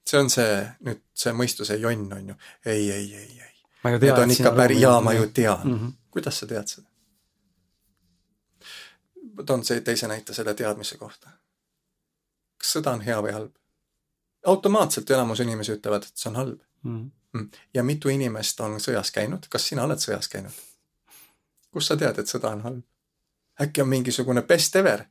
see 0.09 0.19
on 0.19 0.29
see 0.29 0.67
nüüd 0.85 1.01
see 1.13 1.33
mõistuse 1.33 1.77
jonn 1.79 2.13
on 2.13 2.29
ju, 2.29 2.35
ei, 2.65 2.91
ei, 2.91 3.15
ei, 3.15 3.41
ei. 3.41 3.51
Need 3.83 4.17
on 4.17 4.31
ikka 4.31 4.51
päris, 4.51 4.81
jaa, 4.81 5.01
ma 5.01 5.13
ju 5.13 5.27
tean 5.27 5.67
mm. 5.67 5.79
-hmm. 5.79 5.93
kuidas 6.11 6.39
sa 6.39 6.47
tead 6.47 6.67
seda? 6.67 6.91
toon 9.45 9.65
see 9.65 9.81
teise 9.81 10.07
näite 10.07 10.33
selle 10.33 10.53
teadmise 10.53 10.97
kohta. 10.97 11.29
kas 12.57 12.75
sõda 12.75 12.93
on 12.93 13.01
hea 13.01 13.17
või 13.21 13.33
halb? 13.33 13.55
automaatselt 14.45 15.09
enamus 15.11 15.39
inimesi 15.39 15.75
ütlevad, 15.77 16.05
et 16.05 16.17
see 16.17 16.29
on 16.29 16.35
halb 16.35 16.59
mm. 16.83 17.11
-hmm. 17.33 17.49
ja 17.73 17.83
mitu 17.83 18.09
inimest 18.09 18.59
on 18.59 18.79
sõjas 18.79 19.11
käinud, 19.11 19.47
kas 19.49 19.67
sina 19.67 19.83
oled 19.83 19.99
sõjas 19.99 20.29
käinud? 20.29 20.61
kust 21.71 21.87
sa 21.87 21.97
tead, 21.97 22.19
et 22.19 22.27
sõda 22.27 22.53
on 22.55 22.61
halb? 22.61 22.83
äkki 23.61 23.81
on 23.81 23.89
mingisugune 23.89 24.41
best 24.41 24.75
ever? 24.75 25.05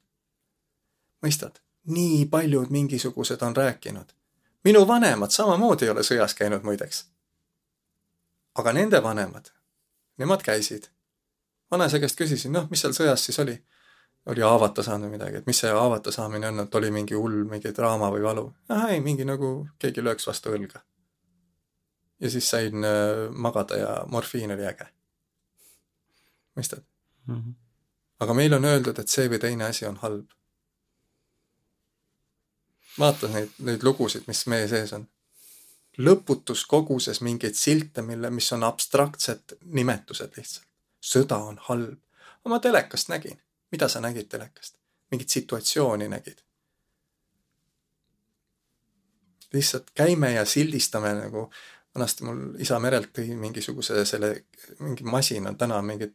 Mõistad? 1.23 1.61
nii 1.85 2.27
paljud 2.27 2.71
mingisugused 2.71 3.43
on 3.43 3.57
rääkinud. 3.57 4.13
minu 4.65 4.87
vanemad 4.89 5.31
samamoodi 5.31 5.85
ei 5.85 5.91
ole 5.91 6.01
sõjas 6.01 6.35
käinud 6.35 6.63
muideks. 6.63 7.07
aga 8.55 8.73
nende 8.73 9.03
vanemad, 9.03 9.51
nemad 10.19 10.43
käisid. 10.43 10.89
vanaisa 11.71 11.99
käest 11.99 12.21
küsisin, 12.21 12.53
noh, 12.53 12.71
mis 12.71 12.81
seal 12.81 12.93
sõjas 12.93 13.25
siis 13.25 13.39
oli? 13.39 13.63
oli 14.27 14.41
haavata 14.41 14.83
saanud 14.83 15.09
või 15.09 15.17
midagi, 15.17 15.41
et 15.41 15.47
mis 15.47 15.59
see 15.63 15.71
haavata 15.73 16.13
saamine 16.13 16.51
on, 16.51 16.61
et 16.61 16.75
oli 16.75 16.91
mingi 16.91 17.17
hull 17.17 17.45
mingi 17.49 17.73
draama 17.77 18.11
või 18.13 18.23
valu. 18.23 18.53
ah 18.69 18.89
ei, 18.93 19.01
mingi 19.01 19.25
nagu 19.25 19.69
keegi 19.79 20.05
lööks 20.05 20.27
vastu 20.27 20.53
õlga. 20.57 20.81
ja 22.21 22.31
siis 22.31 22.51
sain 22.51 22.85
äh, 22.85 23.31
magada 23.31 23.77
ja 23.77 23.95
morfiin 24.09 24.53
oli 24.53 24.67
äge. 24.67 24.87
mõistad 26.57 26.85
mm? 27.27 27.37
-hmm. 27.37 27.55
aga 28.21 28.35
meile 28.35 28.57
on 28.57 28.65
öeldud, 28.65 28.99
et 28.99 29.09
see 29.09 29.29
või 29.29 29.39
teine 29.39 29.65
asi 29.65 29.87
on 29.87 29.97
halb. 29.97 30.29
Vaata 33.01 33.28
neid, 33.32 33.56
neid 33.59 33.82
lugusid, 33.82 34.27
mis 34.28 34.44
meie 34.47 34.68
sees 34.68 34.93
on. 34.93 35.09
lõputus 35.98 36.64
koguses 36.68 37.20
mingeid 37.20 37.55
silte, 37.59 38.02
mille, 38.02 38.31
mis 38.31 38.52
on 38.52 38.64
abstraktsed 38.64 39.56
nimetused 39.64 40.36
lihtsalt. 40.36 40.66
sõda 41.01 41.39
on 41.51 41.59
halb. 41.68 41.98
oma 42.44 42.59
telekast 42.59 43.09
nägin 43.09 43.40
mida 43.70 43.89
sa 43.89 44.01
nägid 44.01 44.28
telekast? 44.28 44.74
mingit 45.10 45.28
situatsiooni 45.28 46.09
nägid? 46.09 46.39
lihtsalt 49.52 49.90
käime 49.94 50.32
ja 50.32 50.44
sildistame 50.44 51.14
nagu, 51.14 51.48
vanasti 51.94 52.24
mul 52.24 52.43
isa 52.62 52.78
merelt 52.78 53.10
tõi 53.18 53.35
mingisuguse 53.35 54.05
selle, 54.06 54.44
mingi 54.78 55.02
masina, 55.02 55.51
täna 55.59 55.81
on 55.82 55.89
mingid 55.89 56.14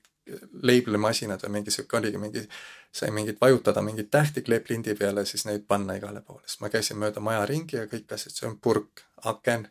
label'i 0.64 1.02
masinad 1.02 1.44
või 1.46 1.60
mingi 1.60 1.74
sihuke 1.74 2.00
oligi 2.00 2.22
mingi, 2.22 2.44
sai 2.92 3.12
mingit 3.14 3.42
vajutada 3.42 3.84
mingeid 3.86 4.10
tähti 4.12 4.42
kleeplindi 4.46 4.96
peale, 5.00 5.26
siis 5.26 5.46
neid 5.46 5.66
panna 5.68 5.98
igale 6.00 6.22
poole, 6.26 6.44
siis 6.48 6.62
ma 6.64 6.72
käisin 6.74 7.00
mööda 7.02 7.24
maja 7.24 7.46
ringi 7.46 7.78
ja 7.78 7.88
kõik 7.92 8.14
asjad, 8.18 8.34
see 8.34 8.50
on 8.50 8.60
purk, 8.62 9.06
aken 9.26 9.68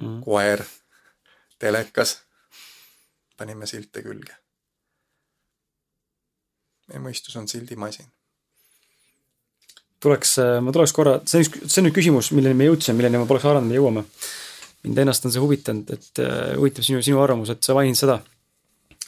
mm., 0.00 0.20
koer, 0.26 0.66
telekas. 1.58 2.20
panime 3.38 3.66
silte 3.66 4.02
külge 4.02 4.34
meie 6.88 7.02
mõistus 7.04 7.36
on 7.38 7.48
sildimasin. 7.48 8.08
tuleks, 10.00 10.36
äh, 10.38 10.60
ma 10.62 10.72
tuleks 10.72 10.92
korra, 10.94 11.16
see 11.26 11.42
on, 11.42 11.48
see 11.66 11.80
on 11.80 11.88
nüüd 11.88 11.96
küsimus, 11.96 12.30
milleni 12.30 12.54
me 12.54 12.68
jõudsime, 12.68 13.00
milleni 13.00 13.18
ma 13.18 13.26
poleks 13.26 13.48
arvanud, 13.50 13.68
me 13.68 13.78
jõuame. 13.78 14.04
mind 14.86 14.98
ennast 15.02 15.24
on 15.26 15.32
see 15.34 15.42
huvitanud, 15.42 15.88
et 15.90 16.20
uh, 16.22 16.54
huvitab 16.54 16.86
sinu, 16.86 17.00
sinu 17.02 17.18
arvamus, 17.18 17.50
et 17.50 17.66
sa 17.66 17.74
mainisid 17.74 18.04
seda, 18.04 18.20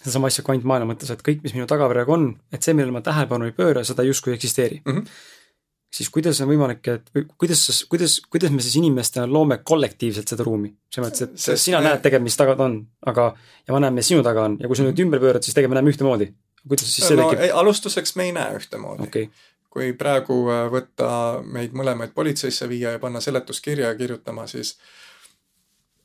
sedasama 0.01 0.31
asja 0.31 0.45
kvantmaailma 0.47 0.95
mõttes, 0.95 1.13
et 1.13 1.21
kõik, 1.25 1.43
mis 1.45 1.55
minu 1.57 1.69
taga 1.71 1.89
praegu 1.91 2.17
on, 2.17 2.31
et 2.53 2.65
see, 2.65 2.77
millele 2.77 2.95
ma 2.97 3.05
tähelepanu 3.05 3.51
ei 3.51 3.57
pööra, 3.57 3.85
seda 3.87 4.07
justkui 4.07 4.35
ei 4.35 4.41
eksisteeri 4.41 4.83
mm. 4.85 4.97
-hmm 4.97 5.29
siis 5.91 6.07
kuidas 6.15 6.39
on 6.39 6.47
võimalik, 6.47 6.87
et 6.87 7.09
või 7.11 7.25
kuidas, 7.35 7.65
kuidas, 7.91 8.21
kuidas 8.31 8.53
me 8.55 8.63
siis 8.63 8.77
inimestena 8.79 9.27
loome 9.27 9.57
kollektiivselt 9.67 10.29
seda 10.31 10.45
ruumi? 10.47 10.69
selles 10.87 11.09
mõttes, 11.09 11.25
et 11.27 11.43
Sest 11.45 11.67
sina 11.67 11.81
me... 11.81 11.89
näed 11.89 12.05
tegelikult, 12.05 12.29
mis 12.29 12.37
taga 12.39 12.55
ta 12.55 12.69
on, 12.69 12.77
aga, 13.11 13.25
ja 13.67 13.75
ma 13.75 13.81
näen, 13.83 13.97
mis 13.97 14.07
sinu 14.07 14.23
taga 14.23 14.45
on 14.47 14.55
ja 14.61 14.71
kui 14.71 14.79
sa 14.79 14.87
nüüd 14.87 15.03
ümber 15.03 15.19
pöörad, 15.19 15.43
siis 15.43 15.57
tegelikult 15.57 15.75
me 15.75 15.81
näeme 15.81 15.91
ühtemoodi 15.91 16.29
kuidas 16.69 16.95
siis 16.95 17.09
see 17.09 17.17
no, 17.17 17.31
tekib? 17.31 17.57
alustuseks 17.57 18.17
me 18.17 18.29
ei 18.29 18.35
näe 18.37 18.57
ühtemoodi 18.59 19.07
okay.. 19.07 19.29
kui 19.73 19.93
praegu 19.99 20.37
äh, 20.53 20.65
võtta 20.73 21.11
meid 21.45 21.77
mõlemaid 21.77 22.15
politseisse 22.17 22.69
viia 22.69 22.95
ja 22.97 23.03
panna 23.03 23.23
seletuskirja 23.25 23.95
kirjutama, 23.99 24.47
siis 24.51 24.77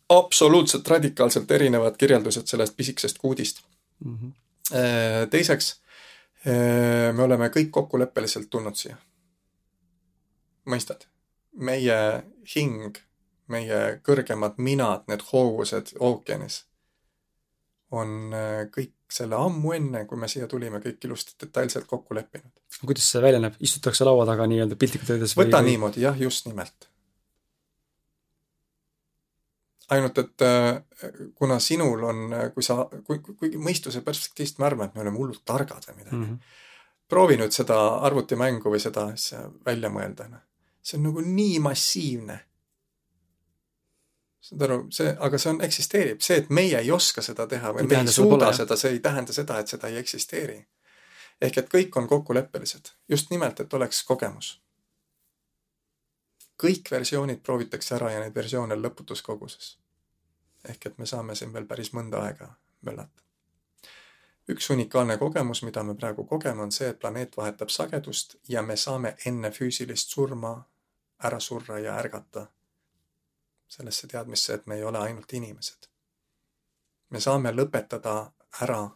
absoluutselt 0.09 0.87
radikaalselt 0.87 1.51
erinevad 1.51 1.97
kirjeldused 1.97 2.47
sellest 2.47 2.77
pisikesest 2.77 3.17
kuudist 3.21 3.63
mm. 4.03 4.17
-hmm. 4.17 4.33
Teiseks, 5.29 5.81
äh, 6.47 7.13
me 7.13 7.23
oleme 7.23 7.49
kõik 7.53 7.69
kokkuleppeliselt 7.71 8.49
tulnud 8.49 8.75
siia. 8.75 8.97
mõistad? 10.65 11.05
meie 11.55 12.23
hing, 12.55 12.97
meie 13.47 14.01
kõrgemad 14.03 14.57
minad, 14.57 15.05
need 15.07 15.21
hoovused 15.31 15.93
ookeanis 15.99 16.65
on 17.91 18.33
kõik 18.73 18.95
selle 19.11 19.37
ammu 19.37 19.73
enne, 19.77 20.03
kui 20.09 20.19
me 20.19 20.27
siia 20.31 20.47
tulime, 20.51 20.81
kõik 20.83 21.05
ilusti 21.07 21.35
detailselt 21.41 21.87
kokku 21.89 22.17
leppinud. 22.17 22.51
kuidas 22.81 23.07
see 23.11 23.21
välja 23.23 23.39
näeb, 23.39 23.55
istutakse 23.63 24.07
laua 24.07 24.25
taga 24.27 24.47
nii-öelda 24.49 24.77
piltlikult 24.79 25.13
öeldes 25.15 25.35
võta 25.37 25.61
või... 25.61 25.71
niimoodi, 25.71 26.03
jah, 26.05 26.17
just 26.19 26.49
nimelt. 26.49 26.89
Ainult, 29.93 30.17
et 30.17 30.41
äh, 30.41 31.11
kuna 31.35 31.59
sinul 31.59 32.03
on, 32.03 32.35
kui 32.53 32.63
sa, 32.63 32.85
kui, 33.05 33.19
kuigi 33.19 33.59
mõistuse 33.61 34.01
perspektiivist 34.05 34.59
me 34.59 34.69
arvame, 34.69 34.89
et 34.89 34.95
me 34.95 35.05
oleme 35.05 35.21
hullult 35.21 35.43
targad 35.45 35.85
või 35.89 35.99
midagi 35.99 36.15
mm, 36.15 36.25
-hmm. 36.25 36.57
proovi 37.09 37.37
nüüd 37.37 37.53
seda 37.53 37.77
arvutimängu 38.07 38.71
või 38.71 38.81
seda 38.81 39.07
asja 39.13 39.45
välja 39.65 39.89
mõelda, 39.93 40.29
noh. 40.31 40.43
see 40.81 40.97
on 40.97 41.09
nagu 41.09 41.21
nii 41.21 41.59
massiivne 41.59 42.39
saad 44.45 44.61
aru, 44.67 44.79
see, 44.93 45.13
aga 45.27 45.37
see 45.41 45.51
on, 45.53 45.61
eksisteerib, 45.65 46.21
see, 46.21 46.37
et 46.43 46.51
meie 46.53 46.77
ei 46.77 46.91
oska 46.93 47.23
seda 47.25 47.47
teha 47.49 47.71
või 47.73 47.87
me 47.89 48.01
ei 48.03 48.13
suuda 48.13 48.51
seda, 48.53 48.77
see 48.77 48.93
ei 48.97 49.01
tähenda 49.03 49.33
seda, 49.33 49.57
et 49.61 49.71
seda 49.73 49.89
ei 49.89 49.97
eksisteeri. 50.01 50.59
ehk 51.41 51.57
et 51.57 51.71
kõik 51.71 51.97
on 51.99 52.07
kokkuleppelised, 52.07 52.93
just 53.09 53.31
nimelt, 53.33 53.59
et 53.59 53.73
oleks 53.73 54.03
kogemus. 54.07 54.61
Kõik 56.63 56.91
versioonid 56.91 57.41
proovitakse 57.43 57.95
ära 57.95 58.11
ja 58.11 58.19
neid 58.19 58.35
versioone 58.35 58.73
on 58.73 58.81
lõputus 58.81 59.21
koguses. 59.21 59.77
ehk 60.69 60.85
et 60.85 60.97
me 60.97 61.05
saame 61.05 61.35
siin 61.35 61.53
veel 61.53 61.65
päris 61.65 61.93
mõnda 61.93 62.21
aega 62.21 62.53
möllata. 62.81 63.21
üks 64.49 64.69
unikaalne 64.69 65.17
kogemus, 65.17 65.63
mida 65.63 65.83
me 65.83 65.95
praegu 65.95 66.25
kogeme, 66.25 66.61
on 66.61 66.71
see, 66.71 66.89
et 66.89 66.99
planeet 66.99 67.37
vahetab 67.37 67.69
sagedust 67.69 68.35
ja 68.49 68.61
me 68.61 68.75
saame 68.75 69.15
enne 69.25 69.51
füüsilist 69.51 70.09
surma 70.09 70.63
ära 71.23 71.39
surra 71.39 71.79
ja 71.79 71.97
ärgata 71.99 72.47
sellesse 73.67 74.07
teadmisse, 74.07 74.53
et 74.53 74.67
me 74.67 74.75
ei 74.75 74.83
ole 74.83 74.97
ainult 74.97 75.33
inimesed. 75.33 75.87
me 77.09 77.19
saame 77.19 77.51
lõpetada 77.51 78.31
ära 78.61 78.89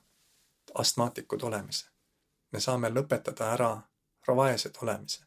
astmaatikud 0.74 1.44
olemise. 1.44 1.86
me 2.52 2.60
saame 2.60 2.90
lõpetada 2.90 3.54
ära 3.54 3.82
vaesed 4.36 4.78
olemise. 4.82 5.24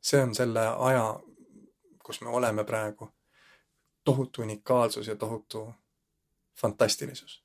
see 0.00 0.22
on 0.22 0.34
selle 0.34 0.60
aja, 0.60 1.20
kus 2.02 2.20
me 2.20 2.28
oleme 2.28 2.64
praegu, 2.64 3.08
tohutu 4.04 4.42
unikaalsus 4.42 5.06
ja 5.06 5.16
tohutu 5.16 5.74
fantastilisus. 6.60 7.42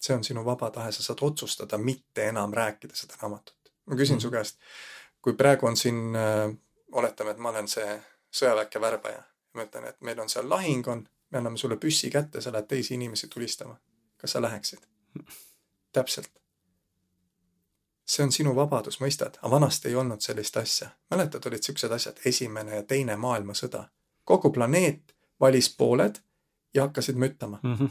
see 0.00 0.16
on 0.16 0.24
sinu 0.24 0.44
vaba 0.44 0.70
tahe, 0.70 0.92
sa 0.92 1.02
saad 1.02 1.18
otsustada 1.20 1.78
mitte 1.78 2.28
enam 2.28 2.52
rääkida 2.52 2.94
seda 2.94 3.14
raamatut. 3.22 3.72
ma 3.86 3.96
küsin 3.96 4.16
mm 4.16 4.20
su 4.20 4.30
käest, 4.30 4.58
kui 5.22 5.32
praegu 5.32 5.66
on 5.66 5.76
siin 5.76 6.16
äh,, 6.16 6.56
oletame, 6.92 7.30
et 7.30 7.38
ma 7.38 7.48
olen 7.48 7.68
see 7.68 8.02
sõjaväkke 8.30 8.80
värbaja 8.80 9.22
ma 9.54 9.66
ütlen, 9.66 9.88
et 9.88 10.00
meil 10.04 10.20
on 10.20 10.30
seal 10.30 10.48
lahing 10.50 10.86
on, 10.90 11.04
me 11.30 11.40
anname 11.40 11.58
sulle 11.60 11.78
püssi 11.80 12.10
kätte, 12.10 12.42
sa 12.42 12.52
lähed 12.52 12.68
teisi 12.70 12.94
inimesi 12.98 13.28
tulistama. 13.28 13.76
kas 14.16 14.32
sa 14.32 14.42
läheksid? 14.42 14.86
täpselt. 15.92 16.30
See 18.06 18.24
on 18.24 18.32
sinu 18.32 18.54
vabadus, 18.56 19.00
mõistad, 19.00 19.38
aga 19.40 19.50
vanasti 19.50 19.88
ei 19.88 19.94
olnud 19.96 20.20
sellist 20.20 20.56
asja. 20.56 20.88
mäletad, 21.10 21.46
olid 21.46 21.62
siuksed 21.62 21.92
asjad, 21.92 22.20
esimene 22.24 22.76
ja 22.76 22.82
teine 22.82 23.16
maailmasõda. 23.16 23.88
kogu 24.24 24.50
planeet 24.50 25.14
valis 25.40 25.68
pooled 25.76 26.20
ja 26.74 26.82
hakkasid 26.82 27.16
müttama 27.16 27.60
mm. 27.62 27.74
-hmm 27.74 27.88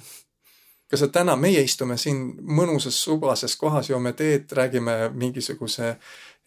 kas 0.93 0.99
sa 0.99 1.07
täna, 1.07 1.33
meie 1.35 1.61
istume 1.61 1.97
siin 1.97 2.35
mõnusas 2.41 3.03
subases 3.03 3.55
kohas, 3.55 3.89
joome 3.89 4.11
teed, 4.13 4.51
räägime 4.51 5.09
mingisuguse 5.09 5.95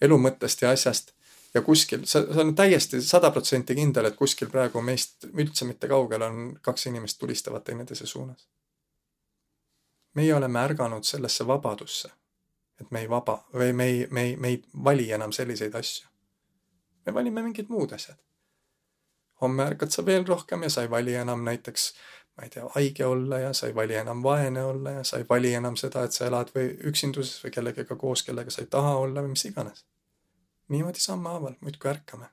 elu 0.01 0.19
mõttest 0.19 0.63
ja 0.63 0.71
asjast 0.71 1.11
ja 1.55 1.63
kuskil, 1.63 2.05
sa, 2.05 2.21
sa 2.23 2.45
oled 2.45 2.55
täiesti 2.55 3.01
sada 3.03 3.31
protsenti 3.35 3.75
kindel, 3.75 4.07
et 4.07 4.19
kuskil 4.19 4.51
praegu 4.53 4.83
meist 4.85 5.27
üldse 5.33 5.67
mitte 5.69 5.89
kaugel 5.91 6.23
on 6.23 6.45
kaks 6.63 6.87
inimest 6.91 7.19
tulistavad 7.19 7.65
teineteise 7.65 8.07
suunas. 8.07 8.49
meie 10.15 10.35
oleme 10.35 10.59
ärganud 10.61 11.05
sellesse 11.05 11.47
vabadusse, 11.47 12.09
et 12.81 12.90
me 12.90 13.01
ei 13.01 13.09
vaba 13.11 13.39
või 13.55 13.73
me 13.73 13.85
ei, 13.85 14.07
me 14.11 14.23
ei, 14.23 14.36
me 14.36 14.48
ei 14.48 14.62
vali 14.85 15.11
enam 15.12 15.32
selliseid 15.32 15.74
asju. 15.74 16.09
me 17.07 17.15
valime 17.15 17.43
mingid 17.43 17.69
muud 17.69 17.93
asjad. 17.93 18.19
homme 19.40 19.65
ärkad 19.65 19.90
sa 19.90 20.07
veel 20.07 20.27
rohkem 20.27 20.62
ja 20.62 20.70
sa 20.70 20.82
ei 20.82 20.90
vali 20.90 21.15
enam 21.15 21.44
näiteks 21.44 21.93
ma 22.36 22.44
ei 22.44 22.51
tea, 22.51 22.69
haige 22.74 23.07
olla 23.07 23.39
ja 23.39 23.53
sa 23.53 23.66
ei 23.66 23.74
vali 23.74 23.94
enam 23.94 24.23
vaene 24.23 24.65
olla 24.65 24.90
ja 24.90 25.05
sa 25.05 25.16
ei 25.16 25.24
vali 25.28 25.55
enam 25.55 25.77
seda, 25.77 26.05
et 26.05 26.12
sa 26.12 26.27
elad 26.27 26.53
või 26.55 26.69
üksinduses 26.90 27.44
või 27.44 27.53
kellegagi 27.55 27.97
koos, 27.97 28.23
kellega 28.23 28.53
sa 28.53 28.62
ei 28.62 28.70
taha 28.70 28.97
olla 28.97 29.23
või 29.24 29.32
mis 29.32 29.44
iganes. 29.44 29.85
niimoodi 30.69 31.01
sammhaaval 31.01 31.55
muudkui 31.61 31.90
ärkame. 31.90 32.27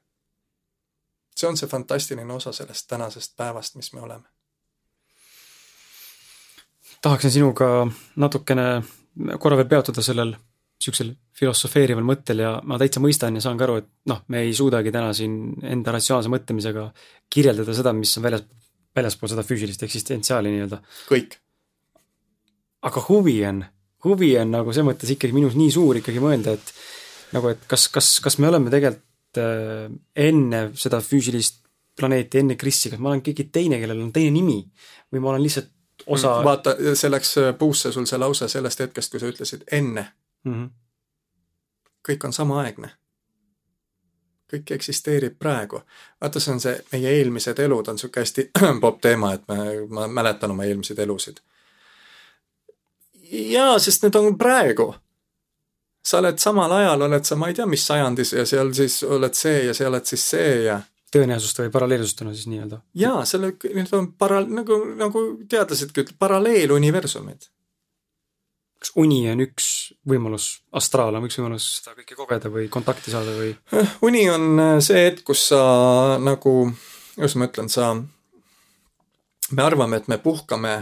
see 1.35 1.47
on 1.49 1.57
see 1.57 1.69
fantastiline 1.69 2.33
osa 2.33 2.51
sellest 2.51 2.87
tänasest 2.87 3.37
päevast, 3.37 3.75
mis 3.75 3.93
me 3.93 4.01
oleme. 4.01 4.27
tahaksin 7.01 7.31
sinuga 7.31 7.87
natukene 8.15 8.83
korra 9.39 9.59
veel 9.59 9.69
peatuda 9.69 10.03
sellel 10.05 10.33
niisugusel 10.83 11.13
filosofeerival 11.37 12.03
mõttel 12.05 12.41
ja 12.43 12.53
ma 12.67 12.77
täitsa 12.81 13.01
mõistan 13.03 13.37
ja 13.37 13.43
saan 13.43 13.59
ka 13.59 13.67
aru, 13.67 13.77
et 13.81 13.87
noh, 14.09 14.23
me 14.33 14.43
ei 14.43 14.53
suudagi 14.57 14.91
täna 14.91 15.13
siin 15.15 15.55
enda 15.63 15.93
ratsionaalse 15.95 16.31
mõtlemisega 16.33 16.89
kirjeldada 17.31 17.75
seda, 17.77 17.93
mis 17.95 18.11
on 18.19 18.25
väljas, 18.25 18.43
väljaspool 18.95 19.31
seda 19.31 19.45
füüsilist 19.47 19.85
eksistentsiaali 19.87 20.51
nii-öelda. 20.51 20.81
kõik. 21.09 21.37
aga 22.83 23.05
huvi 23.07 23.37
on, 23.47 23.63
huvi 24.03 24.33
on 24.41 24.51
nagu 24.51 24.73
selles 24.73 24.89
mõttes 24.91 25.15
ikkagi 25.15 25.35
minus 25.35 25.55
nii 25.55 25.71
suur 25.71 26.01
ikkagi 26.01 26.23
mõelda, 26.23 26.57
et 26.57 26.73
nagu, 27.37 27.53
et 27.53 27.63
kas, 27.69 27.87
kas, 27.93 28.17
kas 28.23 28.39
me 28.39 28.49
oleme 28.51 28.73
tegelikult 28.73 29.39
äh, 29.41 29.87
enne 30.27 30.65
seda 30.75 30.99
füüsilist 31.01 31.61
planeeti, 31.95 32.41
enne 32.41 32.57
Krissi, 32.59 32.89
kas 32.91 32.99
ma 32.99 33.13
olen 33.13 33.21
keegi 33.25 33.47
teine, 33.53 33.79
kellel 33.81 34.01
on 34.01 34.11
teine 34.13 34.33
nimi 34.33 34.59
või 35.13 35.21
ma 35.21 35.33
olen 35.33 35.45
lihtsalt 35.45 35.72
osa 36.05 36.43
vaata, 36.43 36.75
see 36.93 37.11
läks 37.11 37.37
äh, 37.37 37.53
puusse 37.57 37.91
sul 37.91 38.05
see 38.05 38.19
lause 38.19 38.47
sellest 38.47 38.79
hetkest, 38.79 39.11
kui 39.11 39.19
sa 39.19 39.29
ütlesid 39.31 39.63
enne 39.71 40.07
mm. 40.43 40.53
-hmm. 40.53 40.69
kõik 42.09 42.25
on 42.25 42.33
samaaegne 42.33 42.89
kõik 44.53 44.71
eksisteerib 44.75 45.39
praegu. 45.39 45.81
vaata, 46.21 46.39
see 46.39 46.53
on 46.53 46.59
see, 46.59 46.75
meie 46.91 47.09
eelmised 47.17 47.59
elud 47.59 47.87
on 47.87 47.97
niisugune 47.97 48.21
hästi 48.21 48.49
popp 48.81 49.01
teema, 49.01 49.33
et 49.33 49.47
me, 49.47 49.57
ma 49.89 50.07
mäletan 50.07 50.51
oma 50.51 50.63
eelmiseid 50.63 50.99
elusid. 50.99 51.41
jaa, 53.31 53.79
sest 53.79 54.03
need 54.03 54.15
on 54.15 54.37
praegu. 54.37 54.93
sa 56.05 56.19
oled 56.19 56.37
samal 56.37 56.71
ajal, 56.71 57.01
oled 57.01 57.23
sa, 57.25 57.35
ma 57.35 57.47
ei 57.47 57.53
tea, 57.53 57.65
mis 57.65 57.87
sajandis 57.87 58.33
ja 58.33 58.45
seal 58.45 58.73
siis 58.73 59.03
oled 59.03 59.33
see 59.33 59.65
ja 59.65 59.73
sa 59.73 59.87
oled 59.87 60.05
siis 60.05 60.29
see 60.29 60.63
ja 60.63 60.81
tõenäosust 61.13 61.59
või 61.61 61.73
paralleelsustena 61.73 62.33
siis 62.33 62.49
nii-öelda? 62.51 62.81
jaa, 62.97 63.23
selle, 63.29 63.53
need 63.73 63.93
on 63.97 64.11
para-, 64.17 64.45
nagu, 64.47 64.79
nagu 64.99 65.25
teadlasedki 65.49 66.03
ütlevad, 66.05 66.19
paralleeluniversumid 66.25 67.49
kas 68.83 68.91
uni 68.99 69.21
on 69.31 69.39
üks 69.45 69.67
võimalus, 70.07 70.47
astraal 70.75 71.15
on 71.15 71.27
üks 71.27 71.39
võimalus 71.39 71.67
seda 71.77 71.95
kõike 71.95 72.17
kogeda 72.19 72.51
või 72.51 72.67
kontakti 72.71 73.13
saada 73.13 73.31
või? 73.37 73.53
Eh, 73.71 73.93
uni 74.03 74.25
on 74.31 74.59
eh, 74.59 74.79
see 74.83 75.05
hetk, 75.05 75.23
kus 75.29 75.47
sa 75.53 75.61
nagu, 76.19 76.55
kuidas 77.15 77.37
ma 77.39 77.47
ütlen, 77.47 77.71
sa, 77.71 77.93
me 79.51 79.63
arvame, 79.63 80.01
et 80.01 80.09
me 80.11 80.19
puhkame, 80.19 80.73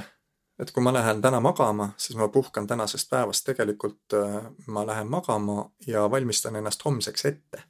et 0.62 0.74
kui 0.74 0.82
ma 0.86 0.94
lähen 0.96 1.22
täna 1.22 1.42
magama, 1.44 1.92
siis 2.02 2.18
ma 2.18 2.30
puhkan 2.34 2.66
tänasest 2.70 3.12
päevast, 3.12 3.46
tegelikult 3.46 4.18
eh, 4.18 4.40
ma 4.74 4.86
lähen 4.88 5.12
magama 5.12 5.68
ja 5.88 6.08
valmistan 6.10 6.58
ennast 6.58 6.86
homseks 6.88 7.30
ette. 7.30 7.66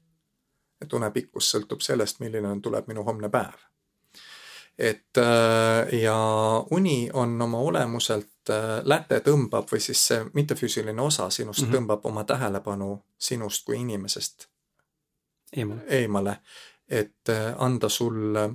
Et 0.81 0.93
une 0.93 1.11
pikkus 1.11 1.51
sõltub 1.51 1.81
sellest, 1.81 2.19
milline 2.19 2.55
tuleb 2.61 2.87
minu 2.87 3.03
homne 3.03 3.29
päev 3.29 3.67
et 4.79 5.17
ja 5.91 6.15
uni 6.71 7.09
on 7.13 7.41
oma 7.41 7.59
olemuselt 7.59 8.31
Äh, 8.49 8.81
läte 8.83 9.19
tõmbab 9.21 9.69
või 9.69 9.79
siis 9.79 9.99
see 10.07 10.23
mittefüüsiline 10.33 11.01
osa 11.01 11.29
sinust 11.29 11.61
mm 11.61 11.67
-hmm. 11.67 11.75
tõmbab 11.75 12.05
oma 12.09 12.23
tähelepanu 12.23 13.03
sinust 13.17 13.65
kui 13.65 13.77
inimesest 13.77 14.47
eemale, 15.55 15.81
eemale, 15.87 16.35
et 16.89 17.29
äh, 17.29 17.53
anda 17.57 17.89
sulle, 17.89 18.49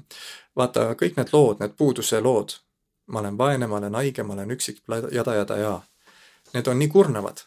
vaata 0.56 0.94
kõik 0.94 1.16
need 1.16 1.28
lood, 1.32 1.60
need 1.60 1.76
puuduse 1.78 2.20
lood, 2.20 2.56
ma 3.06 3.20
olen 3.20 3.38
vaene, 3.38 3.66
ma 3.66 3.76
olen 3.76 3.94
haige, 3.94 4.22
ma 4.22 4.34
olen 4.34 4.50
üksik, 4.50 4.82
jada, 5.12 5.34
jada, 5.34 5.56
jaa. 5.56 5.86
Need 6.54 6.66
on 6.66 6.78
nii 6.78 6.88
kurnavad. 6.88 7.40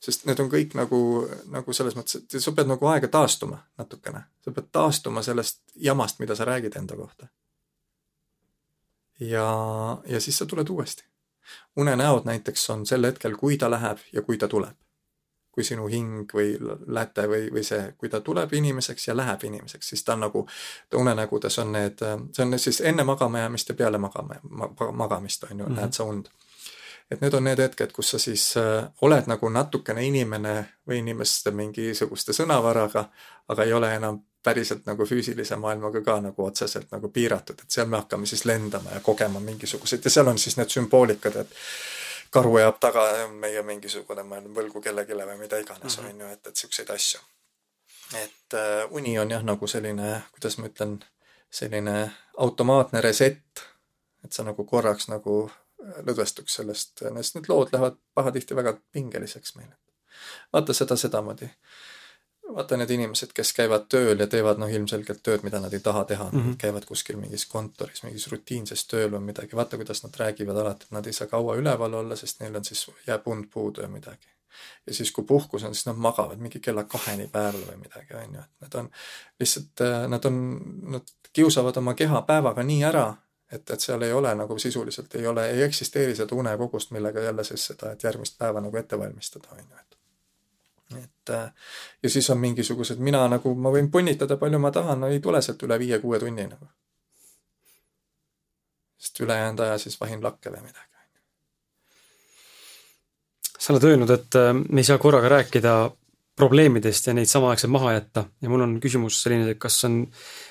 Sest 0.00 0.24
need 0.24 0.40
on 0.40 0.48
kõik 0.48 0.74
nagu, 0.74 1.00
nagu 1.52 1.72
selles 1.76 1.96
mõttes, 1.96 2.22
et 2.22 2.40
sa 2.40 2.52
pead 2.56 2.70
nagu 2.70 2.86
aega 2.86 3.08
taastuma 3.08 3.58
natukene. 3.78 4.24
sa 4.44 4.50
pead 4.50 4.72
taastuma 4.72 5.22
sellest 5.22 5.60
jamast, 5.76 6.18
mida 6.18 6.34
sa 6.34 6.44
räägid 6.44 6.76
enda 6.76 6.96
kohta. 6.96 7.28
ja, 9.20 9.46
ja 10.06 10.20
siis 10.20 10.38
sa 10.38 10.46
tuled 10.46 10.68
uuesti 10.68 11.10
unenäod 11.76 12.24
näiteks 12.24 12.70
on 12.70 12.86
sel 12.86 13.04
hetkel, 13.04 13.36
kui 13.36 13.56
ta 13.58 13.70
läheb 13.70 13.98
ja 14.12 14.22
kui 14.22 14.38
ta 14.38 14.48
tuleb. 14.48 14.76
kui 15.50 15.64
sinu 15.66 15.88
hing 15.90 16.30
või 16.30 16.52
läte 16.86 17.24
või, 17.26 17.48
või 17.50 17.64
see, 17.66 17.88
kui 17.98 18.08
ta 18.08 18.20
tuleb 18.22 18.52
inimeseks 18.54 19.08
ja 19.08 19.16
läheb 19.16 19.42
inimeseks, 19.44 19.88
siis 19.88 20.04
ta 20.06 20.14
on 20.14 20.20
nagu, 20.22 20.44
ta 20.88 20.96
unenägudes 20.96 21.58
on 21.58 21.72
need, 21.74 22.04
see 22.32 22.44
on 22.44 22.58
siis 22.58 22.78
enne 22.86 23.04
magamajäämist 23.04 23.68
ja 23.68 23.74
peale 23.74 23.98
magama, 23.98 24.38
magamist, 24.92 25.44
on 25.50 25.58
ju 25.58 25.66
mm, 25.66 25.72
-hmm. 25.72 25.80
näed 25.80 25.92
sa 25.92 26.04
und 26.04 26.30
et 27.10 27.20
need 27.20 27.34
on 27.34 27.44
need 27.44 27.58
hetked, 27.58 27.92
kus 27.92 28.10
sa 28.14 28.18
siis 28.22 28.56
äh, 28.56 28.84
oled 29.02 29.26
nagu 29.30 29.48
natukene 29.48 30.04
inimene 30.06 30.54
või 30.88 31.00
inimeste 31.02 31.50
mingisuguste 31.50 32.34
sõnavaraga, 32.36 33.04
aga 33.48 33.66
ei 33.66 33.72
ole 33.72 33.94
enam 33.94 34.20
päriselt 34.42 34.86
nagu 34.86 35.04
füüsilise 35.06 35.56
maailmaga 35.60 36.00
ka 36.04 36.20
nagu 36.20 36.44
otseselt 36.44 36.92
nagu 36.92 37.10
piiratud, 37.12 37.60
et 37.60 37.70
seal 37.70 37.88
me 37.90 37.98
hakkame 38.00 38.26
siis 38.26 38.44
lendama 38.48 38.94
ja 38.94 39.00
kogema 39.04 39.40
mingisuguseid 39.40 40.04
ja 40.04 40.10
seal 40.10 40.30
on 40.32 40.38
siis 40.38 40.56
need 40.56 40.70
sümboolikad, 40.72 41.36
et 41.42 41.56
karu 42.30 42.58
jääb 42.58 42.78
taga, 42.80 43.04
meie 43.28 43.62
mingisugune, 43.66 44.22
ma 44.22 44.38
olen 44.38 44.54
võlgu 44.56 44.80
kellelegi 44.80 45.18
või 45.18 45.38
mida 45.42 45.58
iganes 45.60 45.98
mm, 45.98 46.06
on 46.08 46.24
ju, 46.24 46.32
et, 46.36 46.46
et 46.46 46.56
siukseid 46.64 46.90
asju. 46.94 47.20
et 48.22 48.54
äh, 48.54 48.86
uni 48.90 49.18
on 49.18 49.30
jah, 49.30 49.42
nagu 49.44 49.66
selline, 49.66 50.20
kuidas 50.36 50.58
ma 50.58 50.70
ütlen, 50.70 51.00
selline 51.50 51.96
automaatne 52.38 53.00
reset, 53.00 53.64
et 54.24 54.32
sa 54.32 54.46
nagu 54.46 54.64
korraks 54.64 55.10
nagu 55.10 55.50
lõdvestuks 56.06 56.58
sellest, 56.60 56.98
sest 57.00 57.38
need 57.38 57.48
lood 57.48 57.72
lähevad 57.72 57.96
pahatihti 58.14 58.56
väga 58.56 58.76
pingeliseks 58.92 59.56
meile. 59.56 59.76
vaata 60.52 60.76
seda 60.76 60.96
sedamoodi 60.96 61.48
vaata 62.54 62.76
need 62.76 62.90
inimesed, 62.94 63.32
kes 63.34 63.52
käivad 63.56 63.86
tööl 63.92 64.18
ja 64.20 64.26
teevad 64.30 64.60
noh, 64.60 64.70
ilmselgelt 64.72 65.22
tööd, 65.26 65.44
mida 65.46 65.60
nad 65.62 65.74
ei 65.74 65.82
taha 65.84 66.04
teha 66.08 66.26
mm, 66.30 66.40
-hmm. 66.40 66.56
käivad 66.58 66.86
kuskil 66.88 67.16
mingis 67.20 67.46
kontoris, 67.46 68.02
mingis 68.06 68.26
rutiinses 68.32 68.86
tööl 68.90 69.10
või 69.14 69.22
midagi, 69.30 69.56
vaata, 69.56 69.78
kuidas 69.80 70.02
nad 70.04 70.18
räägivad 70.22 70.58
alati, 70.62 70.88
et 70.88 70.98
nad 70.98 71.06
ei 71.06 71.16
saa 71.16 71.30
kaua 71.30 71.56
üleval 71.60 71.94
olla, 72.02 72.16
sest 72.16 72.40
neil 72.40 72.56
on 72.56 72.64
siis, 72.64 72.86
jääb 73.06 73.28
und 73.28 73.50
puudu 73.54 73.82
ja 73.82 73.88
midagi. 73.88 74.26
ja 74.86 74.94
siis, 74.94 75.12
kui 75.12 75.24
puhkus 75.24 75.64
on, 75.64 75.74
siis 75.74 75.86
nad 75.86 75.96
magavad 75.96 76.38
mingi 76.38 76.60
kella 76.60 76.84
kaheni 76.84 77.28
päeval 77.28 77.62
või 77.68 77.76
midagi, 77.84 78.14
on 78.14 78.34
ju, 78.34 78.40
et 78.40 78.60
nad 78.66 78.74
on 78.74 78.90
lihtsalt, 79.40 79.84
nad 80.08 80.24
on, 80.24 80.38
nad 80.96 81.12
kiusavad 81.32 81.76
oma 81.76 81.94
keha 81.94 82.22
päevaga 82.22 82.62
nii 82.62 82.84
ära, 82.84 83.06
et, 83.52 83.70
et 83.70 83.80
seal 83.80 84.02
ei 84.02 84.12
ole 84.12 84.34
nagu 84.34 84.58
sisuliselt 84.58 85.14
ei 85.14 85.26
ole, 85.26 85.50
ei 85.50 85.62
eksisteeri 85.62 86.16
seda 86.16 86.34
unekogust, 86.34 86.90
millega 86.90 87.20
jälle 87.20 87.44
siis 87.44 87.66
seda, 87.72 87.92
et 87.92 88.02
järgmist 88.02 88.38
päeva 88.38 88.60
nagu 88.60 88.76
ette 88.76 88.98
valmistada, 88.98 89.48
on 89.52 89.58
ju, 89.58 89.80
et 89.80 89.90
et 90.98 91.32
ja 92.02 92.10
siis 92.10 92.30
on 92.30 92.38
mingisugused, 92.38 92.98
mina 92.98 93.22
nagu, 93.28 93.54
ma 93.54 93.70
võin 93.70 93.90
punnitada 93.90 94.36
palju 94.36 94.58
ma 94.58 94.72
tahan, 94.74 95.00
no 95.00 95.10
ei 95.10 95.20
tule 95.22 95.42
sealt 95.42 95.62
üle 95.62 95.78
viie-kuue 95.78 96.18
tunni 96.18 96.46
nagu. 96.50 96.66
sest 98.98 99.20
ülejäänud 99.20 99.60
aja 99.64 99.78
siis 99.78 100.00
vahin 100.00 100.22
lakke 100.22 100.50
või 100.50 100.60
midagi. 100.60 100.86
sa 103.58 103.72
oled 103.72 103.84
öelnud, 103.84 104.10
et 104.10 104.34
äh, 104.34 104.52
me 104.54 104.80
ei 104.80 104.84
saa 104.84 104.98
korraga 104.98 105.28
rääkida 105.28 105.90
probleemidest 106.40 107.10
ja 107.10 107.16
neid 107.16 107.30
samaaegselt 107.30 107.72
maha 107.76 107.96
jätta 107.98 108.26
ja 108.42 108.52
mul 108.52 108.64
on 108.66 108.78
küsimus 108.82 109.22
selline, 109.22 109.58
kas 109.60 109.84
on 109.88 110.02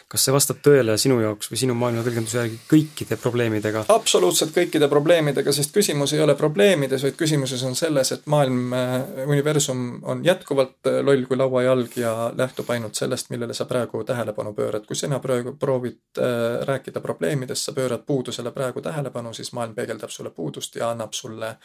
kas 0.10 0.24
see 0.26 0.34
vastab 0.34 0.57
tõele 0.66 0.95
sinu 0.98 1.20
jaoks 1.22 1.52
või 1.52 1.60
sinu 1.61 1.76
maailmatõlgenduse 1.78 2.40
järgi 2.40 2.57
kõikide 2.72 3.18
probleemidega? 3.22 3.84
absoluutselt 3.94 4.56
kõikide 4.56 4.90
probleemidega, 4.90 5.53
sest 5.53 5.74
küsimus 5.76 6.16
ei 6.18 6.24
ole 6.26 6.34
probleemides, 6.40 7.06
vaid 7.06 7.18
küsimuses 7.20 7.61
on 7.68 7.78
selles, 7.78 8.11
et 8.16 8.26
maailm, 8.34 8.74
äh, 8.74 8.95
universum 9.30 9.86
on 10.10 10.26
jätkuvalt 10.26 10.90
äh, 10.90 10.99
loll 11.06 11.28
kui 11.30 11.38
lauajalg 11.38 11.98
ja 12.02 12.16
lähtub 12.38 12.74
ainult 12.74 12.98
sellest, 12.98 13.30
millele 13.30 13.53
sa 13.53 13.70
praegu 13.70 14.02
tähelepanu 14.03 14.56
pöörad. 14.57 14.90
kui 14.90 14.98
sina 14.98 15.22
praegu 15.22 15.53
proovid 15.61 16.18
äh, 16.18 16.66
rääkida 16.66 17.06
probleemidest, 17.06 17.70
sa 17.70 17.78
pöörad 17.78 18.06
puudusele 18.06 18.52
praegu 18.52 18.82
tähelepanu, 18.82 19.34
siis 19.34 19.53
maailm 19.53 19.78
peegeldab 19.78 20.10
sulle 20.10 20.34
puudust 20.34 20.76
ja 20.76 20.90
annab 20.90 21.14
sulle 21.14 21.57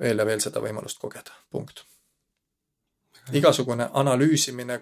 veel 0.00 0.18
ja 0.18 0.26
veel 0.26 0.42
seda 0.42 0.60
võimalust 0.60 0.98
kogeda, 0.98 1.38
punkt 1.54 1.86
igasugune 3.34 3.88
analüüsimine, 3.92 4.80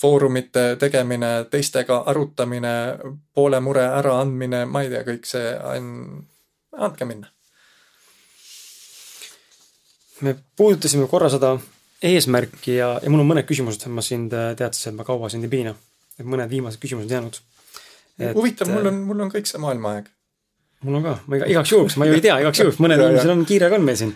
foorumite 0.00 0.64
tegemine, 0.80 1.32
teistega 1.50 2.02
arutamine, 2.06 2.72
poole 3.34 3.60
mure 3.60 3.84
äraandmine, 3.98 4.64
ma 4.70 4.82
ei 4.84 4.90
tea, 4.92 5.02
kõik 5.06 5.28
see 5.28 5.52
on, 5.74 5.92
andke 6.78 7.08
minna. 7.08 7.28
me 10.22 10.36
puudutasime 10.56 11.08
korra 11.10 11.26
seda 11.28 11.56
eesmärki 12.06 12.76
ja, 12.76 12.92
ja 13.02 13.10
mul 13.10 13.24
on 13.24 13.32
mõned 13.32 13.46
küsimused, 13.48 13.88
ma 13.90 14.04
sind 14.06 14.30
teadsin, 14.30 14.92
et 14.92 14.98
ma 15.00 15.06
kaua 15.06 15.30
sind 15.32 15.48
ei 15.48 15.50
piina. 15.50 15.74
et 16.18 16.28
mõned 16.28 16.50
viimased 16.50 16.80
küsimused 16.80 17.10
jäänud. 17.10 17.40
huvitav, 18.36 18.70
mul 18.70 18.86
on, 18.86 19.02
mul 19.08 19.26
on 19.26 19.32
kõik 19.34 19.50
see 19.50 19.58
maailma 19.58 19.96
aeg. 19.96 20.08
mul 20.86 21.00
on 21.00 21.08
ka, 21.08 21.18
ma 21.26 21.42
igaks 21.42 21.74
juhuks, 21.74 21.98
ma 21.98 22.06
ju 22.06 22.16
ei 22.16 22.24
tea, 22.24 22.38
igaks 22.44 22.62
juhuks, 22.62 22.80
mõnel 22.80 23.02
inimesel 23.08 23.34
on 23.34 23.44
kiire 23.50 23.68
ka 23.68 23.80
on 23.80 23.86
meil 23.90 23.98
siin 23.98 24.14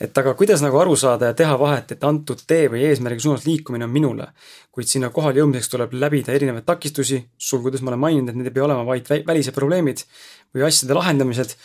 et 0.00 0.18
aga 0.18 0.34
kuidas 0.38 0.62
nagu 0.62 0.78
aru 0.78 0.94
saada 0.96 1.32
ja 1.32 1.34
teha 1.34 1.56
vahet, 1.58 1.92
et 1.94 2.04
antud 2.06 2.44
tee 2.46 2.68
või 2.70 2.84
eesmärgi 2.86 3.24
suunas 3.24 3.46
liikumine 3.48 3.86
on 3.88 3.90
minule. 3.90 4.28
kuid 4.72 4.86
sinna 4.86 5.10
kohale 5.10 5.40
jõudmiseks 5.40 5.72
tuleb 5.72 5.94
läbida 5.98 6.32
erinevaid 6.32 6.64
takistusi, 6.64 7.18
sulgudes 7.38 7.82
ma 7.82 7.90
olen 7.90 8.04
maininud, 8.04 8.30
et 8.30 8.38
need 8.38 8.50
ei 8.50 8.54
pea 8.54 8.64
olema 8.64 8.84
vaid 8.86 9.08
välised 9.10 9.54
probleemid 9.54 10.04
või 10.54 10.68
asjade 10.68 10.94
lahendamised, 10.94 11.56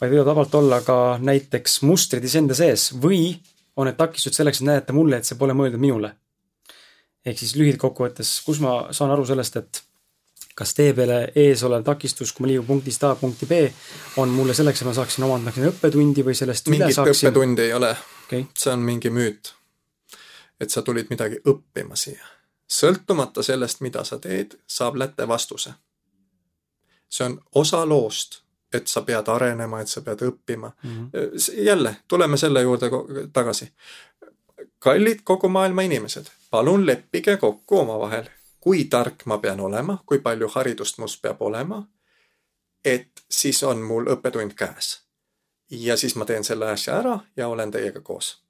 vaid 0.00 0.12
võivad 0.12 0.28
vabalt 0.28 0.54
olla 0.60 0.82
ka 0.84 0.98
näiteks 1.22 1.80
mustrid 1.88 2.24
iseenda 2.24 2.54
sees 2.54 2.90
või 2.92 3.38
on 3.76 3.88
need 3.88 3.96
takistused 3.96 4.36
selleks, 4.36 4.60
et 4.60 4.68
näidata 4.68 4.92
mulle, 4.92 5.16
et 5.16 5.24
see 5.24 5.38
pole 5.38 5.56
mõeldud 5.56 5.80
minule. 5.80 6.12
ehk 7.24 7.38
siis 7.38 7.56
lühidkokkuvõttes, 7.56 8.28
kus 8.44 8.60
ma 8.60 8.92
saan 8.94 9.10
aru 9.12 9.24
sellest, 9.26 9.56
et 9.56 9.82
kas 10.58 10.74
tee 10.74 10.92
peale 10.92 11.18
ees 11.38 11.62
olev 11.62 11.84
takistus, 11.86 12.32
kui 12.34 12.42
ma 12.42 12.48
liigun 12.50 12.66
punktist 12.66 13.04
A 13.06 13.12
punkti 13.14 13.46
B, 13.46 13.58
on 14.18 14.32
mulle 14.34 14.54
selleks, 14.58 14.82
et 14.82 14.88
ma 14.88 14.94
saaksin 14.96 15.26
omandada 15.26 15.68
õppetundi 15.70 16.24
või 16.26 16.34
sellest 16.34 16.70
mingit 16.72 16.96
saaksin? 16.96 17.28
õppetundi 17.28 17.62
ei 17.68 17.74
ole 17.76 17.92
okay.. 18.24 18.48
see 18.58 18.72
on 18.72 18.82
mingi 18.82 19.12
müüt. 19.14 19.52
et 20.60 20.74
sa 20.74 20.82
tulid 20.82 21.12
midagi 21.14 21.38
õppima 21.46 21.94
siia. 21.96 22.26
sõltumata 22.66 23.42
sellest, 23.46 23.84
mida 23.86 24.02
sa 24.04 24.18
teed, 24.18 24.58
saab 24.66 24.98
läte 24.98 25.28
vastuse. 25.28 25.76
see 27.08 27.26
on 27.26 27.38
osa 27.54 27.84
loost, 27.86 28.40
et 28.74 28.90
sa 28.90 29.02
pead 29.02 29.30
arenema, 29.30 29.80
et 29.80 29.88
sa 29.88 30.02
pead 30.02 30.24
õppima 30.26 30.72
mm. 30.82 31.10
-hmm. 31.12 31.62
jälle, 31.70 31.96
tuleme 32.08 32.36
selle 32.36 32.62
juurde 32.62 32.90
tagasi. 33.32 33.70
kallid 34.78 35.22
kogu 35.24 35.48
maailma 35.48 35.82
inimesed, 35.82 36.26
palun 36.50 36.86
leppige 36.86 37.36
kokku 37.36 37.78
omavahel 37.78 38.26
kui 38.60 38.84
tark 38.84 39.26
ma 39.26 39.38
pean 39.38 39.60
olema, 39.60 39.98
kui 40.06 40.18
palju 40.18 40.48
haridust 40.54 40.98
must 40.98 41.22
peab 41.22 41.42
olema, 41.42 41.82
et 42.84 43.24
siis 43.30 43.62
on 43.62 43.82
mul 43.82 44.10
õppetund 44.14 44.54
käes. 44.54 45.02
ja 45.70 45.96
siis 45.96 46.14
ma 46.16 46.24
teen 46.24 46.44
selle 46.44 46.70
asja 46.70 46.94
ära 46.98 47.18
ja 47.36 47.48
olen 47.48 47.70
teiega 47.70 48.00
koos. 48.00 48.42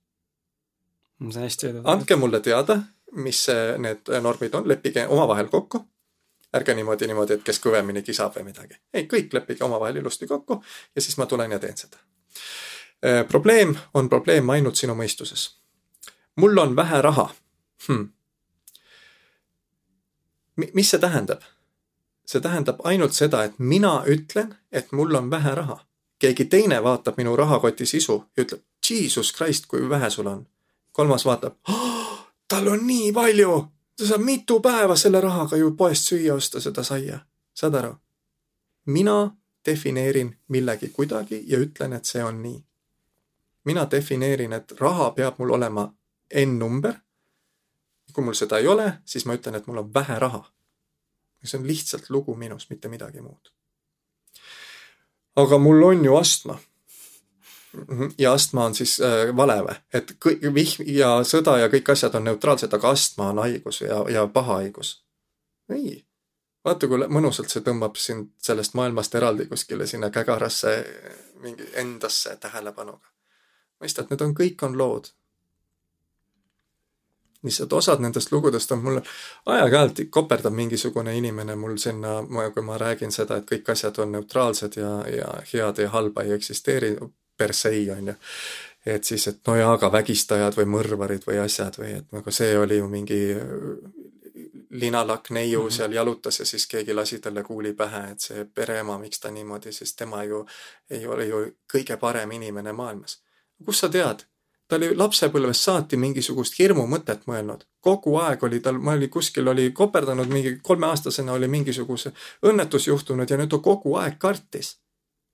see 1.30 1.38
on 1.38 1.42
hästi 1.42 1.66
öeldud. 1.66 1.82
andke 1.84 2.16
mulle 2.16 2.40
teada, 2.40 2.78
mis 3.12 3.46
need 3.78 4.20
normid 4.20 4.54
on, 4.54 4.68
leppige 4.68 5.06
omavahel 5.06 5.48
kokku. 5.48 5.84
ärge 6.54 6.74
niimoodi, 6.74 7.06
niimoodi, 7.06 7.34
et 7.34 7.42
kes 7.44 7.60
kõvemini 7.60 8.02
kisab 8.02 8.36
või 8.36 8.44
midagi. 8.44 8.74
ei, 8.94 9.06
kõik 9.06 9.32
leppige 9.32 9.64
omavahel 9.64 9.96
ilusti 9.96 10.26
kokku 10.26 10.62
ja 10.96 11.02
siis 11.02 11.18
ma 11.18 11.26
tulen 11.26 11.52
ja 11.52 11.58
teen 11.58 11.76
seda. 11.76 11.96
Äh, 13.06 13.28
probleem 13.28 13.76
on 13.94 14.08
probleem 14.08 14.50
ainult 14.50 14.76
sinu 14.76 14.94
mõistuses. 14.94 15.50
mul 16.36 16.58
on 16.58 16.76
vähe 16.76 17.02
raha 17.02 17.30
hm 17.88 18.17
mis 20.74 20.90
see 20.90 21.00
tähendab? 21.00 21.42
see 22.26 22.40
tähendab 22.40 22.80
ainult 22.84 23.12
seda, 23.12 23.44
et 23.44 23.58
mina 23.58 24.02
ütlen, 24.06 24.54
et 24.72 24.92
mul 24.92 25.14
on 25.14 25.30
vähe 25.30 25.54
raha. 25.54 25.84
keegi 26.18 26.44
teine 26.44 26.82
vaatab 26.82 27.16
minu 27.16 27.36
rahakoti 27.36 27.86
sisu 27.86 28.24
ja 28.36 28.42
ütleb, 28.42 28.60
Jesus 28.90 29.32
Christ, 29.32 29.66
kui 29.66 29.88
vähe 29.88 30.10
sul 30.10 30.26
on. 30.26 30.46
kolmas 30.92 31.24
vaatab 31.24 31.54
oh,, 31.68 32.28
tal 32.48 32.68
on 32.68 32.86
nii 32.86 33.12
palju, 33.12 33.66
ta 33.96 34.06
saab 34.06 34.20
mitu 34.20 34.60
päeva 34.60 34.96
selle 34.96 35.20
rahaga 35.20 35.56
ju 35.56 35.70
poest 35.70 36.12
süüa 36.12 36.34
osta 36.34 36.60
seda 36.60 36.82
saia. 36.82 37.18
saad 37.54 37.74
aru? 37.74 37.94
mina 38.86 39.30
defineerin 39.66 40.36
millegi 40.48 40.88
kuidagi 40.88 41.44
ja 41.46 41.58
ütlen, 41.58 41.92
et 41.92 42.04
see 42.04 42.24
on 42.24 42.42
nii. 42.42 42.64
mina 43.64 43.86
defineerin, 43.90 44.52
et 44.52 44.72
raha 44.80 45.10
peab 45.10 45.38
mul 45.38 45.50
olema 45.50 45.92
N-number 46.44 46.94
kui 48.12 48.24
mul 48.24 48.34
seda 48.34 48.58
ei 48.58 48.66
ole, 48.66 48.92
siis 49.04 49.26
ma 49.26 49.36
ütlen, 49.36 49.58
et 49.58 49.66
mul 49.66 49.82
on 49.82 49.92
vähe 49.94 50.18
raha. 50.18 50.44
see 51.44 51.58
on 51.58 51.66
lihtsalt 51.66 52.10
lugu 52.10 52.34
minust, 52.34 52.70
mitte 52.70 52.88
midagi 52.88 53.20
muud. 53.20 53.52
aga 55.36 55.58
mul 55.58 55.82
on 55.82 56.04
ju 56.04 56.16
astma. 56.16 56.58
ja 58.18 58.32
astma 58.32 58.64
on 58.64 58.74
siis 58.74 59.00
äh, 59.00 59.36
vale 59.36 59.60
või? 59.62 59.76
et 59.92 60.12
kõik 60.24 60.54
vihm 60.54 60.84
ja 60.86 61.22
sõda 61.24 61.58
ja 61.58 61.68
kõik 61.68 61.92
asjad 61.92 62.14
on 62.14 62.24
neutraalsed, 62.24 62.74
aga 62.74 62.90
astma 62.90 63.30
on 63.30 63.38
haigus 63.38 63.80
ja, 63.80 64.04
ja 64.10 64.26
paha 64.26 64.54
haigus. 64.62 65.04
ei. 65.68 66.04
vaata, 66.64 66.88
kui 66.88 66.98
mõnusalt 67.06 67.48
see 67.48 67.62
tõmbab 67.62 67.96
sind 67.96 68.32
sellest 68.42 68.74
maailmast 68.74 69.14
eraldi 69.14 69.46
kuskile 69.46 69.86
sinna 69.86 70.10
kägarasse 70.10 70.74
mingi 71.40 71.70
endasse 71.74 72.36
tähelepanuga. 72.36 73.06
mõistad, 73.80 74.10
need 74.10 74.20
on, 74.20 74.34
kõik 74.34 74.62
on 74.66 74.78
lood 74.78 75.12
lihtsalt 77.42 77.72
osad 77.72 78.00
nendest 78.02 78.32
lugudest 78.32 78.72
on 78.72 78.82
mulle, 78.82 79.02
aeg-ajalt 79.46 80.00
koperdab 80.10 80.54
mingisugune 80.54 81.16
inimene 81.16 81.56
mul 81.56 81.76
sinna, 81.78 82.18
kui 82.54 82.62
ma 82.62 82.78
räägin 82.78 83.12
seda, 83.14 83.38
et 83.38 83.46
kõik 83.50 83.70
asjad 83.72 83.98
on 84.02 84.12
neutraalsed 84.12 84.80
ja, 84.80 84.90
ja 85.12 85.28
head 85.52 85.78
ja 85.78 85.90
halba 85.94 86.26
ei 86.26 86.34
eksisteeri 86.38 86.96
per 87.38 87.54
se, 87.54 87.70
on 87.94 88.10
ju. 88.10 88.14
et 88.86 89.04
siis, 89.04 89.28
et 89.28 89.38
no 89.46 89.54
jaa, 89.56 89.72
aga 89.72 89.92
vägistajad 89.92 90.56
või 90.58 90.66
mõrvarid 90.74 91.26
või 91.26 91.38
asjad 91.44 91.78
või 91.78 91.92
et 92.00 92.12
nagu 92.12 92.34
see 92.34 92.58
oli 92.58 92.80
ju 92.80 92.88
mingi 92.88 93.20
linalakk 94.70 95.30
neiu 95.30 95.60
mm 95.60 95.68
-hmm. 95.68 95.76
seal 95.76 95.92
jalutas 95.92 96.38
ja 96.38 96.46
siis 96.46 96.66
keegi 96.66 96.94
lasi 96.94 97.18
talle 97.18 97.42
kuuli 97.42 97.72
pähe, 97.72 98.10
et 98.10 98.20
see 98.20 98.44
pereema, 98.44 98.98
miks 98.98 99.20
ta 99.20 99.30
niimoodi, 99.30 99.72
sest 99.72 99.96
tema 99.96 100.24
ju 100.24 100.46
ei 100.90 101.06
ole 101.06 101.26
ju 101.26 101.36
kõige 101.74 101.96
parem 101.96 102.30
inimene 102.30 102.72
maailmas. 102.72 103.22
kust 103.64 103.80
sa 103.80 103.88
tead? 103.88 104.24
Ta 104.68 104.76
oli 104.76 104.96
lapsepõlvest 104.96 105.64
saati 105.64 105.96
mingisugust 105.96 106.58
hirmumõtet 106.58 107.24
mõelnud. 107.26 107.64
kogu 107.80 108.16
aeg 108.20 108.42
oli 108.44 108.60
tal, 108.60 108.78
ma 108.78 108.92
oli 108.92 109.08
kuskil, 109.08 109.48
oli 109.48 109.70
koperdanud 109.72 110.28
mingi 110.28 110.58
kolmeaastasena 110.62 111.32
oli 111.32 111.48
mingisuguse 111.48 112.12
õnnetus 112.46 112.88
juhtunud 112.88 113.30
ja 113.30 113.36
nüüd 113.36 113.48
ta 113.48 113.58
kogu 113.58 113.94
aeg 113.96 114.18
kartis. 114.18 114.76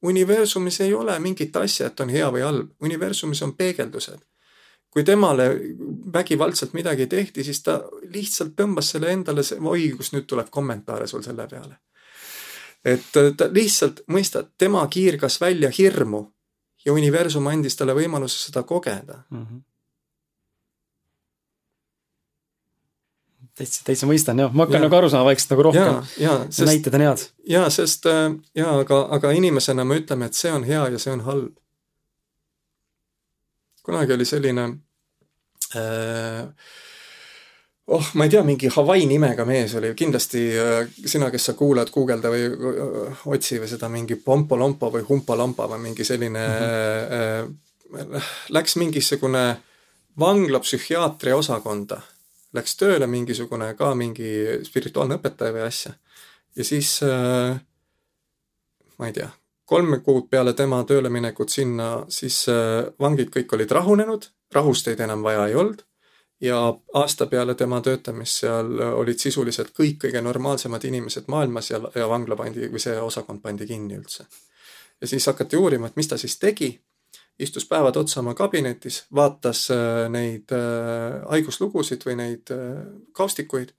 universumis 0.02 0.80
ei 0.80 0.94
ole 0.94 1.18
mingit 1.18 1.56
asja, 1.56 1.86
et 1.86 2.00
on 2.00 2.08
hea 2.08 2.30
või 2.30 2.42
halb, 2.42 2.70
universumis 2.80 3.42
on 3.42 3.52
peegeldused. 3.52 4.18
kui 4.90 5.04
temale 5.04 5.60
vägivaldselt 6.12 6.72
midagi 6.72 7.06
tehti, 7.06 7.44
siis 7.44 7.62
ta 7.62 7.82
lihtsalt 8.02 8.52
tõmbas 8.56 8.90
selle 8.90 9.10
endale, 9.10 9.42
oi, 9.60 9.90
kus 9.96 10.12
nüüd 10.12 10.26
tuleb 10.26 10.50
kommentaare 10.50 11.06
sul 11.06 11.22
selle 11.22 11.48
peale. 11.48 11.76
et 12.84 13.10
ta 13.36 13.48
lihtsalt, 13.50 14.00
mõistad, 14.06 14.46
tema 14.58 14.86
kiirgas 14.86 15.40
välja 15.40 15.70
hirmu 15.78 16.33
ja 16.84 16.92
universum 16.92 17.46
andis 17.46 17.76
talle 17.76 17.94
võimaluse 17.96 18.38
seda 18.46 18.62
kogeda 18.62 19.22
mm. 19.30 19.46
-hmm. 19.46 19.62
täitsa, 23.58 23.82
täitsa 23.86 24.08
mõistan 24.10 24.40
jah, 24.44 24.52
ma 24.52 24.66
hakkan 24.66 24.80
ja. 24.80 24.86
nagu 24.86 24.96
aru 25.00 25.10
saama 25.10 25.30
vaikselt 25.30 25.54
nagu 25.54 25.66
rohkem. 25.68 26.00
näited 26.66 26.94
on 26.94 27.06
head. 27.06 27.26
jaa, 27.56 27.68
sest 27.70 28.06
äh, 28.10 28.30
jaa, 28.54 28.78
aga, 28.78 29.02
aga 29.18 29.32
inimesena 29.32 29.84
me 29.84 30.00
ütleme, 30.02 30.30
et 30.30 30.38
see 30.38 30.52
on 30.52 30.64
hea 30.64 30.88
ja 30.96 30.98
see 30.98 31.12
on 31.12 31.24
halb. 31.28 31.52
kunagi 33.82 34.12
oli 34.12 34.24
selline 34.24 34.68
äh, 35.76 36.48
oh, 37.86 38.10
ma 38.14 38.24
ei 38.24 38.30
tea, 38.30 38.42
mingi 38.42 38.70
Hawaii 38.72 39.06
nimega 39.08 39.44
mees 39.48 39.74
oli, 39.78 39.92
kindlasti 39.98 40.44
äh, 40.58 40.88
sina, 41.06 41.30
kes 41.32 41.50
sa 41.50 41.54
kuulad, 41.58 41.90
guugelda 41.92 42.32
või 42.32 42.46
äh, 42.48 43.26
otsi 43.36 43.60
või 43.60 43.68
seda 43.70 43.90
mingi 43.92 44.16
Pompo-Lompo 44.16 44.90
või 44.94 45.04
Humpa-Lampa 45.08 45.68
või 45.74 45.82
mingi 45.90 46.06
selline 46.06 46.46
mm, 46.48 46.64
-hmm. 47.12 48.16
äh, 48.16 48.32
läks 48.56 48.76
mingisugune 48.80 49.44
vanglapsühhiaatria 50.20 51.36
osakonda, 51.36 52.00
läks 52.54 52.76
tööle 52.80 53.06
mingisugune 53.10 53.74
ka 53.74 53.94
mingi 53.94 54.60
spirituaalne 54.64 55.18
õpetaja 55.20 55.52
või 55.52 55.64
asja. 55.66 55.94
ja 56.56 56.64
siis 56.64 57.00
äh, 57.02 57.56
ma 58.98 59.10
ei 59.10 59.12
tea, 59.12 59.28
kolm 59.64 60.00
kuud 60.02 60.30
peale 60.30 60.52
tema 60.52 60.84
tööleminekut 60.84 61.50
sinna, 61.50 62.04
siis 62.08 62.46
äh, 62.48 62.86
vangid 63.00 63.34
kõik 63.34 63.52
olid 63.52 63.70
rahunenud, 63.70 64.30
rahusteid 64.54 65.00
enam 65.00 65.22
vaja 65.22 65.48
ei 65.48 65.54
olnud 65.54 65.84
ja 66.44 66.58
aasta 67.00 67.26
peale 67.26 67.54
tema 67.54 67.80
töötamist 67.80 68.42
seal 68.42 68.80
olid 69.00 69.20
sisuliselt 69.20 69.70
kõik 69.78 70.02
kõige 70.06 70.20
normaalsemad 70.20 70.84
inimesed 70.84 71.28
maailmas 71.32 71.70
ja, 71.70 71.80
ja 71.94 72.08
vangla 72.08 72.36
pandi 72.36 72.68
või 72.72 72.82
see 72.82 72.96
osakond 73.00 73.40
pandi 73.42 73.66
kinni 73.66 73.96
üldse. 73.96 74.26
ja 75.00 75.08
siis 75.08 75.26
hakati 75.26 75.56
uurima, 75.56 75.86
et 75.86 75.96
mis 75.96 76.08
ta 76.08 76.18
siis 76.20 76.36
tegi, 76.38 76.74
istus 77.38 77.66
päevad 77.68 77.96
otsa 77.96 78.20
oma 78.20 78.34
kabinetis, 78.34 79.06
vaatas 79.14 79.70
äh, 79.70 80.10
neid 80.10 80.52
äh, 80.52 81.22
haiguslugusid 81.30 82.04
või 82.06 82.18
neid 82.20 82.52
äh, 82.54 82.84
kaustikuid, 83.12 83.72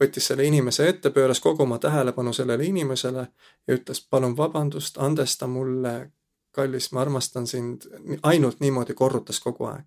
võttis 0.00 0.30
selle 0.30 0.44
inimese 0.44 0.88
ette, 0.88 1.10
pööras 1.10 1.40
kogu 1.40 1.62
oma 1.62 1.78
tähelepanu 1.78 2.32
sellele 2.32 2.64
inimesele 2.64 3.26
ja 3.68 3.74
ütles, 3.74 4.04
palun 4.10 4.36
vabandust, 4.36 4.98
andesta 4.98 5.46
mulle, 5.46 6.10
kallis, 6.52 6.92
ma 6.92 7.02
armastan 7.04 7.46
sind, 7.46 7.88
ainult 8.22 8.60
niimoodi 8.60 8.94
korrutas 8.94 9.40
kogu 9.40 9.72
aeg. 9.72 9.84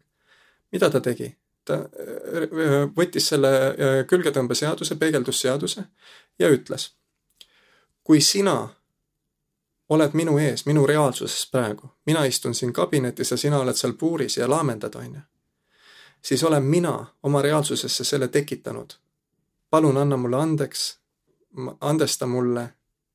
mida 0.71 0.89
ta 0.89 1.01
tegi? 1.01 1.35
Ta 1.65 1.73
äh, 1.73 2.89
võttis 2.97 3.27
selle 3.33 3.51
äh, 3.67 3.97
külgetõmbeseaduse, 4.07 4.95
peegeldusseaduse 4.95 5.83
ja 6.39 6.49
ütles, 6.49 6.91
kui 8.03 8.21
sina 8.21 8.69
oled 9.89 10.13
minu 10.13 10.37
ees, 10.39 10.65
minu 10.65 10.85
reaalsuses 10.87 11.45
praegu, 11.51 11.89
mina 12.05 12.25
istun 12.25 12.55
siin 12.55 12.73
kabinetis 12.73 13.31
ja 13.31 13.37
sina 13.37 13.59
oled 13.59 13.77
seal 13.77 13.93
puuris 13.99 14.37
ja 14.37 14.49
laamendad, 14.49 14.95
on 14.95 15.15
ju, 15.15 15.21
siis 16.21 16.43
olen 16.43 16.63
mina 16.63 17.05
oma 17.23 17.41
reaalsusesse 17.41 18.03
selle 18.03 18.27
tekitanud. 18.27 18.93
palun 19.69 19.97
anna 19.97 20.17
mulle 20.17 20.37
andeks, 20.37 20.99
andesta 21.81 22.25
mulle, 22.25 22.69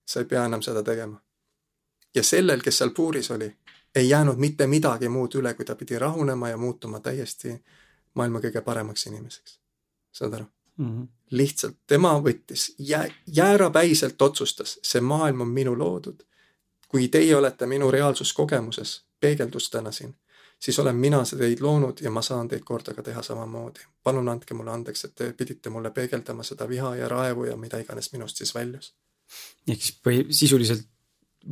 sa 0.04 0.20
ei 0.20 0.26
pea 0.26 0.44
enam 0.44 0.62
seda 0.62 0.82
tegema. 0.82 1.20
ja 2.14 2.22
sellel, 2.22 2.62
kes 2.62 2.78
seal 2.78 2.90
puuris 2.90 3.30
oli, 3.30 3.56
ei 3.94 4.08
jäänud 4.08 4.36
mitte 4.36 4.66
midagi 4.66 5.08
muud 5.08 5.34
üle, 5.34 5.54
kui 5.54 5.64
ta 5.64 5.74
pidi 5.74 5.98
rahunema 5.98 6.48
ja 6.48 6.56
muutuma 6.56 7.00
täiesti 7.00 7.64
maailma 8.18 8.42
kõige 8.44 8.62
paremaks 8.66 9.06
inimeseks. 9.10 9.58
saad 10.12 10.34
aru 10.34 10.46
mm? 10.78 10.86
-hmm. 10.86 11.08
lihtsalt 11.30 11.76
tema 11.86 12.12
võttis 12.24 12.74
jää, 12.78 13.08
jäärapäiselt 13.26 14.22
otsustas, 14.22 14.78
see 14.82 15.00
maailm 15.00 15.40
on 15.40 15.48
minu 15.48 15.78
loodud. 15.78 16.22
kui 16.88 17.08
teie 17.08 17.36
olete 17.36 17.66
minu 17.66 17.90
reaalsuskogemuses, 17.90 19.04
peegeldustena 19.20 19.92
siin, 19.92 20.14
siis 20.60 20.78
olen 20.78 20.96
mina 20.96 21.22
teid 21.38 21.60
loonud 21.60 22.00
ja 22.00 22.10
ma 22.10 22.22
saan 22.22 22.48
teid 22.48 22.62
kordaga 22.64 23.02
teha 23.02 23.22
samamoodi. 23.22 23.80
palun 24.02 24.28
andke 24.28 24.54
mulle 24.54 24.70
andeks, 24.70 25.04
et 25.04 25.14
te 25.14 25.32
pidite 25.32 25.70
mulle 25.70 25.90
peegeldama 25.90 26.42
seda 26.42 26.68
viha 26.68 26.96
ja 26.96 27.08
raevu 27.08 27.44
ja 27.44 27.56
mida 27.56 27.78
iganes 27.78 28.12
minust 28.12 28.36
siis 28.36 28.54
väljus. 28.54 28.94
ehk 29.68 29.82
siis 29.82 30.00
põhi, 30.04 30.26
sisuliselt 30.30 30.86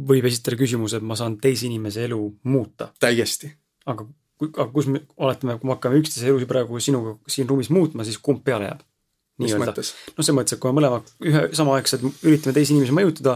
võib 0.08 0.24
esitada 0.24 0.56
küsimuse, 0.56 0.96
et 0.96 1.02
ma 1.02 1.16
saan 1.16 1.38
teise 1.40 1.66
inimese 1.66 2.04
elu 2.04 2.38
muuta. 2.42 2.92
täiesti. 3.00 3.52
aga, 3.86 4.06
aga 4.46 4.68
kus 4.72 4.90
me, 4.92 5.02
oletame, 5.16 5.56
kui 5.60 5.68
me 5.68 5.76
hakkame 5.76 6.02
üksteise 6.02 6.28
elusid 6.28 6.50
praegu 6.50 6.80
sinuga 6.82 7.16
siin 7.30 7.48
ruumis 7.48 7.70
muutma, 7.72 8.04
siis 8.04 8.18
kumb 8.22 8.44
peale 8.44 8.70
jääb? 8.70 8.84
nii-öelda. 9.36 9.72
noh, 9.76 9.84
selles 10.24 10.32
mõttes, 10.32 10.54
et 10.56 10.60
kui 10.62 10.70
me 10.70 10.78
mõlemad 10.78 11.10
ühe 11.28 11.42
samaaegselt 11.56 12.06
üritame 12.24 12.54
teisi 12.56 12.72
inimesi 12.72 12.94
mõjutada, 12.96 13.34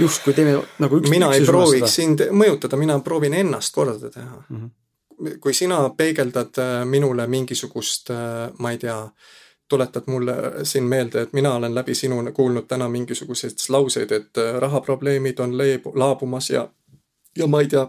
justkui 0.00 0.32
teeme 0.36 0.54
nagu 0.80 1.00
üks 1.02 1.12
mina 1.12 1.28
ei 1.36 1.44
prooviks 1.44 1.98
sind 2.00 2.24
mõjutada, 2.32 2.80
mina 2.80 2.96
proovin 3.04 3.36
ennast 3.36 3.74
korda 3.76 4.08
teha 4.08 4.24
mm. 4.24 4.56
-hmm 4.56 4.72
kui 5.40 5.54
sina 5.54 5.90
peegeldad 5.96 6.58
äh, 6.58 6.84
minule 6.84 7.26
mingisugust, 7.26 8.10
äh, 8.10 8.50
ma 8.58 8.70
ei 8.70 8.78
tea, 8.78 8.96
tuletad 9.68 10.02
mulle 10.06 10.34
siin 10.62 10.84
meelde, 10.84 11.22
et 11.22 11.32
mina 11.32 11.54
olen 11.54 11.74
läbi 11.74 11.94
sinu 11.94 12.18
kuulnud 12.34 12.66
täna 12.68 12.88
mingisuguseid 12.88 13.62
lauseid, 13.68 14.10
et 14.12 14.38
äh, 14.38 14.54
rahaprobleemid 14.58 15.38
on 15.38 15.58
leebu-, 15.58 15.92
laabumas 15.94 16.50
ja, 16.50 16.68
ja 17.38 17.46
ma 17.46 17.60
ei 17.60 17.68
tea, 17.68 17.86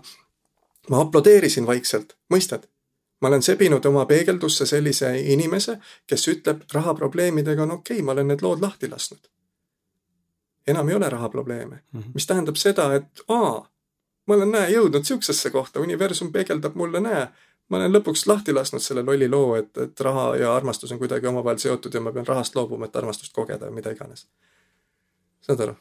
ma 0.89 1.01
aplodeerisin 1.01 1.67
vaikselt, 1.67 2.17
mõistad? 2.33 2.67
ma 3.21 3.27
olen 3.31 3.41
sebinud 3.41 3.85
oma 3.85 4.03
peegeldusse 4.05 4.65
sellise 4.65 5.13
inimese, 5.19 5.77
kes 6.07 6.27
ütleb, 6.27 6.65
rahaprobleemidega 6.73 7.63
on 7.63 7.71
okei 7.79 7.95
okay,, 7.95 8.05
ma 8.05 8.11
olen 8.11 8.27
need 8.27 8.43
lood 8.43 8.61
lahti 8.61 8.89
lasknud. 8.89 9.29
enam 10.67 10.89
ei 10.89 10.95
ole 10.95 11.09
rahaprobleeme 11.09 11.75
mm, 11.75 11.99
-hmm. 11.99 12.11
mis 12.13 12.27
tähendab 12.27 12.55
seda, 12.55 12.93
et 12.95 13.23
aa 13.27 13.75
ma 14.25 14.35
olen, 14.35 14.51
näe, 14.51 14.69
jõudnud 14.73 15.05
siuksesse 15.05 15.49
kohta, 15.49 15.79
universum 15.79 16.31
peegeldab 16.33 16.75
mulle, 16.75 16.99
näe, 16.99 17.27
ma 17.69 17.79
olen 17.79 17.93
lõpuks 17.93 18.25
lahti 18.29 18.53
lasknud 18.53 18.83
selle 18.83 19.03
lolli 19.05 19.29
loo, 19.29 19.55
et, 19.59 19.71
et 19.77 20.05
raha 20.07 20.27
ja 20.41 20.53
armastus 20.55 20.91
on 20.91 21.01
kuidagi 21.01 21.27
omavahel 21.27 21.61
seotud 21.61 21.93
ja 21.93 22.01
ma 22.01 22.13
pean 22.15 22.27
rahast 22.27 22.55
loobuma, 22.55 22.89
et 22.89 22.95
armastust 22.95 23.33
kogeda 23.33 23.69
või 23.69 23.81
mida 23.81 23.93
iganes. 23.95 24.27
saad 25.45 25.67
aru? 25.67 25.77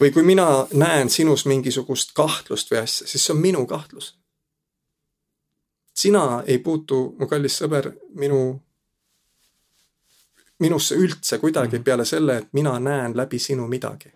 Või 0.00 0.12
kui 0.12 0.22
mina 0.22 0.66
näen 0.72 1.10
sinus 1.10 1.46
mingisugust 1.46 2.12
kahtlust 2.14 2.70
või 2.70 2.82
asja, 2.82 3.06
siis 3.06 3.26
see 3.26 3.34
on 3.34 3.40
minu 3.40 3.66
kahtlus. 3.66 4.18
sina 5.94 6.42
ei 6.46 6.58
puutu, 6.58 7.14
mu 7.18 7.26
kallis 7.26 7.58
sõber, 7.62 7.92
minu, 8.14 8.60
minusse 10.58 10.94
üldse 10.94 11.38
kuidagi 11.38 11.76
mhm. 11.76 11.84
peale 11.84 12.04
selle, 12.04 12.36
et 12.36 12.52
mina 12.52 12.78
näen 12.78 13.16
läbi 13.16 13.38
sinu 13.38 13.66
midagi 13.68 14.12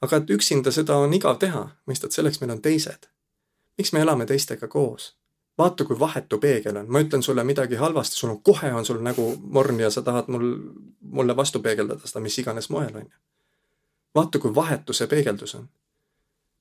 aga 0.00 0.16
et 0.16 0.30
üksinda 0.30 0.72
seda 0.72 0.96
on 0.96 1.14
igav 1.14 1.38
teha, 1.40 1.64
mõistad, 1.88 2.12
selleks 2.14 2.40
meil 2.40 2.56
on 2.56 2.62
teised. 2.62 3.08
miks 3.78 3.92
me 3.92 4.00
elame 4.00 4.26
teistega 4.26 4.68
koos? 4.68 5.14
vaata, 5.58 5.84
kui 5.84 5.98
vahetu 5.98 6.38
peegel 6.40 6.76
on, 6.76 6.86
ma 6.88 7.02
ütlen 7.04 7.22
sulle 7.22 7.44
midagi 7.44 7.76
halvasti, 7.76 8.16
sul 8.16 8.30
on 8.30 8.38
kohe 8.42 8.72
on 8.72 8.84
sul 8.84 9.02
nägu 9.04 9.34
morn 9.42 9.80
ja 9.80 9.90
sa 9.90 10.02
tahad 10.02 10.28
mul, 10.32 10.46
mulle 11.00 11.36
vastu 11.36 11.60
peegeldada 11.60 12.08
seda 12.08 12.22
mis 12.24 12.38
iganes 12.38 12.70
moel, 12.70 12.94
on 12.96 13.04
ju. 13.04 13.18
Vaata, 14.14 14.38
kui 14.38 14.54
vahetu 14.54 14.92
see 14.92 15.06
peegeldus 15.06 15.54
on. 15.54 15.68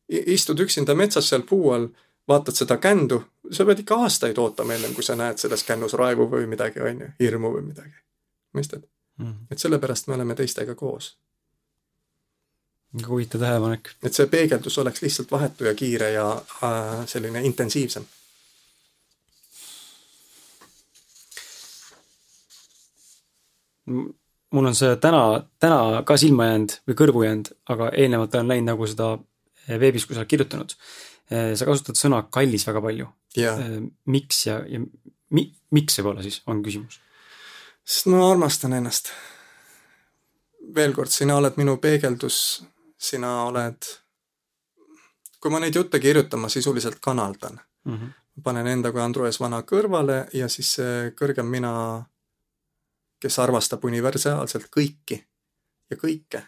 istud 0.09 0.59
üksinda 0.59 0.95
metsas 0.95 1.30
seal 1.30 1.43
puu 1.49 1.71
all, 1.71 1.88
vaatad 2.27 2.55
seda 2.55 2.77
kändu, 2.77 3.23
sa 3.51 3.65
pead 3.65 3.80
ikka 3.80 3.95
aastaid 3.95 4.38
ootama 4.38 4.73
ennem, 4.73 4.93
kui 4.93 5.03
sa 5.03 5.15
näed 5.15 5.38
selles 5.38 5.63
kännus 5.63 5.93
raevu 5.93 6.30
või 6.31 6.47
midagi, 6.49 6.81
on 6.81 7.01
ju, 7.01 7.09
hirmu 7.19 7.53
või 7.53 7.65
midagi. 7.71 7.97
mõistad 8.53 8.81
mm? 9.17 9.26
-hmm. 9.26 9.51
et 9.51 9.59
sellepärast 9.59 10.07
me 10.07 10.13
oleme 10.13 10.35
teistega 10.35 10.76
koos 10.76 11.17
huvitav 13.07 13.41
tähelepanek. 13.41 13.89
et 14.03 14.13
see 14.13 14.27
peegeldus 14.27 14.77
oleks 14.77 15.01
lihtsalt 15.01 15.31
vahetu 15.31 15.65
ja 15.65 15.76
kiire 15.76 16.11
ja 16.11 16.31
äh, 16.63 17.05
selline 17.05 17.43
intensiivsem. 17.45 18.05
Mul 24.55 24.69
on 24.71 24.76
see 24.76 24.95
täna, 25.01 25.23
täna 25.61 26.03
ka 26.07 26.17
silma 26.17 26.49
jäänud 26.49 26.80
või 26.89 26.97
kõrvu 27.01 27.26
jäänud, 27.26 27.51
aga 27.69 27.91
eelnevalt 27.93 28.35
olen 28.35 28.51
näinud 28.53 28.71
nagu 28.71 28.88
seda 28.89 29.11
veebis, 29.69 30.07
kui 30.07 30.17
sa 30.17 30.23
oled 30.23 30.31
kirjutanud. 30.31 30.73
sa 31.30 31.65
kasutad 31.65 31.97
sõna 31.97 32.23
kallis 32.34 32.65
väga 32.65 32.81
palju 32.81 33.05
yeah.. 33.38 33.59
miks 34.05 34.47
ja, 34.47 34.63
ja 34.65 34.80
mi, 35.30 35.43
miks 35.71 35.99
võib-olla 35.99 36.26
siis, 36.26 36.41
on 36.47 36.63
küsimus? 36.65 36.97
sest 37.85 38.09
ma 38.09 38.23
armastan 38.31 38.73
ennast. 38.73 39.11
veel 40.76 40.93
kord, 40.93 41.13
sina 41.13 41.38
oled 41.38 41.57
minu 41.61 41.77
peegeldus 41.77 42.39
sina 42.99 43.43
oled, 43.47 43.88
kui 45.39 45.51
ma 45.51 45.61
neid 45.63 45.76
jutte 45.76 46.01
kirjutan, 46.03 46.43
ma 46.43 46.51
sisuliselt 46.51 46.99
kanaldan 47.01 47.59
mm. 47.85 47.95
-hmm. 47.95 48.43
panen 48.43 48.67
enda 48.67 48.91
kui 48.91 49.01
Andrus 49.01 49.39
Vana 49.39 49.61
kõrvale 49.61 50.27
ja 50.34 50.49
siis 50.49 50.73
see 50.76 51.11
kõrgem 51.21 51.47
mina, 51.47 52.03
kes 53.20 53.40
armastab 53.40 53.84
universaalselt 53.86 54.70
kõiki 54.76 55.20
ja 55.90 55.98
kõike, 55.98 56.44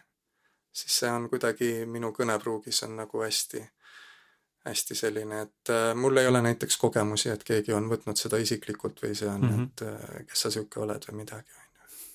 siis 0.71 0.99
see 1.01 1.11
on 1.11 1.29
kuidagi 1.29 1.85
minu 1.85 2.13
kõnepruugis 2.15 2.83
on 2.87 2.95
nagu 3.01 3.23
hästi, 3.23 3.63
hästi 4.67 4.95
selline, 4.95 5.41
et 5.41 5.73
äh, 5.73 5.89
mul 5.95 6.17
ei 6.17 6.27
ole 6.27 6.41
näiteks 6.41 6.77
kogemusi, 6.77 7.29
et 7.29 7.43
keegi 7.43 7.73
on 7.73 7.89
võtnud 7.91 8.19
seda 8.19 8.37
isiklikult 8.37 9.01
või 9.03 9.15
see 9.15 9.29
on 9.29 9.41
mm, 9.41 9.57
-hmm. 9.57 9.67
et 9.67 9.81
äh, 9.87 10.25
kes 10.29 10.47
sa 10.47 10.51
sihuke 10.51 10.79
oled 10.79 11.09
või 11.09 11.23
midagi 11.23 11.61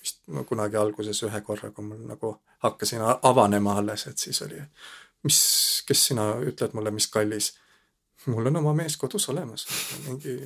vist 0.07 0.21
no 0.31 0.43
kunagi 0.47 0.77
alguses 0.79 1.19
ühe 1.27 1.41
korra, 1.41 1.71
kui 1.71 1.85
mul 1.85 2.05
nagu 2.07 2.33
hakkasin 2.63 3.03
avanema 3.03 3.77
alles, 3.81 4.07
et 4.07 4.17
siis 4.17 4.41
oli, 4.45 4.59
mis, 5.27 5.39
kes 5.87 6.05
sina 6.11 6.29
ütled 6.51 6.75
mulle, 6.77 6.91
mis 6.95 7.07
kallis. 7.11 7.53
mul 8.27 8.49
on 8.49 8.59
oma 8.59 8.73
mees 8.75 8.97
kodus 8.97 9.29
olemas, 9.29 9.67
mingi, 10.05 10.37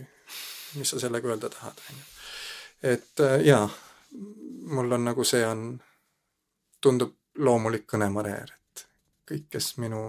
mis 0.75 0.89
sa 0.89 0.99
sellega 0.99 1.27
öelda 1.27 1.49
tahad, 1.49 1.79
on 1.89 2.01
ju. 2.01 2.03
et 2.93 3.25
äh, 3.25 3.39
jaa, 3.45 3.69
mul 4.71 4.97
on 4.97 5.05
nagu 5.05 5.23
see 5.27 5.43
on, 5.47 5.67
tundub 6.81 7.15
loomulik 7.37 7.85
kõnemaneer, 7.89 8.51
et 8.57 8.87
kõik, 9.29 9.45
kes 9.55 9.75
minu, 9.83 10.01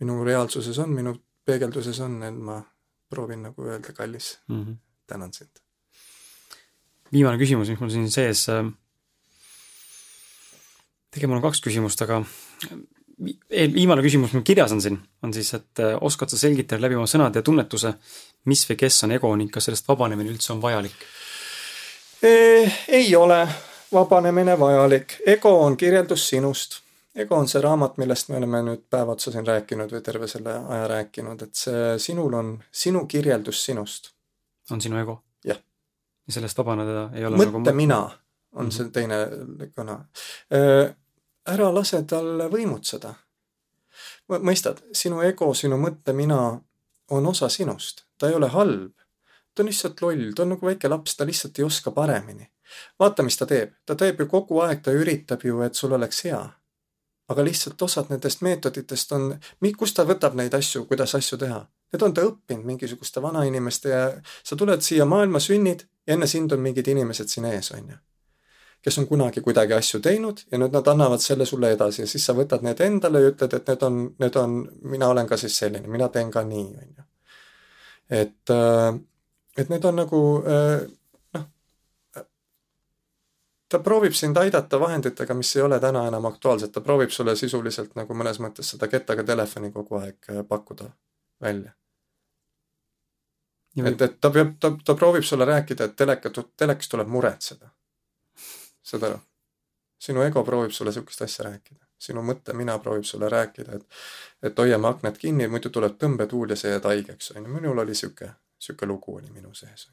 minu 0.00 0.22
reaalsuses 0.24 0.78
on, 0.84 0.94
minu 0.94 1.16
peegelduses 1.44 2.00
on, 2.00 2.22
et 2.22 2.40
ma 2.50 2.62
proovin 3.10 3.44
nagu 3.50 3.68
öelda 3.68 3.92
kallis 3.92 4.38
mm, 4.48 4.64
-hmm. 4.64 4.80
tänan 5.06 5.32
sind 5.32 5.64
viimane 7.14 7.38
küsimus, 7.40 7.70
mis 7.70 7.80
mul 7.80 7.92
siin 7.92 8.08
sees, 8.12 8.46
äh, 8.52 8.64
tegelikult 11.14 11.34
mul 11.34 11.40
on 11.40 11.46
kaks 11.46 11.62
küsimust, 11.64 12.02
aga 12.04 12.22
viimane 13.50 14.02
küsimus, 14.04 14.34
mul 14.34 14.44
kirjas 14.46 14.74
on 14.74 14.82
siin, 14.82 14.98
on 15.22 15.34
siis, 15.36 15.52
et 15.56 15.82
äh, 15.84 15.94
oskad 16.02 16.32
sa 16.32 16.40
selgitada 16.40 16.82
läbi 16.82 16.98
oma 16.98 17.10
sõnade 17.10 17.40
ja 17.40 17.46
tunnetuse, 17.46 17.94
mis 18.50 18.64
või 18.70 18.80
kes 18.82 19.04
on 19.06 19.14
ego 19.14 19.30
ning 19.38 19.52
kas 19.54 19.70
sellest 19.70 19.88
vabanemine 19.90 20.32
üldse 20.34 20.54
on 20.56 20.62
vajalik? 20.64 20.96
Ei 22.88 23.16
ole 23.16 23.48
vabanemine 23.92 24.58
vajalik, 24.58 25.18
ego 25.26 25.60
on 25.64 25.76
kirjeldus 25.76 26.28
sinust. 26.28 26.80
ego 27.14 27.36
on 27.36 27.48
see 27.48 27.60
raamat, 27.62 27.96
millest 27.96 28.28
me 28.28 28.36
oleme 28.40 28.62
nüüd 28.66 28.80
päev 28.90 29.12
otsa 29.12 29.30
siin 29.30 29.46
rääkinud 29.46 29.92
või 29.92 30.02
terve 30.02 30.28
selle 30.28 30.56
aja 30.58 30.88
rääkinud, 30.90 31.42
et 31.42 31.54
see 31.54 31.98
sinul 31.98 32.34
on 32.34 32.56
sinu 32.72 33.06
kirjeldus 33.06 33.64
sinust. 33.64 34.10
on 34.70 34.80
sinu 34.80 34.98
ego? 34.98 35.22
ja 35.44 35.56
sellest 36.32 36.58
vabaneda 36.58 37.10
ei 37.14 37.24
ole 37.24 37.36
mõtte 37.36 37.60
nagu 37.60 37.76
mina 37.76 38.02
on 38.54 38.64
mm 38.64 38.68
-hmm. 38.68 38.72
see 38.72 38.88
teine 38.90 39.16
kõne. 39.76 39.98
ära 41.46 41.74
lase 41.74 42.02
tal 42.02 42.48
võimutseda. 42.50 43.14
mõistad, 44.28 44.80
sinu 44.92 45.20
ego, 45.20 45.54
sinu 45.54 45.76
mõtte 45.76 46.12
mina 46.12 46.60
on 47.10 47.26
osa 47.26 47.48
sinust, 47.48 48.04
ta 48.18 48.28
ei 48.28 48.34
ole 48.34 48.48
halb. 48.48 48.92
Ta 49.54 49.62
on 49.62 49.70
lihtsalt 49.70 50.02
loll, 50.02 50.32
ta 50.36 50.42
on 50.42 50.54
nagu 50.54 50.66
väike 50.66 50.88
laps, 50.88 51.16
ta 51.16 51.26
lihtsalt 51.26 51.58
ei 51.58 51.64
oska 51.64 51.90
paremini. 51.90 52.50
vaata, 52.98 53.22
mis 53.22 53.36
ta 53.36 53.46
teeb, 53.46 53.72
ta 53.86 53.94
teeb 53.94 54.20
ju 54.20 54.26
kogu 54.26 54.60
aeg, 54.60 54.82
ta 54.82 54.90
üritab 54.90 55.44
ju, 55.44 55.60
et 55.62 55.74
sul 55.74 55.92
oleks 55.92 56.24
hea. 56.24 56.42
aga 57.28 57.44
lihtsalt 57.44 57.82
osad 57.82 58.10
nendest 58.10 58.42
meetoditest 58.42 59.12
on, 59.12 59.38
kust 59.78 59.96
ta 59.96 60.04
võtab 60.04 60.34
neid 60.34 60.54
asju, 60.54 60.84
kuidas 60.84 61.14
asju 61.14 61.38
teha? 61.38 61.66
Need 61.92 62.02
on 62.02 62.14
ta 62.14 62.24
õppinud 62.26 62.66
mingisuguste 62.66 63.22
vanainimeste 63.22 63.88
ja 63.88 64.00
sa 64.42 64.56
tuled 64.56 64.82
siia 64.82 65.04
maailma, 65.06 65.40
sünnid 65.40 65.86
ja 66.06 66.14
enne 66.14 66.26
sind 66.26 66.52
on 66.52 66.60
mingid 66.60 66.88
inimesed 66.90 67.30
siin 67.30 67.46
ees, 67.46 67.70
on 67.70 67.94
ju. 67.94 67.96
kes 68.84 68.98
on 68.98 69.06
kunagi 69.06 69.40
kuidagi 69.40 69.72
asju 69.72 70.00
teinud 70.04 70.42
ja 70.52 70.58
nüüd 70.58 70.74
nad 70.74 70.88
annavad 70.92 71.22
selle 71.24 71.46
sulle 71.46 71.70
edasi 71.72 72.02
ja 72.02 72.06
siis 72.06 72.26
sa 72.26 72.34
võtad 72.36 72.66
need 72.66 72.80
endale 72.84 73.22
ja 73.22 73.30
ütled, 73.30 73.54
et 73.56 73.70
need 73.70 73.86
on, 73.86 74.00
need 74.20 74.36
on, 74.36 74.58
mina 74.82 75.08
olen 75.08 75.30
ka 75.30 75.38
siis 75.40 75.56
selline, 75.56 75.88
mina 75.88 76.10
teen 76.12 76.30
ka 76.34 76.42
nii, 76.44 76.66
on 76.82 76.90
ju. 76.98 77.06
et, 78.10 78.50
äh, 78.50 78.98
et 79.56 79.68
need 79.68 79.84
on 79.84 79.96
nagu 79.96 80.20
äh, 80.46 80.86
noh, 81.34 81.46
ta 83.68 83.78
proovib 83.78 84.16
sind 84.18 84.36
aidata 84.36 84.80
vahenditega, 84.80 85.34
mis 85.34 85.54
ei 85.56 85.62
ole 85.62 85.80
täna 85.80 86.06
enam 86.08 86.26
aktuaalsed, 86.30 86.72
ta 86.74 86.80
proovib 86.80 87.14
sulle 87.14 87.36
sisuliselt 87.36 87.94
nagu 87.98 88.14
mõnes 88.14 88.40
mõttes 88.42 88.74
seda 88.74 88.88
kettaga 88.88 89.24
telefoni 89.24 89.72
kogu 89.72 90.00
aeg 90.02 90.30
äh, 90.30 90.42
pakkuda 90.48 90.90
välja. 91.42 91.72
et, 93.84 94.02
et 94.02 94.20
ta 94.20 94.30
peab, 94.30 94.58
ta, 94.60 94.74
ta 94.84 94.94
proovib 94.94 95.24
sulle 95.24 95.44
rääkida, 95.44 95.90
et 95.90 95.96
teleka, 95.96 96.30
telekas 96.56 96.88
tuleb 96.88 97.08
muretseda. 97.08 97.70
saad 98.82 99.08
aru? 99.10 99.18
sinu 100.04 100.22
ego 100.22 100.44
proovib 100.44 100.72
sulle 100.72 100.92
sihukest 100.92 101.22
asja 101.22 101.44
rääkida 101.48 101.84
sinu 102.04 102.22
mõtte-mina 102.26 102.78
proovib 102.82 103.06
sulle 103.08 103.28
rääkida, 103.32 103.78
et 103.78 103.86
et 104.44 104.58
hoiame 104.58 104.88
aknad 104.88 105.16
kinni, 105.18 105.46
muidu 105.48 105.70
tuleb 105.72 105.94
tõmbetuul 106.00 106.52
ja 106.52 106.56
sa 106.60 106.74
jääd 106.74 106.88
haigeks, 106.90 107.30
on 107.36 107.46
ju. 107.46 107.52
minul 107.52 107.78
oli 107.80 107.94
sihuke, 107.96 108.28
sihuke 108.64 108.88
lugu 108.88 109.18
oli 109.18 109.30
minu 109.34 109.52
sees. 109.56 109.88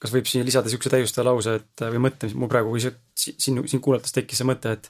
kas 0.00 0.12
võib 0.14 0.28
siia 0.28 0.44
lisada 0.46 0.68
niisuguse 0.68 0.92
täiustava 0.92 1.28
lause, 1.28 1.58
et 1.60 1.82
või 1.92 2.04
mõtte, 2.06 2.28
mis 2.28 2.36
mul 2.38 2.48
praegu 2.48 2.76
siin, 2.80 3.60
sind 3.68 3.82
kuulates 3.84 4.14
tekkis 4.16 4.40
see 4.40 4.48
mõte, 4.48 4.72
et 4.72 4.88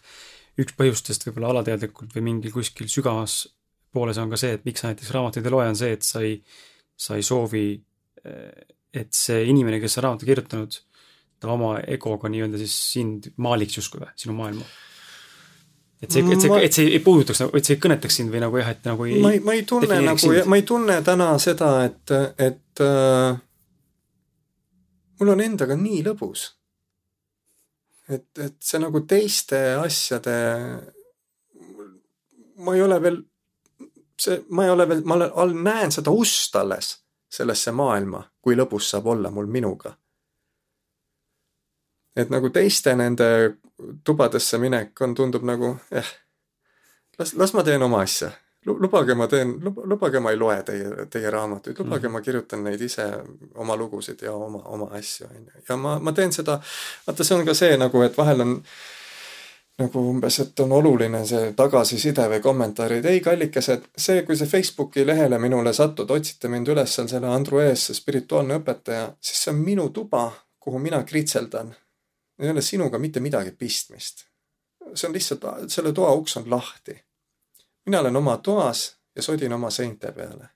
üks 0.62 0.76
põhjustest 0.78 1.26
võib-olla 1.26 1.54
alateadlikult 1.56 2.14
või 2.14 2.26
mingil 2.28 2.54
kuskil 2.54 2.90
sügavas 2.90 3.42
pooles 3.90 4.20
on 4.22 4.30
ka 4.30 4.38
see, 4.38 4.54
et 4.54 4.66
miks 4.68 4.82
sa 4.82 4.92
näiteks 4.92 5.10
raamatuid 5.16 5.46
ei 5.46 5.54
loe, 5.54 5.66
on 5.66 5.78
see, 5.78 5.96
et 5.96 6.06
sa 6.06 6.22
ei, 6.22 6.36
sa 6.94 7.18
ei 7.18 7.26
soovi, 7.26 7.64
et 8.94 9.10
see 9.16 9.42
inimene, 9.50 9.80
kes 9.82 9.98
on 9.98 10.06
raamatu 10.06 10.28
kirjutanud, 10.28 10.78
ta 11.40 11.50
oma 11.50 11.72
egoga 11.90 12.30
nii-öelda 12.30 12.60
siis 12.60 12.76
sind 12.92 13.32
maaliks 13.40 13.80
justkui 13.80 14.04
või, 14.04 14.12
sinu 14.20 14.36
maailma 14.38 14.66
et 16.02 16.10
see, 16.10 16.22
et 16.24 16.40
see, 16.40 16.60
et 16.64 16.76
see 16.76 16.92
ei 16.94 17.00
puudutaks 17.04 17.42
nagu, 17.44 17.56
et 17.58 17.66
see 17.66 17.76
ei 17.76 17.82
kõnetaks 17.82 18.16
sind 18.20 18.32
või 18.32 18.40
nagu 18.40 18.60
jah, 18.60 18.70
et 18.72 18.86
nagu 18.88 19.06
ei 19.08 19.20
ma 19.20 19.34
ei, 19.36 19.42
ma 19.44 19.56
ei 19.56 19.66
tunne 19.68 20.00
nagu, 20.04 20.32
ma 20.48 20.60
ei 20.60 20.64
tunne 20.68 20.96
täna 21.04 21.28
seda, 21.42 21.72
et, 21.88 22.14
et 22.40 22.84
äh, 22.84 23.36
mul 25.20 25.34
on 25.34 25.44
endaga 25.44 25.76
nii 25.76 26.00
lõbus. 26.08 26.46
et, 28.08 28.30
et 28.38 28.56
see 28.64 28.80
nagu 28.82 29.04
teiste 29.06 29.60
asjade, 29.78 30.36
ma 32.64 32.74
ei 32.74 32.82
ole 32.82 33.02
veel, 33.02 33.20
see, 34.18 34.40
ma 34.56 34.66
ei 34.66 34.72
ole 34.72 34.88
veel, 34.88 35.04
ma 35.04 35.20
all 35.28 35.54
näen 35.54 35.92
seda 35.92 36.10
ust 36.10 36.56
alles 36.56 36.96
sellesse 37.30 37.70
maailma, 37.76 38.24
kui 38.42 38.56
lõbus 38.58 38.88
saab 38.90 39.12
olla 39.12 39.30
mul 39.30 39.46
minuga 39.46 39.92
et 42.16 42.30
nagu 42.32 42.50
teiste 42.50 42.94
nende 42.98 43.26
tubadesse 44.04 44.58
minek 44.58 45.00
on, 45.00 45.14
tundub 45.14 45.44
nagu 45.46 45.74
eh,, 45.90 46.12
las, 47.18 47.34
las 47.34 47.54
ma 47.54 47.64
teen 47.64 47.82
oma 47.82 48.02
asja. 48.02 48.30
lubage, 48.66 49.14
ma 49.14 49.26
teen, 49.26 49.54
lubage, 49.62 50.20
ma 50.20 50.30
ei 50.30 50.36
loe 50.36 50.62
teie, 50.62 51.06
teie 51.10 51.30
raamatuid, 51.32 51.78
lubage 51.80 52.08
mm., 52.08 52.12
ma 52.12 52.20
kirjutan 52.20 52.64
neid 52.64 52.82
ise, 52.84 53.06
oma 53.56 53.76
lugusid 53.76 54.20
ja 54.22 54.34
oma, 54.36 54.60
oma 54.68 54.90
asju, 54.98 55.28
on 55.30 55.46
ju. 55.46 55.62
ja 55.68 55.76
ma, 55.80 55.98
ma 55.98 56.12
teen 56.12 56.32
seda, 56.32 56.58
vaata, 57.06 57.24
see 57.24 57.38
on 57.38 57.46
ka 57.48 57.54
see 57.56 57.78
nagu, 57.80 58.02
et 58.04 58.18
vahel 58.18 58.44
on 58.44 58.58
nagu 59.80 60.02
umbes, 60.10 60.38
et 60.44 60.60
on 60.60 60.74
oluline 60.76 61.22
see 61.24 61.54
tagasiside 61.56 62.26
või 62.34 62.42
kommentaarid. 62.44 63.08
ei, 63.08 63.24
kallikesed, 63.24 63.88
see, 63.96 64.22
kui 64.28 64.36
see 64.36 64.50
Facebooki 64.50 65.06
lehele 65.08 65.40
minule 65.40 65.72
satud, 65.72 66.10
otsite 66.12 66.52
mind 66.52 66.68
üles 66.68 66.98
seal 66.98 67.08
selle 67.08 67.32
Andru 67.32 67.64
ees, 67.64 67.88
see 67.88 67.96
spirituaalne 67.96 68.60
õpetaja, 68.60 69.14
siis 69.24 69.46
see 69.46 69.54
on 69.54 69.64
minu 69.64 69.88
tuba, 69.88 70.26
kuhu 70.60 70.82
mina 70.84 71.00
kritseldan 71.08 71.72
ei 72.40 72.50
ole 72.50 72.62
sinuga 72.62 72.98
mitte 72.98 73.20
midagi 73.20 73.52
pistmist. 73.52 74.24
see 74.94 75.08
on 75.08 75.14
lihtsalt, 75.14 75.44
selle 75.68 75.92
toa 75.92 76.12
uks 76.12 76.36
on 76.36 76.50
lahti. 76.50 77.04
mina 77.86 78.00
olen 78.00 78.16
oma 78.16 78.36
toas 78.36 78.96
ja 79.16 79.22
sodin 79.22 79.52
oma 79.52 79.70
seinte 79.70 80.12
peale. 80.12 80.48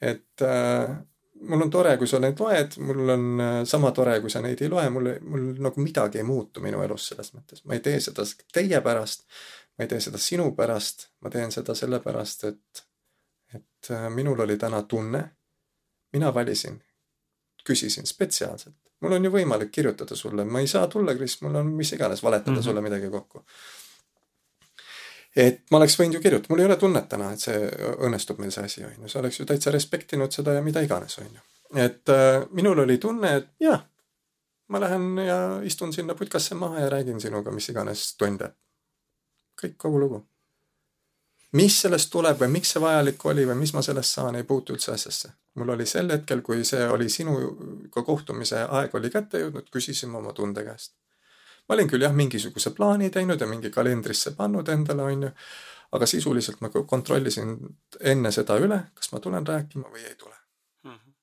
et 0.00 0.42
äh, 0.42 0.96
mul 1.40 1.62
on 1.62 1.70
tore, 1.70 1.96
kui 1.96 2.08
sa 2.08 2.18
neid 2.18 2.40
loed, 2.40 2.78
mul 2.78 3.08
on 3.08 3.40
äh, 3.40 3.64
sama 3.64 3.92
tore, 3.92 4.20
kui 4.20 4.30
sa 4.30 4.40
neid 4.40 4.62
ei 4.62 4.68
loe, 4.68 4.88
mul, 4.90 5.10
mul 5.20 5.50
nagu 5.68 5.80
midagi 5.80 6.18
ei 6.18 6.24
muutu 6.24 6.60
minu 6.60 6.82
elus 6.82 7.08
selles 7.08 7.34
mõttes. 7.34 7.64
ma 7.64 7.74
ei 7.74 7.84
tee 7.84 8.00
seda 8.00 8.26
teie 8.52 8.80
pärast, 8.80 9.26
ma 9.78 9.84
ei 9.84 9.92
tee 9.92 10.00
seda 10.00 10.18
sinu 10.18 10.50
pärast, 10.56 11.08
ma 11.20 11.30
teen 11.30 11.52
seda 11.52 11.74
sellepärast, 11.74 12.44
et, 12.44 12.84
et 13.54 13.90
äh, 13.90 14.08
minul 14.10 14.40
oli 14.40 14.58
täna 14.58 14.82
tunne. 14.82 15.24
mina 16.12 16.34
valisin, 16.34 16.82
küsisin 17.66 18.06
spetsiaalselt 18.06 18.83
mul 19.04 19.16
on 19.18 19.28
ju 19.28 19.32
võimalik 19.34 19.70
kirjutada 19.74 20.16
sulle, 20.16 20.44
ma 20.48 20.62
ei 20.64 20.68
saa 20.70 20.88
tulla, 20.90 21.14
Kris, 21.14 21.38
mul 21.44 21.60
on 21.60 21.72
mis 21.76 21.92
iganes, 21.92 22.22
valetada 22.24 22.50
mm 22.50 22.58
-hmm. 22.58 22.64
sulle 22.64 22.80
midagi 22.80 23.10
kokku. 23.10 23.44
et 25.36 25.62
ma 25.70 25.78
oleks 25.78 25.98
võinud 26.00 26.14
ju 26.14 26.20
kirjutada, 26.20 26.52
mul 26.52 26.60
ei 26.60 26.66
ole 26.66 26.76
tunnet 26.76 27.08
täna, 27.08 27.32
et 27.32 27.40
see 27.40 27.70
õnnestub 28.06 28.38
meil 28.38 28.52
see 28.54 28.64
asi, 28.64 28.84
on 28.84 28.92
ju, 29.02 29.08
sa 29.08 29.18
oleks 29.18 29.40
ju 29.40 29.46
täitsa 29.46 29.70
respektinud 29.70 30.32
seda 30.32 30.52
ja 30.54 30.62
mida 30.62 30.80
iganes, 30.80 31.18
on 31.18 31.26
ju. 31.34 31.40
et 31.86 32.08
äh, 32.08 32.46
minul 32.50 32.78
oli 32.78 32.98
tunne, 32.98 33.36
et 33.36 33.48
jah, 33.60 33.82
ma 34.68 34.80
lähen 34.80 35.18
ja 35.18 35.60
istun 35.62 35.92
sinna 35.92 36.14
putkasse 36.14 36.54
maha 36.54 36.80
ja 36.80 36.90
räägin 36.90 37.20
sinuga 37.20 37.50
mis 37.50 37.68
iganes 37.68 38.16
tunde. 38.16 38.54
kõik, 39.62 39.76
kogu 39.76 40.00
lugu. 40.00 40.26
Mis 41.54 41.80
sellest 41.80 42.10
tuleb 42.10 42.40
või 42.40 42.50
miks 42.58 42.74
see 42.74 42.82
vajalik 42.82 43.24
oli 43.30 43.46
või 43.46 43.58
mis 43.62 43.72
ma 43.74 43.82
sellest 43.82 44.18
saan, 44.18 44.36
ei 44.36 44.44
puutu 44.44 44.74
üldse 44.74 44.92
asjasse 44.92 45.32
mul 45.54 45.68
oli 45.68 45.86
sel 45.86 46.10
hetkel, 46.10 46.42
kui 46.42 46.64
see 46.64 46.88
oli 46.88 47.08
sinuga 47.08 48.02
kohtumise 48.02 48.64
aeg 48.64 48.94
oli 48.94 49.10
kätte 49.10 49.40
jõudnud, 49.44 49.70
küsisime 49.72 50.18
oma 50.18 50.32
tunde 50.32 50.64
käest. 50.66 50.94
ma 51.68 51.74
olin 51.74 51.88
küll 51.88 52.02
jah, 52.02 52.12
mingisuguse 52.12 52.74
plaani 52.76 53.10
teinud 53.10 53.40
ja 53.40 53.46
mingi 53.46 53.70
kalendrisse 53.70 54.34
pannud 54.36 54.68
endale, 54.68 55.02
onju, 55.02 55.30
aga 55.96 56.06
sisuliselt 56.06 56.60
ma 56.60 56.68
kontrollisin 56.74 57.56
enne 58.00 58.32
seda 58.32 58.58
üle, 58.60 58.80
kas 58.94 59.12
ma 59.12 59.20
tulen 59.20 59.46
rääkima 59.46 59.88
või 59.88 60.04
ei 60.04 60.14
tule. 60.14 60.36
-hmm. 60.84 61.14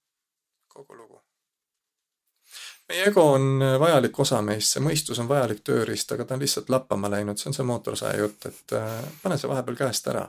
kogu 0.68 0.96
lugu. 0.96 1.11
Meie 2.92 3.08
ego 3.08 3.24
on 3.38 3.64
vajalik 3.80 4.20
osa 4.20 4.42
meist, 4.46 4.76
see 4.76 4.84
mõistus 4.84 5.20
on 5.24 5.32
vajalik 5.32 5.64
tööriist, 5.66 6.12
aga 6.12 6.28
ta 6.28 6.36
on 6.36 6.44
lihtsalt 6.44 6.70
lappama 6.70 7.10
läinud, 7.12 7.40
see 7.40 7.50
on 7.52 7.58
see 7.58 7.68
mootorsae 7.68 8.14
jutt, 8.20 8.46
et 8.52 8.78
äh, 8.78 9.00
pane 9.24 9.40
see 9.40 9.50
vahepeal 9.50 9.80
käest 9.80 10.12
ära 10.12 10.28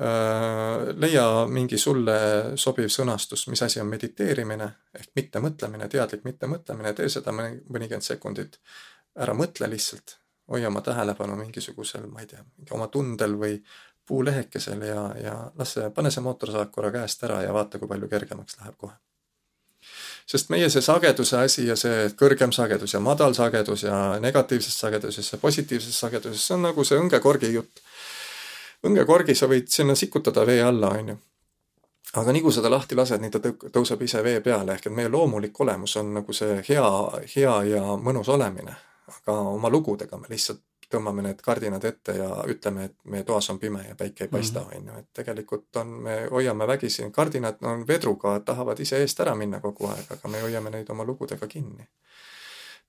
Äh, 0.00 0.94
leia 1.00 1.46
mingi 1.48 1.78
sulle 1.80 2.16
sobiv 2.60 2.90
sõnastus, 2.92 3.46
mis 3.48 3.62
asi 3.64 3.80
on 3.80 3.88
mediteerimine 3.88 4.66
ehk 4.98 5.14
mittemõtlemine, 5.16 5.88
teadlik 5.88 6.26
mittemõtlemine, 6.28 6.92
tee 6.92 7.08
seda 7.08 7.32
mõnikümmend 7.32 8.04
sekundit. 8.04 8.60
ära 9.16 9.32
mõtle 9.32 9.70
lihtsalt, 9.72 10.18
hoia 10.52 10.68
oma 10.68 10.82
tähelepanu 10.84 11.36
mingisugusel, 11.36 12.04
ma 12.12 12.20
ei 12.20 12.26
tea, 12.28 12.42
oma 12.76 12.90
tundel 12.92 13.38
või 13.40 13.54
puulehekesel 14.06 14.82
ja, 14.84 15.06
ja 15.16 15.36
las 15.56 15.72
see, 15.72 15.88
pane 15.90 16.10
see 16.12 16.20
mootorsaak 16.20 16.70
korra 16.70 16.90
käest 16.92 17.24
ära 17.24 17.40
ja 17.42 17.56
vaata, 17.56 17.78
kui 17.78 17.88
palju 17.88 18.08
kergemaks 18.08 18.60
läheb 18.60 18.76
kohe. 18.76 18.92
Sest 20.26 20.50
meie 20.50 20.68
see 20.70 20.82
sageduse 20.82 21.38
asi 21.38 21.66
ja 21.68 21.76
see 21.78 22.08
kõrgem 22.18 22.52
sagedus 22.52 22.94
ja 22.94 23.00
madal 23.00 23.34
sagedus 23.34 23.86
ja 23.86 24.18
negatiivses 24.20 24.78
sageduses 24.78 25.32
ja 25.32 25.38
positiivses 25.38 25.98
sageduses, 25.98 26.46
see 26.46 26.56
on 26.56 26.66
nagu 26.66 26.84
see 26.84 26.98
õngekorgi 26.98 27.52
jutt 27.54 27.82
õngekorgi 28.86 29.34
sa 29.34 29.48
võid 29.50 29.70
sinna 29.72 29.94
sikutada 29.98 30.44
vee 30.46 30.62
alla, 30.62 30.90
on 30.98 31.12
ju. 31.12 31.16
aga 32.20 32.32
nii 32.32 32.42
kui 32.44 32.54
seda 32.54 32.70
lahti 32.72 32.96
lased, 32.96 33.20
nii 33.20 33.32
ta 33.32 33.40
tõuseb 33.72 34.02
ise 34.06 34.22
vee 34.24 34.40
peale, 34.40 34.76
ehk 34.76 34.88
et 34.88 34.96
meie 34.96 35.10
loomulik 35.12 35.60
olemus 35.60 35.96
on 36.00 36.14
nagu 36.20 36.36
see 36.36 36.60
hea, 36.68 36.90
hea 37.34 37.56
ja 37.72 37.82
mõnus 37.96 38.30
olemine. 38.32 38.76
aga 39.06 39.38
oma 39.54 39.70
lugudega 39.70 40.18
me 40.18 40.26
lihtsalt 40.28 40.60
tõmbame 40.90 41.22
need 41.26 41.40
kardinad 41.42 41.84
ette 41.84 42.16
ja 42.18 42.28
ütleme, 42.48 42.84
et 42.90 42.96
meie 43.12 43.24
toas 43.24 43.50
on 43.50 43.58
pime 43.58 43.82
ja 43.88 43.94
päike 43.98 44.26
ei 44.26 44.32
paista, 44.32 44.62
mhm. 44.62 44.76
on 44.76 44.92
ju, 44.92 44.98
et 45.02 45.20
tegelikult 45.20 45.82
on, 45.82 45.94
me 46.06 46.16
hoiame 46.30 46.66
vägisi, 46.66 47.10
kardinad 47.12 47.62
on 47.62 47.86
vedruga, 47.88 48.38
tahavad 48.40 48.80
ise 48.80 49.00
eest 49.02 49.20
ära 49.20 49.34
minna 49.34 49.60
kogu 49.60 49.90
aeg, 49.90 50.12
aga 50.18 50.32
me 50.32 50.42
hoiame 50.46 50.70
neid 50.70 50.90
oma 50.94 51.04
lugudega 51.04 51.46
kinni 51.50 51.88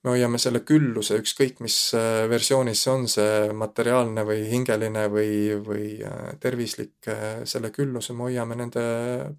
me 0.03 0.13
hoiame 0.13 0.39
selle 0.41 0.61
külluse, 0.65 1.17
ükskõik 1.21 1.61
mis 1.65 1.75
äh, 1.97 2.25
versioonis 2.29 2.83
see 2.85 2.93
on, 2.93 3.05
see 3.11 3.53
materiaalne 3.57 4.23
või 4.27 4.45
hingeline 4.51 5.07
või, 5.11 5.31
või 5.63 5.85
äh, 6.05 6.33
tervislik, 6.43 6.95
äh, 7.11 7.43
selle 7.49 7.71
külluse 7.75 8.15
me 8.15 8.27
hoiame 8.29 8.57
nende 8.59 8.83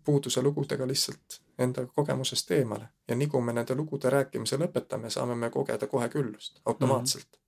puuduse 0.04 0.42
lugudega 0.44 0.88
lihtsalt 0.88 1.40
enda 1.58 1.86
kogemusest 1.86 2.50
eemale. 2.58 2.90
ja 3.08 3.16
nii 3.16 3.30
kui 3.30 3.42
me 3.42 3.54
nende 3.54 3.74
lugude 3.78 4.10
rääkimise 4.10 4.58
lõpetame, 4.58 5.10
saame 5.10 5.34
me 5.34 5.50
kogeda 5.50 5.86
kohe 5.86 6.08
küllust, 6.08 6.60
automaatselt 6.64 7.26
mm. 7.26 7.36
-hmm. 7.36 7.47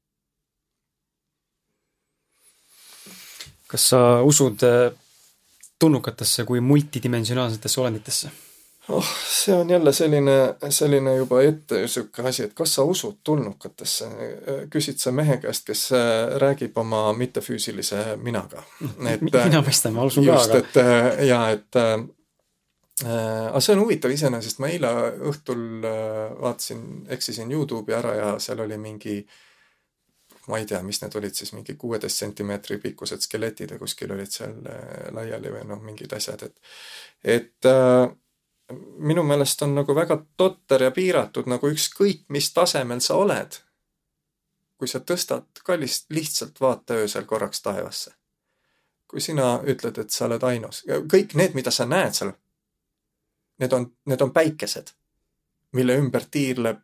Kas 3.70 3.88
sa 3.92 4.00
usud 4.26 4.62
tulnukatesse 5.78 6.44
kui 6.44 6.60
multidimensionaalsetesse 6.60 7.80
olenditesse? 7.80 8.30
oh, 8.90 9.06
see 9.28 9.54
on 9.54 9.70
jälle 9.70 9.92
selline, 9.92 10.54
selline 10.68 11.16
juba 11.16 11.42
ette 11.42 11.88
sihuke 11.88 12.22
asi, 12.22 12.42
et 12.42 12.54
kas 12.54 12.74
sa 12.74 12.84
usud 12.84 13.20
tulnukatesse, 13.24 14.08
küsid 14.70 14.98
sa 14.98 15.12
mehe 15.14 15.36
käest, 15.42 15.66
kes 15.66 15.84
äh, 15.96 16.36
räägib 16.42 16.78
oma 16.78 17.10
mittefüüsilise 17.12 18.16
minaga. 18.22 18.62
et 19.08 19.22
mina 19.22 19.62
mõistan, 19.66 19.94
ma 19.94 20.06
usun 20.08 20.26
ka, 20.26 20.40
aga. 20.42 20.62
et 20.62 20.80
äh, 20.82 21.26
ja 21.28 21.42
et 21.54 21.80
äh, 21.80 22.00
aga 23.04 23.60
see 23.64 23.76
on 23.76 23.84
huvitav 23.84 24.14
iseenesest, 24.14 24.62
ma 24.62 24.72
eile 24.72 24.90
õhtul 25.30 25.86
äh, 25.86 26.24
vaatasin, 26.40 26.82
eksisin 27.16 27.52
Youtube'i 27.52 27.96
ära 27.96 28.16
ja 28.16 28.34
seal 28.42 28.64
oli 28.66 28.78
mingi 28.80 29.20
ma 30.50 30.58
ei 30.58 30.66
tea, 30.66 30.82
mis 30.82 31.00
need 31.02 31.14
olid 31.16 31.36
siis, 31.36 31.52
mingi 31.56 31.76
kuueteist 31.78 32.24
sentimeetri 32.24 32.80
pikkused 32.82 33.22
skeletid 33.22 33.74
ja 33.74 33.78
kuskil 33.78 34.12
olid 34.14 34.32
seal 34.34 34.56
laiali 35.14 35.52
või 35.54 35.62
noh, 35.68 35.80
mingid 35.84 36.12
asjad, 36.16 36.42
et 36.48 37.36
et 37.38 37.68
äh, 37.70 38.10
minu 38.98 39.22
meelest 39.22 39.62
on 39.62 39.74
nagu 39.74 39.94
väga 39.94 40.24
totter 40.36 40.82
ja 40.82 40.90
piiratud 40.90 41.48
nagu 41.50 41.70
ükskõik, 41.70 42.24
mis 42.28 42.52
tasemel 42.54 43.00
sa 43.00 43.16
oled. 43.16 43.60
kui 44.80 44.88
sa 44.88 44.96
tõstad 45.04 45.60
kallist, 45.64 46.06
lihtsalt 46.08 46.60
vaata 46.60 46.94
öösel 46.94 47.24
korraks 47.24 47.62
taevasse. 47.62 48.14
kui 49.06 49.20
sina 49.20 49.60
ütled, 49.66 49.98
et 49.98 50.10
sa 50.10 50.24
oled 50.24 50.42
ainus, 50.42 50.84
kõik 51.12 51.34
need, 51.34 51.54
mida 51.54 51.70
sa 51.70 51.84
näed 51.86 52.14
seal, 52.14 52.32
need 53.58 53.72
on, 53.72 53.92
need 54.06 54.20
on 54.22 54.30
päikesed, 54.32 54.92
mille 55.72 55.96
ümber 55.98 56.24
tiirleb, 56.30 56.78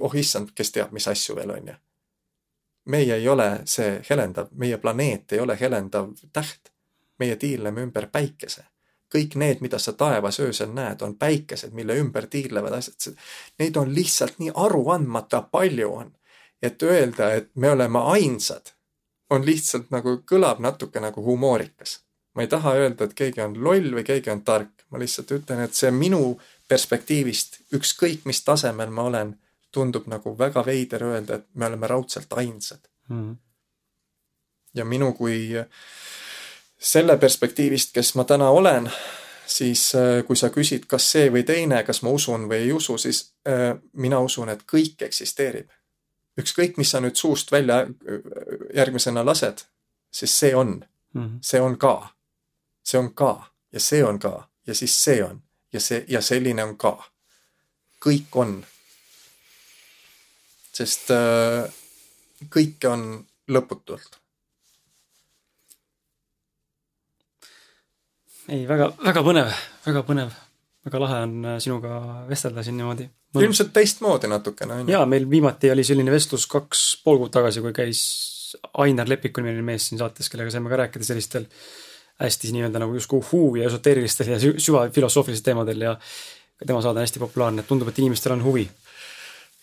oh 0.00 0.14
issand, 0.14 0.52
kes 0.54 0.70
teab, 0.70 0.92
mis 0.92 1.08
asju 1.08 1.36
veel 1.36 1.50
on 1.50 1.68
ju. 1.72 1.74
Meie 2.84 3.14
ei 3.14 3.28
ole 3.28 3.62
see 3.64 4.00
helendav, 4.10 4.48
meie 4.56 4.78
planeet 4.78 5.32
ei 5.32 5.40
ole 5.40 5.56
helendav 5.60 6.12
täht. 6.32 6.72
meie 7.20 7.36
tiirleme 7.36 7.82
ümber 7.84 8.06
päikese 8.08 8.64
kõik 9.12 9.34
need, 9.34 9.58
mida 9.60 9.78
sa 9.78 9.92
taevas 9.92 10.38
öösel 10.40 10.70
näed, 10.72 11.02
on 11.02 11.16
päikesed, 11.18 11.72
mille 11.74 11.96
ümber 11.98 12.26
tiirlevad 12.30 12.72
asjad. 12.72 13.16
Neid 13.58 13.76
on 13.76 13.94
lihtsalt 13.94 14.38
nii 14.38 14.52
aruandmata 14.54 15.42
palju 15.42 15.88
on 15.92 16.12
et 16.62 16.82
öelda, 16.82 17.32
et 17.34 17.50
me 17.54 17.70
oleme 17.70 17.98
ainsad, 17.98 18.72
on 19.30 19.44
lihtsalt 19.46 19.90
nagu, 19.90 20.20
kõlab 20.26 20.60
natuke 20.60 21.00
nagu 21.00 21.24
humoorikas. 21.24 22.00
ma 22.34 22.44
ei 22.44 22.48
taha 22.48 22.76
öelda, 22.78 23.04
et 23.04 23.14
keegi 23.18 23.40
on 23.42 23.56
loll 23.58 23.90
või 23.90 24.04
keegi 24.06 24.30
on 24.30 24.44
tark, 24.46 24.84
ma 24.90 24.98
lihtsalt 25.02 25.32
ütlen, 25.34 25.64
et 25.64 25.74
see 25.74 25.90
minu 25.90 26.38
perspektiivist, 26.68 27.56
ükskõik 27.74 28.22
mis 28.24 28.44
tasemel 28.46 28.90
ma 28.94 29.02
olen, 29.10 29.32
tundub 29.72 30.06
nagu 30.10 30.34
väga 30.38 30.64
veider 30.66 31.04
öelda, 31.04 31.34
et 31.34 31.46
me 31.54 31.66
oleme 31.66 31.86
raudselt 31.86 32.32
ainsad 32.32 32.88
mm. 33.08 33.36
ja 34.74 34.84
minu 34.84 35.12
kui 35.12 35.50
selle 36.78 37.16
perspektiivist, 37.16 37.92
kes 37.94 38.14
ma 38.14 38.24
täna 38.24 38.50
olen, 38.50 38.90
siis 39.46 39.94
äh, 39.94 40.24
kui 40.26 40.36
sa 40.36 40.48
küsid, 40.54 40.86
kas 40.88 41.10
see 41.12 41.28
või 41.32 41.44
teine, 41.46 41.82
kas 41.84 42.02
ma 42.02 42.10
usun 42.10 42.48
või 42.48 42.64
ei 42.64 42.72
usu, 42.72 42.98
siis 42.98 43.34
äh, 43.48 43.74
mina 43.92 44.20
usun, 44.20 44.48
et 44.48 44.64
kõik 44.66 45.02
eksisteerib 45.08 45.70
ükskõik, 46.40 46.78
mis 46.78 46.90
sa 46.90 47.00
nüüd 47.02 47.18
suust 47.18 47.52
välja 47.52 47.82
järgmisena 48.74 49.24
lased, 49.26 49.64
siis 50.10 50.38
see 50.38 50.54
on 50.56 50.78
mm, 50.78 51.20
-hmm. 51.20 51.38
see 51.42 51.60
on 51.60 51.78
ka, 51.78 52.14
see 52.82 52.98
on 52.98 53.14
ka 53.14 53.50
ja 53.72 53.80
see 53.80 54.04
on 54.04 54.18
ka 54.18 54.48
ja 54.66 54.74
siis 54.74 55.04
see 55.04 55.24
on 55.24 55.42
ja 55.72 55.80
see 55.80 56.04
ja 56.08 56.20
selline 56.20 56.64
on 56.64 56.76
ka. 56.76 57.10
kõik 58.04 58.32
on. 58.32 58.64
Sest 60.80 61.12
äh, 61.14 61.68
kõike 62.48 62.88
on 62.88 63.06
lõputult. 63.50 64.16
ei, 68.50 68.64
väga, 68.66 68.90
väga 69.04 69.22
põnev, 69.22 69.58
väga 69.86 70.06
põnev 70.06 70.38
väga 70.86 71.02
lahe 71.02 71.20
on 71.26 71.36
äh, 71.44 71.58
sinuga 71.62 72.00
vestelda 72.28 72.64
siin 72.64 72.78
niimoodi. 72.80 73.06
ilmselt 73.40 73.72
teistmoodi 73.76 74.30
natukene, 74.30 74.80
on 74.80 74.88
ju? 74.88 74.94
jaa, 74.94 75.04
meil 75.06 75.28
viimati 75.30 75.70
oli 75.72 75.84
selline 75.86 76.12
vestlus 76.12 76.46
kaks 76.50 76.84
pool 77.04 77.20
kuud 77.20 77.32
tagasi, 77.34 77.62
kui 77.64 77.74
käis 77.76 78.02
Ainar 78.82 79.08
Lepik 79.08 79.38
oli 79.38 79.52
meil 79.52 79.62
mees 79.66 79.88
siin 79.88 80.00
saates, 80.00 80.30
kellega 80.32 80.50
saime 80.50 80.72
ka 80.72 80.80
rääkida 80.82 81.06
sellistel 81.06 81.46
hästi 82.20 82.52
nii-öelda 82.56 82.82
nagu 82.82 82.96
justkui 82.96 83.20
uhuu 83.20 83.60
ja 83.60 83.68
esoteerilistel 83.68 84.32
ja 84.32 84.38
süvafilosoofilistel 84.40 85.52
teemadel 85.52 85.86
ja 85.86 85.94
tema 86.66 86.82
saade 86.82 87.00
on 87.00 87.06
hästi 87.06 87.22
populaarne, 87.22 87.64
tundub, 87.68 87.88
et 87.88 88.00
inimestel 88.02 88.34
on 88.34 88.42
huvi. 88.44 88.66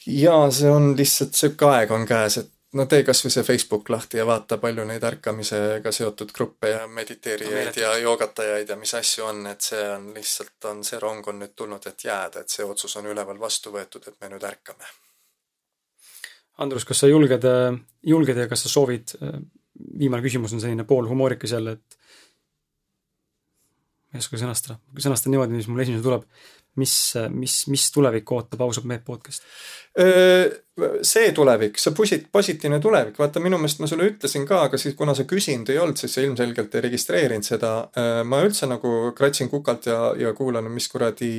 Jaa, 0.08 0.52
see 0.52 0.70
on 0.72 0.94
lihtsalt, 0.98 1.36
sihuke 1.36 1.68
aeg 1.72 1.92
on 1.92 2.06
käes, 2.08 2.38
et 2.42 2.52
no 2.78 2.86
tee 2.90 3.04
kasvõi 3.08 3.32
see 3.34 3.46
Facebook 3.48 3.90
lahti 3.90 4.20
ja 4.20 4.26
vaata, 4.28 4.58
palju 4.62 4.86
neid 4.88 5.04
ärkamisega 5.08 5.92
seotud 5.96 6.32
gruppe 6.36 6.72
ja 6.74 6.86
mediteerijaid 6.92 7.80
ja 7.82 7.94
joogatajaid 8.02 8.70
ja 8.70 8.78
mis 8.80 8.94
asju 8.98 9.26
on, 9.28 9.44
et 9.52 9.68
see 9.70 9.84
on 9.94 10.10
lihtsalt, 10.16 10.58
on 10.72 10.84
see 10.88 11.00
rong 11.02 11.28
on 11.32 11.42
nüüd 11.44 11.56
tulnud, 11.56 11.84
et 11.90 12.08
jääda, 12.08 12.44
et 12.44 12.54
see 12.54 12.66
otsus 12.66 12.98
on 13.00 13.10
üleval 13.12 13.40
vastu 13.40 13.74
võetud, 13.74 14.08
et 14.08 14.18
me 14.22 14.32
nüüd 14.34 14.48
ärkame. 14.48 14.90
Andrus, 16.64 16.88
kas 16.90 17.04
sa 17.04 17.10
julged, 17.10 17.44
julged 18.02 18.42
ja 18.42 18.48
kas 18.50 18.66
sa 18.66 18.72
soovid, 18.72 19.14
viimane 20.00 20.26
küsimus 20.26 20.56
on 20.56 20.64
selline 20.64 20.88
poolhumoorikas 20.90 21.54
jälle, 21.54 21.78
et 21.78 21.98
ma 24.08 24.18
ei 24.18 24.24
oska 24.24 24.40
sõnastada, 24.42 24.80
sõnastan 24.98 25.36
niimoodi, 25.36 25.54
mis 25.54 25.68
mul 25.70 25.84
esimesena 25.84 26.06
tuleb 26.06 26.26
mis, 26.78 26.94
mis, 27.34 27.60
mis 27.72 27.90
tulevik 27.94 28.32
ootab 28.32 28.64
ausalt 28.68 28.88
mehed 28.90 29.06
podcast? 29.08 29.46
see 29.98 31.32
tulevik, 31.34 31.80
see 31.82 31.94
posit-, 31.98 32.28
positiivne 32.32 32.78
tulevik, 32.82 33.16
vaata 33.18 33.42
minu 33.42 33.58
meelest 33.58 33.80
ma 33.82 33.90
sulle 33.90 34.12
ütlesin 34.12 34.46
ka, 34.46 34.60
aga 34.68 34.78
siis 34.78 34.94
kuna 34.98 35.16
sa 35.18 35.26
küsinud 35.26 35.72
ei 35.74 35.80
olnud, 35.82 35.98
siis 35.98 36.14
sa 36.14 36.22
ilmselgelt 36.22 36.76
ei 36.78 36.84
registreerinud 36.86 37.48
seda. 37.48 37.72
ma 38.30 38.44
üldse 38.46 38.70
nagu 38.70 38.92
kratsin 39.18 39.50
kukalt 39.50 39.90
ja, 39.90 40.02
ja 40.22 40.34
kuulan, 40.38 40.70
mis 40.70 40.90
kuradi 40.94 41.32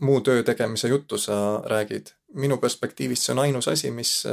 muu 0.00 0.20
töö 0.20 0.42
tegemise 0.44 0.92
juttu 0.92 1.18
sa 1.18 1.62
räägid. 1.72 2.12
minu 2.34 2.56
perspektiivist 2.56 3.26
see 3.26 3.32
on 3.32 3.42
ainus 3.42 3.68
asi, 3.68 3.90
mis, 3.90 4.26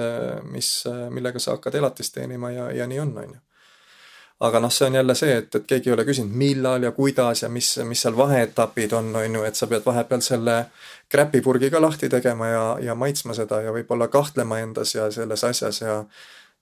mis, 0.51 0.69
millega 1.09 1.39
sa 1.39 1.55
hakkad 1.55 1.75
elatist 1.75 2.13
teenima 2.15 2.51
ja, 2.51 2.71
ja 2.71 2.87
nii 2.87 2.99
on, 2.99 3.17
on 3.17 3.33
ju 3.33 3.48
aga 4.39 4.59
noh, 4.59 4.71
see 4.71 4.87
on 4.87 4.95
jälle 4.95 5.15
see, 5.19 5.35
et, 5.41 5.55
et 5.55 5.65
keegi 5.67 5.89
ei 5.89 5.93
ole 5.93 6.05
küsinud, 6.07 6.35
millal 6.41 6.83
ja 6.83 6.91
kuidas 6.95 7.43
ja 7.43 7.49
mis, 7.51 7.73
mis 7.83 8.01
seal 8.05 8.15
vaheetapid 8.17 8.93
on, 8.95 9.11
on 9.19 9.35
ju, 9.35 9.43
et 9.43 9.59
sa 9.59 9.67
pead 9.67 9.83
vahepeal 9.85 10.23
selle 10.23 10.57
kräpipurgi 11.11 11.71
ka 11.73 11.81
lahti 11.81 12.09
tegema 12.09 12.47
ja, 12.47 12.65
ja 12.89 12.95
maitsma 12.95 13.35
seda 13.35 13.61
ja 13.65 13.73
võib-olla 13.75 14.07
kahtlema 14.07 14.61
endas 14.63 14.95
ja 14.95 15.09
selles 15.11 15.43
asjas 15.43 15.81
ja 15.81 16.03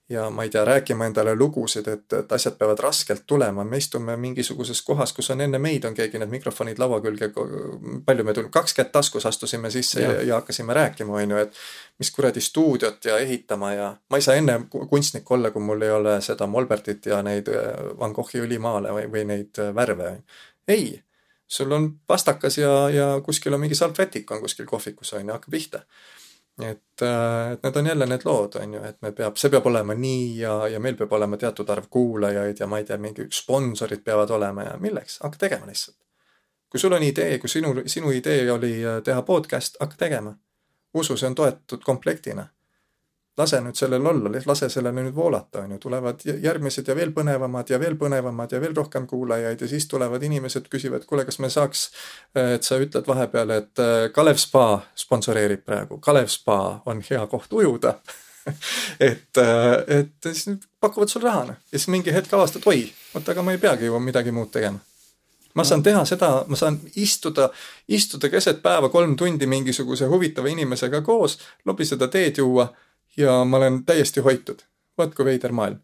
ja 0.08 0.30
ma 0.30 0.42
ei 0.42 0.50
tea, 0.50 0.64
rääkima 0.64 1.06
endale 1.06 1.34
lugusid, 1.36 1.88
et, 1.88 2.12
et 2.12 2.32
asjad 2.32 2.54
peavad 2.56 2.80
raskelt 2.80 3.26
tulema, 3.26 3.64
me 3.64 3.76
istume 3.76 4.16
mingisuguses 4.16 4.80
kohas, 4.82 5.12
kus 5.12 5.30
on 5.34 5.40
enne 5.44 5.58
meid 5.60 5.84
on 5.84 5.94
keegi 5.94 6.20
need 6.20 6.32
mikrofonid 6.32 6.80
laua 6.80 7.00
külge, 7.04 7.28
palju 8.06 8.24
me 8.24 8.34
tulime, 8.34 8.52
kaks 8.52 8.74
kätt 8.78 8.92
taskus 8.92 9.26
astusime 9.28 9.70
sisse 9.70 10.00
ja, 10.02 10.12
ja, 10.12 10.22
ja 10.30 10.38
hakkasime 10.40 10.74
rääkima, 10.74 11.12
on 11.20 11.36
ju, 11.36 11.42
et 11.44 11.60
mis 12.00 12.10
kuradi 12.14 12.40
stuudiot 12.40 13.04
ja 13.04 13.18
ehitama 13.18 13.72
ja 13.74 13.90
ma 14.10 14.20
ei 14.20 14.24
saa 14.24 14.38
enne 14.40 14.60
kunstnik 14.70 15.30
olla, 15.30 15.50
kui 15.50 15.62
mul 15.62 15.84
ei 15.84 15.92
ole 15.92 16.20
seda 16.24 16.48
Molbertit 16.48 17.06
ja 17.12 17.20
neid 17.22 17.52
äh, 17.52 17.68
Van 17.98 18.16
Goghi 18.16 18.40
õlimaale 18.44 18.94
või, 18.96 19.10
või 19.12 19.26
neid 19.28 19.60
äh, 19.60 19.74
värve. 19.76 20.22
ei, 20.68 21.02
sul 21.48 21.72
on 21.72 21.90
pastakas 22.06 22.58
ja, 22.58 22.72
ja 22.92 23.10
kuskil 23.24 23.54
on 23.54 23.60
mingi 23.60 23.76
salvrätik 23.76 24.30
on 24.30 24.40
kuskil 24.40 24.66
kohvikus 24.66 25.12
on 25.12 25.28
ju, 25.28 25.36
hakka 25.36 25.52
pihta 25.52 25.84
et, 26.62 27.02
äh, 27.02 27.52
et 27.52 27.62
need 27.62 27.76
on 27.76 27.86
jälle 27.86 28.06
need 28.06 28.24
lood, 28.24 28.56
on 28.62 28.74
ju, 28.74 28.82
et 28.84 28.98
me 29.02 29.12
peab, 29.12 29.36
see 29.36 29.50
peab 29.50 29.66
olema 29.66 29.94
nii 29.94 30.26
ja, 30.40 30.54
ja 30.68 30.80
meil 30.80 30.96
peab 30.98 31.12
olema 31.12 31.36
teatud 31.36 31.70
arv 31.70 31.86
kuulajaid 31.90 32.60
ja 32.60 32.66
ma 32.66 32.78
ei 32.78 32.84
tea, 32.84 32.98
mingi 32.98 33.28
sponsorid 33.32 34.02
peavad 34.04 34.30
olema 34.30 34.66
ja 34.66 34.76
milleks, 34.82 35.20
hakka 35.22 35.38
tegema 35.46 35.66
lihtsalt. 35.66 35.96
kui 36.70 36.80
sul 36.80 36.92
on 36.92 37.02
idee, 37.02 37.38
kui 37.38 37.48
sinu, 37.48 37.74
sinu 37.86 38.10
idee 38.10 38.52
oli 38.52 38.74
äh, 38.84 39.02
teha 39.04 39.22
podcast, 39.22 39.76
hakka 39.80 39.96
tegema. 39.98 40.34
usu, 40.94 41.16
see 41.16 41.28
on 41.28 41.34
toetatud 41.34 41.84
komplektina 41.84 42.46
lase 43.38 43.60
nüüd 43.62 43.78
sellel 43.78 44.06
olla, 44.06 44.30
lase 44.46 44.68
sellele 44.72 45.02
nüüd 45.02 45.14
voolata, 45.14 45.62
on 45.62 45.74
ju, 45.76 45.78
tulevad 45.82 46.22
järgmised 46.42 46.88
ja 46.88 46.96
veel 46.98 47.12
põnevamad 47.16 47.70
ja 47.70 47.80
veel 47.80 47.96
põnevamad 48.00 48.52
ja 48.52 48.60
veel 48.60 48.74
rohkem 48.76 49.06
kuulajaid 49.06 49.60
ja 49.62 49.68
siis 49.70 49.86
tulevad 49.88 50.22
inimesed, 50.26 50.66
küsivad, 50.70 51.06
kuule, 51.08 51.24
kas 51.28 51.38
me 51.42 51.50
saaks, 51.52 51.88
et 52.38 52.66
sa 52.66 52.78
ütled 52.82 53.06
vahepeal, 53.06 53.54
et 53.56 53.84
äh, 53.84 53.98
Kalev 54.14 54.40
Spa 54.42 54.66
sponsoreerib 54.98 55.62
praegu, 55.66 56.00
Kalev 56.02 56.30
Spa 56.32 56.58
on 56.86 57.02
hea 57.10 57.26
koht 57.30 57.52
ujuda. 57.52 57.98
Et, 59.00 59.36
äh, 59.36 59.98
et 59.98 60.24
siis 60.32 60.46
pakuvad 60.80 61.10
sulle 61.12 61.26
raha, 61.26 61.42
noh. 61.50 61.56
ja 61.68 61.76
siis 61.76 61.90
mingi 61.92 62.14
hetk 62.14 62.32
avastad, 62.32 62.64
oi, 62.64 62.86
oot, 63.12 63.26
aga 63.28 63.42
ma 63.44 63.52
ei 63.52 63.60
peagi 63.60 63.90
ju 63.90 63.98
midagi 64.00 64.32
muud 64.32 64.48
tegema. 64.54 64.80
Ma 65.54 65.66
saan 65.68 65.82
teha 65.84 66.00
seda, 66.08 66.30
ma 66.48 66.56
saan 66.56 66.78
istuda, 66.96 67.50
istuda 67.92 68.30
keset 68.32 68.62
päeva 68.64 68.88
kolm 68.88 69.18
tundi 69.20 69.44
mingisuguse 69.46 70.08
huvitava 70.08 70.48
inimesega 70.48 71.02
koos, 71.04 71.36
lobiseda 71.68 72.08
teed 72.08 72.40
juua 72.40 72.70
ja 73.18 73.44
ma 73.44 73.56
olen 73.56 73.82
täiesti 73.84 74.20
hoitud. 74.20 74.62
vaat 74.98 75.14
kui 75.14 75.24
veider 75.24 75.52
maailm. 75.54 75.78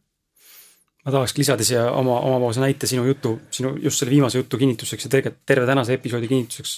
ma 1.04 1.12
tahaks 1.12 1.36
lisada 1.38 1.64
siia 1.64 1.84
oma, 1.92 2.16
omapoolse 2.20 2.62
näite 2.62 2.86
sinu 2.90 3.04
jutu, 3.06 3.36
sinu 3.50 3.74
just 3.82 4.00
selle 4.00 4.10
viimase 4.10 4.38
jutu 4.38 4.58
kinnituseks 4.58 5.04
ja 5.04 5.10
tegelikult 5.10 5.46
terve 5.46 5.66
tänase 5.66 5.94
episoodi 5.98 6.28
kinnituseks 6.28 6.74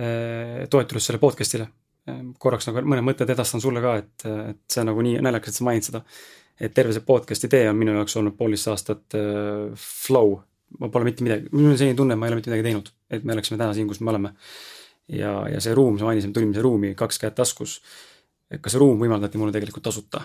äh,. 0.00 0.68
toetudes 0.70 1.06
selle 1.06 1.20
podcast'ile 1.22 1.66
äh,. 1.66 2.20
korraks 2.38 2.70
nagu 2.70 2.82
mõned 2.82 3.06
mõtted 3.10 3.30
edastan 3.34 3.62
sulle 3.62 3.82
ka, 3.84 3.96
et, 4.02 4.28
et 4.54 4.62
see 4.72 4.86
nagu 4.86 5.02
nii 5.06 5.20
naljakas, 5.26 5.54
et 5.54 5.60
sa 5.60 5.68
mainid 5.68 5.88
seda. 5.88 6.02
et 6.60 6.74
terve 6.74 6.94
see 6.96 7.06
podcast'i 7.06 7.50
tee 7.50 7.68
on 7.70 7.78
minu 7.78 7.96
jaoks 7.98 8.16
olnud 8.22 8.38
poolteist 8.38 8.70
aastat 8.72 9.18
äh, 9.18 9.86
flow. 10.06 10.38
ma 10.80 10.88
pole 10.88 11.10
mitte 11.10 11.26
midagi, 11.26 11.50
mul 11.52 11.72
on 11.72 11.78
selline 11.78 11.98
tunne, 11.98 12.14
et 12.14 12.20
ma 12.20 12.26
ei 12.26 12.32
ole 12.34 12.42
mitte 12.42 12.50
midagi 12.50 12.68
teinud, 12.70 12.92
et 13.10 13.24
me 13.24 13.34
oleksime 13.34 13.58
täna 13.58 13.74
siin, 13.74 13.88
kus 13.90 14.00
me 14.00 14.14
oleme. 14.14 14.34
ja, 15.08 15.34
ja 15.50 15.60
see 15.60 15.74
ruum, 15.74 15.98
sa 15.98 16.06
mainisid, 16.06 16.32
tulime 16.34 16.54
siia 16.54 16.62
ruumi, 16.62 16.94
kaks 16.94 17.18
kätt 17.18 17.34
taskus 17.38 17.80
et 18.50 18.60
ka 18.62 18.72
see 18.72 18.80
ruum 18.82 18.98
võimaldati 19.00 19.38
mulle 19.38 19.54
tegelikult 19.54 19.86
tasuta. 19.86 20.22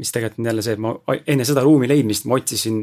mis 0.00 0.10
tegelikult 0.10 0.40
on 0.40 0.46
jälle 0.48 0.62
see, 0.64 0.74
et 0.74 0.80
ma 0.80 0.94
enne 1.28 1.44
seda 1.46 1.62
ruumi 1.62 1.86
leidmist 1.86 2.24
ma 2.26 2.38
otsisin 2.40 2.80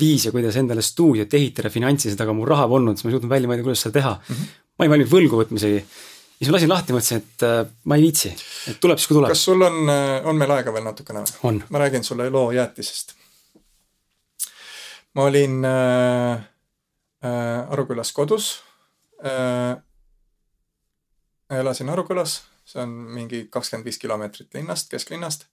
viise, 0.00 0.32
kuidas 0.32 0.56
endale 0.56 0.82
stuudiot 0.82 1.34
ehitada, 1.36 1.70
finantsisid, 1.72 2.20
aga 2.24 2.34
mul 2.36 2.48
raha 2.48 2.64
polnud, 2.70 2.96
siis 2.96 3.06
ma 3.06 3.12
ei 3.12 3.16
suutnud 3.18 3.32
välja 3.32 3.50
mõelda, 3.50 3.66
kuidas 3.66 3.84
seda 3.84 3.98
teha 3.98 4.12
mm. 4.16 4.34
-hmm. 4.34 4.58
ma 4.72 4.84
olin 4.84 4.94
valmis 4.94 5.12
võlgu 5.12 5.40
võtmisegi. 5.42 5.82
siis 6.38 6.50
ma 6.50 6.56
lasin 6.56 6.72
lahti, 6.72 6.96
mõtlesin, 6.96 7.22
et 7.22 7.46
äh, 7.46 7.58
ma 7.84 7.98
ei 7.98 8.06
viitsi, 8.06 8.32
et 8.72 8.80
tuleb 8.80 8.98
siis, 8.98 9.10
kui 9.10 9.18
tuleb. 9.18 9.28
kas 9.34 9.44
sul 9.44 9.62
on, 9.62 9.82
äh, 9.92 10.26
on 10.26 10.40
meil 10.40 10.50
aega 10.56 10.72
veel 10.72 10.84
natukene 10.88 11.24
või? 11.26 11.60
ma 11.68 11.84
räägin 11.84 12.04
sulle 12.04 12.30
loo 12.30 12.50
jäätisest. 12.52 13.14
ma 15.14 15.28
olin 15.28 15.64
äh, 15.64 16.40
äh, 17.24 17.72
Arukülas 17.72 18.12
kodus 18.12 18.62
äh,. 19.24 19.76
elasin 21.50 21.88
Arukülas 21.88 22.40
see 22.72 22.82
on 22.82 22.88
mingi 22.88 23.46
kakskümmend 23.50 23.84
viis 23.84 23.98
kilomeetrit 23.98 24.54
linnast, 24.54 24.90
kesklinnast. 24.90 25.46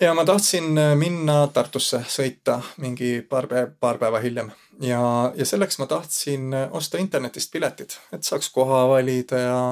ja 0.00 0.14
ma 0.14 0.24
tahtsin 0.24 0.78
äh, 0.78 0.94
minna 0.96 1.46
Tartusse 1.52 2.02
sõita 2.06 2.60
mingi 2.76 3.22
paar 3.22 3.48
päeva, 3.50 3.70
paar 3.80 3.98
päeva 3.98 4.20
hiljem 4.20 4.50
ja, 4.80 5.00
ja 5.34 5.46
selleks 5.46 5.78
ma 5.78 5.86
tahtsin 5.90 6.54
äh, 6.54 6.68
osta 6.70 6.98
internetist 6.98 7.52
piletid, 7.52 7.96
et 8.12 8.28
saaks 8.28 8.50
koha 8.54 8.84
valida 8.88 9.40
ja, 9.42 9.62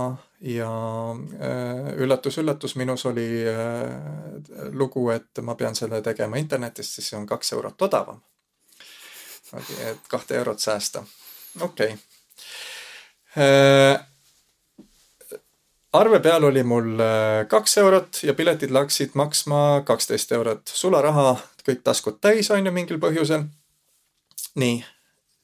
ja 0.41 0.71
üllatus-üllatus 1.97 2.75
äh,, 2.75 2.81
minus 2.83 3.07
oli 3.07 3.29
lugu, 4.73 5.11
et 5.11 5.43
ma 5.43 5.55
pean 5.55 5.77
selle 5.77 6.03
tegema 6.03 6.41
internetist, 6.41 6.97
siis 6.97 7.13
see 7.13 7.21
on 7.21 7.27
kaks 7.27 7.53
eurot 7.53 7.83
odavam. 7.83 8.21
et 9.87 10.09
kahte 10.09 10.37
eurot 10.37 10.59
säästa, 10.59 11.05
okei 11.61 11.95
okay. 13.37 14.16
Arve 16.01 16.21
peal 16.21 16.45
oli 16.45 16.63
mul 16.63 17.01
äh, 17.01 17.47
kaks 17.49 17.79
eurot 17.79 18.21
ja 18.23 18.35
piletid 18.35 18.71
läksid 18.71 19.15
maksma 19.15 19.83
kaksteist 19.85 20.33
eurot. 20.33 20.67
sularaha 20.67 21.37
kõik 21.67 21.83
taskud 21.85 22.21
täis, 22.21 22.51
on 22.51 22.67
ju, 22.67 22.73
mingil 22.73 23.01
põhjusel. 23.03 23.47
nii, 24.55 24.85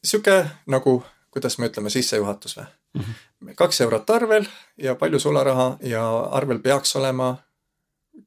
sihuke 0.05 0.45
nagu, 0.67 1.03
kuidas 1.31 1.59
me 1.59 1.71
ütleme, 1.71 1.91
sissejuhatus 1.91 2.57
või 2.57 2.67
mm? 2.67 3.01
-hmm. 3.03 3.55
kaks 3.57 3.81
eurot 3.81 4.11
arvel 4.11 4.47
ja 4.77 4.95
palju 4.95 5.19
sularaha 5.21 5.77
ja 5.81 6.05
arvel 6.21 6.59
peaks 6.59 6.97
olema 6.97 7.37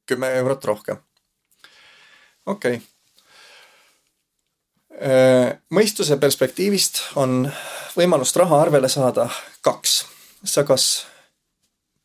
kümme 0.05 0.33
eurot 0.41 0.65
rohkem. 0.65 0.97
okei 2.45 2.75
okay. 2.75 2.81
Äh, 4.95 5.57
mõistuse 5.75 6.15
perspektiivist 6.15 7.01
on 7.19 7.49
võimalust 7.97 8.35
raha 8.39 8.61
arvele 8.61 8.87
saada 8.89 9.29
kaks. 9.61 10.05
sa 10.43 10.63
kas 10.63 11.07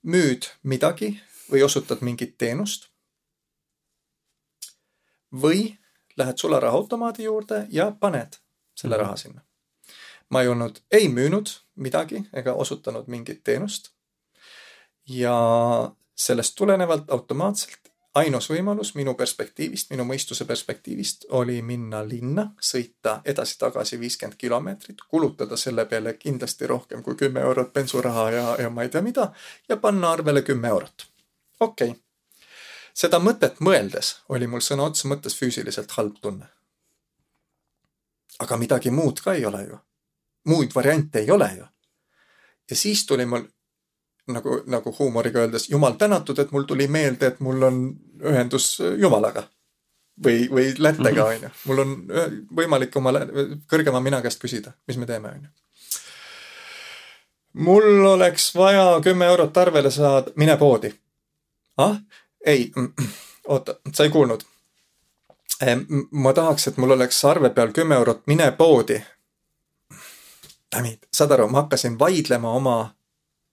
müüd 0.03 0.49
midagi 0.63 1.21
või 1.51 1.65
osutad 1.65 2.01
mingit 2.01 2.39
teenust. 2.39 2.89
või 5.31 5.79
lähed 6.17 6.39
sularahaautomaadi 6.39 7.23
juurde 7.23 7.67
ja 7.71 7.93
paned 8.01 8.41
selle 8.75 8.97
raha 8.97 9.17
sinna. 9.17 9.41
ma 10.31 10.43
ei 10.43 10.49
olnud, 10.49 10.81
ei 10.91 11.09
müünud 11.09 11.51
midagi 11.75 12.25
ega 12.33 12.53
osutanud 12.53 13.07
mingit 13.07 13.45
teenust. 13.45 13.91
ja 15.09 15.37
sellest 16.17 16.55
tulenevalt 16.57 17.11
automaatselt 17.11 17.80
ainus 18.15 18.51
võimalus 18.51 18.95
minu 18.95 19.15
perspektiivist, 19.15 19.91
minu 19.91 20.05
mõistuse 20.05 20.45
perspektiivist 20.47 21.27
oli 21.39 21.61
minna 21.63 22.03
linna, 22.09 22.47
sõita 22.61 23.21
edasi-tagasi 23.25 23.99
viiskümmend 24.01 24.39
kilomeetrit, 24.39 25.05
kulutada 25.09 25.57
selle 25.57 25.87
peale 25.87 26.15
kindlasti 26.19 26.67
rohkem 26.67 27.03
kui 27.03 27.15
kümme 27.15 27.41
eurot 27.41 27.73
bensuraha 27.73 28.31
ja, 28.31 28.47
ja 28.59 28.71
ma 28.71 28.83
ei 28.83 28.89
tea 28.89 29.03
mida 29.03 29.31
ja 29.69 29.77
panna 29.77 30.13
arvele 30.13 30.43
kümme 30.43 30.69
eurot. 30.69 31.07
okei 31.61 31.91
okay., 31.91 32.01
seda 32.95 33.21
mõtet 33.23 33.61
mõeldes 33.61 34.17
oli 34.29 34.47
mul 34.47 34.65
sõna 34.65 34.89
otseses 34.91 35.11
mõttes 35.11 35.37
füüsiliselt 35.39 35.93
halb 35.97 36.19
tunne. 36.21 36.47
aga 38.41 38.57
midagi 38.57 38.91
muud 38.91 39.21
ka 39.21 39.35
ei 39.35 39.47
ole 39.47 39.63
ju. 39.63 39.79
muid 40.45 40.75
variante 40.75 41.19
ei 41.19 41.31
ole 41.31 41.53
ju. 41.59 41.67
ja 42.71 42.77
siis 42.77 43.07
tuli 43.07 43.27
mul 43.27 43.47
nagu, 44.27 44.61
nagu 44.67 44.95
huumoriga 44.99 45.39
öeldes, 45.39 45.69
jumal 45.71 45.93
tänatud, 45.93 46.39
et 46.39 46.53
mul 46.53 46.63
tuli 46.63 46.87
meelde, 46.89 47.27
et 47.27 47.41
mul 47.41 47.63
on 47.63 47.81
ühendus 48.25 48.79
Jumalaga. 48.99 49.43
või, 50.25 50.49
või 50.51 50.75
lättega, 50.79 51.25
mhm. 51.25 51.35
on 51.35 51.43
ju. 51.43 51.51
mul 51.65 51.79
on 51.79 51.97
võimalik 52.57 52.97
oma 52.97 53.13
kõrgema 53.71 54.01
mina 54.01 54.21
käest 54.23 54.41
küsida, 54.41 54.73
mis 54.87 54.97
me 54.97 55.07
teeme, 55.07 55.29
on 55.29 55.43
ju. 55.45 55.51
mul 57.53 58.07
oleks 58.07 58.55
vaja 58.55 59.01
kümme 59.05 59.27
eurot 59.27 59.57
arvele 59.57 59.91
saada, 59.91 60.33
mine 60.37 60.57
poodi. 60.57 60.95
ah, 61.79 61.97
ei, 62.47 62.73
oota, 63.49 63.75
sa 63.95 64.05
ei 64.05 64.11
kuulnud. 64.11 64.45
ma 66.11 66.33
tahaks, 66.33 66.69
et 66.69 66.77
mul 66.77 66.91
oleks 66.91 67.25
arve 67.25 67.51
peal 67.51 67.73
kümme 67.73 67.95
eurot, 67.95 68.23
mine 68.27 68.53
poodi. 68.53 69.03
saad 71.13 71.31
aru, 71.31 71.49
ma 71.49 71.63
hakkasin 71.63 71.99
vaidlema 71.99 72.53
oma 72.53 72.95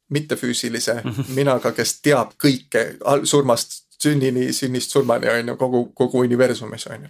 mittefüüsilise 0.09 1.01
minaga, 1.37 1.71
kes 1.75 1.99
teab 2.01 2.33
kõike 2.41 2.87
surmast 3.23 3.83
sünnini, 4.01 4.53
sünnist 4.53 4.91
surmani, 4.91 5.29
on 5.29 5.53
ju, 5.53 5.55
kogu, 5.57 5.85
kogu 5.95 6.23
universumis, 6.25 6.87
on 6.87 7.07
ju. 7.07 7.09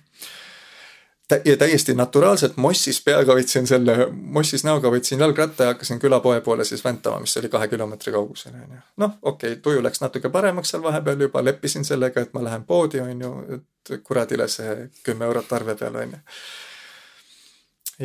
ja 1.46 1.58
täiesti 1.58 1.94
naturaalselt 1.94 2.56
mossis 2.58 3.02
peaga 3.04 3.36
võtsin 3.36 3.68
selle, 3.68 4.08
mossis 4.12 4.64
näoga 4.64 4.92
võtsin 4.92 5.20
jalgratta 5.20 5.64
ja 5.64 5.74
hakkasin 5.74 6.00
külapoe 6.00 6.40
poole 6.42 6.66
siis 6.66 6.84
väntama, 6.84 7.20
mis 7.20 7.38
oli 7.38 7.50
kahe 7.52 7.68
kilomeetri 7.68 8.14
kaugusel, 8.16 8.54
on 8.56 8.78
ju. 8.78 8.80
noh, 9.04 9.18
okei 9.22 9.52
okay,, 9.52 9.62
tuju 9.62 9.84
läks 9.84 10.02
natuke 10.02 10.32
paremaks 10.32 10.72
seal 10.72 10.84
vahepeal 10.84 11.28
juba, 11.28 11.44
leppisin 11.44 11.86
sellega, 11.86 12.24
et 12.24 12.34
ma 12.34 12.46
lähen 12.48 12.64
poodi, 12.64 13.04
on 13.04 13.22
ju, 13.22 13.34
et 13.58 14.00
kuradile 14.04 14.48
see 14.48 14.88
kümme 15.04 15.28
eurot 15.28 15.54
arve 15.60 15.76
peal, 15.76 16.00
on 16.06 16.16
ju 16.16 16.24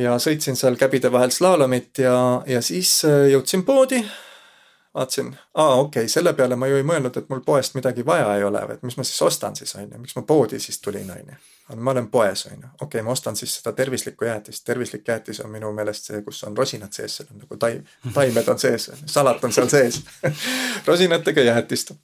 ja 0.03 0.17
sõitsin 0.19 0.57
seal 0.57 0.77
käbide 0.81 1.13
vahel 1.13 1.31
slaalomit 1.31 1.99
ja, 2.03 2.17
ja 2.49 2.63
siis 2.65 3.03
äh, 3.05 3.29
jõudsin 3.33 3.65
poodi 3.65 4.03
vaatasin, 4.95 5.37
aa 5.55 5.75
okei 5.75 6.01
okay,, 6.01 6.09
selle 6.09 6.33
peale 6.33 6.57
ma 6.57 6.67
ju 6.67 6.77
ei 6.77 6.85
mõelnud, 6.87 7.17
et 7.17 7.29
mul 7.29 7.41
poest 7.47 7.75
midagi 7.75 8.05
vaja 8.07 8.37
ei 8.37 8.45
ole, 8.45 8.61
et 8.75 8.83
mis 8.83 8.97
ma 8.97 9.05
siis 9.05 9.23
ostan 9.23 9.57
siis 9.57 9.75
on 9.77 9.89
ju, 9.89 9.99
miks 9.99 10.17
ma 10.17 10.23
poodi 10.29 10.61
siis 10.61 10.81
tulin, 10.85 11.11
on 11.11 11.33
ju. 11.33 11.37
ma 11.77 11.91
olen 11.91 12.09
poes, 12.13 12.47
on 12.47 12.53
ju, 12.53 12.69
okei 12.75 12.87
okay,, 12.87 13.03
ma 13.03 13.15
ostan 13.17 13.37
siis 13.37 13.55
seda 13.59 13.73
tervislikku 13.77 14.25
jäätist, 14.29 14.65
tervislik 14.65 15.09
jäätis 15.09 15.41
on 15.41 15.51
minu 15.51 15.73
meelest 15.73 16.11
see, 16.11 16.23
kus 16.23 16.45
on 16.45 16.57
rosinad 16.57 16.93
sees, 16.93 17.17
seal 17.17 17.29
on 17.33 17.45
nagu 17.45 17.57
taim, 17.57 17.85
taimed 18.15 18.49
on 18.49 18.59
sees, 18.59 18.91
salat 19.07 19.45
on 19.45 19.53
seal 19.53 19.71
sees 19.73 20.03
rosinatega 20.91 21.47
jäätist. 21.49 21.95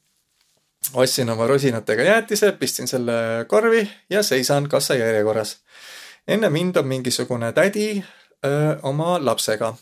ostsin 0.95 1.31
oma 1.31 1.47
rosinatega 1.47 2.03
jäätise, 2.03 2.53
pistsin 2.53 2.89
selle 2.89 3.13
korvi 3.49 3.91
ja 4.11 4.23
seisan 4.23 4.69
kassajärjekorras. 4.69 5.59
enne 6.29 6.51
mind 6.51 6.77
on 6.77 6.87
mingisugune 6.87 7.53
tädi 7.53 8.05
öö, 8.45 8.77
oma 8.83 9.25
lapsega 9.25 9.75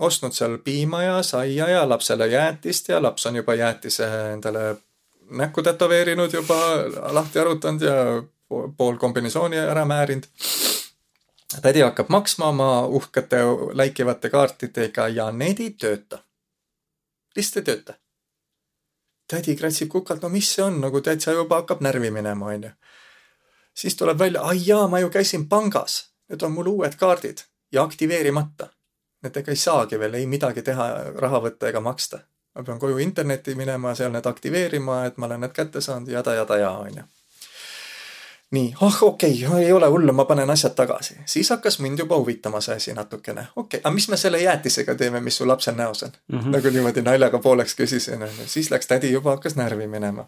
ostnud 0.00 0.32
seal 0.32 0.58
piima 0.64 1.02
ja 1.02 1.22
saia 1.22 1.68
ja 1.68 1.88
lapsele 1.88 2.26
jäätist 2.26 2.88
ja 2.88 3.02
laps 3.02 3.26
on 3.26 3.36
juba 3.36 3.54
jäätise 3.54 4.32
endale 4.32 4.76
näkku 5.30 5.62
tätoveerinud 5.62 6.32
juba, 6.32 6.56
lahti 7.12 7.38
arutanud 7.38 7.82
ja 7.82 7.94
pool 8.76 8.96
kombinesooni 8.96 9.58
ära 9.58 9.84
määrinud. 9.84 10.24
tädi 11.62 11.80
hakkab 11.80 12.08
maksma 12.08 12.46
oma 12.46 12.86
uhkete 12.86 13.38
läikivate 13.72 14.30
kaartidega 14.30 15.08
ja 15.08 15.30
need 15.32 15.60
ei 15.60 15.70
tööta. 15.70 16.18
lihtsalt 17.36 17.68
ei 17.68 17.74
tööta. 17.74 17.94
tädi 19.28 19.56
kratsib 19.56 19.88
kukalt, 19.88 20.22
no 20.22 20.28
mis 20.28 20.54
see 20.54 20.64
on, 20.64 20.80
nagu 20.80 21.00
täitsa 21.00 21.32
juba 21.32 21.60
hakkab 21.60 21.80
närvi 21.80 22.10
minema, 22.10 22.46
onju. 22.46 22.70
siis 23.74 23.96
tuleb 23.96 24.18
välja, 24.18 24.42
ai 24.42 24.66
jaa, 24.66 24.88
ma 24.88 24.98
ju 24.98 25.10
käisin 25.10 25.48
pangas, 25.48 26.10
need 26.28 26.42
on 26.42 26.52
mul 26.52 26.66
uued 26.66 26.96
kaardid 26.96 27.44
ja 27.72 27.82
aktiveerimata 27.82 28.72
nendega 29.22 29.52
ei 29.52 29.56
saagi 29.56 29.98
veel 29.98 30.14
ei 30.14 30.26
midagi 30.26 30.62
teha, 30.62 30.88
raha 31.18 31.40
võtta 31.44 31.68
ega 31.68 31.80
maksta. 31.80 32.20
ma 32.54 32.64
pean 32.66 32.78
koju 32.82 32.98
internetti 32.98 33.54
minema, 33.54 33.94
seal 33.94 34.10
need 34.12 34.26
aktiveerima, 34.26 35.04
et 35.06 35.18
ma 35.22 35.28
olen 35.28 35.44
need 35.46 35.52
kätte 35.54 35.80
saanud, 35.80 36.08
jada, 36.10 36.34
jada, 36.34 36.56
ja 36.58 36.70
onju. 36.70 37.02
nii, 38.50 38.74
oh 38.80 39.02
okei 39.02 39.44
okay,, 39.46 39.64
ei 39.64 39.72
ole 39.72 39.86
hullu, 39.86 40.12
ma 40.12 40.24
panen 40.24 40.50
asjad 40.50 40.74
tagasi. 40.74 41.18
siis 41.26 41.50
hakkas 41.50 41.78
mind 41.78 41.98
juba 41.98 42.18
huvitama 42.18 42.60
see 42.60 42.76
asi 42.76 42.94
natukene. 42.96 43.46
okei 43.56 43.78
okay,, 43.78 43.80
aga 43.84 43.94
mis 43.94 44.08
me 44.08 44.16
selle 44.16 44.42
jäätisega 44.42 44.94
teeme, 44.94 45.20
mis 45.20 45.36
su 45.36 45.48
lapsel 45.48 45.74
näos 45.74 46.02
on 46.02 46.12
mm? 46.28 46.38
-hmm. 46.38 46.56
nagu 46.56 46.70
niimoodi 46.70 47.02
naljaga 47.02 47.38
pooleks 47.38 47.74
küsisin, 47.74 48.22
onju. 48.22 48.46
siis 48.46 48.70
läks 48.70 48.86
tädi 48.86 49.12
juba 49.12 49.36
hakkas 49.36 49.56
närvi 49.56 49.86
minema. 49.86 50.26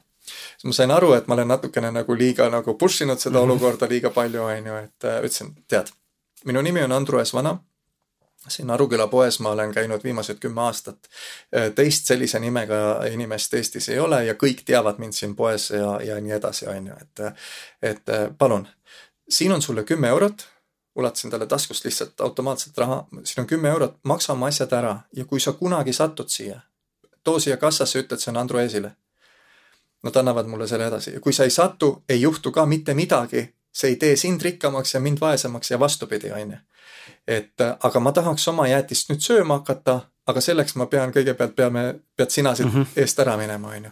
siis 0.53 0.65
ma 0.65 0.73
sain 0.73 0.91
aru, 0.91 1.12
et 1.12 1.27
ma 1.27 1.35
olen 1.35 1.49
natukene 1.49 1.91
nagu 1.91 2.19
liiga 2.19 2.49
nagu 2.51 2.75
push 2.75 3.03
inud 3.03 3.19
seda 3.19 3.39
mm 3.39 3.45
-hmm. 3.45 3.51
olukorda 3.51 3.89
liiga 3.89 4.11
palju, 4.11 4.43
onju, 4.43 4.77
et 4.77 5.05
äh, 5.05 5.19
ütlesin, 5.19 5.55
tead, 5.69 5.87
minu 6.45 6.62
nimi 6.62 6.83
on 6.83 6.93
Andrus 6.93 7.35
Vana 7.35 7.59
siin 8.49 8.71
Aruküla 8.71 9.07
poes 9.07 9.41
ma 9.41 9.51
olen 9.51 9.73
käinud 9.75 10.05
viimased 10.05 10.39
kümme 10.39 10.61
aastat. 10.61 11.09
teist 11.75 12.07
sellise 12.07 12.41
nimega 12.41 12.77
inimest 13.11 13.55
Eestis 13.55 13.89
ei 13.89 13.99
ole 13.99 14.25
ja 14.25 14.35
kõik 14.35 14.65
teavad 14.67 14.99
mind 14.99 15.12
siin 15.12 15.37
poes 15.37 15.71
ja, 15.71 15.99
ja 16.03 16.21
nii 16.21 16.33
edasi, 16.33 16.67
on 16.67 16.87
ju, 16.87 16.97
et, 17.01 17.45
et 17.83 18.15
palun, 18.39 18.67
siin 19.29 19.53
on 19.53 19.62
sulle 19.62 19.85
kümme 19.85 20.09
eurot, 20.09 20.47
ulatasin 20.95 21.31
talle 21.31 21.47
taskust 21.47 21.85
lihtsalt 21.85 22.21
automaatselt 22.21 22.79
raha, 22.79 23.05
siin 23.25 23.45
on 23.45 23.47
kümme 23.47 23.69
eurot, 23.69 23.97
maksa 24.03 24.33
oma 24.33 24.47
asjad 24.47 24.73
ära 24.73 24.97
ja 25.17 25.25
kui 25.25 25.41
sa 25.41 25.53
kunagi 25.53 25.93
satud 25.93 26.29
siia, 26.29 26.61
too 27.25 27.39
siia 27.39 27.57
kassasse, 27.57 28.03
ütle, 28.03 28.19
et 28.19 28.21
see 28.21 28.33
on 28.35 28.43
Andru 28.43 28.59
Eesile. 28.59 28.97
Nad 30.03 30.17
annavad 30.19 30.49
mulle 30.51 30.67
selle 30.67 30.89
edasi 30.91 31.12
ja 31.15 31.21
kui 31.21 31.33
sa 31.33 31.45
ei 31.47 31.51
satu, 31.55 32.03
ei 32.09 32.21
juhtu 32.21 32.51
ka 32.51 32.67
mitte 32.67 32.95
midagi, 32.95 33.45
see 33.73 33.95
ei 33.95 33.97
tee 33.97 34.17
sind 34.17 34.43
rikkamaks 34.43 34.95
ja 34.95 35.01
mind 35.01 35.21
vaesemaks 35.21 35.71
ja 35.71 35.79
vastupidi, 35.79 36.33
on 36.33 36.51
ju 36.51 36.59
et 37.29 37.61
äh, 37.61 37.77
aga 37.81 38.01
ma 38.01 38.13
tahaks 38.13 38.49
oma 38.49 38.69
jäätist 38.69 39.11
nüüd 39.11 39.25
sööma 39.25 39.61
hakata, 39.61 40.01
aga 40.27 40.41
selleks 40.41 40.77
ma 40.81 40.87
pean 40.87 41.13
kõigepealt 41.15 41.57
peame, 41.57 41.85
pead 42.17 42.31
sina 42.31 42.55
siit 42.55 42.69
mm 42.69 42.79
-hmm. 42.83 43.03
eest 43.03 43.19
ära 43.19 43.37
minema, 43.37 43.69
on 43.69 43.85
ju. 43.85 43.91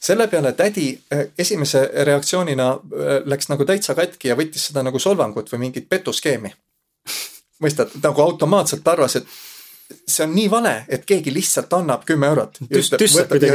selle 0.00 0.26
peale 0.28 0.52
tädi 0.52 1.00
äh, 1.12 1.26
esimese 1.38 1.90
reaktsioonina 2.04 2.70
äh, 2.72 3.22
läks 3.24 3.48
nagu 3.48 3.64
täitsa 3.64 3.94
katki 3.94 4.28
ja 4.28 4.36
võttis 4.36 4.66
seda 4.66 4.82
nagu 4.82 4.98
solvangut 4.98 5.52
või 5.52 5.58
mingit 5.58 5.88
petuskeemi. 5.88 6.52
mõistad, 7.62 7.90
nagu 8.02 8.22
automaatselt 8.22 8.88
arvas, 8.88 9.16
et 9.16 9.26
see 10.08 10.24
on 10.24 10.34
nii 10.34 10.50
vale, 10.50 10.72
et 10.88 11.04
keegi 11.06 11.32
lihtsalt 11.34 11.72
annab 11.76 12.04
kümme 12.08 12.26
eurot. 12.26 12.58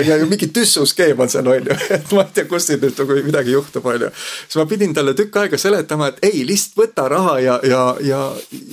Ja, 0.07 0.17
ja 0.17 0.25
mingi 0.25 0.49
tüssuskeem 0.53 1.19
on 1.19 1.29
seal, 1.29 1.47
on 1.51 1.69
ju, 1.69 1.77
et 1.97 2.11
ma 2.15 2.25
ei 2.25 2.33
tea, 2.35 2.47
kus 2.49 2.69
siin 2.69 2.81
nüüd 2.83 2.97
nagu 3.01 3.19
midagi 3.27 3.55
juhtub, 3.55 3.85
on 3.85 4.07
ju. 4.07 4.11
siis 4.45 4.59
ma 4.61 4.65
pidin 4.69 4.95
talle 4.97 5.13
tükk 5.17 5.39
aega 5.43 5.59
seletama, 5.61 6.11
et 6.11 6.23
ei, 6.29 6.43
lihtsalt 6.47 6.81
võta 6.81 7.07
raha 7.11 7.37
ja, 7.43 7.59
ja, 7.63 7.83
ja, 8.03 8.21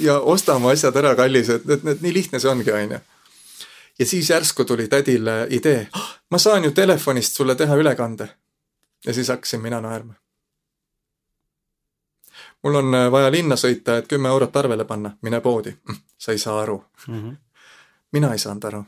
ja 0.02 0.18
osta 0.20 0.58
oma 0.60 0.74
asjad 0.74 0.96
ära, 1.02 1.14
kallis, 1.18 1.52
et, 1.58 1.68
et, 1.68 1.86
et 1.94 2.02
nii 2.04 2.14
lihtne 2.14 2.42
see 2.42 2.50
ongi, 2.50 2.72
on 2.72 2.96
ju. 2.96 3.00
ja 3.98 4.10
siis 4.14 4.30
järsku 4.30 4.64
tuli 4.64 4.88
tädile 4.88 5.44
idee, 5.50 5.86
ah, 5.92 6.10
ma 6.30 6.42
saan 6.42 6.64
ju 6.64 6.74
telefonist 6.76 7.36
sulle 7.36 7.54
teha 7.54 7.76
ülekande. 7.80 8.28
ja 9.06 9.14
siis 9.14 9.28
hakkasin 9.28 9.62
mina 9.62 9.80
naerma 9.80 10.14
mul 12.64 12.74
on 12.74 12.94
äh, 12.94 13.10
vaja 13.12 13.30
linna 13.30 13.56
sõita, 13.60 13.98
et 14.00 14.08
kümme 14.08 14.28
eurot 14.32 14.56
arvele 14.56 14.84
panna, 14.88 15.12
mine 15.22 15.40
poodi. 15.44 15.74
Hm, 15.88 16.00
sa 16.18 16.32
ei 16.32 16.38
saa 16.38 16.60
aru 16.62 16.84
mm. 17.08 17.20
-hmm. 17.20 17.36
Mina 18.14 18.30
ei 18.32 18.38
saanud 18.38 18.64
aru. 18.70 18.84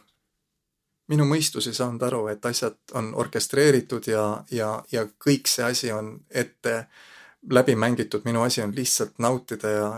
minu 1.08 1.24
mõistus 1.26 1.68
ei 1.70 1.74
saanud 1.74 2.02
aru, 2.02 2.26
et 2.32 2.46
asjad 2.46 2.94
on 2.98 3.12
orkestreeritud 3.14 4.06
ja, 4.10 4.44
ja, 4.50 4.70
ja 4.92 5.04
kõik 5.26 5.50
see 5.50 5.64
asi 5.64 5.92
on 5.92 6.16
ette 6.30 6.86
läbi 7.50 7.76
mängitud, 7.76 8.24
minu 8.24 8.42
asi 8.42 8.62
on 8.62 8.74
lihtsalt 8.74 9.18
nautida 9.18 9.70
ja 9.70 9.90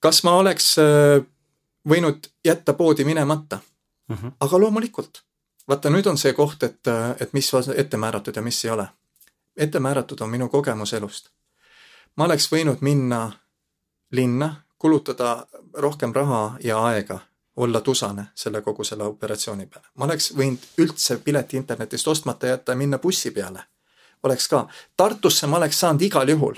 kas 0.00 0.24
ma 0.24 0.36
oleks 0.40 0.74
äh, 0.78 1.20
võinud 1.88 2.28
jätta 2.44 2.72
poodi 2.72 3.04
minemata 3.04 3.60
mm? 4.08 4.16
-hmm. 4.16 4.32
aga 4.40 4.60
loomulikult. 4.60 5.22
vaata, 5.68 5.90
nüüd 5.90 6.06
on 6.06 6.18
see 6.18 6.32
koht, 6.32 6.62
et, 6.62 6.86
äh, 6.86 7.16
et 7.20 7.32
mis 7.32 7.54
on 7.54 7.72
ette 7.76 7.96
määratud 7.96 8.36
ja 8.36 8.42
mis 8.42 8.64
ei 8.64 8.70
ole. 8.70 8.88
ette 9.56 9.80
määratud 9.80 10.20
on 10.20 10.30
minu 10.30 10.48
kogemus 10.48 10.92
elust 10.92 11.30
ma 12.16 12.28
oleks 12.28 12.48
võinud 12.52 12.82
minna 12.84 13.20
linna, 14.14 14.50
kulutada 14.78 15.46
rohkem 15.74 16.12
raha 16.14 16.56
ja 16.64 16.78
aega, 16.86 17.18
olla 17.56 17.80
tusane 17.80 18.26
selle 18.34 18.60
kogu 18.60 18.84
selle 18.84 19.04
operatsiooni 19.04 19.66
peale. 19.66 19.86
ma 19.94 20.04
oleks 20.04 20.32
võinud 20.36 20.58
üldse 20.78 21.18
pileti 21.18 21.56
internetist 21.56 22.08
ostmata 22.08 22.46
jätta 22.46 22.72
ja 22.72 22.76
minna 22.76 22.98
bussi 22.98 23.30
peale. 23.30 23.64
oleks 24.22 24.48
ka, 24.48 24.68
Tartusse 24.96 25.46
ma 25.46 25.56
oleks 25.56 25.80
saanud 25.80 26.02
igal 26.02 26.28
juhul. 26.28 26.54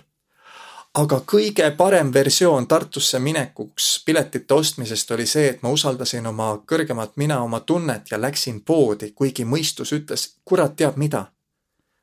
aga 0.94 1.20
kõige 1.32 1.70
parem 1.76 2.12
versioon 2.12 2.66
Tartusse 2.66 3.18
minekuks 3.18 4.02
piletite 4.06 4.54
ostmisest 4.54 5.10
oli 5.10 5.26
see, 5.26 5.48
et 5.48 5.62
ma 5.62 5.68
usaldasin 5.68 6.26
oma 6.26 6.62
kõrgemat 6.66 7.12
mina, 7.16 7.42
oma 7.42 7.60
tunnet 7.60 8.10
ja 8.10 8.20
läksin 8.20 8.60
poodi, 8.60 9.12
kuigi 9.12 9.44
mõistus 9.44 9.92
ütles, 9.92 10.28
kurat 10.44 10.76
teab 10.76 10.96
mida. 10.96 11.26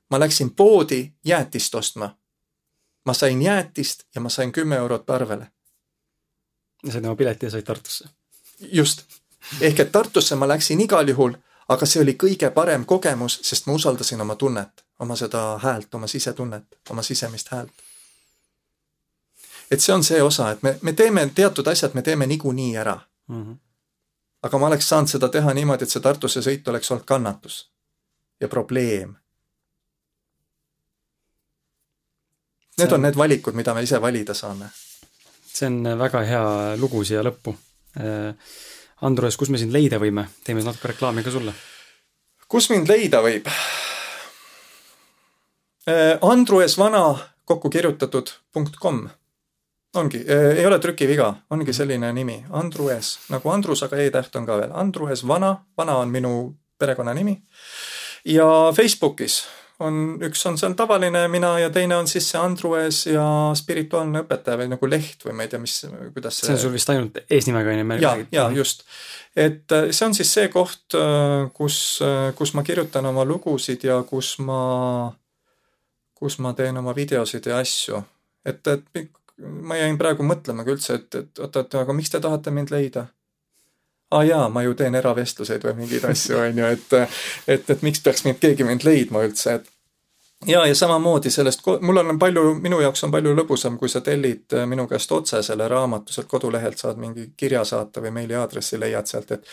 ma 0.09 0.19
läksin 0.19 0.49
poodi 0.49 1.13
jäätist 1.25 1.75
ostma 1.75 2.15
ma 3.05 3.13
sain 3.13 3.41
jäätist 3.41 4.03
ja 4.15 4.21
ma 4.21 4.29
sain 4.29 4.51
kümme 4.51 4.75
eurot 4.75 5.09
arvele. 5.09 5.51
ja 6.83 6.91
said 6.91 7.05
oma 7.05 7.15
pileti 7.15 7.45
ja 7.45 7.49
said 7.49 7.63
Tartusse? 7.63 8.09
Just, 8.59 9.03
ehk 9.61 9.79
et 9.79 9.91
Tartusse 9.91 10.35
ma 10.35 10.47
läksin 10.47 10.81
igal 10.81 11.07
juhul, 11.07 11.33
aga 11.69 11.85
see 11.85 12.01
oli 12.01 12.13
kõige 12.19 12.49
parem 12.51 12.85
kogemus, 12.85 13.39
sest 13.43 13.67
ma 13.67 13.73
usaldasin 13.73 14.21
oma 14.21 14.35
tunnet, 14.35 14.85
oma 14.99 15.15
seda 15.15 15.59
häält, 15.63 15.93
oma 15.95 16.07
sisetunnet, 16.07 16.65
oma 16.89 17.01
sisemist 17.01 17.51
häält. 17.51 17.71
et 19.71 19.81
see 19.81 19.93
on 19.93 20.03
see 20.03 20.21
osa, 20.21 20.51
et 20.51 20.63
me, 20.63 20.77
me 20.81 20.93
teeme 20.93 21.29
teatud 21.35 21.67
asjad, 21.67 21.93
me 21.93 22.01
teeme 22.01 22.27
niikuinii 22.27 22.77
ära 22.77 22.99
mm. 23.27 23.43
-hmm. 23.43 23.57
aga 24.43 24.57
ma 24.57 24.67
oleks 24.67 24.89
saanud 24.89 25.07
seda 25.07 25.29
teha 25.29 25.53
niimoodi, 25.53 25.83
et 25.83 25.89
see 25.89 26.01
Tartusse 26.01 26.41
sõit 26.41 26.67
oleks 26.67 26.91
olnud 26.91 27.05
kannatus 27.05 27.71
ja 28.41 28.47
probleem 28.47 29.15
Need 32.77 32.91
on 32.91 33.03
need 33.05 33.17
valikud, 33.17 33.53
mida 33.53 33.73
me 33.73 33.83
ise 33.85 34.01
valida 34.01 34.33
saame. 34.33 34.69
see 35.53 35.67
on 35.67 35.99
väga 35.99 36.23
hea 36.25 36.45
lugu 36.81 37.03
siia 37.05 37.21
lõppu. 37.21 37.53
Äh, 37.97 38.33
Andrus, 39.01 39.37
kus 39.37 39.49
me 39.49 39.57
sind 39.61 39.73
leida 39.73 39.99
võime? 40.01 40.27
teeme 40.43 40.63
natuke 40.63 40.93
reklaami 40.93 41.23
ka 41.23 41.31
sulle. 41.31 41.53
kus 42.47 42.69
mind 42.69 42.89
leida 42.89 43.21
võib? 43.21 43.49
Äh, 45.87 46.17
Andrues 46.21 46.77
Vana 46.77 47.17
kokku 47.45 47.69
kirjutatud 47.69 48.31
punkt 48.53 48.75
kom. 48.79 49.09
ongi, 49.95 50.17
äh, 50.17 50.57
ei 50.57 50.65
ole 50.65 50.79
trükiviga, 50.79 51.33
ongi 51.49 51.73
selline 51.73 52.13
nimi, 52.13 52.45
Andrues, 52.49 53.19
nagu 53.29 53.49
Andrus, 53.49 53.83
aga 53.83 53.97
E-täht 53.97 54.35
on 54.35 54.45
ka 54.45 54.57
veel, 54.57 54.71
Andrues 54.73 55.27
Vana, 55.27 55.65
Vana 55.77 55.97
on 55.97 56.09
minu 56.09 56.55
perekonnanimi. 56.79 57.41
ja 58.25 58.71
Facebookis 58.75 59.43
on, 59.81 59.99
üks 60.23 60.43
on 60.49 60.57
seal 60.59 60.75
tavaline 60.77 61.23
mina 61.31 61.53
ja 61.61 61.69
teine 61.73 61.97
on 61.97 62.07
siis 62.09 62.27
see 62.29 62.39
Andrues 62.41 63.03
ja 63.09 63.25
spirituaalne 63.57 64.23
õpetaja 64.23 64.59
või 64.61 64.69
nagu 64.73 64.89
leht 64.89 65.25
või 65.25 65.35
ma 65.37 65.47
ei 65.47 65.51
tea, 65.51 65.61
mis, 65.63 65.79
kuidas 66.13 66.37
see 66.39 66.49
see 66.49 66.57
on 66.57 66.61
sul 66.65 66.75
vist 66.75 66.93
ainult 66.93 67.19
eesnimega 67.23 67.73
on 67.73 67.81
ju? 67.81 67.97
ja, 68.03 68.13
ja 68.35 68.45
just. 68.53 68.85
et 69.35 69.73
äh, 69.73 69.89
see 69.91 70.07
on 70.07 70.15
siis 70.17 70.33
see 70.37 70.51
koht, 70.53 70.85
äh, 70.99 71.49
kus, 71.57 71.79
äh, 72.05 72.29
kus 72.37 72.53
ma 72.57 72.65
kirjutan 72.67 73.09
oma 73.09 73.25
lugusid 73.27 73.85
ja 73.87 73.99
kus 74.07 74.35
ma, 74.45 74.61
kus 76.19 76.39
ma 76.43 76.53
teen 76.57 76.77
oma 76.77 76.95
videosid 76.95 77.49
ja 77.49 77.59
asju. 77.63 78.03
et, 78.45 78.67
et 78.67 79.09
ma 79.41 79.79
jäin 79.79 79.97
praegu 79.97 80.25
mõtlema 80.27 80.65
ka 80.65 80.75
üldse, 80.75 81.01
et, 81.01 81.21
et 81.23 81.43
oot-oot, 81.43 81.81
aga 81.81 81.97
miks 81.97 82.13
te 82.13 82.21
tahate 82.23 82.53
mind 82.53 82.73
leida? 82.73 83.07
Aa 84.13 84.23
jaa, 84.27 84.47
ma 84.49 84.63
ju 84.65 84.75
teen 84.77 84.95
eravestluseid 84.95 85.63
või 85.67 85.77
mingeid 85.83 86.07
asju, 86.09 86.39
on 86.39 86.63
ju, 86.63 86.71
et 86.77 86.97
et, 87.47 87.69
et 87.69 87.85
miks 87.85 88.03
peaks 88.05 88.25
mind 88.27 88.41
keegi 88.43 88.67
mind 88.67 88.85
leidma 88.87 89.23
üldse, 89.27 89.59
et 89.59 89.71
ja, 90.47 90.65
ja 90.67 90.75
samamoodi 90.75 91.31
sellest, 91.31 91.61
mul 91.81 91.97
on 91.97 92.19
palju, 92.19 92.43
minu 92.61 92.81
jaoks 92.81 93.03
on 93.03 93.11
palju 93.11 93.33
lõbusam, 93.35 93.77
kui 93.79 93.89
sa 93.89 94.01
tellid 94.01 94.53
äh, 94.53 94.67
minu 94.69 94.87
käest 94.87 95.11
otse 95.11 95.41
selle 95.43 95.67
raamatu, 95.67 96.13
sealt 96.13 96.29
kodulehelt 96.31 96.77
saad 96.77 96.99
mingi 97.01 97.31
kirja 97.37 97.63
saata 97.67 98.03
või 98.03 98.13
meiliaadressi 98.19 98.79
leiad 98.79 99.09
sealt, 99.09 99.31
et 99.31 99.47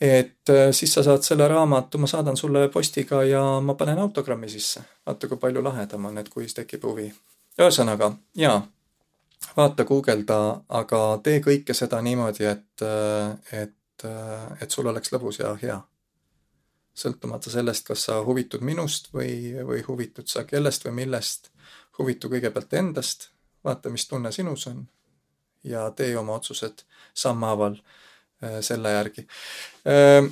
et 0.00 0.50
äh, 0.52 0.70
siis 0.76 0.92
sa 0.92 1.02
saad 1.02 1.24
selle 1.24 1.48
raamatu, 1.48 1.98
ma 1.98 2.08
saadan 2.10 2.36
sulle 2.36 2.68
postiga 2.68 3.22
ja 3.24 3.42
ma 3.60 3.74
panen 3.74 3.98
autogrammi 3.98 4.48
sisse. 4.48 4.80
vaata, 5.06 5.28
kui 5.28 5.40
palju 5.40 5.64
lahedam 5.64 6.04
on, 6.04 6.18
et 6.18 6.28
kui 6.28 6.46
tekib 6.46 6.84
huvi. 6.84 7.12
ühesõnaga, 7.58 8.12
jaa, 8.36 8.60
vaata, 9.56 9.84
guugelda, 9.84 10.38
aga 10.68 11.02
tee 11.24 11.40
kõike 11.44 11.74
seda 11.74 12.00
niimoodi, 12.02 12.44
et, 12.44 12.82
äh, 12.82 13.62
et, 13.64 14.06
et 14.60 14.70
sul 14.70 14.86
oleks 14.86 15.12
lõbus 15.12 15.40
ja 15.40 15.54
hea 15.60 15.80
sõltumata 16.96 17.52
sellest, 17.52 17.86
kas 17.86 18.06
sa 18.08 18.20
huvitud 18.24 18.64
minust 18.64 19.10
või, 19.14 19.52
või 19.68 19.82
huvitud 19.84 20.28
sa 20.32 20.46
kellest 20.48 20.86
või 20.86 21.02
millest, 21.02 21.50
huvitu 21.98 22.30
kõigepealt 22.32 22.72
endast, 22.78 23.30
vaata, 23.64 23.92
mis 23.92 24.08
tunne 24.08 24.32
sinus 24.32 24.66
on 24.70 24.86
ja 25.66 25.90
tee 25.96 26.16
oma 26.16 26.38
otsused 26.38 26.84
sammhaaval 27.14 27.76
äh, 27.76 28.58
selle 28.60 28.92
järgi. 28.96 29.26
Äh, 29.88 30.28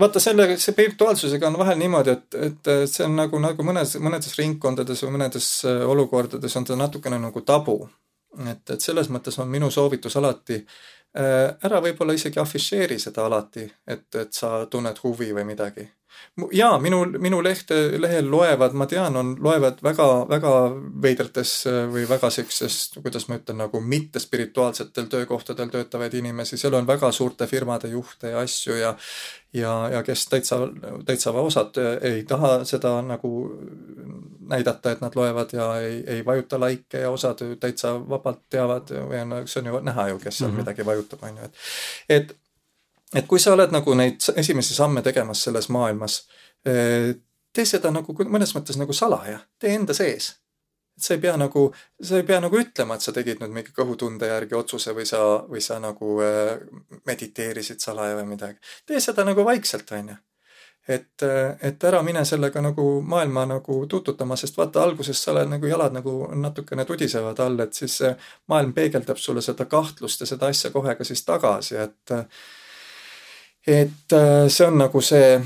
vaata 0.00 0.20
selle, 0.20 0.48
see 0.58 0.76
virtuaalsusega 0.76 1.48
on 1.48 1.58
vahel 1.58 1.80
niimoodi, 1.80 2.16
et, 2.18 2.38
et 2.50 2.72
see 2.90 3.06
on 3.06 3.16
nagu, 3.22 3.40
nagu 3.40 3.66
mõnes, 3.66 3.96
mõnedes 4.02 4.36
ringkondades 4.40 5.04
või 5.06 5.16
mõnedes 5.18 5.50
äh, 5.68 5.84
olukordades 5.88 6.60
on 6.60 6.68
ta 6.68 6.76
natukene 6.76 7.20
nagu 7.22 7.44
tabu. 7.46 7.78
Et, 8.50 8.70
et 8.70 8.80
selles 8.80 9.08
mõttes 9.10 9.38
on 9.38 9.48
minu 9.48 9.70
soovitus 9.70 10.16
alati 10.16 10.60
Äh, 11.14 11.52
ära 11.62 11.78
võib-olla 11.78 12.16
isegi 12.16 12.40
afišeeri 12.42 12.96
seda 12.98 13.28
alati, 13.28 13.68
et, 13.86 14.08
et 14.18 14.32
sa 14.34 14.64
tunned 14.66 14.98
huvi 15.04 15.28
või 15.36 15.44
midagi. 15.46 15.84
jaa, 16.52 16.78
minu, 16.82 17.04
minu 17.22 17.38
lehte, 17.42 17.76
lehel 18.02 18.26
loevad, 18.30 18.74
ma 18.74 18.88
tean, 18.90 19.14
on, 19.16 19.30
loevad 19.38 19.78
väga, 19.82 20.06
väga 20.26 20.50
veidrates 21.06 21.52
äh, 21.70 21.84
või 21.92 22.08
väga 22.10 22.32
siukses, 22.34 22.80
kuidas 22.98 23.28
ma 23.28 23.38
ütlen, 23.38 23.60
nagu 23.62 23.78
mittespirituaalsetel 23.80 25.06
töökohtadel 25.12 25.70
töötavaid 25.70 26.18
inimesi, 26.18 26.58
seal 26.58 26.74
on 26.74 26.90
väga 26.90 27.12
suurte 27.14 27.46
firmade 27.46 27.92
juhte 27.94 28.34
ja 28.34 28.42
asju 28.42 28.80
ja 28.80 28.96
ja, 29.54 29.74
ja 29.92 30.02
kes 30.02 30.26
täitsa, 30.26 30.58
täitsa 31.06 31.30
osad 31.30 31.78
ei 32.02 32.24
taha 32.26 32.64
seda 32.66 32.96
nagu 33.06 33.30
näidata, 34.48 34.92
et 34.92 35.00
nad 35.00 35.16
loevad 35.16 35.52
ja 35.52 35.68
ei, 35.80 35.98
ei 36.06 36.24
vajuta 36.24 36.60
likee 36.60 37.00
ja 37.00 37.10
osad 37.10 37.42
täitsa 37.60 37.94
vabalt 38.08 38.42
teavad 38.50 38.90
või 38.94 39.20
on, 39.22 39.36
see 39.48 39.60
on 39.62 39.72
ju 39.72 39.82
näha 39.90 40.08
ju, 40.08 40.18
kes 40.18 40.38
seal 40.38 40.50
mm 40.50 40.56
-hmm. 40.56 40.64
midagi 40.64 40.86
vajutab, 40.86 41.22
on 41.22 41.36
ju, 41.36 41.44
et 41.44 41.54
et 42.08 42.36
et 43.14 43.26
kui 43.26 43.40
sa 43.40 43.52
oled 43.52 43.70
nagu 43.70 43.94
neid 43.94 44.16
esimesi 44.36 44.74
samme 44.74 45.02
tegemas 45.02 45.42
selles 45.44 45.68
maailmas, 45.68 46.26
tee 47.52 47.64
seda 47.64 47.90
nagu 47.90 48.14
mõnes 48.24 48.54
mõttes 48.56 48.78
nagu 48.78 48.92
salaja, 48.92 49.38
tee 49.58 49.74
enda 49.74 49.94
sees 49.94 50.34
et 50.96 51.02
sa 51.02 51.14
ei 51.14 51.20
pea 51.20 51.36
nagu, 51.36 51.64
sa 52.02 52.18
ei 52.20 52.26
pea 52.26 52.40
nagu 52.42 52.58
ütlema, 52.58 52.94
et 52.94 53.04
sa 53.04 53.12
tegid 53.14 53.40
nüüd 53.42 53.54
mingi 53.54 53.74
kõhutunde 53.74 54.28
järgi 54.30 54.54
otsuse 54.58 54.94
või 54.94 55.06
sa, 55.08 55.20
või 55.50 55.62
sa 55.64 55.80
nagu 55.82 56.18
äh, 56.22 56.54
mediteerisid 57.06 57.82
salaja 57.82 58.18
või 58.20 58.28
midagi. 58.34 58.60
tee 58.86 59.00
seda 59.02 59.26
nagu 59.26 59.44
vaikselt, 59.44 59.90
on 59.98 60.14
ju. 60.14 60.20
Et, 60.88 61.22
et 61.62 61.84
ära 61.84 62.02
mine 62.02 62.24
sellega 62.24 62.60
nagu 62.60 63.00
maailma 63.00 63.46
nagu 63.48 63.78
tuututama, 63.88 64.36
sest 64.36 64.58
vaata, 64.58 64.82
alguses 64.82 65.22
sa 65.22 65.32
oled 65.32 65.48
nagu 65.54 65.66
jalad 65.70 65.96
nagu 65.96 66.16
natukene 66.34 66.84
tudisevad 66.84 67.40
all, 67.40 67.60
et 67.64 67.74
siis 67.74 68.00
maailm 68.52 68.74
peegeldab 68.76 69.20
sulle 69.20 69.42
seda 69.42 69.64
kahtlust 69.64 70.20
ja 70.20 70.28
seda 70.28 70.52
asja 70.52 70.70
kohe 70.74 70.94
ka 70.94 71.04
siis 71.04 71.24
tagasi, 71.24 71.80
et 71.80 72.18
et 73.66 74.12
äh, 74.12 74.48
see 74.48 74.66
on 74.66 74.76
nagu 74.78 75.00
see 75.00 75.38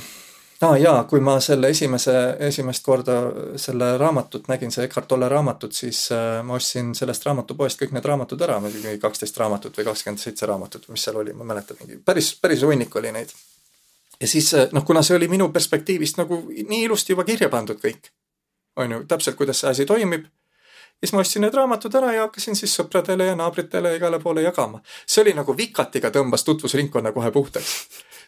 aa 0.61 0.73
ah, 0.73 0.79
jaa, 0.81 1.05
kui 1.07 1.21
ma 1.23 1.37
selle 1.41 1.69
esimese, 1.71 2.13
esimest 2.49 2.83
korda 2.83 3.19
selle 3.63 3.93
raamatut 3.99 4.49
nägin, 4.51 4.73
see 4.75 4.89
Eckart 4.89 5.07
Tolle 5.09 5.29
raamatut, 5.31 5.73
siis 5.73 6.01
äh, 6.13 6.41
ma 6.43 6.57
ostsin 6.59 6.91
sellest 6.99 7.27
raamatupoest 7.29 7.79
kõik 7.79 7.95
need 7.95 8.09
raamatud 8.11 8.43
ära, 8.43 8.59
mingi 8.65 8.97
kaksteist 8.99 9.39
raamatut 9.39 9.79
või 9.79 9.87
kakskümmend 9.87 10.23
seitse 10.23 10.51
raamatut, 10.51 10.89
mis 10.91 11.07
seal 11.07 11.21
oli, 11.23 11.37
ma 11.37 11.47
ei 11.47 11.53
mäleta, 11.53 11.79
mingi 11.79 12.01
päris, 12.03 12.33
päris 12.43 12.67
hunnik 12.67 12.99
oli 12.99 13.15
neid. 13.15 13.31
Ja 14.21 14.29
siis 14.29 14.53
äh, 14.55 14.69
noh, 14.73 14.85
kuna 14.85 15.03
see 15.03 15.17
oli 15.17 15.29
minu 15.29 15.51
perspektiivist 15.55 16.19
nagu 16.19 16.43
nii 16.49 16.83
ilusti 16.89 17.13
juba 17.13 17.25
kirja 17.25 17.49
pandud 17.49 17.81
kõik, 17.83 18.11
on 18.77 18.93
ju, 18.97 19.05
täpselt, 19.09 19.37
kuidas 19.37 19.61
see 19.63 19.71
asi 19.71 19.87
toimib 19.87 20.27
siis 21.01 21.13
ma 21.15 21.23
ostsin 21.23 21.45
need 21.47 21.55
raamatud 21.55 21.95
ära 21.95 22.13
ja 22.15 22.27
hakkasin 22.27 22.57
siis 22.59 22.75
sõpradele 22.75 23.29
ja 23.31 23.37
naabritele 23.39 23.95
igale 23.97 24.19
poole 24.23 24.43
jagama. 24.43 24.83
see 25.07 25.23
oli 25.23 25.35
nagu 25.39 25.57
vikatiga 25.57 26.11
tõmbas 26.15 26.45
tutvusringkonna 26.45 27.13
kohe 27.13 27.31
puhtaks. 27.31 27.75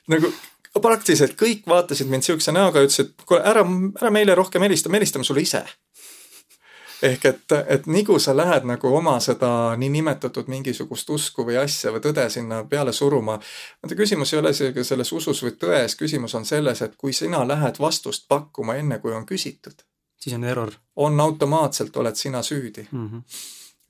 nagu 0.09 0.33
praktiliselt 0.79 1.35
kõik 1.39 1.67
vaatasid 1.67 2.11
mind 2.11 2.23
siukse 2.23 2.53
näoga 2.55 2.79
ja 2.79 2.87
ütlesid, 2.87 3.15
kuule 3.27 3.43
ära, 3.43 3.65
ära 4.01 4.11
meile 4.15 4.35
rohkem 4.39 4.63
helista, 4.63 4.89
me 4.89 5.01
helistame 5.01 5.27
sulle 5.27 5.43
ise. 5.43 5.65
Ehk 7.03 7.25
et, 7.25 7.53
et 7.67 7.87
nii 7.87 8.05
kui 8.05 8.21
sa 8.21 8.35
lähed 8.37 8.67
nagu 8.69 8.91
oma 8.97 9.17
seda 9.21 9.77
niinimetatud 9.77 10.51
mingisugust 10.53 11.11
usku 11.11 11.45
või 11.49 11.57
asja 11.61 11.93
või 11.95 12.03
tõde 12.05 12.27
sinna 12.31 12.63
peale 12.65 12.93
suruma. 12.93 13.39
vaata 13.83 13.97
küsimus 13.97 14.35
ei 14.35 14.41
ole 14.41 14.51
isegi 14.51 14.85
selles 14.85 15.13
usus 15.13 15.43
või 15.45 15.55
tões, 15.65 15.97
küsimus 15.97 16.35
on 16.35 16.45
selles, 16.45 16.83
et 16.83 16.97
kui 16.97 17.13
sina 17.13 17.47
lähed 17.49 17.81
vastust 17.81 18.29
pakkuma 18.29 18.77
enne, 18.77 18.99
kui 18.99 19.13
on 19.13 19.27
küsitud. 19.27 19.83
siis 20.17 20.35
on 20.35 20.45
error. 20.45 20.73
on 20.97 21.21
automaatselt, 21.21 21.97
oled 21.97 22.15
sina 22.15 22.43
süüdi 22.43 22.89
mm. 22.91 23.09
-hmm. 23.09 23.23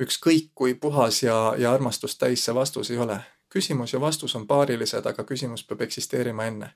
ükskõik 0.03 0.51
kui 0.55 0.75
puhas 0.75 1.23
ja, 1.23 1.55
ja 1.59 1.73
armastust 1.73 2.19
täis 2.19 2.45
see 2.45 2.55
vastus 2.55 2.91
ei 2.91 2.99
ole 2.99 3.21
küsimus 3.51 3.93
ja 3.93 4.01
vastus 4.01 4.37
on 4.37 4.47
paarilised, 4.47 5.07
aga 5.07 5.25
küsimus 5.25 5.65
peab 5.67 5.81
eksisteerima 5.81 6.45
enne. 6.45 6.71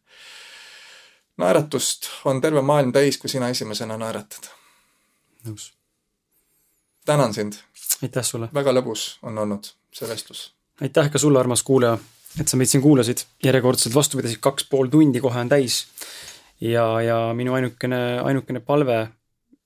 naeratust 1.36 2.08
on 2.24 2.40
terve 2.40 2.62
maailm 2.62 2.92
täis, 2.92 3.18
kui 3.18 3.30
sina 3.30 3.48
esimesena 3.48 3.96
naeratad. 3.96 4.50
nõus. 5.46 5.72
Tänan 7.05 7.34
sind. 7.34 7.52
aitäh 8.02 8.24
sulle. 8.24 8.49
väga 8.55 8.73
lõbus 8.73 9.18
on 9.23 9.39
olnud 9.39 9.70
see 9.92 10.08
vestlus. 10.08 10.52
aitäh 10.81 11.10
ka 11.10 11.18
sulle, 11.18 11.39
armas 11.41 11.62
kuulaja, 11.62 11.99
et 12.41 12.49
sa 12.49 12.57
meid 12.57 12.70
siin 12.70 12.83
kuulasid. 12.83 13.24
järjekordselt 13.44 13.94
vastu 13.94 14.20
pidasid, 14.20 14.41
kaks 14.41 14.68
pool 14.70 14.91
tundi 14.92 15.20
kohe 15.20 15.41
on 15.41 15.49
täis. 15.49 15.86
ja, 16.60 16.86
ja 17.00 17.18
minu 17.34 17.55
ainukene, 17.55 18.20
ainukene 18.24 18.60
palve 18.60 19.08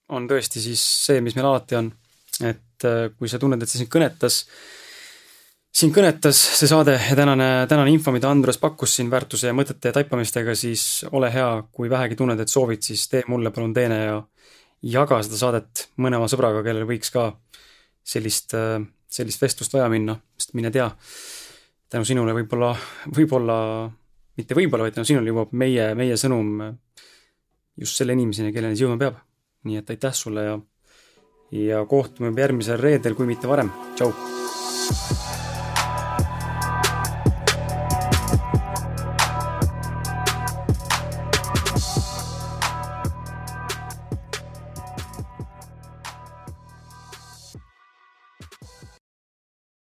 on 0.09 0.29
tõesti 0.29 0.61
siis 0.65 0.83
see, 1.07 1.21
mis 1.21 1.37
meil 1.37 1.47
alati 1.47 1.79
on. 1.79 1.93
et 2.41 2.85
äh, 2.85 3.09
kui 3.19 3.29
sa 3.29 3.39
tunned, 3.39 3.63
et 3.63 3.71
see 3.71 3.83
sind 3.83 3.93
kõnetas, 3.93 4.45
sind 5.75 5.95
kõnetas 5.95 6.39
see 6.59 6.69
saade 6.71 6.95
ja 6.95 7.17
tänane, 7.17 7.67
tänane 7.69 7.91
info, 7.91 8.13
mida 8.15 8.31
Andres 8.31 8.59
pakkus 8.59 8.97
siin 8.97 9.11
väärtuse 9.11 9.51
ja 9.51 9.57
mõtete 9.57 9.93
taipamistega, 9.95 10.55
siis 10.55 11.05
ole 11.13 11.31
hea, 11.33 11.49
kui 11.73 11.91
vähegi 11.91 12.17
tunned, 12.19 12.41
et 12.41 12.51
soovid, 12.51 12.83
siis 12.83 13.09
tee 13.09 13.25
mulle 13.29 13.51
palun 13.55 13.75
teene 13.75 13.99
ja 14.05 14.23
jaga 14.83 15.21
seda 15.27 15.39
saadet 15.41 15.89
mõne 16.03 16.19
oma 16.21 16.29
sõbraga, 16.31 16.63
kellel 16.67 16.87
võiks 16.89 17.11
ka 17.15 17.31
sellist, 18.07 18.55
sellist 19.11 19.43
vestlust 19.43 19.75
vaja 19.75 19.89
minna, 19.93 20.17
sest 20.39 20.55
mine 20.59 20.73
tea, 20.75 20.89
tänu 21.93 22.07
sinule 22.09 22.35
võib-olla, 22.37 22.73
võib-olla, 23.17 23.59
mitte 24.39 24.57
võib-olla, 24.59 24.89
vaid 24.89 24.99
tänu 24.99 25.09
sinule 25.09 25.33
jõuab 25.33 25.55
meie, 25.59 25.93
meie 25.99 26.19
sõnum 26.21 26.61
just 27.79 27.99
selle 27.99 28.17
inimeseni, 28.17 28.53
kelleni 28.55 28.79
see 28.79 28.87
jõudma 28.87 29.01
peab. 29.05 29.23
nii 29.69 29.81
et 29.81 29.91
aitäh 29.91 30.15
sulle 30.15 30.45
ja, 30.45 30.59
ja 31.53 31.85
kohtume 31.87 32.33
järgmisel 32.37 32.79
reedel, 32.81 33.19
kui 33.19 33.27
mitte 33.27 33.51
varem, 33.51 33.73
tšau! 33.99 34.15